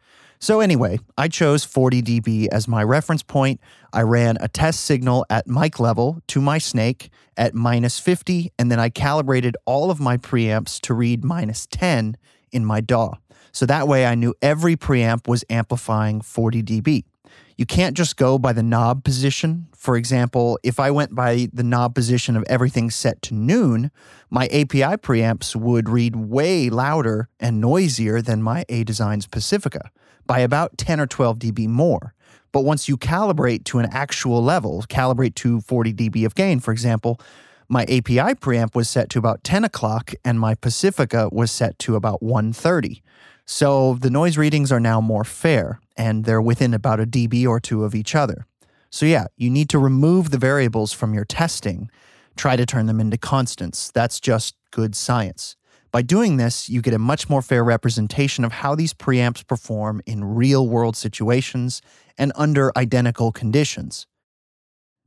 So, 0.46 0.60
anyway, 0.60 1.00
I 1.18 1.26
chose 1.26 1.64
40 1.64 2.02
dB 2.02 2.46
as 2.52 2.68
my 2.68 2.84
reference 2.84 3.24
point. 3.24 3.60
I 3.92 4.02
ran 4.02 4.38
a 4.40 4.46
test 4.46 4.84
signal 4.84 5.26
at 5.28 5.48
mic 5.48 5.80
level 5.80 6.22
to 6.28 6.40
my 6.40 6.58
snake 6.58 7.10
at 7.36 7.52
minus 7.52 7.98
50, 7.98 8.52
and 8.56 8.70
then 8.70 8.78
I 8.78 8.88
calibrated 8.88 9.56
all 9.64 9.90
of 9.90 9.98
my 9.98 10.16
preamps 10.16 10.80
to 10.82 10.94
read 10.94 11.24
minus 11.24 11.66
10 11.72 12.16
in 12.52 12.64
my 12.64 12.80
DAW. 12.80 13.14
So 13.50 13.66
that 13.66 13.88
way 13.88 14.06
I 14.06 14.14
knew 14.14 14.34
every 14.40 14.76
preamp 14.76 15.26
was 15.26 15.44
amplifying 15.50 16.20
40 16.20 16.62
dB. 16.62 17.02
You 17.56 17.66
can't 17.66 17.96
just 17.96 18.16
go 18.16 18.38
by 18.38 18.52
the 18.52 18.62
knob 18.62 19.02
position. 19.02 19.66
For 19.74 19.96
example, 19.96 20.60
if 20.62 20.78
I 20.78 20.92
went 20.92 21.12
by 21.12 21.48
the 21.52 21.64
knob 21.64 21.92
position 21.92 22.36
of 22.36 22.44
everything 22.46 22.92
set 22.92 23.20
to 23.22 23.34
noon, 23.34 23.90
my 24.30 24.44
API 24.46 24.96
preamps 24.98 25.56
would 25.56 25.88
read 25.88 26.14
way 26.14 26.70
louder 26.70 27.30
and 27.40 27.60
noisier 27.60 28.22
than 28.22 28.44
my 28.44 28.64
A 28.68 28.84
Designs 28.84 29.26
Pacifica 29.26 29.90
by 30.26 30.40
about 30.40 30.76
10 30.78 31.00
or 31.00 31.06
12 31.06 31.38
dB 31.38 31.68
more. 31.68 32.14
But 32.52 32.64
once 32.64 32.88
you 32.88 32.96
calibrate 32.96 33.64
to 33.64 33.78
an 33.78 33.88
actual 33.92 34.42
level, 34.42 34.82
calibrate 34.88 35.34
to 35.36 35.60
40 35.60 35.92
dB 35.92 36.24
of 36.24 36.34
gain, 36.34 36.60
for 36.60 36.72
example, 36.72 37.20
my 37.68 37.82
API 37.82 38.34
preamp 38.34 38.74
was 38.74 38.88
set 38.88 39.10
to 39.10 39.18
about 39.18 39.42
10 39.44 39.64
o'clock 39.64 40.14
and 40.24 40.38
my 40.38 40.54
Pacifica 40.54 41.28
was 41.32 41.50
set 41.50 41.78
to 41.80 41.96
about 41.96 42.22
130. 42.22 43.02
So 43.44 43.94
the 44.00 44.10
noise 44.10 44.38
readings 44.38 44.70
are 44.72 44.80
now 44.80 45.00
more 45.00 45.24
fair 45.24 45.80
and 45.96 46.24
they're 46.24 46.42
within 46.42 46.74
about 46.74 47.00
a 47.00 47.06
dB 47.06 47.46
or 47.46 47.60
two 47.60 47.84
of 47.84 47.94
each 47.94 48.14
other. 48.14 48.46
So, 48.90 49.04
yeah, 49.04 49.26
you 49.36 49.50
need 49.50 49.68
to 49.70 49.78
remove 49.78 50.30
the 50.30 50.38
variables 50.38 50.92
from 50.92 51.12
your 51.12 51.24
testing, 51.24 51.90
try 52.36 52.56
to 52.56 52.64
turn 52.64 52.86
them 52.86 53.00
into 53.00 53.18
constants. 53.18 53.90
That's 53.90 54.20
just 54.20 54.54
good 54.70 54.94
science. 54.94 55.55
By 55.96 56.02
doing 56.02 56.36
this, 56.36 56.68
you 56.68 56.82
get 56.82 56.92
a 56.92 56.98
much 56.98 57.30
more 57.30 57.40
fair 57.40 57.64
representation 57.64 58.44
of 58.44 58.52
how 58.52 58.74
these 58.74 58.92
preamps 58.92 59.46
perform 59.46 60.02
in 60.04 60.22
real 60.24 60.68
world 60.68 60.94
situations 60.94 61.80
and 62.18 62.34
under 62.36 62.70
identical 62.76 63.32
conditions. 63.32 64.06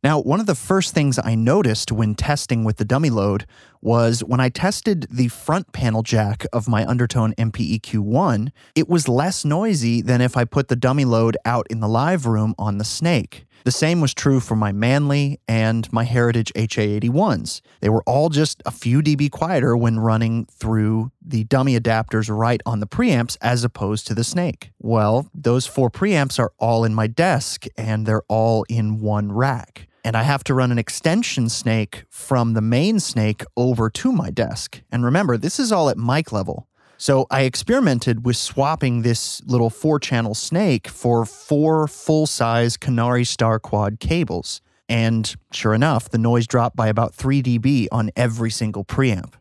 Now, 0.03 0.19
one 0.19 0.39
of 0.39 0.47
the 0.47 0.55
first 0.55 0.95
things 0.95 1.19
I 1.23 1.35
noticed 1.35 1.91
when 1.91 2.15
testing 2.15 2.63
with 2.63 2.77
the 2.77 2.85
dummy 2.85 3.11
load 3.11 3.45
was 3.81 4.23
when 4.23 4.39
I 4.39 4.49
tested 4.49 5.07
the 5.09 5.27
front 5.29 5.71
panel 5.71 6.03
jack 6.03 6.45
of 6.51 6.67
my 6.67 6.85
Undertone 6.85 7.33
MPEQ1, 7.35 8.51
it 8.75 8.89
was 8.89 9.07
less 9.07 9.45
noisy 9.45 10.01
than 10.01 10.21
if 10.21 10.35
I 10.35 10.45
put 10.45 10.67
the 10.67 10.75
dummy 10.75 11.05
load 11.05 11.37
out 11.45 11.67
in 11.69 11.79
the 11.79 11.87
live 11.87 12.25
room 12.25 12.55
on 12.57 12.77
the 12.77 12.85
Snake. 12.85 13.45
The 13.65 13.71
same 13.71 13.99
was 13.99 14.13
true 14.13 14.39
for 14.39 14.55
my 14.55 14.71
Manley 14.71 15.39
and 15.47 15.91
my 15.91 16.05
Heritage 16.05 16.51
HA81s. 16.55 17.61
They 17.81 17.89
were 17.89 18.03
all 18.05 18.29
just 18.29 18.63
a 18.65 18.71
few 18.71 19.01
dB 19.01 19.29
quieter 19.31 19.75
when 19.75 19.99
running 19.99 20.45
through 20.45 21.11
the 21.21 21.43
dummy 21.43 21.77
adapters 21.77 22.35
right 22.35 22.61
on 22.65 22.79
the 22.79 22.87
preamps 22.87 23.37
as 23.41 23.63
opposed 23.63 24.07
to 24.07 24.13
the 24.13 24.23
Snake. 24.23 24.71
Well, 24.79 25.29
those 25.33 25.67
four 25.67 25.91
preamps 25.91 26.39
are 26.39 26.53
all 26.57 26.85
in 26.85 26.95
my 26.95 27.07
desk 27.07 27.65
and 27.77 28.05
they're 28.05 28.23
all 28.29 28.65
in 28.69 29.01
one 29.01 29.31
rack. 29.31 29.88
And 30.03 30.15
I 30.15 30.23
have 30.23 30.43
to 30.45 30.53
run 30.53 30.71
an 30.71 30.79
extension 30.79 31.49
snake 31.49 32.03
from 32.09 32.53
the 32.53 32.61
main 32.61 32.99
snake 32.99 33.43
over 33.57 33.89
to 33.89 34.11
my 34.11 34.29
desk. 34.29 34.81
And 34.91 35.03
remember, 35.03 35.37
this 35.37 35.59
is 35.59 35.71
all 35.71 35.89
at 35.89 35.97
mic 35.97 36.31
level. 36.31 36.67
So 36.97 37.27
I 37.31 37.43
experimented 37.43 38.25
with 38.25 38.35
swapping 38.35 39.03
this 39.03 39.41
little 39.45 39.69
four 39.69 39.99
channel 39.99 40.33
snake 40.33 40.87
for 40.87 41.25
four 41.25 41.87
full 41.87 42.27
size 42.27 42.75
Canare 42.75 43.25
Star 43.25 43.59
Quad 43.59 43.99
cables. 43.99 44.61
And 44.89 45.33
sure 45.53 45.73
enough, 45.73 46.09
the 46.09 46.17
noise 46.17 46.47
dropped 46.47 46.75
by 46.75 46.87
about 46.87 47.13
3 47.13 47.43
dB 47.43 47.87
on 47.91 48.09
every 48.15 48.49
single 48.49 48.83
preamp. 48.83 49.35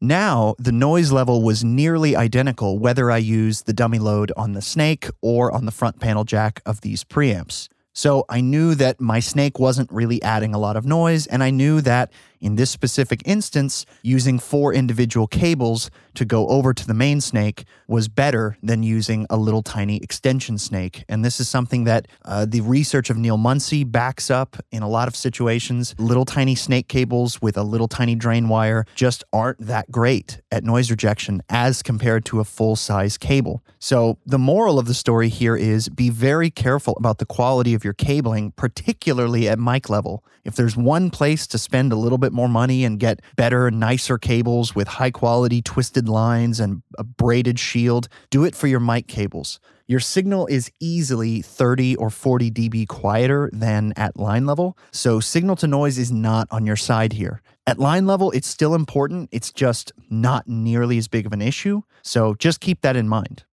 Now, 0.00 0.54
the 0.58 0.72
noise 0.72 1.12
level 1.12 1.42
was 1.42 1.62
nearly 1.62 2.16
identical 2.16 2.78
whether 2.78 3.10
I 3.10 3.18
used 3.18 3.66
the 3.66 3.72
dummy 3.72 3.98
load 3.98 4.32
on 4.36 4.52
the 4.52 4.62
Snake 4.62 5.08
or 5.20 5.52
on 5.52 5.64
the 5.64 5.70
front 5.70 6.00
panel 6.00 6.24
jack 6.24 6.60
of 6.64 6.80
these 6.80 7.04
preamps. 7.04 7.68
So 7.92 8.24
I 8.28 8.40
knew 8.40 8.74
that 8.76 9.00
my 9.00 9.20
snake 9.20 9.58
wasn't 9.58 9.92
really 9.92 10.22
adding 10.22 10.54
a 10.54 10.58
lot 10.58 10.76
of 10.76 10.86
noise, 10.86 11.26
and 11.26 11.42
I 11.42 11.50
knew 11.50 11.80
that 11.82 12.10
in 12.42 12.56
this 12.56 12.70
specific 12.70 13.22
instance, 13.24 13.86
using 14.02 14.38
four 14.38 14.74
individual 14.74 15.26
cables 15.26 15.90
to 16.14 16.24
go 16.24 16.48
over 16.48 16.74
to 16.74 16.86
the 16.86 16.92
main 16.92 17.20
snake 17.20 17.64
was 17.86 18.08
better 18.08 18.58
than 18.62 18.82
using 18.82 19.26
a 19.30 19.36
little 19.36 19.62
tiny 19.62 19.98
extension 19.98 20.58
snake. 20.58 21.04
And 21.08 21.24
this 21.24 21.40
is 21.40 21.48
something 21.48 21.84
that 21.84 22.08
uh, 22.24 22.44
the 22.44 22.60
research 22.60 23.08
of 23.08 23.16
Neil 23.16 23.38
Muncy 23.38 23.90
backs 23.90 24.30
up 24.30 24.56
in 24.70 24.82
a 24.82 24.88
lot 24.88 25.08
of 25.08 25.16
situations. 25.16 25.94
Little 25.98 26.24
tiny 26.24 26.54
snake 26.54 26.88
cables 26.88 27.40
with 27.40 27.56
a 27.56 27.62
little 27.62 27.88
tiny 27.88 28.16
drain 28.16 28.48
wire 28.48 28.84
just 28.94 29.22
aren't 29.32 29.60
that 29.60 29.90
great 29.90 30.40
at 30.50 30.64
noise 30.64 30.90
rejection 30.90 31.42
as 31.48 31.82
compared 31.82 32.24
to 32.26 32.40
a 32.40 32.44
full 32.44 32.76
size 32.76 33.16
cable. 33.16 33.62
So, 33.78 34.18
the 34.26 34.38
moral 34.38 34.78
of 34.78 34.86
the 34.86 34.94
story 34.94 35.28
here 35.28 35.56
is 35.56 35.88
be 35.88 36.10
very 36.10 36.50
careful 36.50 36.94
about 36.96 37.18
the 37.18 37.26
quality 37.26 37.74
of 37.74 37.84
your 37.84 37.94
cabling, 37.94 38.52
particularly 38.52 39.48
at 39.48 39.58
mic 39.58 39.88
level. 39.88 40.24
If 40.44 40.56
there's 40.56 40.76
one 40.76 41.10
place 41.10 41.46
to 41.48 41.58
spend 41.58 41.92
a 41.92 41.96
little 41.96 42.18
bit 42.18 42.32
more 42.32 42.48
money 42.48 42.84
and 42.84 42.98
get 42.98 43.20
better, 43.36 43.70
nicer 43.70 44.18
cables 44.18 44.74
with 44.74 44.88
high 44.88 45.12
quality 45.12 45.62
twisted 45.62 46.08
lines 46.08 46.58
and 46.58 46.82
a 46.98 47.04
braided 47.04 47.60
shield, 47.60 48.08
do 48.30 48.44
it 48.44 48.56
for 48.56 48.66
your 48.66 48.80
mic 48.80 49.06
cables. 49.06 49.60
Your 49.86 50.00
signal 50.00 50.46
is 50.46 50.70
easily 50.80 51.42
30 51.42 51.96
or 51.96 52.10
40 52.10 52.50
dB 52.50 52.88
quieter 52.88 53.50
than 53.52 53.92
at 53.96 54.16
line 54.16 54.46
level, 54.46 54.76
so 54.90 55.20
signal 55.20 55.54
to 55.56 55.66
noise 55.66 55.98
is 55.98 56.10
not 56.10 56.48
on 56.50 56.66
your 56.66 56.76
side 56.76 57.12
here. 57.12 57.42
At 57.66 57.78
line 57.78 58.06
level, 58.06 58.30
it's 58.32 58.48
still 58.48 58.74
important, 58.74 59.28
it's 59.32 59.52
just 59.52 59.92
not 60.10 60.48
nearly 60.48 60.98
as 60.98 61.08
big 61.08 61.26
of 61.26 61.32
an 61.32 61.42
issue, 61.42 61.82
so 62.02 62.34
just 62.34 62.60
keep 62.60 62.80
that 62.80 62.96
in 62.96 63.08
mind. 63.08 63.44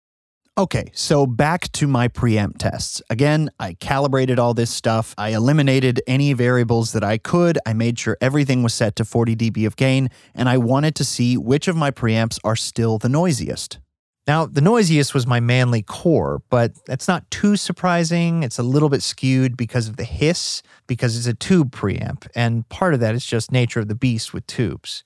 Okay, 0.59 0.91
so 0.93 1.25
back 1.25 1.71
to 1.71 1.87
my 1.87 2.09
preamp 2.09 2.59
tests. 2.59 3.01
Again, 3.11 3.49
I 3.61 3.75
calibrated 3.75 4.41
all 4.41 4.55
this 4.55 4.73
stuff. 4.73 5.15
I 5.17 5.29
eliminated 5.29 6.03
any 6.09 6.33
variables 6.33 6.91
that 6.95 7.05
I 7.05 7.17
could. 7.17 7.61
I 7.65 7.75
made 7.75 7.97
sure 7.97 8.17
everything 8.21 8.65
was 8.65 8.75
set 8.75 8.97
to 8.97 9.05
40 9.05 9.37
dB 9.37 9.69
of 9.69 9.77
gain, 9.77 10.11
and 10.35 10.49
I 10.49 10.59
wanted 10.59 10.97
to 10.97 11.05
see 11.05 11.37
which 11.37 11.69
of 11.69 11.77
my 11.77 11.93
preamps 11.93 12.41
are 12.43 12.57
still 12.57 12.99
the 12.99 13.09
noisiest. 13.09 13.79
Now, 14.27 14.47
the 14.47 14.61
noisiest 14.61 15.15
was 15.15 15.29
my 15.29 15.39
Manley 15.39 15.83
core, 15.83 16.43
but 16.51 16.73
that's 16.87 17.07
not 17.07 17.31
too 17.31 17.55
surprising. 17.55 18.43
It's 18.43 18.59
a 18.59 18.65
little 18.65 18.89
bit 18.89 19.05
skewed 19.05 19.57
because 19.57 19.87
of 19.87 19.97
the 19.97 20.03
hiss, 20.03 20.65
because 20.89 21.17
it's 21.17 21.29
a 21.29 21.35
tube 21.35 21.71
preamp, 21.71 22.27
and 22.35 22.69
part 22.69 22.95
of 22.95 23.01
that 23.01 23.15
is 23.15 23.25
just 23.25 23.53
nature 23.53 23.79
of 23.79 23.87
the 23.87 23.95
beast 23.95 24.35
with 24.35 24.45
tubes. 24.49 25.05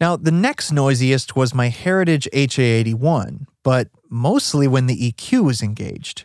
Now, 0.00 0.14
the 0.14 0.30
next 0.30 0.70
noisiest 0.70 1.34
was 1.34 1.54
my 1.54 1.70
Heritage 1.70 2.28
HA81, 2.32 3.46
but 3.66 3.88
mostly 4.08 4.68
when 4.68 4.86
the 4.86 5.10
EQ 5.10 5.42
was 5.42 5.60
engaged. 5.60 6.24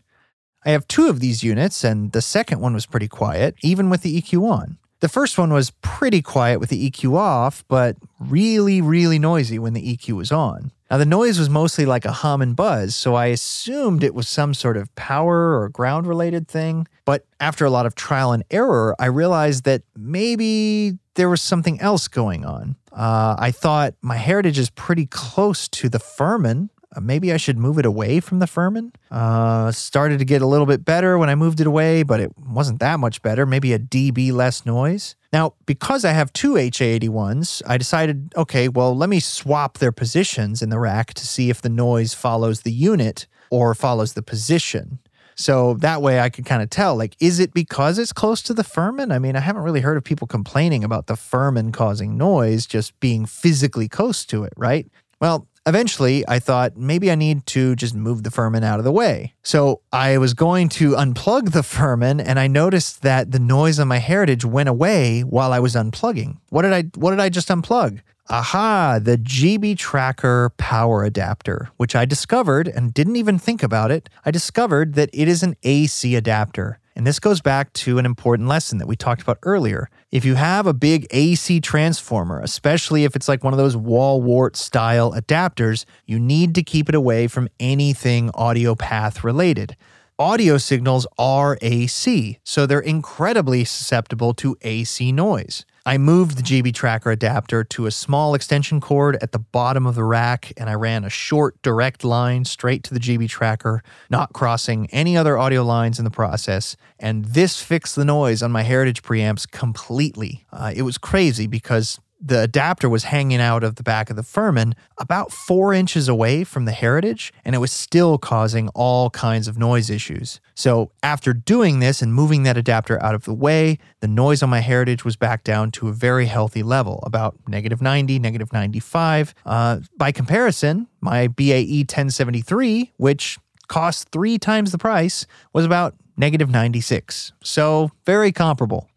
I 0.63 0.69
have 0.69 0.88
two 0.88 1.07
of 1.07 1.19
these 1.19 1.41
units, 1.41 1.84
and 1.84 2.11
the 2.11 2.22
second 2.22 2.61
one 2.61 2.76
was 2.76 2.85
pretty 2.85 3.07
quiet, 3.07 3.55
even 3.63 3.89
with 3.89 4.03
the 4.03 4.22
EQ 4.22 4.43
on. 4.43 4.77
The 4.99 5.09
first 5.09 5.39
one 5.39 5.51
was 5.51 5.72
pretty 5.81 6.22
quiet 6.22 6.59
with 6.59 6.69
the 6.69 6.91
EQ 6.91 7.15
off, 7.15 7.65
but 7.68 7.97
really, 8.19 8.80
really 8.80 9.18
noisy 9.18 9.57
when 9.57 9.73
the 9.73 9.81
EQ 9.81 10.18
was 10.18 10.31
on. 10.31 10.72
Now, 10.91 10.97
the 10.97 11.05
noise 11.05 11.39
was 11.39 11.49
mostly 11.49 11.88
like 11.88 12.05
a 12.05 12.11
hum 12.11 12.43
and 12.43 12.55
buzz, 12.55 12.93
so 12.93 13.15
I 13.15 13.27
assumed 13.27 14.03
it 14.03 14.13
was 14.13 14.27
some 14.27 14.53
sort 14.53 14.77
of 14.77 14.93
power 14.93 15.59
or 15.59 15.69
ground 15.69 16.05
related 16.05 16.47
thing. 16.47 16.88
But 17.05 17.26
after 17.39 17.65
a 17.65 17.72
lot 17.72 17.88
of 17.88 17.95
trial 17.95 18.34
and 18.34 18.43
error, 18.51 18.95
I 18.99 19.07
realized 19.07 19.63
that 19.63 19.81
maybe 19.97 20.99
there 21.15 21.30
was 21.30 21.41
something 21.41 21.81
else 21.81 22.07
going 22.07 22.45
on. 22.45 22.76
Uh, 22.91 23.35
I 23.39 23.51
thought 23.51 23.95
my 24.01 24.18
heritage 24.18 24.59
is 24.59 24.69
pretty 24.69 25.05
close 25.05 25.68
to 25.69 25.89
the 25.89 25.99
Furman, 25.99 26.69
maybe 26.99 27.31
I 27.31 27.38
should 27.38 27.57
move 27.57 27.77
it 27.77 27.85
away 27.85 28.19
from 28.19 28.39
the 28.39 28.47
Furman. 28.47 28.91
Uh, 29.09 29.72
started 29.72 30.19
to 30.19 30.26
get 30.26 30.41
a 30.41 30.47
little 30.47 30.65
bit 30.65 30.84
better 30.84 31.18
when 31.18 31.30
I 31.30 31.35
moved 31.35 31.61
it 31.61 31.68
away, 31.68 32.03
but 32.03 32.19
it 32.19 32.38
wasn't 32.38 32.80
that 32.80 32.99
much 32.99 33.22
better. 33.22 33.45
Maybe 33.45 33.72
a 33.73 33.80
dB 33.80 34.34
less 34.34 34.65
noise. 34.65 35.15
Now, 35.31 35.53
because 35.65 36.03
I 36.03 36.11
have 36.11 36.34
two 36.34 36.55
HA81s, 36.55 37.61
I 37.65 37.77
decided, 37.77 38.34
okay, 38.35 38.68
well, 38.68 38.95
let 38.95 39.09
me 39.09 39.22
swap 39.22 39.77
their 39.77 39.93
positions 39.93 40.61
in 40.61 40.69
the 40.69 40.80
rack 40.80 41.13
to 41.13 41.26
see 41.26 41.49
if 41.49 41.61
the 41.61 41.69
noise 41.69 42.13
follows 42.13 42.61
the 42.61 42.72
unit 42.72 43.27
or 43.49 43.73
follows 43.73 44.13
the 44.13 44.22
position. 44.22 44.99
So 45.35 45.76
that 45.76 46.01
way 46.01 46.19
I 46.19 46.30
could 46.30 46.45
kind 46.45 46.61
of 46.61 46.69
tell, 46.69 46.95
like, 46.95 47.15
is 47.19 47.39
it 47.39 47.53
because 47.53 47.97
it's 47.97 48.13
close 48.13 48.41
to 48.43 48.53
the 48.53 48.63
Furman? 48.63 49.11
I 49.11 49.19
mean, 49.19 49.35
I 49.35 49.39
haven't 49.39 49.63
really 49.63 49.81
heard 49.81 49.97
of 49.97 50.03
people 50.03 50.27
complaining 50.27 50.84
about 50.84 51.07
the 51.07 51.15
Furman 51.15 51.72
causing 51.72 52.18
noise 52.18 52.65
just 52.65 52.99
being 52.99 53.26
physically 53.26 53.88
close 53.88 54.26
to 54.26 54.43
it, 54.43 54.53
right? 54.57 54.88
Well, 55.19 55.47
Eventually, 55.67 56.27
I 56.27 56.39
thought 56.39 56.75
maybe 56.75 57.11
I 57.11 57.15
need 57.15 57.45
to 57.47 57.75
just 57.75 57.93
move 57.93 58.23
the 58.23 58.31
Furman 58.31 58.63
out 58.63 58.79
of 58.79 58.85
the 58.85 58.91
way. 58.91 59.35
So 59.43 59.81
I 59.93 60.17
was 60.17 60.33
going 60.33 60.69
to 60.69 60.91
unplug 60.93 61.51
the 61.51 61.61
Furman 61.61 62.19
and 62.19 62.39
I 62.39 62.47
noticed 62.47 63.03
that 63.03 63.31
the 63.31 63.39
noise 63.39 63.79
on 63.79 63.88
my 63.88 63.99
Heritage 63.99 64.43
went 64.43 64.69
away 64.69 65.21
while 65.21 65.53
I 65.53 65.59
was 65.59 65.75
unplugging. 65.75 66.38
What 66.49 66.63
did 66.63 66.73
I 66.73 66.83
what 66.95 67.11
did 67.11 67.19
I 67.19 67.29
just 67.29 67.49
unplug? 67.49 68.01
Aha, 68.29 68.99
the 69.01 69.17
GB 69.17 69.77
Tracker 69.77 70.51
power 70.57 71.03
adapter, 71.03 71.69
which 71.77 71.95
I 71.95 72.05
discovered 72.05 72.67
and 72.67 72.93
didn't 72.93 73.17
even 73.17 73.38
think 73.38 73.61
about 73.61 73.91
it. 73.91 74.09
I 74.25 74.31
discovered 74.31 74.93
that 74.95 75.09
it 75.13 75.27
is 75.27 75.43
an 75.43 75.57
AC 75.63 76.15
adapter. 76.15 76.79
And 76.95 77.07
this 77.07 77.19
goes 77.19 77.41
back 77.41 77.72
to 77.73 77.97
an 77.99 78.05
important 78.05 78.49
lesson 78.49 78.77
that 78.80 78.88
we 78.88 78.95
talked 78.95 79.22
about 79.22 79.39
earlier. 79.43 79.89
If 80.11 80.26
you 80.26 80.35
have 80.35 80.68
a 80.68 80.73
big 80.73 81.07
AC 81.11 81.61
transformer, 81.61 82.41
especially 82.41 83.05
if 83.05 83.15
it's 83.15 83.27
like 83.27 83.43
one 83.43 83.53
of 83.53 83.57
those 83.57 83.77
wall 83.77 84.22
wart 84.22 84.57
style 84.57 85.13
adapters, 85.13 85.85
you 86.05 86.19
need 86.19 86.53
to 86.55 86.63
keep 86.63 86.89
it 86.89 86.95
away 86.95 87.27
from 87.27 87.47
anything 87.59 88.30
audio 88.34 88.76
path 88.76 89.23
related. 89.23 89.77
Audio 90.19 90.57
signals 90.57 91.07
are 91.18 91.57
AC, 91.61 92.39
so 92.43 92.65
they're 92.65 92.80
incredibly 92.80 93.63
susceptible 93.65 94.34
to 94.35 94.55
AC 94.61 95.11
noise. 95.11 95.65
I 95.85 95.97
moved 95.97 96.37
the 96.37 96.43
GB 96.43 96.75
Tracker 96.75 97.09
adapter 97.09 97.63
to 97.63 97.87
a 97.87 97.91
small 97.91 98.35
extension 98.35 98.79
cord 98.79 99.17
at 99.21 99.31
the 99.31 99.39
bottom 99.39 99.87
of 99.87 99.95
the 99.95 100.03
rack, 100.03 100.53
and 100.55 100.69
I 100.69 100.75
ran 100.75 101.03
a 101.03 101.09
short, 101.09 101.59
direct 101.63 102.03
line 102.03 102.45
straight 102.45 102.83
to 102.83 102.93
the 102.93 102.99
GB 102.99 103.27
Tracker, 103.29 103.81
not 104.09 104.31
crossing 104.31 104.87
any 104.91 105.17
other 105.17 105.39
audio 105.39 105.63
lines 105.63 105.97
in 105.97 106.05
the 106.05 106.11
process. 106.11 106.75
And 106.99 107.25
this 107.25 107.63
fixed 107.63 107.95
the 107.95 108.05
noise 108.05 108.43
on 108.43 108.51
my 108.51 108.61
Heritage 108.61 109.01
preamps 109.01 109.49
completely. 109.49 110.45
Uh, 110.53 110.71
it 110.75 110.83
was 110.83 110.99
crazy 110.99 111.47
because 111.47 111.99
the 112.22 112.41
adapter 112.41 112.88
was 112.88 113.06
hanging 113.06 113.41
out 113.41 113.64
of 113.64 113.76
the 113.76 113.84
back 113.84 114.10
of 114.10 114.15
the 114.15 114.23
Furman 114.23 114.76
about 114.99 115.31
four 115.31 115.73
inches 115.73 116.07
away 116.07 116.43
from 116.43 116.65
the 116.65 116.72
Heritage, 116.72 117.34
and 117.43 117.56
it 117.56 117.57
was 117.57 117.72
still 117.72 118.18
causing 118.19 118.69
all 118.69 119.10
kinds 119.10 119.48
of 119.48 119.57
noise 119.57 119.89
issues. 119.89 120.39
So, 120.53 120.91
after 121.02 121.34
doing 121.34 121.80
this 121.80 122.02
and 122.02 122.14
moving 122.14 122.43
that 122.43 122.57
adapter 122.57 123.02
out 123.02 123.15
of 123.15 123.23
the 123.23 123.34
way, 123.34 123.80
the 124.02 124.07
noise 124.07 124.43
on 124.43 124.49
my 124.49 124.60
Heritage 124.60 125.03
was 125.03 125.15
back 125.15 125.43
down 125.43 125.72
to 125.72 125.88
a 125.88 125.93
very 125.93 126.27
healthy 126.27 126.61
level, 126.61 126.99
about 127.03 127.35
negative 127.48 127.81
90, 127.81 128.19
negative 128.19 128.53
95. 128.53 129.34
Uh, 129.45 129.80
by 129.98 130.11
comparison, 130.11 130.88
my 131.02 131.27
BAE 131.27 131.81
1073, 131.81 132.93
which 132.98 133.39
cost 133.68 134.10
three 134.10 134.38
times 134.38 134.72
the 134.72 134.77
price, 134.77 135.26
was 135.53 135.65
about 135.65 135.95
negative 136.18 136.52
96. 136.52 137.31
So, 137.41 137.89
very 138.06 138.31
comparable. 138.31 138.90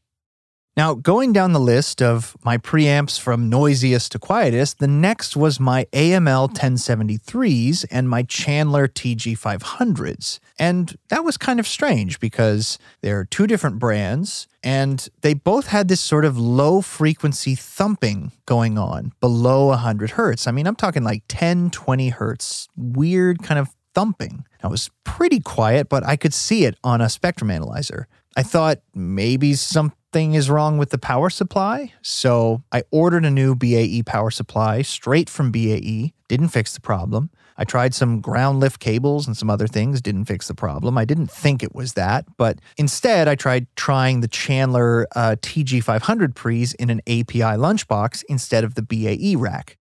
Now, 0.77 0.95
going 0.95 1.33
down 1.33 1.53
the 1.53 1.61
list 1.61 2.03
of 2.03 2.37
my 2.43 2.59
preamps 2.59 3.19
from 3.19 3.49
noisiest 3.49 4.11
to 4.13 4.19
quietest, 4.19 4.81
the 4.81 4.89
next 4.89 5.37
was 5.37 5.61
my 5.61 5.87
AML 5.93 6.53
1073s 6.53 7.87
and 7.93 8.09
my 8.09 8.25
Chandler 8.25 8.89
TG500s. 8.89 10.41
And 10.59 10.97
that 11.11 11.23
was 11.23 11.37
kind 11.37 11.61
of 11.61 11.69
strange 11.69 12.19
because 12.19 12.79
they're 13.03 13.25
two 13.25 13.47
different 13.47 13.79
brands 13.79 14.49
and 14.65 15.09
they 15.21 15.35
both 15.35 15.69
had 15.69 15.87
this 15.87 16.01
sort 16.01 16.25
of 16.25 16.39
low 16.39 16.81
frequency 16.81 17.55
thumping 17.55 18.33
going 18.45 18.77
on 18.77 19.13
below 19.21 19.67
100 19.67 20.13
hertz. 20.13 20.49
I 20.49 20.51
mean, 20.51 20.67
I'm 20.67 20.75
talking 20.75 21.05
like 21.05 21.23
10, 21.29 21.71
20 21.71 22.09
hertz, 22.09 22.69
weird 22.77 23.45
kind 23.45 23.61
of 23.61 23.69
thumping. 23.95 24.45
Now, 24.61 24.71
it 24.71 24.73
was 24.73 24.91
pretty 25.05 25.39
quiet, 25.39 25.89
but 25.89 26.05
I 26.05 26.17
could 26.17 26.35
see 26.35 26.65
it 26.65 26.77
on 26.83 27.01
a 27.01 27.09
spectrum 27.09 27.51
analyzer. 27.51 28.09
I 28.37 28.43
thought 28.43 28.79
maybe 28.95 29.55
some 29.55 29.93
something 30.15 30.35
is 30.35 30.49
wrong 30.49 30.79
with 30.79 30.91
the 30.91 30.99
power 30.99 31.29
supply. 31.29 31.93
So 32.01 32.63
I 32.71 32.85
ordered 32.93 33.25
a 33.25 33.33
new 33.33 33.57
BAE 33.57 34.03
power 34.07 34.31
supply 34.31 34.81
straight 34.83 35.29
from 35.29 35.51
BAE, 35.51 36.13
didn't 36.29 36.51
fix 36.51 36.73
the 36.73 36.81
problem. 36.81 37.31
I 37.59 37.65
tried 37.65 37.95
some 37.95 38.21
ground 38.21 38.61
lift 38.61 38.79
cables 38.79 39.27
and 39.27 39.37
some 39.37 39.51
other 39.51 39.67
things, 39.67 40.01
didn't 40.01 40.27
fix 40.27 40.47
the 40.47 40.55
problem. 40.55 40.97
I 40.97 41.05
didn't 41.05 41.33
think 41.33 41.65
it 41.65 41.75
was 41.75 41.95
that, 41.95 42.27
but 42.37 42.61
instead 42.77 43.27
I 43.27 43.35
tried 43.35 43.67
trying 43.75 44.21
the 44.21 44.29
Chandler 44.29 45.09
uh, 45.17 45.35
TG500 45.43 46.37
pre's 46.37 46.75
in 46.75 46.91
an 46.91 47.01
API 47.09 47.59
lunchbox 47.59 48.23
instead 48.29 48.63
of 48.63 48.77
the 48.77 48.83
BAE 48.83 49.37
rack. 49.37 49.79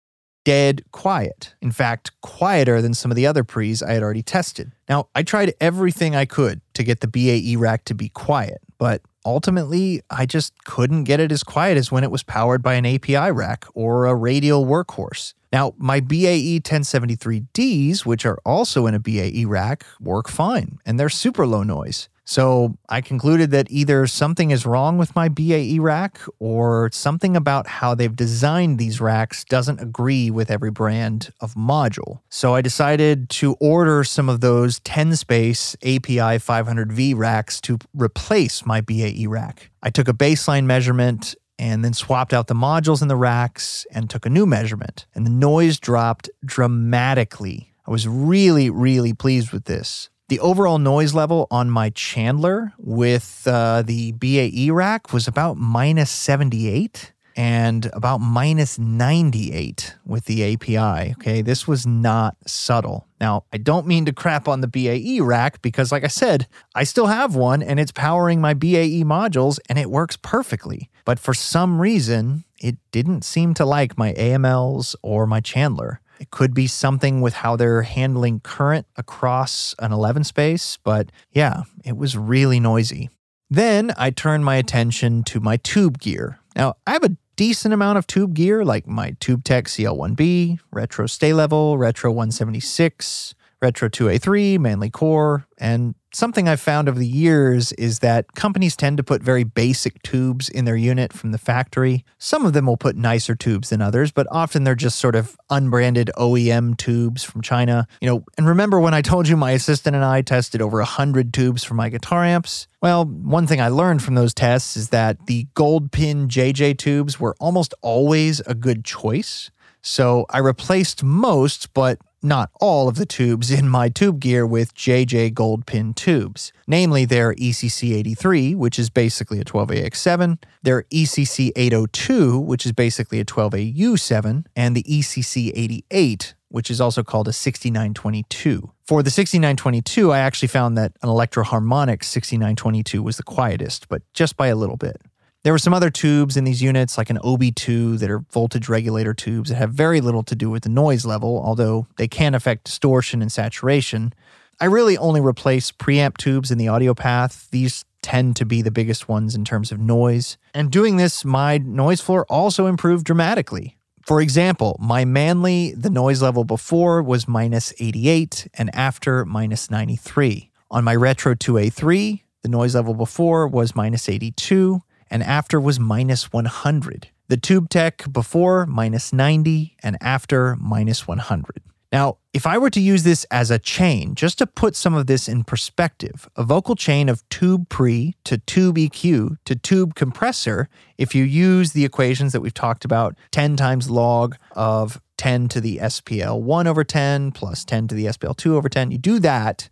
Dead 0.44 0.85
quiet. 0.93 1.57
In 1.61 1.73
fact, 1.73 2.12
quieter 2.20 2.81
than 2.81 2.94
some 2.94 3.11
of 3.11 3.16
the 3.16 3.27
other 3.27 3.43
pre's 3.43 3.82
I 3.82 3.94
had 3.94 4.02
already 4.05 4.23
tested. 4.23 4.70
Now, 4.89 5.09
I 5.12 5.24
tried 5.24 5.55
everything 5.61 6.15
I 6.15 6.24
could 6.24 6.61
to 6.74 6.85
get 6.85 7.01
the 7.01 7.09
BAE 7.09 7.57
rack 7.59 7.85
to 7.86 7.94
be 7.97 8.11
quiet, 8.11 8.61
but 8.78 9.02
ultimately, 9.24 10.02
I 10.10 10.26
just 10.26 10.64
couldn't 10.64 11.05
get 11.05 11.20
it 11.20 11.32
as 11.32 11.42
quiet 11.42 11.76
as 11.76 11.92
when 11.92 12.05
it 12.05 12.10
was 12.10 12.22
powered 12.22 12.62
by 12.62 12.74
an 12.74 12.86
API 12.86 13.30
rack 13.30 13.66
or 13.74 14.06
a 14.06 14.14
radial 14.14 14.66
workhorse. 14.66 15.34
Now, 15.52 15.74
my 15.78 16.01
BAE 16.01 16.60
1073Ds, 16.62 18.06
which 18.06 18.24
are 18.24 18.38
also 18.44 18.86
in 18.86 18.94
a 18.94 19.01
BAE 19.01 19.44
rack, 19.47 19.84
work 20.01 20.28
fine 20.28 20.78
and 20.86 20.98
they're 20.98 21.09
super 21.09 21.47
low 21.47 21.62
noise. 21.62 22.09
So 22.31 22.78
I 22.89 23.01
concluded 23.01 23.51
that 23.51 23.66
either 23.73 24.07
something 24.07 24.52
is 24.52 24.65
wrong 24.65 24.98
with 24.98 25.16
my 25.16 25.28
BAE 25.28 25.78
rack 25.81 26.20
or 26.39 26.89
something 26.93 27.36
about 27.36 27.66
how 27.66 27.97
they've 27.97 28.15
designed 28.15 28.78
these 28.78 29.01
racks 29.01 29.43
doesn't 29.43 29.81
agree 29.81 30.31
with 30.31 30.48
every 30.48 30.70
brand 30.70 31.32
of 31.40 31.55
module. 31.55 32.20
So 32.28 32.55
I 32.55 32.61
decided 32.61 33.31
to 33.31 33.55
order 33.55 34.05
some 34.05 34.28
of 34.28 34.43
those 34.43 34.78
10 34.78 35.16
space 35.16 35.74
API 35.82 36.39
500V 36.39 37.16
racks 37.16 37.61
to 37.62 37.78
replace 37.94 38.65
my 38.65 38.81
BAE 38.81 39.27
rack. 39.27 39.73
I 39.82 39.90
took 39.90 40.07
a 40.07 40.12
baseline 40.12 40.66
measurement 40.66 41.35
and 41.59 41.85
then 41.85 41.94
swapped 41.94 42.32
out 42.32 42.47
the 42.47 42.55
modules 42.55 43.02
in 43.02 43.09
the 43.09 43.16
racks 43.16 43.89
and 43.90 44.09
took 44.09 44.24
a 44.24 44.31
new 44.31 44.47
measurement. 44.47 45.05
And 45.16 45.27
the 45.27 45.31
noise 45.31 45.81
dropped 45.81 46.31
dramatically. 46.44 47.74
I 47.89 47.90
was 47.90 48.07
really, 48.07 48.70
really 48.70 49.15
pleased 49.15 49.51
with 49.51 49.65
this. 49.65 50.11
The 50.31 50.39
overall 50.39 50.78
noise 50.78 51.12
level 51.12 51.48
on 51.51 51.70
my 51.70 51.90
Chandler 51.90 52.73
with 52.78 53.43
uh, 53.47 53.82
the 53.82 54.12
BAE 54.12 54.70
rack 54.70 55.12
was 55.12 55.27
about 55.27 55.57
minus 55.57 56.09
78 56.09 57.12
and 57.35 57.90
about 57.93 58.19
minus 58.19 58.78
98 58.78 59.97
with 60.07 60.27
the 60.27 60.55
API. 60.55 61.15
Okay, 61.15 61.43
this 61.43 61.66
was 61.66 61.85
not 61.85 62.36
subtle. 62.47 63.09
Now, 63.20 63.43
I 63.52 63.57
don't 63.57 63.89
mean 63.89 64.05
to 64.05 64.12
crap 64.12 64.47
on 64.47 64.61
the 64.61 64.69
BAE 64.69 65.19
rack 65.20 65.61
because, 65.62 65.90
like 65.90 66.05
I 66.05 66.09
said, 66.09 66.47
I 66.77 66.85
still 66.85 67.07
have 67.07 67.35
one 67.35 67.61
and 67.61 67.81
it's 67.81 67.90
powering 67.90 68.40
my 68.40 68.55
BAE 68.55 69.02
modules 69.02 69.59
and 69.69 69.81
it 69.81 69.90
works 69.90 70.16
perfectly. 70.16 70.90
But 71.05 71.19
for 71.19 71.35
some 71.35 71.81
reason, 71.81 72.44
it 72.61 72.77
didn't 72.93 73.24
seem 73.24 73.52
to 73.55 73.65
like 73.65 73.98
my 73.98 74.12
AMLs 74.12 74.94
or 75.02 75.27
my 75.27 75.40
Chandler. 75.40 76.01
It 76.20 76.30
could 76.30 76.52
be 76.52 76.66
something 76.66 77.22
with 77.22 77.32
how 77.32 77.56
they're 77.56 77.82
handling 77.82 78.40
current 78.40 78.86
across 78.97 79.74
an 79.78 79.90
11 79.90 80.24
space, 80.24 80.78
but 80.84 81.10
yeah, 81.32 81.62
it 81.82 81.97
was 81.97 82.16
really 82.16 82.60
noisy. 82.60 83.09
Then 83.48 83.92
I 83.97 84.10
turned 84.10 84.44
my 84.44 84.56
attention 84.56 85.24
to 85.24 85.40
my 85.40 85.56
tube 85.56 85.98
gear. 85.98 86.38
Now, 86.55 86.74
I 86.86 86.92
have 86.92 87.05
a 87.05 87.16
decent 87.36 87.72
amount 87.72 87.97
of 87.97 88.06
tube 88.06 88.34
gear 88.34 88.66
like 88.66 88.86
my 88.86 89.12
TubeTech 89.12 89.64
CL1B, 89.64 90.60
Retro 90.70 91.06
Sta-Level, 91.06 91.78
Retro 91.78 92.10
176, 92.10 93.34
Retro 93.62 93.88
2A3, 93.88 94.59
Manley 94.59 94.90
Core, 94.90 95.47
and 95.56 95.94
something 96.12 96.49
I've 96.49 96.61
found 96.61 96.89
over 96.89 96.99
the 96.99 97.07
years 97.07 97.73
is 97.73 98.01
that 98.01 98.35
companies 98.35 98.77
tend 98.77 98.97
to 98.97 99.03
put 99.03 99.23
very 99.23 99.45
basic 99.45 100.03
tubes 100.03 100.49
in 100.49 100.65
their 100.65 100.77
unit 100.77 101.12
from 101.12 101.32
the 101.32 101.39
factory. 101.39 102.05
Some 102.19 102.45
of 102.45 102.53
them 102.53 102.66
will 102.66 102.77
put 102.77 102.97
nicer 102.97 103.35
tubes 103.35 103.70
than 103.70 103.81
others, 103.81 104.11
but 104.11 104.27
often 104.31 104.65
they're 104.65 104.74
just 104.74 104.99
sort 104.99 105.15
of 105.15 105.37
unbranded 105.51 106.11
OEM 106.16 106.77
tubes 106.77 107.24
from 107.24 107.43
China. 107.43 107.87
You 108.01 108.09
know, 108.09 108.24
and 108.37 108.47
remember 108.47 108.81
when 108.81 108.95
I 108.95 109.03
told 109.03 109.28
you 109.28 109.37
my 109.37 109.53
assistant 109.53 109.97
and 109.97 110.05
I 110.05 110.23
tested 110.23 110.61
over 110.61 110.78
100 110.78 111.32
tubes 111.32 111.65
for 111.65 111.74
my 111.74 111.89
guitar 111.89 112.24
amps? 112.24 112.66
Well, 112.82 113.05
one 113.05 113.47
thing 113.47 113.61
I 113.61 113.69
learned 113.69 114.03
from 114.03 114.15
those 114.15 114.35
tests 114.35 114.77
is 114.77 114.89
that 114.89 115.27
the 115.27 115.47
gold 115.55 115.93
pin 115.93 116.28
JJ 116.28 116.78
tubes 116.78 117.20
were 117.20 117.37
almost 117.39 117.74
always 117.82 118.41
a 118.41 118.55
good 118.55 118.85
choice. 118.85 119.51
So 119.82 120.27
I 120.31 120.39
replaced 120.39 121.03
most, 121.03 121.73
but 121.73 121.99
not 122.22 122.51
all 122.60 122.88
of 122.88 122.97
the 122.97 123.06
tubes 123.06 123.51
in 123.51 123.68
my 123.68 123.88
tube 123.88 124.20
gear 124.20 124.47
with 124.47 124.74
JJ 124.74 125.34
Gold 125.34 125.66
Pin 125.66 125.94
tubes, 125.94 126.52
namely 126.66 127.05
their 127.05 127.34
ECC 127.34 127.94
83, 127.94 128.55
which 128.55 128.78
is 128.78 128.90
basically 128.90 129.40
a 129.40 129.44
12AX7, 129.44 130.38
their 130.62 130.82
ECC 130.84 131.52
802, 131.56 132.38
which 132.38 132.66
is 132.66 132.72
basically 132.72 133.20
a 133.20 133.24
12AU7, 133.24 134.44
and 134.55 134.76
the 134.76 134.82
ECC 134.82 135.52
88, 135.55 136.34
which 136.48 136.70
is 136.70 136.80
also 136.80 137.02
called 137.02 137.28
a 137.28 137.32
6922. 137.32 138.70
For 138.84 139.02
the 139.02 139.10
6922, 139.10 140.12
I 140.12 140.18
actually 140.18 140.48
found 140.48 140.76
that 140.76 140.92
an 141.02 141.09
Electro-Harmonix 141.09 142.05
6922 142.05 143.02
was 143.02 143.16
the 143.16 143.22
quietest, 143.22 143.88
but 143.88 144.02
just 144.12 144.36
by 144.36 144.48
a 144.48 144.56
little 144.56 144.76
bit. 144.76 145.01
There 145.43 145.55
were 145.55 145.59
some 145.59 145.73
other 145.73 145.89
tubes 145.89 146.37
in 146.37 146.45
these 146.45 146.61
units, 146.61 146.99
like 146.99 147.09
an 147.09 147.17
OB2, 147.17 147.99
that 148.01 148.11
are 148.11 148.19
voltage 148.31 148.69
regulator 148.69 149.15
tubes 149.15 149.49
that 149.49 149.57
have 149.57 149.73
very 149.73 150.03
little 150.03 150.23
to 150.25 150.35
do 150.35 150.51
with 150.51 150.65
the 150.65 150.69
noise 150.69 151.07
level, 151.07 151.41
although 151.43 151.87
they 151.97 152.09
can 152.09 152.35
affect 152.35 152.65
distortion 152.65 153.23
and 153.23 153.33
saturation. 153.33 154.12
I 154.61 154.67
really 154.67 154.99
only 154.99 155.23
replace 155.23 155.73
preamp 155.73 156.19
tubes 156.19 156.51
in 156.51 156.59
the 156.59 156.69
audio 156.69 156.93
path. 156.93 157.49
These 157.53 157.87
tend 158.03 158.37
to 158.37 158.45
be 158.45 158.61
the 158.61 158.71
biggest 158.71 159.09
ones 159.09 159.35
in 159.35 159.47
terms 159.47 159.73
of 159.73 159.81
noise. 159.81 160.37
And 160.53 160.71
doing 160.71 160.99
this, 160.99 161.25
my 161.25 161.57
noise 161.57 162.03
floor 162.03 162.27
also 162.29 162.67
improved 162.67 163.07
dramatically. 163.07 163.79
For 164.03 164.21
example, 164.21 164.77
my 164.79 165.07
Manley, 165.07 165.73
the 165.73 165.89
noise 165.89 166.21
level 166.21 166.45
before 166.45 167.03
was 167.03 167.27
minus 167.27 167.73
88 167.79 168.47
and 168.55 168.75
after 168.75 169.25
minus 169.25 169.71
93. 169.71 170.51
On 170.71 170.85
my 170.85 170.95
Retro 170.95 171.35
2A3, 171.35 172.23
the 172.43 172.49
noise 172.51 172.75
level 172.75 172.93
before 172.93 173.49
was 173.49 173.75
minus 173.75 174.07
82 174.07 174.83
and 175.11 175.23
after 175.23 175.61
was 175.61 175.81
minus 175.81 176.32
100. 176.32 177.09
The 177.28 177.37
Tube 177.37 177.69
Tech 177.69 178.11
before 178.12 178.66
minus 178.66 179.12
90 179.12 179.77
and 179.82 179.97
after 180.01 180.57
minus 180.57 181.07
100. 181.07 181.62
Now, 181.93 182.19
if 182.32 182.47
I 182.47 182.57
were 182.57 182.70
to 182.70 182.81
use 182.81 183.03
this 183.03 183.24
as 183.32 183.51
a 183.51 183.59
chain, 183.59 184.15
just 184.15 184.39
to 184.39 184.47
put 184.47 184.77
some 184.77 184.95
of 184.95 185.09
this 185.09 185.28
in 185.28 185.43
perspective, 185.43 186.28
a 186.37 186.45
vocal 186.45 186.77
chain 186.77 187.09
of 187.09 187.28
tube 187.31 187.69
pre 187.69 188.15
to 188.24 188.39
tube 188.39 188.77
EQ 188.77 189.39
to 189.45 189.57
tube 189.57 189.97
compressor, 189.97 190.69
if 190.99 191.15
you 191.15 191.24
use 191.24 191.73
the 191.73 191.85
equations 191.85 192.32
that 192.32 192.41
we've 192.41 192.55
talked 192.55 192.85
about, 192.85 193.16
10 193.32 193.57
times 193.57 193.91
log 193.91 194.37
of 194.53 195.01
10 195.16 195.49
to 195.49 195.61
the 195.61 195.78
SPL 195.78 196.41
1 196.41 196.66
over 196.69 196.85
10 196.85 197.32
plus 197.32 197.65
10 197.65 197.89
to 197.89 197.95
the 197.95 198.07
SPL 198.07 198.37
2 198.37 198.57
over 198.57 198.69
10, 198.69 198.93
you 198.93 198.99
do 198.99 199.19
that, 199.19 199.69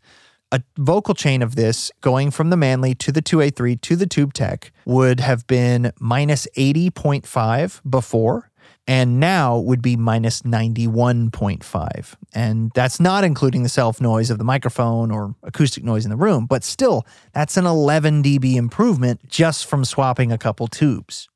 a 0.51 0.63
vocal 0.77 1.15
chain 1.15 1.43
of 1.43 1.57
this 1.57 1.91
going 2.01 2.31
from 2.31 2.51
the 2.51 2.57
Manley 2.57 2.95
to 2.97 3.13
the 3.13 3.23
2A3 3.23 3.81
to 3.81 3.97
the 3.97 4.07
Tube 4.07 4.33
Tech 4.33 4.73
would 4.85 5.21
have 5.21 5.47
been 5.47 5.93
minus 6.01 6.47
80.5 6.57 7.81
before, 7.89 8.51
and 8.87 9.21
now 9.21 9.59
would 9.59 9.83
be 9.83 9.97
minus 9.97 10.43
91.5. 10.43 12.15
And 12.35 12.73
that's 12.75 12.99
not 12.99 13.25
including 13.25 13.63
the 13.63 13.69
self 13.69 14.01
noise 14.01 14.31
of 14.31 14.39
the 14.39 14.45
microphone 14.45 15.11
or 15.11 15.35
acoustic 15.43 15.85
noise 15.85 16.05
in 16.05 16.11
the 16.11 16.17
room, 16.17 16.47
but 16.47 16.65
still, 16.65 17.05
that's 17.33 17.57
an 17.57 17.67
11 17.67 18.23
dB 18.23 18.57
improvement 18.57 19.29
just 19.29 19.67
from 19.67 19.85
swapping 19.85 20.33
a 20.33 20.39
couple 20.39 20.67
tubes. 20.67 21.29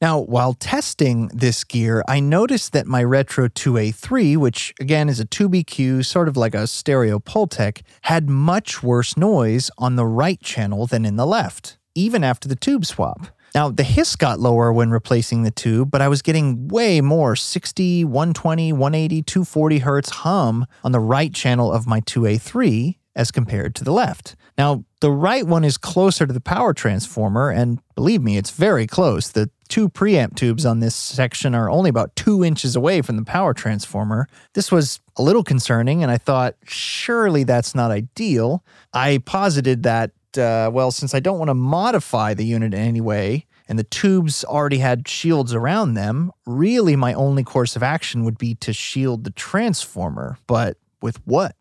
Now, 0.00 0.18
while 0.18 0.54
testing 0.54 1.28
this 1.28 1.62
gear, 1.62 2.02
I 2.08 2.20
noticed 2.20 2.72
that 2.72 2.86
my 2.86 3.04
Retro 3.04 3.48
2A3, 3.48 4.38
which 4.38 4.72
again 4.80 5.10
is 5.10 5.20
a 5.20 5.26
tube 5.26 5.52
EQ, 5.52 6.06
sort 6.06 6.26
of 6.26 6.38
like 6.38 6.54
a 6.54 6.66
stereo 6.66 7.18
Pultec, 7.18 7.82
had 8.02 8.30
much 8.30 8.82
worse 8.82 9.18
noise 9.18 9.70
on 9.76 9.96
the 9.96 10.06
right 10.06 10.40
channel 10.40 10.86
than 10.86 11.04
in 11.04 11.16
the 11.16 11.26
left, 11.26 11.76
even 11.94 12.24
after 12.24 12.48
the 12.48 12.56
tube 12.56 12.86
swap. 12.86 13.26
Now, 13.54 13.70
the 13.70 13.82
hiss 13.82 14.16
got 14.16 14.40
lower 14.40 14.72
when 14.72 14.90
replacing 14.90 15.42
the 15.42 15.50
tube, 15.50 15.90
but 15.90 16.00
I 16.00 16.08
was 16.08 16.22
getting 16.22 16.68
way 16.68 17.02
more 17.02 17.36
60, 17.36 18.04
120, 18.04 18.72
180, 18.72 19.22
240 19.22 19.78
hertz 19.80 20.10
hum 20.10 20.66
on 20.82 20.92
the 20.92 21.00
right 21.00 21.34
channel 21.34 21.70
of 21.70 21.86
my 21.86 22.00
2A3 22.00 22.96
as 23.16 23.30
compared 23.30 23.74
to 23.74 23.84
the 23.84 23.92
left. 23.92 24.34
Now, 24.56 24.84
the 25.00 25.10
right 25.10 25.46
one 25.46 25.64
is 25.64 25.78
closer 25.78 26.26
to 26.26 26.32
the 26.32 26.40
power 26.40 26.74
transformer, 26.74 27.50
and 27.50 27.80
believe 27.94 28.22
me, 28.22 28.36
it's 28.36 28.50
very 28.50 28.86
close. 28.86 29.30
The 29.30 29.50
two 29.68 29.88
preamp 29.88 30.36
tubes 30.36 30.66
on 30.66 30.80
this 30.80 30.94
section 30.94 31.54
are 31.54 31.70
only 31.70 31.88
about 31.88 32.14
two 32.16 32.44
inches 32.44 32.76
away 32.76 33.00
from 33.00 33.16
the 33.16 33.24
power 33.24 33.54
transformer. 33.54 34.28
This 34.52 34.70
was 34.70 35.00
a 35.16 35.22
little 35.22 35.44
concerning, 35.44 36.02
and 36.02 36.12
I 36.12 36.18
thought, 36.18 36.56
surely 36.64 37.44
that's 37.44 37.74
not 37.74 37.90
ideal. 37.90 38.62
I 38.92 39.22
posited 39.24 39.84
that, 39.84 40.10
uh, 40.36 40.70
well, 40.72 40.90
since 40.90 41.14
I 41.14 41.20
don't 41.20 41.38
want 41.38 41.48
to 41.48 41.54
modify 41.54 42.34
the 42.34 42.44
unit 42.44 42.74
in 42.74 42.80
any 42.80 43.00
way, 43.00 43.46
and 43.68 43.78
the 43.78 43.84
tubes 43.84 44.44
already 44.44 44.78
had 44.78 45.08
shields 45.08 45.54
around 45.54 45.94
them, 45.94 46.32
really 46.44 46.96
my 46.96 47.14
only 47.14 47.44
course 47.44 47.76
of 47.76 47.82
action 47.82 48.24
would 48.24 48.36
be 48.36 48.56
to 48.56 48.72
shield 48.72 49.24
the 49.24 49.30
transformer. 49.30 50.36
But 50.46 50.76
with 51.00 51.24
what? 51.26 51.54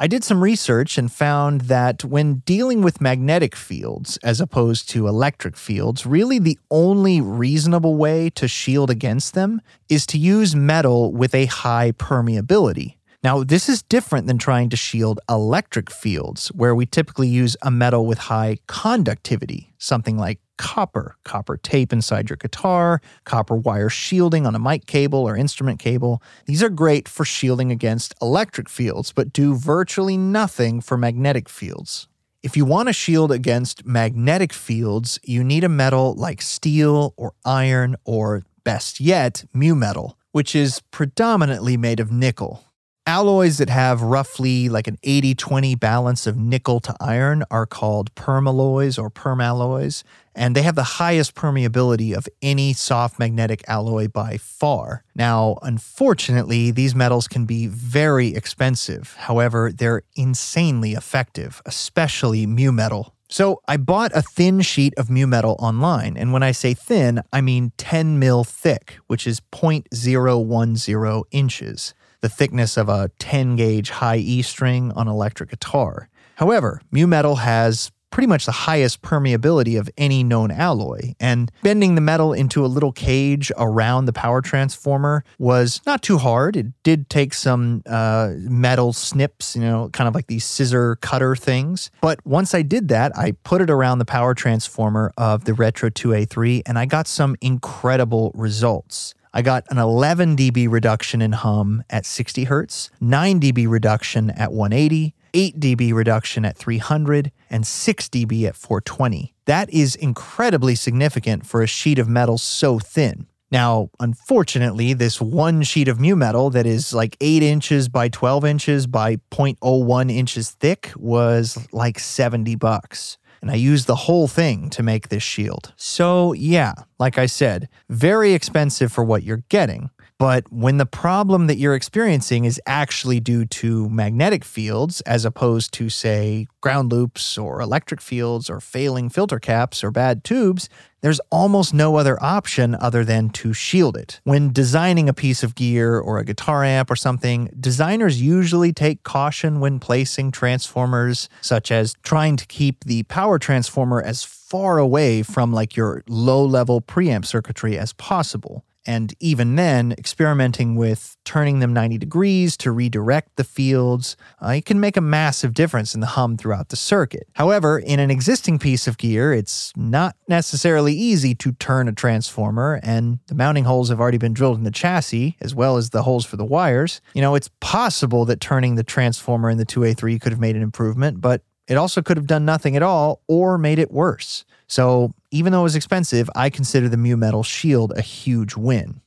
I 0.00 0.06
did 0.06 0.22
some 0.22 0.44
research 0.44 0.96
and 0.96 1.10
found 1.10 1.62
that 1.62 2.04
when 2.04 2.34
dealing 2.46 2.82
with 2.82 3.00
magnetic 3.00 3.56
fields 3.56 4.16
as 4.22 4.40
opposed 4.40 4.88
to 4.90 5.08
electric 5.08 5.56
fields, 5.56 6.06
really 6.06 6.38
the 6.38 6.56
only 6.70 7.20
reasonable 7.20 7.96
way 7.96 8.30
to 8.30 8.46
shield 8.46 8.90
against 8.90 9.34
them 9.34 9.60
is 9.88 10.06
to 10.06 10.16
use 10.16 10.54
metal 10.54 11.12
with 11.12 11.34
a 11.34 11.46
high 11.46 11.90
permeability. 11.90 12.94
Now, 13.24 13.42
this 13.42 13.68
is 13.68 13.82
different 13.82 14.28
than 14.28 14.38
trying 14.38 14.68
to 14.68 14.76
shield 14.76 15.18
electric 15.28 15.90
fields, 15.90 16.46
where 16.48 16.76
we 16.76 16.86
typically 16.86 17.26
use 17.26 17.56
a 17.62 17.70
metal 17.72 18.06
with 18.06 18.18
high 18.18 18.58
conductivity, 18.68 19.74
something 19.78 20.16
like 20.16 20.38
copper, 20.58 21.16
copper 21.24 21.56
tape 21.56 21.92
inside 21.92 22.28
your 22.28 22.36
guitar, 22.36 23.00
copper 23.24 23.56
wire 23.56 23.88
shielding 23.88 24.46
on 24.46 24.54
a 24.54 24.58
mic 24.58 24.84
cable 24.84 25.26
or 25.26 25.36
instrument 25.36 25.78
cable. 25.78 26.22
These 26.44 26.62
are 26.62 26.68
great 26.68 27.08
for 27.08 27.24
shielding 27.24 27.72
against 27.72 28.14
electric 28.20 28.68
fields, 28.68 29.12
but 29.12 29.32
do 29.32 29.54
virtually 29.54 30.18
nothing 30.18 30.82
for 30.82 30.98
magnetic 30.98 31.48
fields. 31.48 32.08
If 32.42 32.56
you 32.56 32.64
want 32.64 32.88
to 32.88 32.92
shield 32.92 33.32
against 33.32 33.86
magnetic 33.86 34.52
fields, 34.52 35.18
you 35.24 35.42
need 35.42 35.64
a 35.64 35.68
metal 35.68 36.14
like 36.14 36.42
steel 36.42 37.14
or 37.16 37.32
iron 37.44 37.96
or, 38.04 38.44
best 38.62 39.00
yet, 39.00 39.44
mu 39.52 39.74
metal, 39.74 40.18
which 40.32 40.54
is 40.54 40.80
predominantly 40.90 41.76
made 41.76 41.98
of 42.00 42.12
nickel. 42.12 42.62
Alloys 43.08 43.56
that 43.56 43.70
have 43.70 44.02
roughly 44.02 44.68
like 44.68 44.86
an 44.86 44.98
80 45.02 45.34
20 45.36 45.74
balance 45.76 46.26
of 46.26 46.36
nickel 46.36 46.78
to 46.80 46.94
iron 47.00 47.42
are 47.50 47.64
called 47.64 48.14
permalloys 48.14 48.98
or 48.98 49.08
permalloys, 49.08 50.04
and 50.34 50.54
they 50.54 50.60
have 50.60 50.74
the 50.74 50.98
highest 51.00 51.34
permeability 51.34 52.14
of 52.14 52.28
any 52.42 52.74
soft 52.74 53.18
magnetic 53.18 53.64
alloy 53.66 54.08
by 54.08 54.36
far. 54.36 55.04
Now, 55.14 55.56
unfortunately, 55.62 56.70
these 56.70 56.94
metals 56.94 57.28
can 57.28 57.46
be 57.46 57.66
very 57.66 58.34
expensive. 58.34 59.14
However, 59.14 59.72
they're 59.74 60.02
insanely 60.14 60.92
effective, 60.92 61.62
especially 61.64 62.44
mu 62.44 62.72
metal. 62.72 63.14
So 63.30 63.62
I 63.66 63.78
bought 63.78 64.12
a 64.14 64.20
thin 64.20 64.60
sheet 64.60 64.92
of 64.98 65.08
mu 65.08 65.26
metal 65.26 65.56
online, 65.60 66.18
and 66.18 66.30
when 66.30 66.42
I 66.42 66.52
say 66.52 66.74
thin, 66.74 67.22
I 67.32 67.40
mean 67.40 67.72
10 67.78 68.18
mil 68.18 68.44
thick, 68.44 68.98
which 69.06 69.26
is 69.26 69.40
0.010 69.40 71.22
inches 71.30 71.94
the 72.20 72.28
thickness 72.28 72.76
of 72.76 72.88
a 72.88 73.10
10 73.18 73.56
gauge 73.56 73.90
high 73.90 74.16
E 74.16 74.42
string 74.42 74.92
on 74.92 75.08
electric 75.08 75.50
guitar. 75.50 76.08
However, 76.36 76.80
mu 76.90 77.06
metal 77.06 77.36
has 77.36 77.90
pretty 78.10 78.26
much 78.26 78.46
the 78.46 78.52
highest 78.52 79.02
permeability 79.02 79.78
of 79.78 79.90
any 79.96 80.22
known 80.22 80.50
alloy, 80.50 81.14
and 81.20 81.50
bending 81.62 81.94
the 81.94 82.00
metal 82.00 82.32
into 82.32 82.64
a 82.64 82.66
little 82.66 82.92
cage 82.92 83.52
around 83.56 84.06
the 84.06 84.12
power 84.12 84.40
transformer 84.40 85.24
was 85.38 85.80
not 85.86 86.02
too 86.02 86.18
hard. 86.18 86.56
It 86.56 86.66
did 86.82 87.10
take 87.10 87.34
some 87.34 87.82
uh, 87.86 88.32
metal 88.38 88.92
snips, 88.92 89.54
you 89.54 89.62
know, 89.62 89.90
kind 89.92 90.08
of 90.08 90.14
like 90.14 90.26
these 90.26 90.44
scissor 90.44 90.96
cutter 90.96 91.36
things. 91.36 91.90
But 92.00 92.24
once 92.26 92.54
I 92.54 92.62
did 92.62 92.88
that, 92.88 93.16
I 93.16 93.32
put 93.44 93.60
it 93.60 93.70
around 93.70 93.98
the 93.98 94.04
power 94.04 94.34
transformer 94.34 95.12
of 95.16 95.44
the 95.44 95.54
Retro 95.54 95.90
2A3, 95.90 96.62
and 96.66 96.78
I 96.78 96.86
got 96.86 97.06
some 97.06 97.36
incredible 97.40 98.32
results. 98.34 99.14
I 99.32 99.42
got 99.42 99.64
an 99.70 99.78
11 99.78 100.36
dB 100.36 100.70
reduction 100.70 101.20
in 101.20 101.32
hum 101.32 101.84
at 101.90 102.06
60 102.06 102.44
hertz, 102.44 102.90
9 103.00 103.40
dB 103.40 103.68
reduction 103.68 104.30
at 104.30 104.52
180, 104.52 105.14
8 105.34 105.60
dB 105.60 105.92
reduction 105.92 106.44
at 106.44 106.56
300, 106.56 107.30
and 107.50 107.66
6 107.66 108.08
dB 108.08 108.44
at 108.44 108.56
420. 108.56 109.34
That 109.44 109.70
is 109.72 109.94
incredibly 109.94 110.74
significant 110.74 111.46
for 111.46 111.62
a 111.62 111.66
sheet 111.66 111.98
of 111.98 112.08
metal 112.08 112.38
so 112.38 112.78
thin. 112.78 113.26
Now, 113.50 113.88
unfortunately, 113.98 114.92
this 114.92 115.20
one 115.20 115.62
sheet 115.62 115.88
of 115.88 115.98
mu 115.98 116.14
metal 116.14 116.50
that 116.50 116.66
is 116.66 116.92
like 116.92 117.16
8 117.20 117.42
inches 117.42 117.88
by 117.88 118.08
12 118.08 118.44
inches 118.44 118.86
by 118.86 119.16
0.01 119.30 120.12
inches 120.12 120.50
thick 120.50 120.92
was 120.96 121.66
like 121.72 121.98
70 121.98 122.56
bucks. 122.56 123.16
And 123.40 123.50
I 123.50 123.54
used 123.54 123.86
the 123.86 123.94
whole 123.94 124.28
thing 124.28 124.70
to 124.70 124.82
make 124.82 125.08
this 125.08 125.22
shield. 125.22 125.72
So, 125.76 126.32
yeah, 126.32 126.74
like 126.98 127.18
I 127.18 127.26
said, 127.26 127.68
very 127.88 128.32
expensive 128.32 128.92
for 128.92 129.04
what 129.04 129.22
you're 129.22 129.44
getting. 129.48 129.90
But 130.18 130.52
when 130.52 130.78
the 130.78 130.86
problem 130.86 131.46
that 131.46 131.58
you're 131.58 131.76
experiencing 131.76 132.44
is 132.44 132.60
actually 132.66 133.20
due 133.20 133.44
to 133.44 133.88
magnetic 133.88 134.44
fields, 134.44 135.00
as 135.02 135.24
opposed 135.24 135.72
to, 135.74 135.88
say, 135.88 136.48
ground 136.60 136.90
loops 136.90 137.38
or 137.38 137.60
electric 137.60 138.00
fields 138.00 138.50
or 138.50 138.60
failing 138.60 139.10
filter 139.10 139.38
caps 139.38 139.84
or 139.84 139.92
bad 139.92 140.24
tubes, 140.24 140.68
there's 141.02 141.20
almost 141.30 141.72
no 141.72 141.94
other 141.94 142.20
option 142.20 142.74
other 142.74 143.04
than 143.04 143.30
to 143.30 143.52
shield 143.52 143.96
it. 143.96 144.20
When 144.24 144.52
designing 144.52 145.08
a 145.08 145.14
piece 145.14 145.44
of 145.44 145.54
gear 145.54 146.00
or 146.00 146.18
a 146.18 146.24
guitar 146.24 146.64
amp 146.64 146.90
or 146.90 146.96
something, 146.96 147.48
designers 147.60 148.20
usually 148.20 148.72
take 148.72 149.04
caution 149.04 149.60
when 149.60 149.78
placing 149.78 150.32
transformers, 150.32 151.28
such 151.40 151.70
as 151.70 151.94
trying 152.02 152.36
to 152.38 152.46
keep 152.46 152.82
the 152.82 153.04
power 153.04 153.38
transformer 153.38 154.02
as 154.02 154.24
far 154.24 154.78
away 154.78 155.22
from 155.22 155.52
like 155.52 155.76
your 155.76 156.02
low 156.08 156.44
level 156.44 156.80
preamp 156.80 157.24
circuitry 157.24 157.78
as 157.78 157.92
possible. 157.92 158.64
And 158.88 159.14
even 159.20 159.56
then, 159.56 159.92
experimenting 159.92 160.74
with 160.74 161.18
turning 161.26 161.58
them 161.58 161.74
90 161.74 161.98
degrees 161.98 162.56
to 162.56 162.72
redirect 162.72 163.36
the 163.36 163.44
fields, 163.44 164.16
uh, 164.42 164.52
it 164.52 164.64
can 164.64 164.80
make 164.80 164.96
a 164.96 165.02
massive 165.02 165.52
difference 165.52 165.94
in 165.94 166.00
the 166.00 166.06
hum 166.06 166.38
throughout 166.38 166.70
the 166.70 166.76
circuit. 166.76 167.28
However, 167.34 167.78
in 167.78 168.00
an 168.00 168.10
existing 168.10 168.58
piece 168.58 168.86
of 168.86 168.96
gear, 168.96 169.34
it's 169.34 169.74
not 169.76 170.16
necessarily 170.26 170.94
easy 170.94 171.34
to 171.34 171.52
turn 171.52 171.86
a 171.86 171.92
transformer, 171.92 172.80
and 172.82 173.18
the 173.26 173.34
mounting 173.34 173.64
holes 173.64 173.90
have 173.90 174.00
already 174.00 174.16
been 174.16 174.32
drilled 174.32 174.56
in 174.56 174.64
the 174.64 174.70
chassis, 174.70 175.36
as 175.42 175.54
well 175.54 175.76
as 175.76 175.90
the 175.90 176.04
holes 176.04 176.24
for 176.24 176.38
the 176.38 176.46
wires. 176.46 177.02
You 177.12 177.20
know, 177.20 177.34
it's 177.34 177.50
possible 177.60 178.24
that 178.24 178.40
turning 178.40 178.76
the 178.76 178.84
transformer 178.84 179.50
in 179.50 179.58
the 179.58 179.66
2A3 179.66 180.18
could 180.18 180.32
have 180.32 180.40
made 180.40 180.56
an 180.56 180.62
improvement, 180.62 181.20
but 181.20 181.42
it 181.66 181.76
also 181.76 182.00
could 182.00 182.16
have 182.16 182.26
done 182.26 182.46
nothing 182.46 182.74
at 182.74 182.82
all 182.82 183.20
or 183.28 183.58
made 183.58 183.78
it 183.78 183.90
worse. 183.90 184.46
So, 184.66 185.12
even 185.30 185.52
though 185.52 185.60
it 185.60 185.64
was 185.64 185.76
expensive, 185.76 186.30
I 186.34 186.50
consider 186.50 186.88
the 186.88 186.96
Mu 186.96 187.16
Metal 187.16 187.42
Shield 187.42 187.92
a 187.96 188.02
huge 188.02 188.56
win. 188.56 189.00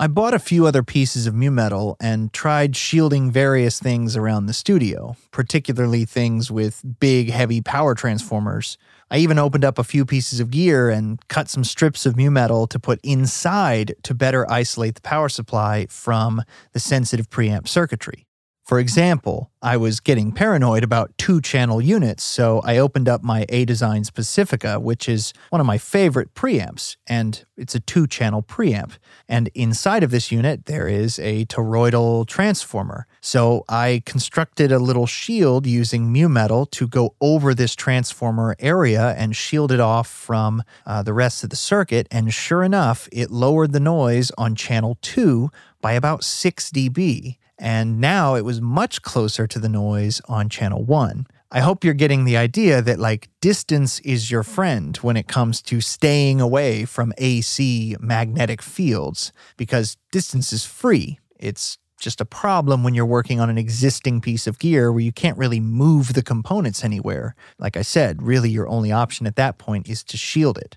I 0.00 0.06
bought 0.06 0.32
a 0.32 0.38
few 0.38 0.64
other 0.64 0.84
pieces 0.84 1.26
of 1.26 1.34
Mu 1.34 1.50
Metal 1.50 1.96
and 1.98 2.32
tried 2.32 2.76
shielding 2.76 3.32
various 3.32 3.80
things 3.80 4.16
around 4.16 4.46
the 4.46 4.52
studio, 4.52 5.16
particularly 5.32 6.04
things 6.04 6.52
with 6.52 6.84
big, 7.00 7.30
heavy 7.30 7.60
power 7.60 7.96
transformers. 7.96 8.78
I 9.10 9.18
even 9.18 9.40
opened 9.40 9.64
up 9.64 9.76
a 9.76 9.82
few 9.82 10.06
pieces 10.06 10.38
of 10.38 10.52
gear 10.52 10.88
and 10.88 11.18
cut 11.26 11.48
some 11.48 11.64
strips 11.64 12.06
of 12.06 12.16
Mu 12.16 12.30
Metal 12.30 12.68
to 12.68 12.78
put 12.78 13.00
inside 13.02 13.96
to 14.04 14.14
better 14.14 14.48
isolate 14.48 14.94
the 14.94 15.00
power 15.00 15.28
supply 15.28 15.86
from 15.90 16.44
the 16.74 16.80
sensitive 16.80 17.28
preamp 17.28 17.66
circuitry. 17.66 18.27
For 18.68 18.78
example, 18.78 19.50
I 19.62 19.78
was 19.78 19.98
getting 19.98 20.30
paranoid 20.30 20.84
about 20.84 21.16
two 21.16 21.40
channel 21.40 21.80
units, 21.80 22.22
so 22.22 22.60
I 22.64 22.76
opened 22.76 23.08
up 23.08 23.22
my 23.22 23.46
A 23.48 23.64
Designs 23.64 24.10
Pacifica, 24.10 24.78
which 24.78 25.08
is 25.08 25.32
one 25.48 25.62
of 25.62 25.66
my 25.66 25.78
favorite 25.78 26.34
preamps, 26.34 26.98
and 27.06 27.42
it's 27.56 27.74
a 27.74 27.80
two 27.80 28.06
channel 28.06 28.42
preamp. 28.42 28.98
And 29.26 29.48
inside 29.54 30.02
of 30.02 30.10
this 30.10 30.30
unit, 30.30 30.66
there 30.66 30.86
is 30.86 31.18
a 31.18 31.46
toroidal 31.46 32.26
transformer. 32.26 33.06
So 33.22 33.64
I 33.70 34.02
constructed 34.04 34.70
a 34.70 34.78
little 34.78 35.06
shield 35.06 35.66
using 35.66 36.12
mu 36.12 36.28
metal 36.28 36.66
to 36.66 36.86
go 36.86 37.14
over 37.22 37.54
this 37.54 37.74
transformer 37.74 38.54
area 38.58 39.14
and 39.16 39.34
shield 39.34 39.72
it 39.72 39.80
off 39.80 40.08
from 40.08 40.62
uh, 40.84 41.02
the 41.02 41.14
rest 41.14 41.42
of 41.42 41.48
the 41.48 41.56
circuit. 41.56 42.06
And 42.10 42.34
sure 42.34 42.62
enough, 42.62 43.08
it 43.12 43.30
lowered 43.30 43.72
the 43.72 43.80
noise 43.80 44.30
on 44.36 44.54
channel 44.54 44.98
2 45.00 45.48
by 45.80 45.92
about 45.94 46.22
6 46.22 46.70
dB 46.70 47.38
and 47.58 48.00
now 48.00 48.34
it 48.34 48.44
was 48.44 48.60
much 48.60 49.02
closer 49.02 49.46
to 49.46 49.58
the 49.58 49.68
noise 49.68 50.20
on 50.28 50.48
channel 50.48 50.84
1. 50.84 51.26
I 51.50 51.60
hope 51.60 51.82
you're 51.82 51.94
getting 51.94 52.24
the 52.24 52.36
idea 52.36 52.82
that 52.82 52.98
like 52.98 53.30
distance 53.40 54.00
is 54.00 54.30
your 54.30 54.42
friend 54.42 54.96
when 54.98 55.16
it 55.16 55.28
comes 55.28 55.62
to 55.62 55.80
staying 55.80 56.40
away 56.42 56.84
from 56.84 57.14
AC 57.16 57.96
magnetic 58.00 58.60
fields 58.60 59.32
because 59.56 59.96
distance 60.12 60.52
is 60.52 60.66
free. 60.66 61.18
It's 61.38 61.78
just 61.98 62.20
a 62.20 62.26
problem 62.26 62.84
when 62.84 62.94
you're 62.94 63.06
working 63.06 63.40
on 63.40 63.48
an 63.48 63.58
existing 63.58 64.20
piece 64.20 64.46
of 64.46 64.58
gear 64.58 64.92
where 64.92 65.00
you 65.00 65.10
can't 65.10 65.38
really 65.38 65.58
move 65.58 66.12
the 66.12 66.22
components 66.22 66.84
anywhere. 66.84 67.34
Like 67.58 67.76
I 67.76 67.82
said, 67.82 68.22
really 68.22 68.50
your 68.50 68.68
only 68.68 68.92
option 68.92 69.26
at 69.26 69.36
that 69.36 69.58
point 69.58 69.88
is 69.88 70.04
to 70.04 70.16
shield 70.16 70.58
it. 70.58 70.76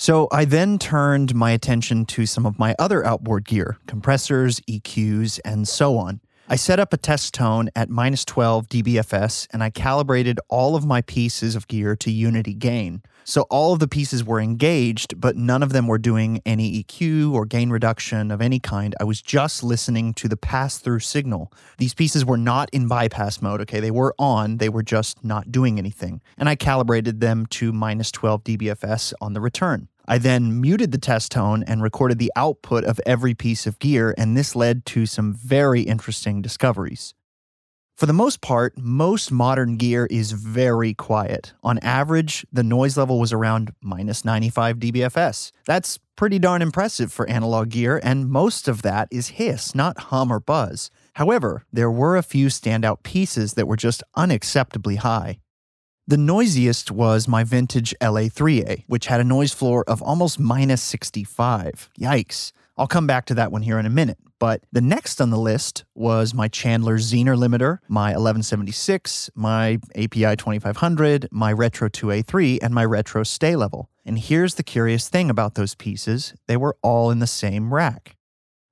So 0.00 0.28
I 0.30 0.44
then 0.44 0.78
turned 0.78 1.34
my 1.34 1.50
attention 1.50 2.06
to 2.06 2.24
some 2.24 2.46
of 2.46 2.56
my 2.56 2.76
other 2.78 3.04
outboard 3.04 3.44
gear, 3.44 3.78
compressors, 3.88 4.60
EQs, 4.60 5.40
and 5.44 5.66
so 5.66 5.98
on. 5.98 6.20
I 6.48 6.54
set 6.54 6.78
up 6.78 6.92
a 6.92 6.96
test 6.96 7.34
tone 7.34 7.68
at 7.74 7.90
minus 7.90 8.24
12 8.24 8.68
dBFS 8.68 9.48
and 9.52 9.60
I 9.60 9.70
calibrated 9.70 10.38
all 10.48 10.76
of 10.76 10.86
my 10.86 11.02
pieces 11.02 11.56
of 11.56 11.66
gear 11.66 11.96
to 11.96 12.12
unity 12.12 12.54
gain. 12.54 13.02
So 13.28 13.42
all 13.50 13.74
of 13.74 13.78
the 13.78 13.88
pieces 13.88 14.24
were 14.24 14.40
engaged, 14.40 15.20
but 15.20 15.36
none 15.36 15.62
of 15.62 15.74
them 15.74 15.86
were 15.86 15.98
doing 15.98 16.40
any 16.46 16.82
EQ 16.82 17.34
or 17.34 17.44
gain 17.44 17.68
reduction 17.68 18.30
of 18.30 18.40
any 18.40 18.58
kind. 18.58 18.94
I 18.98 19.04
was 19.04 19.20
just 19.20 19.62
listening 19.62 20.14
to 20.14 20.28
the 20.28 20.36
pass 20.38 20.78
through 20.78 21.00
signal. 21.00 21.52
These 21.76 21.92
pieces 21.92 22.24
were 22.24 22.38
not 22.38 22.70
in 22.72 22.88
bypass 22.88 23.42
mode, 23.42 23.60
okay? 23.60 23.80
They 23.80 23.90
were 23.90 24.14
on, 24.18 24.56
they 24.56 24.70
were 24.70 24.82
just 24.82 25.22
not 25.22 25.52
doing 25.52 25.76
anything. 25.76 26.22
And 26.38 26.48
I 26.48 26.54
calibrated 26.54 27.20
them 27.20 27.44
to 27.50 27.70
minus 27.70 28.10
12 28.12 28.44
dBFS 28.44 29.12
on 29.20 29.34
the 29.34 29.42
return. 29.42 29.88
I 30.06 30.16
then 30.16 30.58
muted 30.58 30.90
the 30.90 30.96
test 30.96 31.30
tone 31.30 31.62
and 31.64 31.82
recorded 31.82 32.18
the 32.18 32.32
output 32.34 32.84
of 32.84 32.98
every 33.04 33.34
piece 33.34 33.66
of 33.66 33.78
gear, 33.78 34.14
and 34.16 34.38
this 34.38 34.56
led 34.56 34.86
to 34.86 35.04
some 35.04 35.34
very 35.34 35.82
interesting 35.82 36.40
discoveries. 36.40 37.12
For 37.98 38.06
the 38.06 38.12
most 38.12 38.40
part, 38.40 38.78
most 38.78 39.32
modern 39.32 39.76
gear 39.76 40.06
is 40.08 40.30
very 40.30 40.94
quiet. 40.94 41.52
On 41.64 41.80
average, 41.80 42.46
the 42.52 42.62
noise 42.62 42.96
level 42.96 43.18
was 43.18 43.32
around 43.32 43.72
minus 43.82 44.24
95 44.24 44.76
dBFS. 44.76 45.50
That's 45.66 45.98
pretty 46.14 46.38
darn 46.38 46.62
impressive 46.62 47.10
for 47.10 47.28
analog 47.28 47.70
gear, 47.70 48.00
and 48.04 48.30
most 48.30 48.68
of 48.68 48.82
that 48.82 49.08
is 49.10 49.30
hiss, 49.30 49.74
not 49.74 49.98
hum 49.98 50.30
or 50.30 50.38
buzz. 50.38 50.92
However, 51.14 51.64
there 51.72 51.90
were 51.90 52.16
a 52.16 52.22
few 52.22 52.46
standout 52.46 53.02
pieces 53.02 53.54
that 53.54 53.66
were 53.66 53.74
just 53.74 54.04
unacceptably 54.16 54.98
high. 54.98 55.40
The 56.06 56.16
noisiest 56.16 56.92
was 56.92 57.26
my 57.26 57.42
vintage 57.42 57.96
LA3A, 58.00 58.84
which 58.86 59.08
had 59.08 59.20
a 59.20 59.24
noise 59.24 59.52
floor 59.52 59.82
of 59.88 60.02
almost 60.02 60.38
minus 60.38 60.82
65. 60.82 61.90
Yikes. 61.98 62.52
I'll 62.76 62.86
come 62.86 63.08
back 63.08 63.26
to 63.26 63.34
that 63.34 63.50
one 63.50 63.62
here 63.62 63.80
in 63.80 63.86
a 63.86 63.90
minute. 63.90 64.18
But 64.38 64.62
the 64.70 64.80
next 64.80 65.20
on 65.20 65.30
the 65.30 65.38
list 65.38 65.84
was 65.94 66.32
my 66.32 66.48
Chandler 66.48 66.98
Zener 66.98 67.36
limiter, 67.36 67.78
my 67.88 68.10
1176, 68.10 69.30
my 69.34 69.78
API 69.96 70.36
2500, 70.36 71.28
my 71.32 71.52
Retro 71.52 71.88
2A3, 71.88 72.58
and 72.62 72.72
my 72.72 72.84
Retro 72.84 73.24
Sta-Level. 73.24 73.90
And 74.06 74.18
here's 74.18 74.54
the 74.54 74.62
curious 74.62 75.08
thing 75.08 75.28
about 75.28 75.54
those 75.54 75.74
pieces 75.74 76.34
they 76.46 76.56
were 76.56 76.76
all 76.82 77.10
in 77.10 77.18
the 77.18 77.26
same 77.26 77.74
rack. 77.74 78.16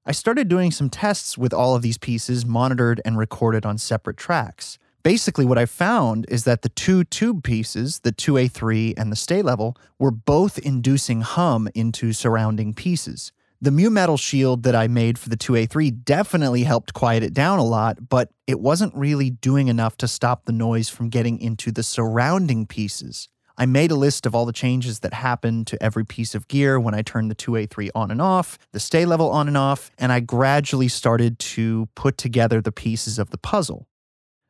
I 0.05 0.13
started 0.13 0.49
doing 0.49 0.71
some 0.71 0.89
tests 0.89 1.37
with 1.37 1.53
all 1.53 1.75
of 1.75 1.83
these 1.83 1.99
pieces 1.99 2.47
monitored 2.47 3.01
and 3.05 3.19
recorded 3.19 3.67
on 3.67 3.77
separate 3.77 4.17
tracks 4.17 4.79
basically 5.07 5.45
what 5.45 5.57
I 5.57 5.67
found 5.67 6.27
is 6.29 6.43
that 6.43 6.63
the 6.63 6.69
two 6.69 7.05
tube 7.05 7.45
pieces, 7.45 8.01
the 8.01 8.11
2A3 8.11 8.95
and 8.97 9.13
the 9.13 9.15
Sta-Level, 9.15 9.77
were 10.01 10.11
both 10.11 10.59
inducing 10.59 11.21
hum 11.21 11.69
into 11.77 12.13
surrounding 12.13 12.75
pieces. 12.75 13.31
The 13.63 13.71
Mu 13.71 13.89
Metal 13.89 14.19
shield 14.19 14.65
that 14.65 14.75
I 14.75 14.87
made 14.87 15.19
for 15.19 15.31
the 15.31 15.37
2A3 15.37 16.05
definitely 16.05 16.65
helped 16.65 16.93
quiet 16.93 17.23
it 17.23 17.33
down 17.33 17.59
a 17.59 17.65
lot, 17.65 18.11
but 18.11 18.29
it 18.47 18.61
wasn't 18.61 18.95
really 18.95 19.31
doing 19.31 19.69
enough 19.69 19.97
to 19.99 20.09
stop 20.09 20.45
the 20.45 20.53
noise 20.53 20.91
from 20.91 21.09
getting 21.09 21.41
into 21.41 21.73
the 21.73 21.83
surrounding 21.83 22.67
pieces. 22.67 23.31
I 23.57 23.65
made 23.65 23.91
a 23.91 23.97
list 23.97 24.27
of 24.27 24.35
all 24.35 24.45
the 24.45 24.53
changes 24.53 25.01
that 25.01 25.15
happened 25.15 25.67
to 25.69 25.83
every 25.83 26.05
piece 26.05 26.35
of 26.35 26.49
gear 26.49 26.79
when 26.79 26.93
I 26.93 27.01
turned 27.01 27.31
the 27.31 27.35
2A3 27.35 27.89
on 27.95 28.11
and 28.11 28.21
off, 28.21 28.59
the 28.73 28.81
Sta-Level 28.81 29.31
on 29.31 29.49
and 29.49 29.57
off, 29.57 29.91
and 29.97 30.13
I 30.13 30.21
gradually 30.21 30.89
started 30.89 31.39
to 31.39 31.89
put 31.95 32.19
together 32.19 32.61
the 32.61 32.73
pieces 32.73 33.19
of 33.19 33.31
the 33.31 33.39
puzzle. 33.39 33.89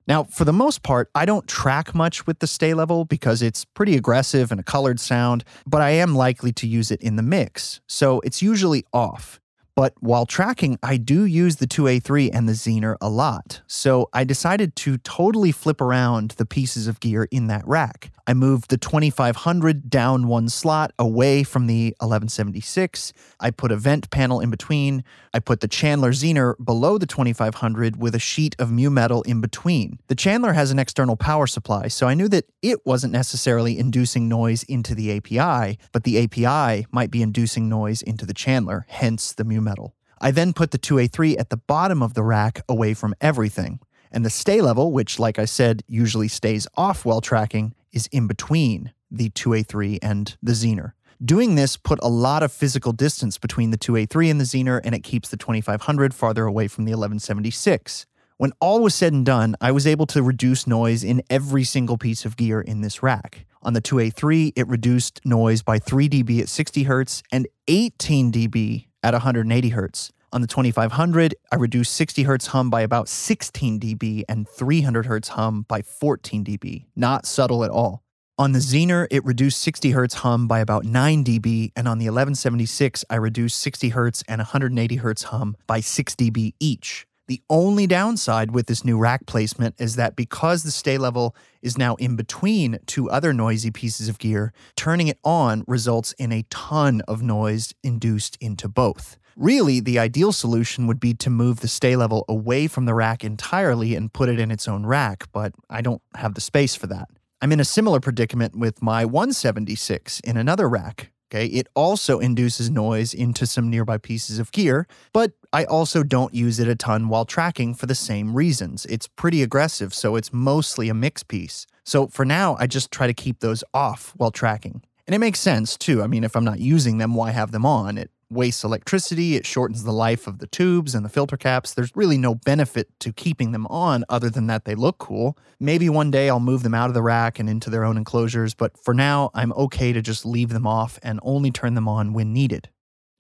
Now, 0.07 0.25
for 0.25 0.45
the 0.45 0.53
most 0.53 0.83
part, 0.83 1.11
I 1.15 1.25
don't 1.25 1.49
track 1.49 1.95
much 1.95 2.27
with 2.27 2.39
the 2.39 2.47
Sta-Level 2.47 3.07
because 3.07 3.43
it's 3.43 3.65
pretty 3.65 3.97
aggressive 3.97 4.53
and 4.53 4.61
a 4.61 4.63
colored 4.63 5.01
sound, 5.01 5.45
but 5.67 5.81
I 5.81 5.91
am 5.91 6.15
likely 6.15 6.53
to 6.53 6.67
use 6.67 6.91
it 6.91 7.01
in 7.01 7.17
the 7.17 7.23
mix, 7.23 7.81
so 7.89 8.21
it's 8.21 8.41
usually 8.41 8.85
off. 8.93 9.41
But 9.77 9.93
while 10.01 10.25
tracking, 10.25 10.79
I 10.83 10.97
do 10.97 11.27
use 11.27 11.57
the 11.57 11.67
2A3 11.67 12.31
and 12.33 12.49
the 12.49 12.55
Zener 12.55 12.97
a 12.99 13.11
lot. 13.11 13.61
So 13.67 14.09
I 14.15 14.25
decided 14.25 14.75
to 14.77 14.97
totally 14.97 15.53
flip 15.53 15.83
around 15.83 16.31
the 16.39 16.47
pieces 16.47 16.87
of 16.87 16.99
gear 16.99 17.29
in 17.31 17.49
that 17.49 17.69
rack. 17.69 18.11
I 18.27 18.35
moved 18.35 18.71
the 18.71 18.79
2500 18.79 19.89
down 19.89 20.27
one 20.27 20.49
slot 20.49 20.93
away 20.99 21.45
from 21.45 21.69
the 21.69 21.95
1176. 22.01 23.13
I 23.39 23.51
put 23.51 23.71
a 23.71 23.77
vent 23.77 24.11
panel 24.11 24.41
in 24.41 24.51
between. 24.51 25.05
I 25.33 25.39
put 25.39 25.61
the 25.61 25.69
Chandler 25.69 26.11
Zener 26.11 26.55
below 26.63 26.99
the 26.99 27.07
2500 27.07 28.01
with 28.01 28.15
a 28.17 28.19
sheet 28.19 28.57
of 28.59 28.73
mu 28.73 28.91
metal 28.91 29.23
in 29.23 29.41
between. 29.41 30.01
The 30.09 30.17
Chandler 30.17 30.55
has 30.55 30.73
an 30.73 30.79
external 30.79 31.17
power 31.17 31.47
supply, 31.47 31.87
so 31.87 32.09
I 32.09 32.15
knew 32.15 32.29
that 32.29 32.47
it 32.63 32.85
wasn't 32.85 33.13
necessarily 33.13 33.79
inducing 33.79 34.29
noise 34.29 34.65
into 34.65 34.95
the 34.95 35.17
API, 35.17 35.79
but 35.93 36.03
the 36.03 36.25
API 36.25 36.87
might 36.91 37.11
be 37.13 37.23
inducing 37.23 37.69
noise 37.69 38.03
into 38.03 38.27
the 38.27 38.35
Chandler, 38.35 38.87
hence 38.89 39.35
the 39.35 39.45
mu 39.45 39.61
metal. 39.67 39.95
I 40.19 40.31
then 40.31 40.55
put 40.55 40.71
the 40.71 40.79
2A3 40.79 41.39
at 41.39 41.51
the 41.51 41.59
bottom 41.59 42.03
of 42.03 42.15
the 42.15 42.23
rack 42.23 42.63
away 42.69 42.95
from 42.95 43.15
everything. 43.21 43.81
And 44.11 44.25
the 44.25 44.31
Sta-Level, 44.31 44.93
which, 44.93 45.19
like 45.19 45.39
I 45.39 45.45
said, 45.45 45.83
usually 45.87 46.29
stays 46.29 46.67
off 46.75 47.05
while 47.05 47.21
tracking, 47.21 47.75
is 47.93 48.07
in 48.13 48.27
between 48.27 48.93
the 49.11 49.29
2A3 49.31 49.99
and 50.01 50.37
the 50.43 50.53
Zener. 50.53 50.93
Doing 51.23 51.55
this 51.55 51.77
put 51.77 51.99
a 52.03 52.09
lot 52.09 52.43
of 52.43 52.53
physical 52.53 52.93
distance 52.93 53.39
between 53.39 53.71
the 53.73 53.79
2A3 53.79 54.31
and 54.31 54.41
the 54.41 54.45
Zener, 54.45 54.81
and 54.85 54.95
it 54.95 55.03
keeps 55.03 55.29
the 55.29 55.37
2500 55.37 56.15
farther 56.15 56.47
away 56.47 56.69
from 56.69 56.85
the 56.85 56.93
1176. 56.93 58.07
When 58.39 58.53
all 58.61 58.83
was 58.83 58.95
said 58.95 59.15
and 59.15 59.25
done, 59.25 59.57
I 59.61 59.73
was 59.73 59.87
able 59.87 60.07
to 60.09 60.23
reduce 60.23 60.67
noise 60.67 61.03
in 61.03 61.23
every 61.31 61.65
single 61.65 61.97
piece 61.97 62.27
of 62.27 62.37
gear 62.37 62.61
in 62.61 62.83
this 62.83 63.03
rack. 63.03 63.47
On 63.63 63.73
the 63.73 63.81
2A3, 63.81 64.53
it 64.55 64.69
reduced 64.69 65.21
noise 65.25 65.63
by 65.63 65.79
3 65.79 66.09
dB 66.09 66.41
at 66.41 66.49
60 66.49 66.85
Hz 66.85 67.23
and 67.33 67.49
18 67.67 68.31
dB 68.31 68.87
at 69.07 69.15
180 69.15 69.71
Hz. 69.71 70.11
On 70.33 70.41
the 70.41 70.49
2500, 70.49 71.37
I 71.53 71.57
reduced 71.57 71.95
60 71.95 72.25
Hz 72.25 72.49
hum 72.49 72.71
by 72.71 72.81
about 72.81 73.09
16 73.09 73.79
dB 73.79 74.25
and 74.29 74.49
300 74.49 75.07
Hz 75.07 75.29
hum 75.29 75.65
by 75.69 75.81
14 75.81 76.45
dB. 76.45 76.87
Not 76.97 77.25
subtle 77.25 77.63
at 77.63 77.71
all. 77.71 78.03
On 78.37 78.51
the 78.51 78.59
Zener, 78.59 79.07
it 79.11 79.25
reduced 79.25 79.63
60 79.63 79.93
Hz 79.93 80.15
hum 80.15 80.49
by 80.49 80.59
about 80.59 80.85
9 80.85 81.25
dB, 81.25 81.71
and 81.77 81.87
on 81.87 81.99
the 81.99 82.07
1176, 82.07 83.05
I 83.09 83.15
reduced 83.15 83.61
60 83.61 83.93
Hz 83.93 84.25
and 84.27 84.41
180 84.41 84.99
Hz 84.99 85.23
hum 85.25 85.57
by 85.69 85.79
6 85.79 86.17
dB 86.17 86.55
each. 86.59 87.07
The 87.29 87.43
only 87.51 87.89
downside 87.89 88.53
with 88.53 88.67
this 88.67 88.85
new 88.85 88.99
rack 88.99 89.27
placement 89.27 89.75
is 89.79 89.97
that 89.97 90.15
because 90.15 90.63
the 90.63 90.71
Sta-Level 90.71 91.35
is 91.61 91.77
now 91.77 91.97
in 91.97 92.15
between 92.15 92.79
two 92.87 93.11
other 93.11 93.33
noisy 93.33 93.73
pieces 93.73 94.09
of 94.09 94.21
gear, 94.21 94.53
turning 94.77 95.09
it 95.09 95.19
on 95.25 95.65
results 95.67 96.13
in 96.19 96.31
a 96.31 96.45
ton 96.51 97.01
of 97.09 97.23
noise 97.23 97.75
induced 97.83 98.39
into 98.41 98.69
both. 98.69 99.19
Really, 99.35 99.81
the 99.81 99.99
ideal 99.99 100.31
solution 100.31 100.87
would 100.87 101.01
be 101.01 101.15
to 101.15 101.29
move 101.29 101.61
the 101.61 101.69
Sta-Level 101.69 102.25
away 102.29 102.69
from 102.69 102.85
the 102.85 102.95
rack 102.95 103.25
entirely 103.25 103.97
and 103.97 104.13
put 104.13 104.29
it 104.29 104.39
in 104.39 104.53
its 104.53 104.69
own 104.69 104.87
rack, 104.87 105.25
but 105.33 105.53
I 105.69 105.81
don't 105.81 106.03
have 106.15 106.35
the 106.35 106.41
space 106.41 106.77
for 106.77 106.87
that. 106.87 107.09
I'm 107.43 107.53
in 107.53 107.61
a 107.61 107.65
similar 107.65 107.99
predicament 107.99 108.57
with 108.57 108.81
my 108.81 109.05
176 109.05 110.21
in 110.21 110.37
another 110.37 110.69
rack. 110.69 111.11
Okay, 111.29 111.47
it 111.47 111.67
also 111.75 112.21
induces 112.21 112.71
noise 112.71 113.13
into 113.13 113.47
some 113.47 113.69
nearby 113.69 113.99
pieces 113.99 114.39
of 114.39 114.53
gear, 114.53 114.87
but 115.13 115.33
I 115.53 115.65
also 115.65 116.05
don't 116.05 116.33
use 116.33 116.61
it 116.61 116.69
a 116.69 116.77
ton 116.77 117.09
while 117.09 117.25
tracking 117.25 117.75
for 117.75 117.87
the 117.87 117.97
same 117.97 118.35
reasons. 118.35 118.87
It's 118.87 119.09
pretty 119.09 119.43
aggressive, 119.43 119.93
so 119.93 120.15
it's 120.15 120.33
mostly 120.33 120.89
a 120.89 120.95
mix 120.95 121.25
piece. 121.25 121.67
So 121.85 122.07
for 122.07 122.25
now, 122.25 122.57
I 122.61 122.69
just 122.69 122.93
try 122.93 123.09
to 123.09 123.15
keep 123.15 123.41
those 123.41 123.65
off 123.75 124.13
while 124.17 124.31
tracking. 124.31 124.83
And 125.07 125.15
it 125.15 125.19
makes 125.19 125.41
sense 125.41 125.77
too. 125.77 126.03
I 126.03 126.07
mean, 126.07 126.23
if 126.23 126.37
I'm 126.37 126.45
not 126.45 126.61
using 126.61 126.99
them, 126.99 127.15
why 127.15 127.31
have 127.31 127.51
them 127.51 127.67
on? 127.67 127.99
It 127.99 128.11
wastes 128.31 128.65
electricity, 128.65 129.37
it 129.37 129.47
shortens 129.47 129.85
the 129.85 129.93
life 129.93 130.27
of 130.27 130.39
the 130.39 130.47
tubes 130.47 130.95
and 130.95 131.05
the 131.05 131.09
filter 131.09 131.37
caps. 131.37 131.73
There's 131.73 131.95
really 131.95 132.19
no 132.19 132.35
benefit 132.35 132.89
to 133.01 133.13
keeping 133.13 133.53
them 133.53 133.67
on 133.69 134.05
other 134.09 134.31
than 134.31 134.47
that 134.49 134.65
they 134.65 134.75
look 134.75 134.99
cool. 134.99 135.37
Maybe 135.61 135.89
one 135.89 136.11
day 136.11 136.29
I'll 136.29 136.41
move 136.41 136.63
them 136.63 136.75
out 136.75 136.89
of 136.89 136.95
the 136.95 137.03
rack 137.03 137.39
and 137.39 137.49
into 137.49 137.71
their 137.71 137.85
own 137.85 137.97
enclosures, 137.97 138.55
but 138.55 138.77
for 138.83 138.95
now, 138.95 139.31
I'm 139.35 139.53
okay 139.53 139.93
to 139.93 140.03
just 140.03 140.27
leave 140.27 140.51
them 140.51 140.67
off 140.67 140.99
and 141.03 141.21
only 141.23 141.51
turn 141.51 141.75
them 141.75 141.89
on 141.89 142.13
when 142.13 142.33
needed. 142.33 142.69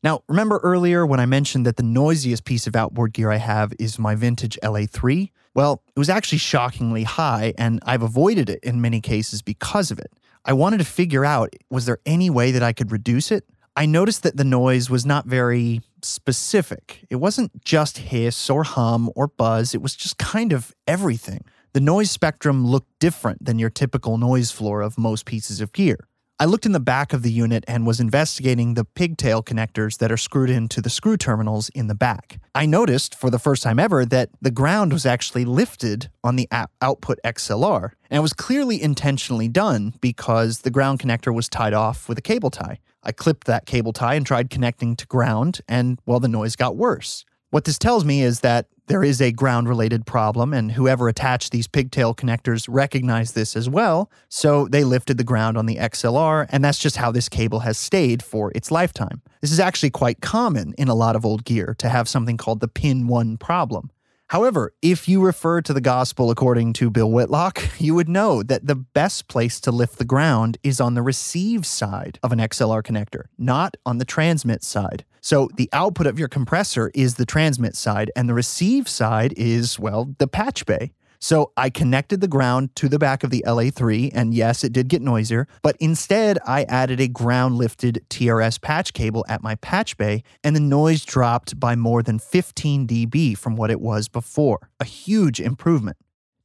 Now, 0.02 0.22
remember 0.28 0.60
earlier 0.62 1.04
when 1.04 1.20
I 1.20 1.26
mentioned 1.26 1.66
that 1.66 1.76
the 1.76 1.82
noisiest 1.82 2.44
piece 2.44 2.66
of 2.66 2.76
outboard 2.76 3.12
gear 3.12 3.30
I 3.30 3.38
have 3.38 3.72
is 3.78 3.98
my 3.98 4.14
vintage 4.14 4.58
LA3? 4.62 5.30
Well, 5.54 5.82
it 5.94 5.98
was 5.98 6.10
actually 6.10 6.38
shockingly 6.38 7.04
high, 7.04 7.54
and 7.56 7.80
I've 7.82 8.02
avoided 8.02 8.50
it 8.50 8.60
in 8.62 8.80
many 8.80 9.00
cases 9.00 9.42
because 9.42 9.90
of 9.90 9.98
it. 9.98 10.12
I 10.44 10.52
wanted 10.52 10.78
to 10.78 10.84
figure 10.84 11.24
out 11.24 11.56
was 11.70 11.86
there 11.86 11.98
any 12.06 12.30
way 12.30 12.52
that 12.52 12.62
I 12.62 12.72
could 12.72 12.92
reduce 12.92 13.32
it? 13.32 13.44
I 13.78 13.84
noticed 13.84 14.22
that 14.22 14.38
the 14.38 14.44
noise 14.44 14.88
was 14.88 15.04
not 15.04 15.26
very 15.26 15.82
specific. 16.00 17.04
It 17.10 17.16
wasn't 17.16 17.62
just 17.62 17.98
hiss 17.98 18.48
or 18.48 18.64
hum 18.64 19.10
or 19.14 19.28
buzz, 19.28 19.74
it 19.74 19.82
was 19.82 19.94
just 19.94 20.16
kind 20.16 20.54
of 20.54 20.74
everything. 20.86 21.44
The 21.74 21.80
noise 21.80 22.10
spectrum 22.10 22.66
looked 22.66 22.98
different 23.00 23.44
than 23.44 23.58
your 23.58 23.68
typical 23.68 24.16
noise 24.16 24.50
floor 24.50 24.80
of 24.80 24.96
most 24.96 25.26
pieces 25.26 25.60
of 25.60 25.74
gear. 25.74 26.08
I 26.38 26.46
looked 26.46 26.64
in 26.64 26.72
the 26.72 26.80
back 26.80 27.12
of 27.12 27.22
the 27.22 27.30
unit 27.30 27.64
and 27.68 27.86
was 27.86 28.00
investigating 28.00 28.74
the 28.74 28.84
pigtail 28.84 29.42
connectors 29.42 29.98
that 29.98 30.12
are 30.12 30.18
screwed 30.18 30.50
into 30.50 30.80
the 30.80 30.90
screw 30.90 31.18
terminals 31.18 31.68
in 31.70 31.86
the 31.86 31.94
back. 31.94 32.38
I 32.54 32.64
noticed 32.64 33.14
for 33.14 33.28
the 33.28 33.38
first 33.38 33.62
time 33.62 33.78
ever 33.78 34.06
that 34.06 34.30
the 34.40 34.50
ground 34.50 34.92
was 34.92 35.04
actually 35.04 35.44
lifted 35.44 36.08
on 36.24 36.36
the 36.36 36.48
output 36.80 37.18
XLR, 37.24 37.92
and 38.10 38.18
it 38.18 38.22
was 38.22 38.32
clearly 38.32 38.82
intentionally 38.82 39.48
done 39.48 39.94
because 40.00 40.60
the 40.60 40.70
ground 40.70 40.98
connector 41.00 41.34
was 41.34 41.48
tied 41.48 41.74
off 41.74 42.08
with 42.08 42.16
a 42.16 42.22
cable 42.22 42.50
tie. 42.50 42.78
I 43.06 43.12
clipped 43.12 43.46
that 43.46 43.66
cable 43.66 43.92
tie 43.92 44.16
and 44.16 44.26
tried 44.26 44.50
connecting 44.50 44.96
to 44.96 45.06
ground, 45.06 45.60
and 45.68 46.00
well, 46.06 46.18
the 46.18 46.28
noise 46.28 46.56
got 46.56 46.76
worse. 46.76 47.24
What 47.50 47.64
this 47.64 47.78
tells 47.78 48.04
me 48.04 48.22
is 48.22 48.40
that 48.40 48.66
there 48.88 49.04
is 49.04 49.22
a 49.22 49.30
ground 49.30 49.68
related 49.68 50.06
problem, 50.06 50.52
and 50.52 50.72
whoever 50.72 51.08
attached 51.08 51.52
these 51.52 51.68
pigtail 51.68 52.14
connectors 52.14 52.66
recognized 52.68 53.36
this 53.36 53.56
as 53.56 53.68
well. 53.68 54.10
So 54.28 54.66
they 54.66 54.82
lifted 54.82 55.18
the 55.18 55.24
ground 55.24 55.56
on 55.56 55.66
the 55.66 55.76
XLR, 55.76 56.46
and 56.50 56.64
that's 56.64 56.80
just 56.80 56.96
how 56.96 57.12
this 57.12 57.28
cable 57.28 57.60
has 57.60 57.78
stayed 57.78 58.24
for 58.24 58.50
its 58.56 58.72
lifetime. 58.72 59.22
This 59.40 59.52
is 59.52 59.60
actually 59.60 59.90
quite 59.90 60.20
common 60.20 60.74
in 60.76 60.88
a 60.88 60.94
lot 60.94 61.14
of 61.14 61.24
old 61.24 61.44
gear 61.44 61.76
to 61.78 61.88
have 61.88 62.08
something 62.08 62.36
called 62.36 62.58
the 62.58 62.68
pin 62.68 63.06
1 63.06 63.36
problem. 63.38 63.90
However, 64.28 64.72
if 64.82 65.08
you 65.08 65.24
refer 65.24 65.60
to 65.60 65.72
the 65.72 65.80
gospel 65.80 66.32
according 66.32 66.72
to 66.74 66.90
Bill 66.90 67.10
Whitlock, 67.10 67.62
you 67.80 67.94
would 67.94 68.08
know 68.08 68.42
that 68.42 68.66
the 68.66 68.74
best 68.74 69.28
place 69.28 69.60
to 69.60 69.70
lift 69.70 69.98
the 69.98 70.04
ground 70.04 70.58
is 70.64 70.80
on 70.80 70.94
the 70.94 71.02
receive 71.02 71.64
side 71.64 72.18
of 72.24 72.32
an 72.32 72.40
XLR 72.40 72.82
connector, 72.82 73.26
not 73.38 73.76
on 73.86 73.98
the 73.98 74.04
transmit 74.04 74.64
side. 74.64 75.04
So 75.20 75.48
the 75.56 75.68
output 75.72 76.08
of 76.08 76.18
your 76.18 76.26
compressor 76.26 76.90
is 76.92 77.14
the 77.14 77.26
transmit 77.26 77.76
side, 77.76 78.10
and 78.16 78.28
the 78.28 78.34
receive 78.34 78.88
side 78.88 79.32
is, 79.36 79.78
well, 79.78 80.14
the 80.18 80.26
patch 80.26 80.66
bay. 80.66 80.92
So 81.26 81.50
I 81.56 81.70
connected 81.70 82.20
the 82.20 82.28
ground 82.28 82.76
to 82.76 82.88
the 82.88 83.00
back 83.00 83.24
of 83.24 83.30
the 83.30 83.42
LA3, 83.44 84.12
and 84.14 84.32
yes, 84.32 84.62
it 84.62 84.72
did 84.72 84.88
get 84.88 85.02
noisier, 85.02 85.48
but 85.60 85.76
instead 85.80 86.38
I 86.46 86.62
added 86.68 87.00
a 87.00 87.08
ground 87.08 87.56
lifted 87.56 88.04
TRS 88.10 88.60
patch 88.60 88.92
cable 88.92 89.26
at 89.28 89.42
my 89.42 89.56
patch 89.56 89.96
bay, 89.96 90.22
and 90.44 90.54
the 90.54 90.60
noise 90.60 91.04
dropped 91.04 91.58
by 91.58 91.74
more 91.74 92.00
than 92.00 92.20
15 92.20 92.86
dB 92.86 93.36
from 93.36 93.56
what 93.56 93.72
it 93.72 93.80
was 93.80 94.06
before. 94.06 94.70
A 94.78 94.84
huge 94.84 95.40
improvement. 95.40 95.96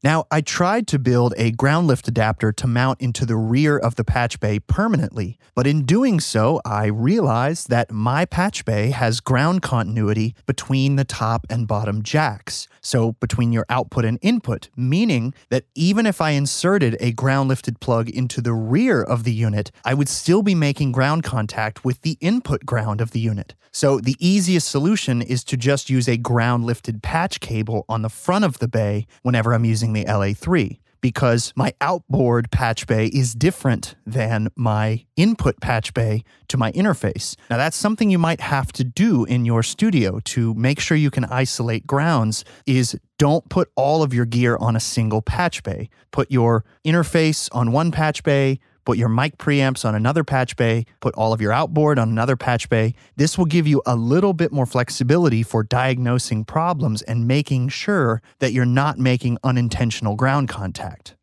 Now, 0.03 0.25
I 0.31 0.41
tried 0.41 0.87
to 0.87 0.97
build 0.97 1.35
a 1.37 1.51
ground 1.51 1.85
lift 1.85 2.07
adapter 2.07 2.51
to 2.53 2.65
mount 2.65 2.99
into 2.99 3.23
the 3.23 3.35
rear 3.35 3.77
of 3.77 3.97
the 3.97 4.03
patch 4.03 4.39
bay 4.39 4.57
permanently, 4.57 5.37
but 5.53 5.67
in 5.67 5.85
doing 5.85 6.19
so, 6.19 6.59
I 6.65 6.87
realized 6.87 7.69
that 7.69 7.91
my 7.91 8.25
patch 8.25 8.65
bay 8.65 8.89
has 8.89 9.19
ground 9.19 9.61
continuity 9.61 10.33
between 10.47 10.95
the 10.95 11.05
top 11.05 11.45
and 11.51 11.67
bottom 11.67 12.01
jacks, 12.01 12.67
so 12.81 13.11
between 13.11 13.51
your 13.51 13.67
output 13.69 14.03
and 14.03 14.17
input, 14.23 14.69
meaning 14.75 15.35
that 15.49 15.65
even 15.75 16.07
if 16.07 16.19
I 16.19 16.31
inserted 16.31 16.97
a 16.99 17.11
ground 17.11 17.49
lifted 17.49 17.79
plug 17.79 18.09
into 18.09 18.41
the 18.41 18.53
rear 18.53 19.03
of 19.03 19.23
the 19.23 19.33
unit, 19.33 19.69
I 19.85 19.93
would 19.93 20.09
still 20.09 20.41
be 20.41 20.55
making 20.55 20.93
ground 20.93 21.21
contact 21.23 21.85
with 21.85 22.01
the 22.01 22.17
input 22.21 22.65
ground 22.65 23.01
of 23.01 23.11
the 23.11 23.19
unit. 23.19 23.53
So 23.73 23.99
the 23.99 24.17
easiest 24.19 24.67
solution 24.67 25.21
is 25.21 25.45
to 25.45 25.55
just 25.55 25.89
use 25.89 26.09
a 26.09 26.17
ground 26.17 26.65
lifted 26.65 27.01
patch 27.01 27.39
cable 27.39 27.85
on 27.87 28.01
the 28.01 28.09
front 28.09 28.43
of 28.43 28.59
the 28.59 28.67
bay 28.67 29.07
whenever 29.21 29.53
I'm 29.53 29.63
using 29.63 29.90
the 29.93 30.05
LA3 30.05 30.79
because 31.01 31.51
my 31.55 31.73
outboard 31.81 32.49
patch 32.51 32.87
bay 32.87 33.07
is 33.07 33.33
different 33.33 33.95
than 34.05 34.47
my 34.55 35.03
input 35.17 35.59
patch 35.59 35.93
bay 35.93 36.23
to 36.47 36.57
my 36.57 36.71
interface. 36.71 37.35
Now, 37.49 37.57
that's 37.57 37.75
something 37.75 38.09
you 38.09 38.19
might 38.19 38.39
have 38.39 38.71
to 38.73 38.83
do 38.83 39.25
in 39.25 39.43
your 39.43 39.63
studio 39.63 40.19
to 40.25 40.53
make 40.53 40.79
sure 40.79 40.95
you 40.95 41.11
can 41.11 41.25
isolate 41.25 41.85
grounds 41.85 42.45
is 42.65 42.97
don't 43.17 43.47
put 43.49 43.69
all 43.75 44.03
of 44.03 44.13
your 44.13 44.25
gear 44.25 44.57
on 44.57 44.75
a 44.75 44.79
single 44.79 45.21
patch 45.21 45.63
bay. 45.63 45.89
Put 46.11 46.31
your 46.31 46.63
interface 46.85 47.49
on 47.51 47.71
one 47.71 47.91
patch 47.91 48.23
bay, 48.23 48.59
put 48.85 48.97
your 48.97 49.09
mic 49.09 49.37
preamps 49.37 49.85
on 49.85 49.95
another 49.95 50.23
patch 50.23 50.55
bay, 50.55 50.85
put 50.99 51.15
all 51.15 51.33
of 51.33 51.41
your 51.41 51.51
outboard 51.51 51.99
on 51.99 52.09
another 52.09 52.35
patch 52.35 52.69
bay. 52.69 52.93
This 53.15 53.37
will 53.37 53.45
give 53.45 53.67
you 53.67 53.81
a 53.85 53.95
little 53.95 54.33
bit 54.33 54.51
more 54.51 54.65
flexibility 54.65 55.43
for 55.43 55.63
diagnosing 55.63 56.45
problems 56.45 57.01
and 57.01 57.27
making 57.27 57.69
sure 57.69 58.21
that 58.39 58.53
you're 58.53 58.65
not 58.65 58.97
making 58.97 59.37
unintentional 59.43 60.15
ground 60.15 60.49
contact. 60.49 61.15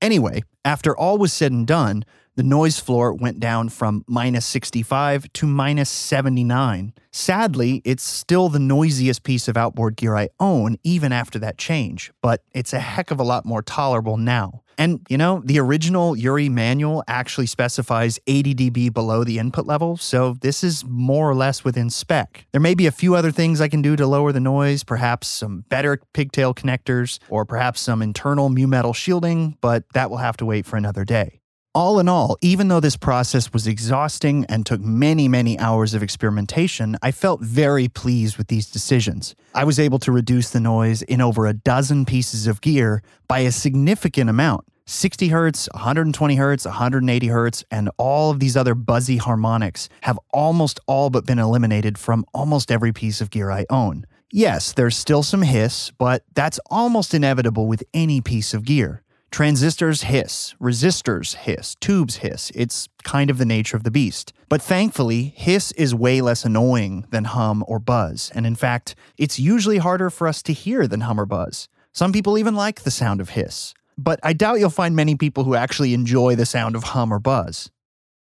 Anyway, 0.00 0.42
after 0.64 0.96
all 0.96 1.18
was 1.18 1.32
said 1.32 1.52
and 1.52 1.66
done, 1.66 2.04
the 2.36 2.42
noise 2.42 2.78
floor 2.78 3.14
went 3.14 3.40
down 3.40 3.70
from 3.70 4.04
minus 4.06 4.44
65 4.44 5.32
to 5.32 5.46
minus 5.46 5.88
79. 5.88 6.92
Sadly, 7.10 7.80
it's 7.82 8.02
still 8.02 8.50
the 8.50 8.58
noisiest 8.58 9.22
piece 9.22 9.48
of 9.48 9.56
outboard 9.56 9.96
gear 9.96 10.14
I 10.14 10.28
own, 10.38 10.76
even 10.84 11.12
after 11.12 11.38
that 11.38 11.56
change, 11.56 12.12
but 12.20 12.42
it's 12.52 12.74
a 12.74 12.80
heck 12.80 13.10
of 13.10 13.18
a 13.18 13.24
lot 13.24 13.46
more 13.46 13.62
tolerable 13.62 14.18
now. 14.18 14.62
And, 14.78 15.00
you 15.08 15.16
know, 15.16 15.42
the 15.44 15.58
original 15.58 16.14
UREI 16.14 16.50
manual 16.50 17.02
actually 17.08 17.46
specifies 17.46 18.18
80 18.26 18.54
dB 18.54 18.92
below 18.92 19.24
the 19.24 19.38
input 19.38 19.66
level, 19.66 19.96
so 19.96 20.36
this 20.40 20.62
is 20.62 20.84
more 20.84 21.30
or 21.30 21.34
less 21.34 21.64
within 21.64 21.88
spec. 21.88 22.46
There 22.52 22.60
may 22.60 22.74
be 22.74 22.86
a 22.86 22.92
few 22.92 23.14
other 23.14 23.30
things 23.30 23.60
I 23.60 23.68
can 23.68 23.82
do 23.82 23.96
to 23.96 24.06
lower 24.06 24.32
the 24.32 24.40
noise, 24.40 24.84
perhaps 24.84 25.28
some 25.28 25.64
better 25.68 26.00
pigtail 26.12 26.54
connectors, 26.54 27.18
or 27.28 27.44
perhaps 27.44 27.80
some 27.80 28.02
internal 28.02 28.50
mu 28.50 28.66
metal 28.66 28.92
shielding, 28.92 29.56
but 29.60 29.84
that 29.94 30.10
will 30.10 30.18
have 30.18 30.36
to 30.38 30.46
wait 30.46 30.66
for 30.66 30.76
another 30.76 31.04
day. 31.04 31.40
All 31.76 32.00
in 32.00 32.08
all, 32.08 32.38
even 32.40 32.68
though 32.68 32.80
this 32.80 32.96
process 32.96 33.52
was 33.52 33.66
exhausting 33.66 34.46
and 34.48 34.64
took 34.64 34.80
many, 34.80 35.28
many 35.28 35.58
hours 35.58 35.92
of 35.92 36.02
experimentation, 36.02 36.96
I 37.02 37.12
felt 37.12 37.42
very 37.42 37.86
pleased 37.86 38.38
with 38.38 38.48
these 38.48 38.70
decisions. 38.70 39.34
I 39.54 39.64
was 39.64 39.78
able 39.78 39.98
to 39.98 40.10
reduce 40.10 40.48
the 40.48 40.58
noise 40.58 41.02
in 41.02 41.20
over 41.20 41.46
a 41.46 41.52
dozen 41.52 42.06
pieces 42.06 42.46
of 42.46 42.62
gear 42.62 43.02
by 43.28 43.40
a 43.40 43.52
significant 43.52 44.30
amount 44.30 44.64
60 44.86 45.28
hertz, 45.28 45.68
120 45.74 46.36
hertz, 46.36 46.64
180 46.64 47.26
hertz, 47.26 47.62
and 47.70 47.90
all 47.98 48.30
of 48.30 48.40
these 48.40 48.56
other 48.56 48.74
buzzy 48.74 49.18
harmonics 49.18 49.90
have 50.00 50.18
almost 50.32 50.80
all 50.86 51.10
but 51.10 51.26
been 51.26 51.38
eliminated 51.38 51.98
from 51.98 52.24
almost 52.32 52.72
every 52.72 52.94
piece 52.94 53.20
of 53.20 53.28
gear 53.28 53.50
I 53.50 53.66
own. 53.68 54.06
Yes, 54.32 54.72
there's 54.72 54.96
still 54.96 55.22
some 55.22 55.42
hiss, 55.42 55.92
but 55.98 56.24
that's 56.34 56.58
almost 56.70 57.12
inevitable 57.12 57.66
with 57.66 57.84
any 57.92 58.22
piece 58.22 58.54
of 58.54 58.64
gear. 58.64 59.02
Transistors 59.30 60.02
hiss, 60.02 60.54
resistors 60.60 61.34
hiss, 61.34 61.74
tubes 61.76 62.16
hiss. 62.16 62.50
It's 62.54 62.88
kind 63.04 63.28
of 63.28 63.38
the 63.38 63.44
nature 63.44 63.76
of 63.76 63.82
the 63.82 63.90
beast. 63.90 64.32
But 64.48 64.62
thankfully, 64.62 65.34
hiss 65.36 65.72
is 65.72 65.94
way 65.94 66.20
less 66.20 66.44
annoying 66.44 67.06
than 67.10 67.24
hum 67.24 67.64
or 67.66 67.78
buzz. 67.78 68.30
And 68.34 68.46
in 68.46 68.54
fact, 68.54 68.94
it's 69.18 69.38
usually 69.38 69.78
harder 69.78 70.10
for 70.10 70.26
us 70.26 70.42
to 70.44 70.52
hear 70.52 70.86
than 70.86 71.02
hum 71.02 71.20
or 71.20 71.26
buzz. 71.26 71.68
Some 71.92 72.12
people 72.12 72.38
even 72.38 72.54
like 72.54 72.82
the 72.82 72.90
sound 72.90 73.20
of 73.20 73.30
hiss. 73.30 73.74
But 73.98 74.20
I 74.22 74.32
doubt 74.32 74.60
you'll 74.60 74.70
find 74.70 74.94
many 74.94 75.16
people 75.16 75.44
who 75.44 75.54
actually 75.54 75.94
enjoy 75.94 76.34
the 76.36 76.46
sound 76.46 76.76
of 76.76 76.84
hum 76.84 77.12
or 77.12 77.18
buzz. 77.18 77.70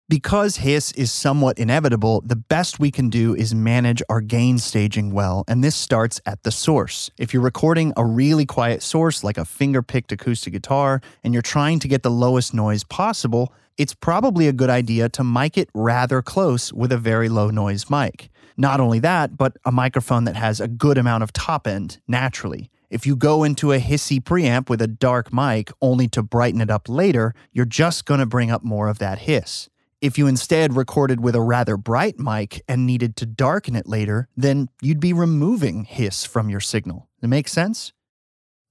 Because 0.09 0.55
hiss 0.55 0.93
is 0.93 1.11
somewhat 1.11 1.59
inevitable, 1.59 2.21
the 2.25 2.37
best 2.37 2.79
we 2.79 2.91
can 2.91 3.09
do 3.09 3.35
is 3.35 3.53
manage 3.53 4.01
our 4.07 4.21
gain 4.21 4.57
staging 4.57 5.11
well, 5.11 5.43
and 5.49 5.61
this 5.61 5.75
starts 5.75 6.21
at 6.25 6.43
the 6.43 6.51
source. 6.51 7.11
If 7.17 7.33
you're 7.33 7.43
recording 7.43 7.91
a 7.97 8.05
really 8.05 8.45
quiet 8.45 8.81
source 8.81 9.21
like 9.21 9.37
a 9.37 9.43
finger 9.43 9.83
picked 9.83 10.13
acoustic 10.13 10.53
guitar 10.53 11.01
and 11.25 11.33
you're 11.33 11.41
trying 11.41 11.79
to 11.79 11.89
get 11.89 12.03
the 12.03 12.09
lowest 12.09 12.53
noise 12.53 12.85
possible, 12.85 13.51
it's 13.77 13.93
probably 13.93 14.47
a 14.47 14.53
good 14.53 14.69
idea 14.69 15.09
to 15.09 15.25
mic 15.25 15.57
it 15.57 15.69
rather 15.73 16.21
close 16.21 16.71
with 16.71 16.93
a 16.93 16.97
very 16.97 17.27
low 17.27 17.49
noise 17.49 17.89
mic. 17.89 18.29
Not 18.55 18.79
only 18.79 18.99
that, 18.99 19.35
but 19.35 19.57
a 19.65 19.73
microphone 19.73 20.23
that 20.23 20.37
has 20.37 20.61
a 20.61 20.69
good 20.69 20.97
amount 20.97 21.23
of 21.23 21.33
top 21.33 21.67
end 21.67 21.99
naturally. 22.07 22.69
If 22.89 23.05
you 23.05 23.17
go 23.17 23.43
into 23.43 23.73
a 23.73 23.79
hissy 23.79 24.21
preamp 24.21 24.69
with 24.69 24.81
a 24.81 24.87
dark 24.87 25.33
mic 25.33 25.69
only 25.81 26.07
to 26.07 26.23
brighten 26.23 26.61
it 26.61 26.71
up 26.71 26.87
later, 26.87 27.33
you're 27.51 27.65
just 27.65 28.05
going 28.05 28.21
to 28.21 28.25
bring 28.25 28.49
up 28.49 28.63
more 28.63 28.87
of 28.87 28.99
that 28.99 29.19
hiss. 29.19 29.67
If 29.99 30.19
you 30.19 30.27
instead 30.27 30.75
recorded 30.75 31.21
with 31.21 31.35
a 31.35 31.41
rather 31.41 31.75
bright 31.75 32.19
mic 32.19 32.61
and 32.67 32.85
needed 32.85 33.15
to 33.15 33.25
darken 33.25 33.75
it 33.75 33.87
later, 33.87 34.27
then 34.37 34.69
you'd 34.79 34.99
be 34.99 35.11
removing 35.11 35.85
hiss 35.85 36.23
from 36.23 36.49
your 36.49 36.59
signal. 36.59 37.09
It 37.23 37.27
makes 37.27 37.51
sense? 37.51 37.93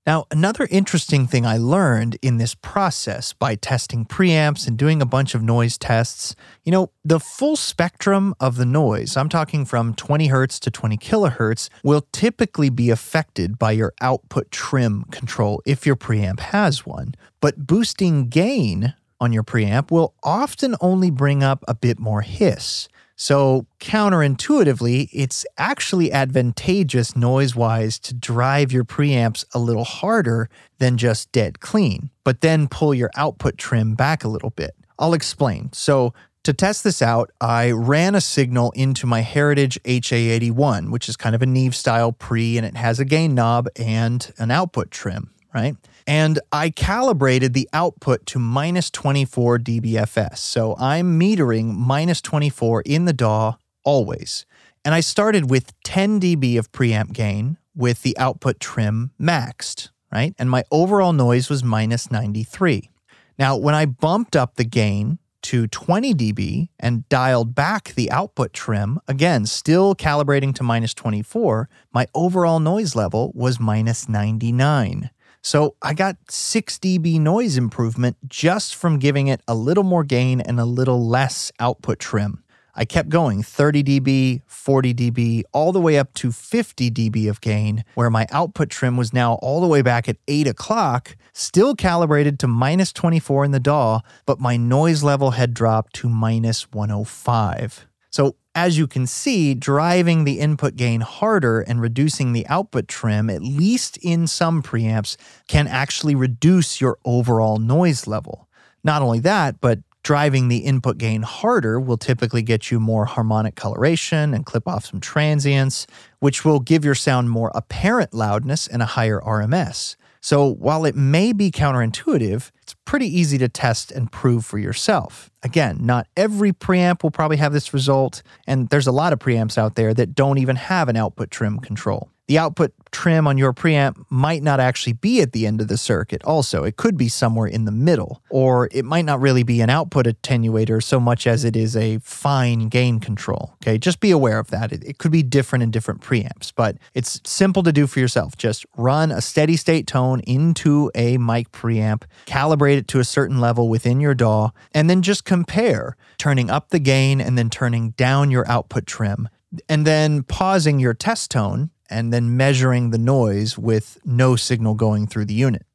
Now, 0.06 0.26
another 0.30 0.68
interesting 0.70 1.26
thing 1.26 1.44
I 1.44 1.56
learned 1.56 2.16
in 2.22 2.36
this 2.36 2.54
process 2.54 3.32
by 3.32 3.56
testing 3.56 4.04
preamps 4.04 4.68
and 4.68 4.78
doing 4.78 5.02
a 5.02 5.06
bunch 5.06 5.34
of 5.34 5.42
noise 5.42 5.76
tests, 5.76 6.36
you 6.62 6.70
know, 6.70 6.92
the 7.04 7.18
full 7.18 7.56
spectrum 7.56 8.32
of 8.38 8.54
the 8.54 8.64
noise, 8.64 9.16
I'm 9.16 9.28
talking 9.28 9.64
from 9.64 9.94
20 9.94 10.28
hertz 10.28 10.60
to 10.60 10.70
20 10.70 10.96
kilohertz, 10.96 11.68
will 11.82 12.06
typically 12.12 12.70
be 12.70 12.88
affected 12.88 13.58
by 13.58 13.72
your 13.72 13.92
output 14.00 14.52
trim 14.52 15.06
control 15.10 15.60
if 15.66 15.84
your 15.84 15.96
preamp 15.96 16.38
has 16.38 16.86
one. 16.86 17.16
But 17.40 17.66
boosting 17.66 18.28
gain 18.28 18.94
on 19.20 19.32
your 19.32 19.42
preamp 19.42 19.90
will 19.90 20.14
often 20.22 20.76
only 20.80 21.10
bring 21.10 21.42
up 21.42 21.64
a 21.66 21.74
bit 21.74 21.98
more 21.98 22.22
hiss. 22.22 22.88
So, 23.18 23.66
counterintuitively, 23.80 25.08
it's 25.10 25.46
actually 25.56 26.12
advantageous 26.12 27.16
noise 27.16 27.56
wise 27.56 27.98
to 28.00 28.12
drive 28.12 28.72
your 28.72 28.84
preamps 28.84 29.42
a 29.54 29.58
little 29.58 29.84
harder 29.84 30.50
than 30.78 30.98
just 30.98 31.32
dead 31.32 31.60
clean, 31.60 32.10
but 32.24 32.42
then 32.42 32.68
pull 32.68 32.92
your 32.92 33.10
output 33.16 33.56
trim 33.56 33.94
back 33.94 34.22
a 34.22 34.28
little 34.28 34.50
bit. 34.50 34.74
I'll 34.98 35.14
explain. 35.14 35.70
So, 35.72 36.12
to 36.42 36.52
test 36.52 36.84
this 36.84 37.02
out, 37.02 37.32
I 37.40 37.72
ran 37.72 38.14
a 38.14 38.20
signal 38.20 38.70
into 38.76 39.06
my 39.06 39.22
Heritage 39.22 39.82
HA81, 39.84 40.90
which 40.90 41.08
is 41.08 41.16
kind 41.16 41.34
of 41.34 41.42
a 41.42 41.46
Neve 41.46 41.74
style 41.74 42.12
pre, 42.12 42.56
and 42.56 42.64
it 42.64 42.76
has 42.76 43.00
a 43.00 43.04
gain 43.04 43.34
knob 43.34 43.66
and 43.76 44.32
an 44.38 44.50
output 44.50 44.90
trim, 44.90 45.30
right? 45.52 45.74
And 46.06 46.38
I 46.52 46.70
calibrated 46.70 47.52
the 47.52 47.68
output 47.72 48.26
to 48.26 48.38
minus 48.38 48.90
24 48.90 49.58
dBFS. 49.58 50.38
So 50.38 50.76
I'm 50.78 51.18
metering 51.18 51.74
minus 51.74 52.20
24 52.20 52.82
in 52.82 53.06
the 53.06 53.12
DAW 53.12 53.56
always. 53.84 54.46
And 54.84 54.94
I 54.94 55.00
started 55.00 55.50
with 55.50 55.72
10 55.82 56.20
dB 56.20 56.58
of 56.58 56.70
preamp 56.70 57.12
gain 57.12 57.58
with 57.74 58.02
the 58.02 58.16
output 58.18 58.60
trim 58.60 59.10
maxed, 59.20 59.90
right? 60.12 60.34
And 60.38 60.48
my 60.48 60.62
overall 60.70 61.12
noise 61.12 61.50
was 61.50 61.64
minus 61.64 62.10
93. 62.10 62.90
Now, 63.38 63.56
when 63.56 63.74
I 63.74 63.84
bumped 63.84 64.36
up 64.36 64.54
the 64.54 64.64
gain 64.64 65.18
to 65.42 65.66
20 65.66 66.14
dB 66.14 66.68
and 66.78 67.08
dialed 67.08 67.54
back 67.54 67.94
the 67.94 68.10
output 68.10 68.52
trim, 68.52 69.00
again, 69.08 69.44
still 69.44 69.94
calibrating 69.94 70.54
to 70.54 70.62
minus 70.62 70.94
24, 70.94 71.68
my 71.92 72.06
overall 72.14 72.60
noise 72.60 72.94
level 72.94 73.32
was 73.34 73.60
minus 73.60 74.08
99. 74.08 75.10
So 75.46 75.76
I 75.80 75.94
got 75.94 76.16
6 76.28 76.78
dB 76.80 77.20
noise 77.20 77.56
improvement 77.56 78.16
just 78.26 78.74
from 78.74 78.98
giving 78.98 79.28
it 79.28 79.42
a 79.46 79.54
little 79.54 79.84
more 79.84 80.02
gain 80.02 80.40
and 80.40 80.58
a 80.58 80.64
little 80.64 81.06
less 81.06 81.52
output 81.60 82.00
trim. 82.00 82.42
I 82.74 82.84
kept 82.84 83.10
going 83.10 83.44
30 83.44 83.84
dB, 83.84 84.42
40 84.46 84.92
dB, 84.92 85.42
all 85.52 85.70
the 85.70 85.80
way 85.80 86.00
up 86.00 86.12
to 86.14 86.32
50 86.32 86.90
dB 86.90 87.30
of 87.30 87.40
gain, 87.40 87.84
where 87.94 88.10
my 88.10 88.26
output 88.32 88.70
trim 88.70 88.96
was 88.96 89.12
now 89.12 89.34
all 89.34 89.60
the 89.60 89.68
way 89.68 89.82
back 89.82 90.08
at 90.08 90.16
8 90.26 90.48
o'clock, 90.48 91.16
still 91.32 91.76
calibrated 91.76 92.40
to 92.40 92.48
minus 92.48 92.92
24 92.92 93.44
in 93.44 93.52
the 93.52 93.60
DAW, 93.60 94.00
but 94.26 94.40
my 94.40 94.56
noise 94.56 95.04
level 95.04 95.30
had 95.30 95.54
dropped 95.54 95.94
to 95.94 96.08
minus 96.08 96.72
105. 96.72 97.86
So 98.10 98.34
as 98.56 98.78
you 98.78 98.86
can 98.86 99.06
see, 99.06 99.52
driving 99.54 100.24
the 100.24 100.40
input 100.40 100.76
gain 100.76 101.02
harder 101.02 101.60
and 101.60 101.78
reducing 101.78 102.32
the 102.32 102.46
output 102.46 102.88
trim, 102.88 103.28
at 103.28 103.42
least 103.42 103.98
in 103.98 104.26
some 104.26 104.62
preamps, 104.62 105.18
can 105.46 105.68
actually 105.68 106.14
reduce 106.14 106.80
your 106.80 106.98
overall 107.04 107.58
noise 107.58 108.06
level. 108.06 108.48
Not 108.82 109.02
only 109.02 109.20
that, 109.20 109.60
but 109.60 109.80
driving 110.02 110.48
the 110.48 110.58
input 110.58 110.96
gain 110.96 111.20
harder 111.20 111.78
will 111.78 111.98
typically 111.98 112.40
get 112.40 112.70
you 112.70 112.80
more 112.80 113.04
harmonic 113.04 113.56
coloration 113.56 114.32
and 114.32 114.46
clip 114.46 114.66
off 114.66 114.86
some 114.86 115.00
transients, 115.00 115.86
which 116.20 116.42
will 116.42 116.60
give 116.60 116.82
your 116.82 116.94
sound 116.94 117.28
more 117.28 117.52
apparent 117.54 118.14
loudness 118.14 118.66
and 118.66 118.80
a 118.80 118.86
higher 118.86 119.20
RMS. 119.20 119.96
So 120.26 120.44
while 120.54 120.84
it 120.84 120.96
may 120.96 121.32
be 121.32 121.52
counterintuitive, 121.52 122.50
it's 122.60 122.74
pretty 122.84 123.06
easy 123.06 123.38
to 123.38 123.48
test 123.48 123.92
and 123.92 124.10
prove 124.10 124.44
for 124.44 124.58
yourself. 124.58 125.30
Again, 125.44 125.78
not 125.82 126.08
every 126.16 126.52
preamp 126.52 127.04
will 127.04 127.12
probably 127.12 127.36
have 127.36 127.52
this 127.52 127.72
result, 127.72 128.24
and 128.44 128.68
there's 128.70 128.88
a 128.88 128.92
lot 128.92 129.12
of 129.12 129.20
preamps 129.20 129.56
out 129.56 129.76
there 129.76 129.94
that 129.94 130.16
don't 130.16 130.38
even 130.38 130.56
have 130.56 130.88
an 130.88 130.96
output 130.96 131.30
trim 131.30 131.60
control. 131.60 132.10
The 132.28 132.38
output 132.38 132.72
trim 132.90 133.26
on 133.28 133.38
your 133.38 133.52
preamp 133.52 134.04
might 134.10 134.42
not 134.42 134.58
actually 134.58 134.94
be 134.94 135.20
at 135.20 135.32
the 135.32 135.46
end 135.46 135.60
of 135.60 135.68
the 135.68 135.76
circuit, 135.76 136.24
also. 136.24 136.64
It 136.64 136.76
could 136.76 136.96
be 136.96 137.08
somewhere 137.08 137.46
in 137.46 137.66
the 137.66 137.72
middle, 137.72 138.22
or 138.30 138.68
it 138.72 138.84
might 138.84 139.04
not 139.04 139.20
really 139.20 139.44
be 139.44 139.60
an 139.60 139.70
output 139.70 140.06
attenuator 140.06 140.82
so 140.82 140.98
much 140.98 141.26
as 141.26 141.44
it 141.44 141.54
is 141.54 141.76
a 141.76 141.98
fine 141.98 142.68
gain 142.68 142.98
control. 142.98 143.54
Okay, 143.62 143.78
just 143.78 144.00
be 144.00 144.10
aware 144.10 144.38
of 144.38 144.48
that. 144.48 144.72
It, 144.72 144.82
it 144.82 144.98
could 144.98 145.12
be 145.12 145.22
different 145.22 145.62
in 145.62 145.70
different 145.70 146.00
preamps, 146.00 146.52
but 146.54 146.78
it's 146.94 147.20
simple 147.24 147.62
to 147.62 147.72
do 147.72 147.86
for 147.86 148.00
yourself. 148.00 148.36
Just 148.36 148.66
run 148.76 149.12
a 149.12 149.20
steady 149.20 149.56
state 149.56 149.86
tone 149.86 150.20
into 150.20 150.90
a 150.94 151.18
mic 151.18 151.52
preamp, 151.52 152.04
calibrate 152.26 152.78
it 152.78 152.88
to 152.88 152.98
a 152.98 153.04
certain 153.04 153.40
level 153.40 153.68
within 153.68 154.00
your 154.00 154.14
DAW, 154.14 154.50
and 154.72 154.90
then 154.90 155.02
just 155.02 155.24
compare 155.24 155.96
turning 156.18 156.50
up 156.50 156.70
the 156.70 156.80
gain 156.80 157.20
and 157.20 157.38
then 157.38 157.50
turning 157.50 157.90
down 157.90 158.32
your 158.32 158.48
output 158.48 158.86
trim 158.86 159.28
and 159.68 159.86
then 159.86 160.22
pausing 160.22 160.80
your 160.80 160.92
test 160.92 161.30
tone 161.30 161.70
and 161.90 162.12
then 162.12 162.36
measuring 162.36 162.90
the 162.90 162.98
noise 162.98 163.58
with 163.58 163.98
no 164.04 164.36
signal 164.36 164.74
going 164.74 165.06
through 165.06 165.26
the 165.26 165.34
unit. 165.34 165.66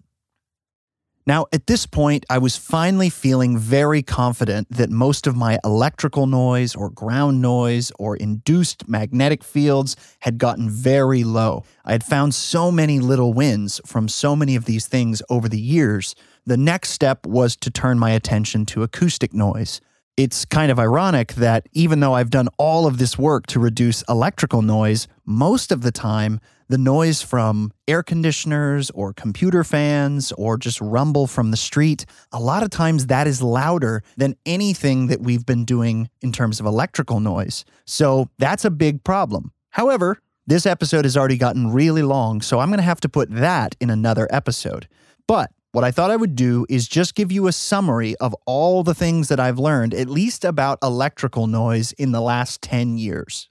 Now, 1.27 1.45
at 1.53 1.67
this 1.67 1.85
point, 1.85 2.25
I 2.31 2.39
was 2.39 2.57
finally 2.57 3.09
feeling 3.09 3.55
very 3.57 4.01
confident 4.01 4.67
that 4.71 4.89
most 4.89 5.27
of 5.27 5.35
my 5.35 5.59
electrical 5.63 6.25
noise 6.25 6.75
or 6.75 6.89
ground 6.89 7.41
noise 7.41 7.91
or 7.99 8.15
induced 8.15 8.89
magnetic 8.89 9.43
fields 9.43 9.95
had 10.21 10.39
gotten 10.39 10.67
very 10.67 11.23
low. 11.23 11.63
I 11.85 11.91
had 11.91 12.03
found 12.03 12.33
so 12.33 12.71
many 12.71 12.99
little 12.99 13.33
wins 13.33 13.79
from 13.85 14.07
so 14.07 14.35
many 14.35 14.55
of 14.55 14.65
these 14.65 14.87
things 14.87 15.21
over 15.29 15.47
the 15.47 15.59
years, 15.59 16.15
the 16.45 16.57
next 16.57 16.89
step 16.89 17.27
was 17.27 17.55
to 17.57 17.69
turn 17.69 17.99
my 17.99 18.11
attention 18.11 18.65
to 18.67 18.81
acoustic 18.81 19.31
noise. 19.31 19.79
It's 20.17 20.45
kind 20.45 20.71
of 20.71 20.77
ironic 20.77 21.33
that 21.35 21.67
even 21.71 22.01
though 22.01 22.13
I've 22.13 22.29
done 22.29 22.49
all 22.57 22.85
of 22.85 22.97
this 22.97 23.17
work 23.17 23.47
to 23.47 23.59
reduce 23.59 24.03
electrical 24.09 24.61
noise, 24.61 25.07
most 25.25 25.71
of 25.71 25.81
the 25.81 25.91
time, 25.91 26.39
the 26.67 26.77
noise 26.77 27.21
from 27.21 27.71
air 27.87 28.03
conditioners 28.03 28.89
or 28.91 29.13
computer 29.13 29.63
fans 29.63 30.31
or 30.33 30.57
just 30.57 30.79
rumble 30.81 31.27
from 31.27 31.51
the 31.51 31.57
street, 31.57 32.05
a 32.31 32.39
lot 32.39 32.61
of 32.61 32.69
times 32.69 33.07
that 33.07 33.25
is 33.25 33.41
louder 33.41 34.03
than 34.17 34.35
anything 34.45 35.07
that 35.07 35.21
we've 35.21 35.45
been 35.45 35.65
doing 35.65 36.09
in 36.21 36.31
terms 36.31 36.59
of 36.59 36.65
electrical 36.65 37.19
noise. 37.19 37.65
So 37.85 38.29
that's 38.37 38.65
a 38.65 38.71
big 38.71 39.03
problem. 39.03 39.51
However, 39.71 40.19
this 40.47 40.65
episode 40.65 41.05
has 41.05 41.15
already 41.15 41.37
gotten 41.37 41.71
really 41.71 42.03
long, 42.03 42.41
so 42.41 42.59
I'm 42.59 42.69
going 42.69 42.79
to 42.79 42.83
have 42.83 43.01
to 43.01 43.09
put 43.09 43.29
that 43.31 43.75
in 43.79 43.89
another 43.89 44.27
episode. 44.31 44.87
But 45.27 45.51
what 45.71 45.83
I 45.85 45.91
thought 45.91 46.11
I 46.11 46.17
would 46.17 46.35
do 46.35 46.65
is 46.69 46.87
just 46.87 47.15
give 47.15 47.31
you 47.31 47.47
a 47.47 47.53
summary 47.53 48.15
of 48.17 48.35
all 48.45 48.83
the 48.83 48.93
things 48.93 49.29
that 49.29 49.39
I've 49.39 49.59
learned, 49.59 49.93
at 49.93 50.09
least 50.09 50.43
about 50.43 50.79
electrical 50.83 51.47
noise, 51.47 51.93
in 51.93 52.11
the 52.11 52.21
last 52.21 52.61
10 52.61 52.97
years. 52.97 53.49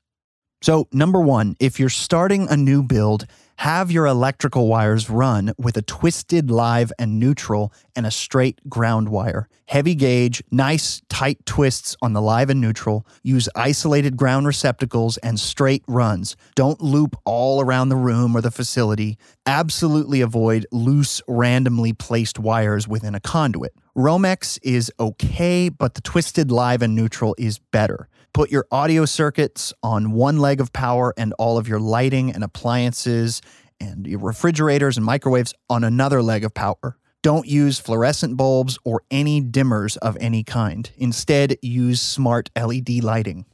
So, 0.62 0.86
number 0.92 1.20
one, 1.20 1.56
if 1.58 1.80
you're 1.80 1.88
starting 1.88 2.46
a 2.50 2.56
new 2.56 2.82
build, 2.82 3.26
have 3.60 3.92
your 3.92 4.06
electrical 4.06 4.68
wires 4.68 5.10
run 5.10 5.52
with 5.58 5.76
a 5.76 5.82
twisted 5.82 6.50
live 6.50 6.90
and 6.98 7.20
neutral 7.20 7.70
and 7.94 8.06
a 8.06 8.10
straight 8.10 8.58
ground 8.70 9.10
wire. 9.10 9.50
Heavy 9.66 9.94
gauge, 9.94 10.42
nice 10.50 11.02
tight 11.10 11.44
twists 11.44 11.94
on 12.00 12.14
the 12.14 12.22
live 12.22 12.48
and 12.48 12.58
neutral. 12.58 13.06
Use 13.22 13.50
isolated 13.54 14.16
ground 14.16 14.46
receptacles 14.46 15.18
and 15.18 15.38
straight 15.38 15.84
runs. 15.86 16.36
Don't 16.54 16.80
loop 16.80 17.14
all 17.26 17.60
around 17.60 17.90
the 17.90 17.96
room 17.96 18.34
or 18.34 18.40
the 18.40 18.50
facility. 18.50 19.18
Absolutely 19.44 20.22
avoid 20.22 20.64
loose, 20.72 21.20
randomly 21.28 21.92
placed 21.92 22.38
wires 22.38 22.88
within 22.88 23.14
a 23.14 23.20
conduit. 23.20 23.74
Romex 23.94 24.58
is 24.62 24.90
okay, 24.98 25.68
but 25.68 25.92
the 25.92 26.00
twisted 26.00 26.50
live 26.50 26.80
and 26.80 26.94
neutral 26.94 27.36
is 27.38 27.58
better. 27.58 28.08
Put 28.32 28.50
your 28.50 28.66
audio 28.70 29.06
circuits 29.06 29.72
on 29.82 30.12
one 30.12 30.38
leg 30.38 30.60
of 30.60 30.72
power 30.72 31.12
and 31.16 31.32
all 31.38 31.58
of 31.58 31.66
your 31.66 31.80
lighting 31.80 32.30
and 32.32 32.44
appliances 32.44 33.42
and 33.80 34.06
your 34.06 34.20
refrigerators 34.20 34.96
and 34.96 35.04
microwaves 35.04 35.52
on 35.68 35.82
another 35.82 36.22
leg 36.22 36.44
of 36.44 36.54
power. 36.54 36.96
Don't 37.22 37.46
use 37.46 37.80
fluorescent 37.80 38.36
bulbs 38.36 38.78
or 38.84 39.02
any 39.10 39.42
dimmers 39.42 39.96
of 39.98 40.16
any 40.20 40.44
kind. 40.44 40.90
Instead, 40.96 41.56
use 41.60 42.00
smart 42.00 42.50
LED 42.56 43.02
lighting. 43.02 43.46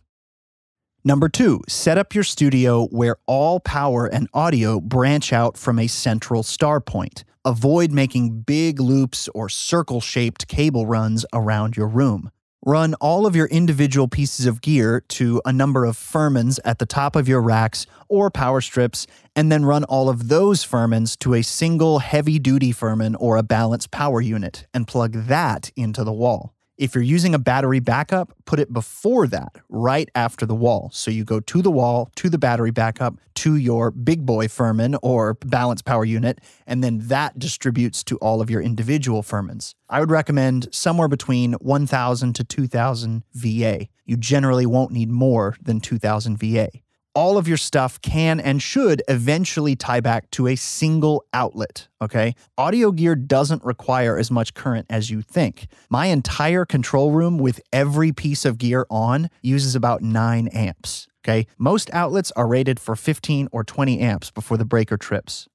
Number 1.05 1.29
two, 1.29 1.63
set 1.69 1.99
up 1.99 2.15
your 2.15 2.25
studio 2.25 2.87
where 2.89 3.17
all 3.27 3.61
power 3.61 4.07
and 4.07 4.29
audio 4.35 4.81
branch 4.81 5.33
out 5.33 5.57
from 5.57 5.79
a 5.79 5.87
central 5.87 6.43
star 6.43 6.81
point. 6.81 7.25
Avoid 7.45 7.93
making 7.93 8.41
big 8.41 8.79
loops 8.79 9.29
or 9.35 9.49
circle 9.49 10.01
shaped 10.01 10.49
cable 10.49 10.85
runs 10.87 11.25
around 11.33 11.77
your 11.77 11.89
room. 11.89 12.31
Run 12.69 12.95
all 12.95 13.27
of 13.27 13.37
your 13.37 13.47
individual 13.47 14.09
pieces 14.09 14.45
of 14.45 14.61
gear 14.61 15.01
to 15.11 15.41
a 15.45 15.53
number 15.53 15.85
of 15.85 15.97
Furmans 15.97 16.59
at 16.65 16.81
the 16.81 16.85
top 16.85 17.15
of 17.15 17.29
your 17.29 17.41
racks 17.41 17.87
or 18.09 18.29
power 18.29 18.61
strips, 18.61 19.07
and 19.37 19.53
then 19.53 19.65
run 19.65 19.85
all 19.85 20.09
of 20.09 20.27
those 20.27 20.67
Furmans 20.67 21.17
to 21.21 21.35
a 21.35 21.43
single 21.43 22.01
heavy 22.01 22.41
duty 22.41 22.73
Furman 22.73 23.15
or 23.15 23.37
a 23.37 23.45
balanced 23.45 23.93
power 23.93 24.21
unit 24.21 24.67
and 24.75 24.89
plug 24.89 25.13
that 25.13 25.71
into 25.77 26.03
the 26.03 26.13
wall. 26.13 26.56
If 26.79 26.95
you're 26.95 27.03
using 27.03 27.35
a 27.35 27.39
battery 27.39 27.81
backup, 27.81 28.35
put 28.45 28.61
it 28.61 28.71
before 28.71 29.27
that, 29.29 29.57
right 29.71 30.11
after 30.15 30.45
the 30.45 30.55
wall. 30.55 30.91
So 30.93 31.11
you 31.11 31.25
go 31.25 31.41
to 31.41 31.63
the 31.63 31.71
wall, 31.71 32.11
to 32.17 32.29
the 32.29 32.37
battery 32.37 32.71
backup, 32.71 33.15
to 33.37 33.57
your 33.57 33.91
big 33.91 34.27
boy 34.27 34.49
Furman 34.49 34.95
or 35.03 35.35
balance 35.35 35.81
power 35.81 36.05
unit, 36.05 36.39
and 36.67 36.85
then 36.85 36.99
that 37.09 37.39
distributes 37.39 38.05
to 38.05 38.17
all 38.19 38.43
of 38.43 38.51
your 38.51 38.61
individual 38.61 39.23
Furmans. 39.23 39.73
I 39.89 40.01
would 40.01 40.11
recommend 40.11 40.69
somewhere 40.71 41.09
between 41.09 41.55
1000 41.55 42.35
to 42.35 42.45
2000 42.45 43.23
VA. 43.33 43.89
You 44.05 44.17
generally 44.19 44.67
won't 44.67 44.93
need 44.93 45.11
more 45.11 45.57
than 45.63 45.81
2000 45.81 46.37
VA 46.37 46.69
all 47.17 47.39
of 47.39 47.49
your 47.49 47.57
stuff 47.57 47.99
can 48.03 48.39
and 48.39 48.61
should 48.61 49.03
eventually 49.09 49.75
tie 49.75 50.01
back 50.01 50.31
to 50.33 50.47
a 50.47 50.55
single 50.55 51.25
outlet. 51.33 51.89
Okay. 52.03 52.35
Audio 52.59 52.93
gear 52.93 53.17
doesn't 53.17 53.65
require 53.65 54.19
as 54.19 54.31
much 54.31 54.53
current 54.53 54.87
as 54.91 55.11
you 55.11 55.23
think. 55.23 55.67
My 55.89 56.07
entire 56.07 56.67
control 56.67 57.13
room 57.13 57.39
with 57.39 57.59
every 57.73 58.13
piece 58.13 58.45
of 58.45 58.59
gear 58.59 58.87
on 58.91 59.31
uses 59.41 59.75
about 59.75 60.03
nine 60.03 60.49
amps. 60.49 61.09
Okay. 61.25 61.47
Most 61.57 61.89
outlets 61.95 62.31
are 62.33 62.47
rated 62.47 62.79
for 62.79 62.95
15 62.95 63.49
or 63.51 63.65
20 63.65 63.99
amps 63.99 64.31
before 64.31 64.59
the 64.59 64.67
breaker 64.67 64.99
trips. 64.99 65.49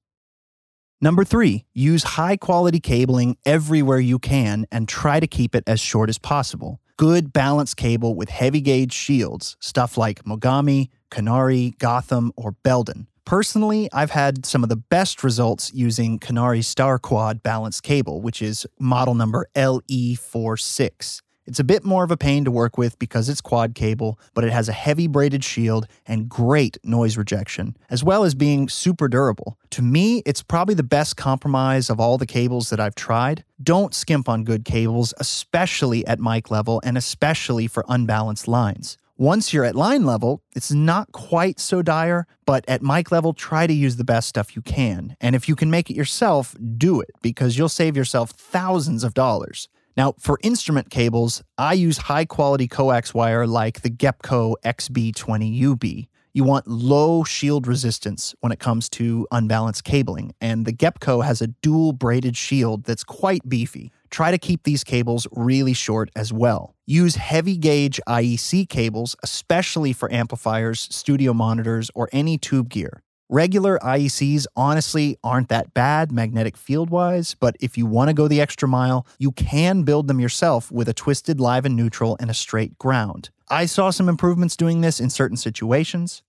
Number 1.00 1.24
three, 1.24 1.66
use 1.74 2.04
high 2.04 2.38
quality 2.38 2.80
cabling 2.80 3.38
everywhere 3.46 4.00
you 4.00 4.18
can 4.18 4.66
and 4.72 4.88
try 4.88 5.20
to 5.20 5.28
keep 5.28 5.54
it 5.54 5.64
as 5.68 5.80
short 5.80 6.10
as 6.10 6.18
possible. 6.18 6.82
Good 6.98 7.34
balanced 7.34 7.78
cable 7.78 8.16
with 8.16 8.30
heavy 8.30 8.62
gauge 8.62 8.94
shields, 8.94 9.58
stuff 9.60 9.98
like 9.98 10.24
Mogami, 10.26 10.90
Canare, 11.12 11.78
Gotham, 11.78 12.34
or 12.36 12.54
Belden. 12.64 13.08
Personally, 13.26 13.88
I've 13.94 14.12
had 14.12 14.46
some 14.46 14.64
of 14.64 14.70
the 14.70 14.76
best 14.76 15.24
results 15.24 15.72
using 15.74 16.18
Canare 16.18 16.64
Star 16.64 16.98
Quad 16.98 17.44
balanced 17.44 17.84
cable, 17.84 18.22
which 18.22 18.42
is 18.42 18.66
model 18.80 19.14
number 19.14 19.48
LE46. 19.56 21.22
It's 21.48 21.60
a 21.60 21.64
bit 21.64 21.84
more 21.84 22.04
of 22.04 22.12
a 22.12 22.18
pain 22.18 22.46
to 22.46 22.52
work 22.52 22.78
with 22.78 23.00
because 23.00 23.28
it's 23.28 23.42
quad 23.42 23.74
cable, 23.74 24.20
but 24.34 24.44
it 24.44 24.52
has 24.52 24.70
a 24.70 24.74
heavy 24.74 25.08
braided 25.08 25.44
shield 25.44 25.88
and 26.06 26.30
great 26.30 26.78
noise 26.84 27.18
rejection, 27.18 27.76
as 27.90 28.04
well 28.04 28.24
as 28.24 28.36
being 28.36 28.70
super 28.70 29.08
durable. 29.08 29.58
To 29.72 29.82
me, 29.82 30.22
it's 30.26 30.44
probably 30.44 30.76
the 30.76 30.84
best 30.84 31.18
compromise 31.18 31.90
of 31.90 32.00
all 32.00 32.18
the 32.18 32.28
cables 32.28 32.70
that 32.70 32.80
I've 32.80 32.96
tried. 32.96 33.44
Don't 33.62 33.96
skimp 33.96 34.30
on 34.30 34.44
good 34.44 34.66
cables, 34.66 35.14
especially 35.20 36.06
at 36.06 36.20
mic 36.20 36.52
level 36.52 36.80
and 36.84 36.98
especially 36.98 37.68
for 37.68 37.84
unbalanced 37.90 38.48
lines. 38.48 38.98
Once 39.22 39.54
you're 39.54 39.64
at 39.64 39.76
line 39.76 40.04
level, 40.04 40.42
it's 40.56 40.72
not 40.72 41.12
quite 41.12 41.60
so 41.60 41.84
dire, 41.84 42.26
but 42.48 42.66
at 42.68 42.82
mic 42.82 43.12
level, 43.12 43.34
try 43.34 43.68
to 43.68 43.74
use 43.74 43.98
the 43.98 44.04
best 44.04 44.28
stuff 44.28 44.56
you 44.56 44.64
can. 44.64 45.16
And 45.22 45.36
if 45.36 45.48
you 45.48 45.56
can 45.56 45.70
make 45.70 45.92
it 45.92 45.96
yourself, 45.96 46.56
do 46.76 47.00
it 47.00 47.12
because 47.22 47.56
you'll 47.56 47.70
save 47.70 47.96
yourself 47.96 48.32
thousands 48.32 49.04
of 49.04 49.14
dollars. 49.14 49.70
Now, 49.96 50.16
for 50.18 50.40
instrument 50.42 50.90
cables, 50.90 51.44
I 51.56 51.74
use 51.74 52.00
high 52.00 52.26
quality 52.26 52.68
coax 52.68 53.14
wire 53.14 53.46
like 53.46 53.82
the 53.82 53.92
Gepco 53.92 54.56
XB20UB. 54.66 56.08
You 56.34 56.44
want 56.44 56.66
low 56.66 57.24
shield 57.24 57.68
resistance 57.68 58.34
when 58.40 58.52
it 58.52 58.60
comes 58.60 58.90
to 58.90 59.28
unbalanced 59.32 59.84
cabling, 59.84 60.34
and 60.42 60.66
the 60.66 60.74
Gepco 60.74 61.24
has 61.24 61.44
a 61.44 61.48
dual 61.62 61.94
braided 61.94 62.36
shield 62.36 62.86
that's 62.86 63.04
quite 63.04 63.48
beefy. 63.48 63.92
Try 64.12 64.30
to 64.32 64.38
keep 64.38 64.64
these 64.64 64.84
cables 64.84 65.26
really 65.32 65.74
short 65.74 66.12
as 66.16 66.32
well. 66.34 66.76
Use 66.86 67.16
heavy 67.16 67.58
gauge 67.58 68.00
IEC 68.08 68.68
cables, 68.68 69.16
especially 69.24 69.94
for 69.94 70.12
amplifiers, 70.14 70.88
studio 70.92 71.34
monitors, 71.34 71.90
or 71.96 72.10
any 72.12 72.38
tube 72.38 72.70
gear. 72.70 73.02
Regular 73.30 73.80
IECs 73.80 74.46
honestly 74.58 75.18
aren't 75.24 75.48
that 75.48 75.74
bad 75.74 76.12
magnetic 76.12 76.58
field 76.58 76.90
wise, 76.90 77.34
but 77.40 77.56
if 77.62 77.78
you 77.78 77.86
want 77.86 78.10
to 78.10 78.14
go 78.14 78.28
the 78.28 78.42
extra 78.42 78.68
mile, 78.68 79.08
you 79.20 79.32
can 79.32 79.84
build 79.84 80.10
them 80.10 80.20
yourself 80.20 80.70
with 80.70 80.90
a 80.90 80.94
twisted 80.94 81.40
live 81.40 81.66
and 81.66 81.78
neutral 81.78 82.18
and 82.20 82.30
a 82.30 82.34
straight 82.34 82.78
ground. 82.78 83.30
I 83.50 83.66
saw 83.66 83.90
some 83.90 84.10
improvements 84.10 84.58
doing 84.58 84.82
this 84.82 85.00
in 85.00 85.10
certain 85.10 85.38
situations. 85.38 86.24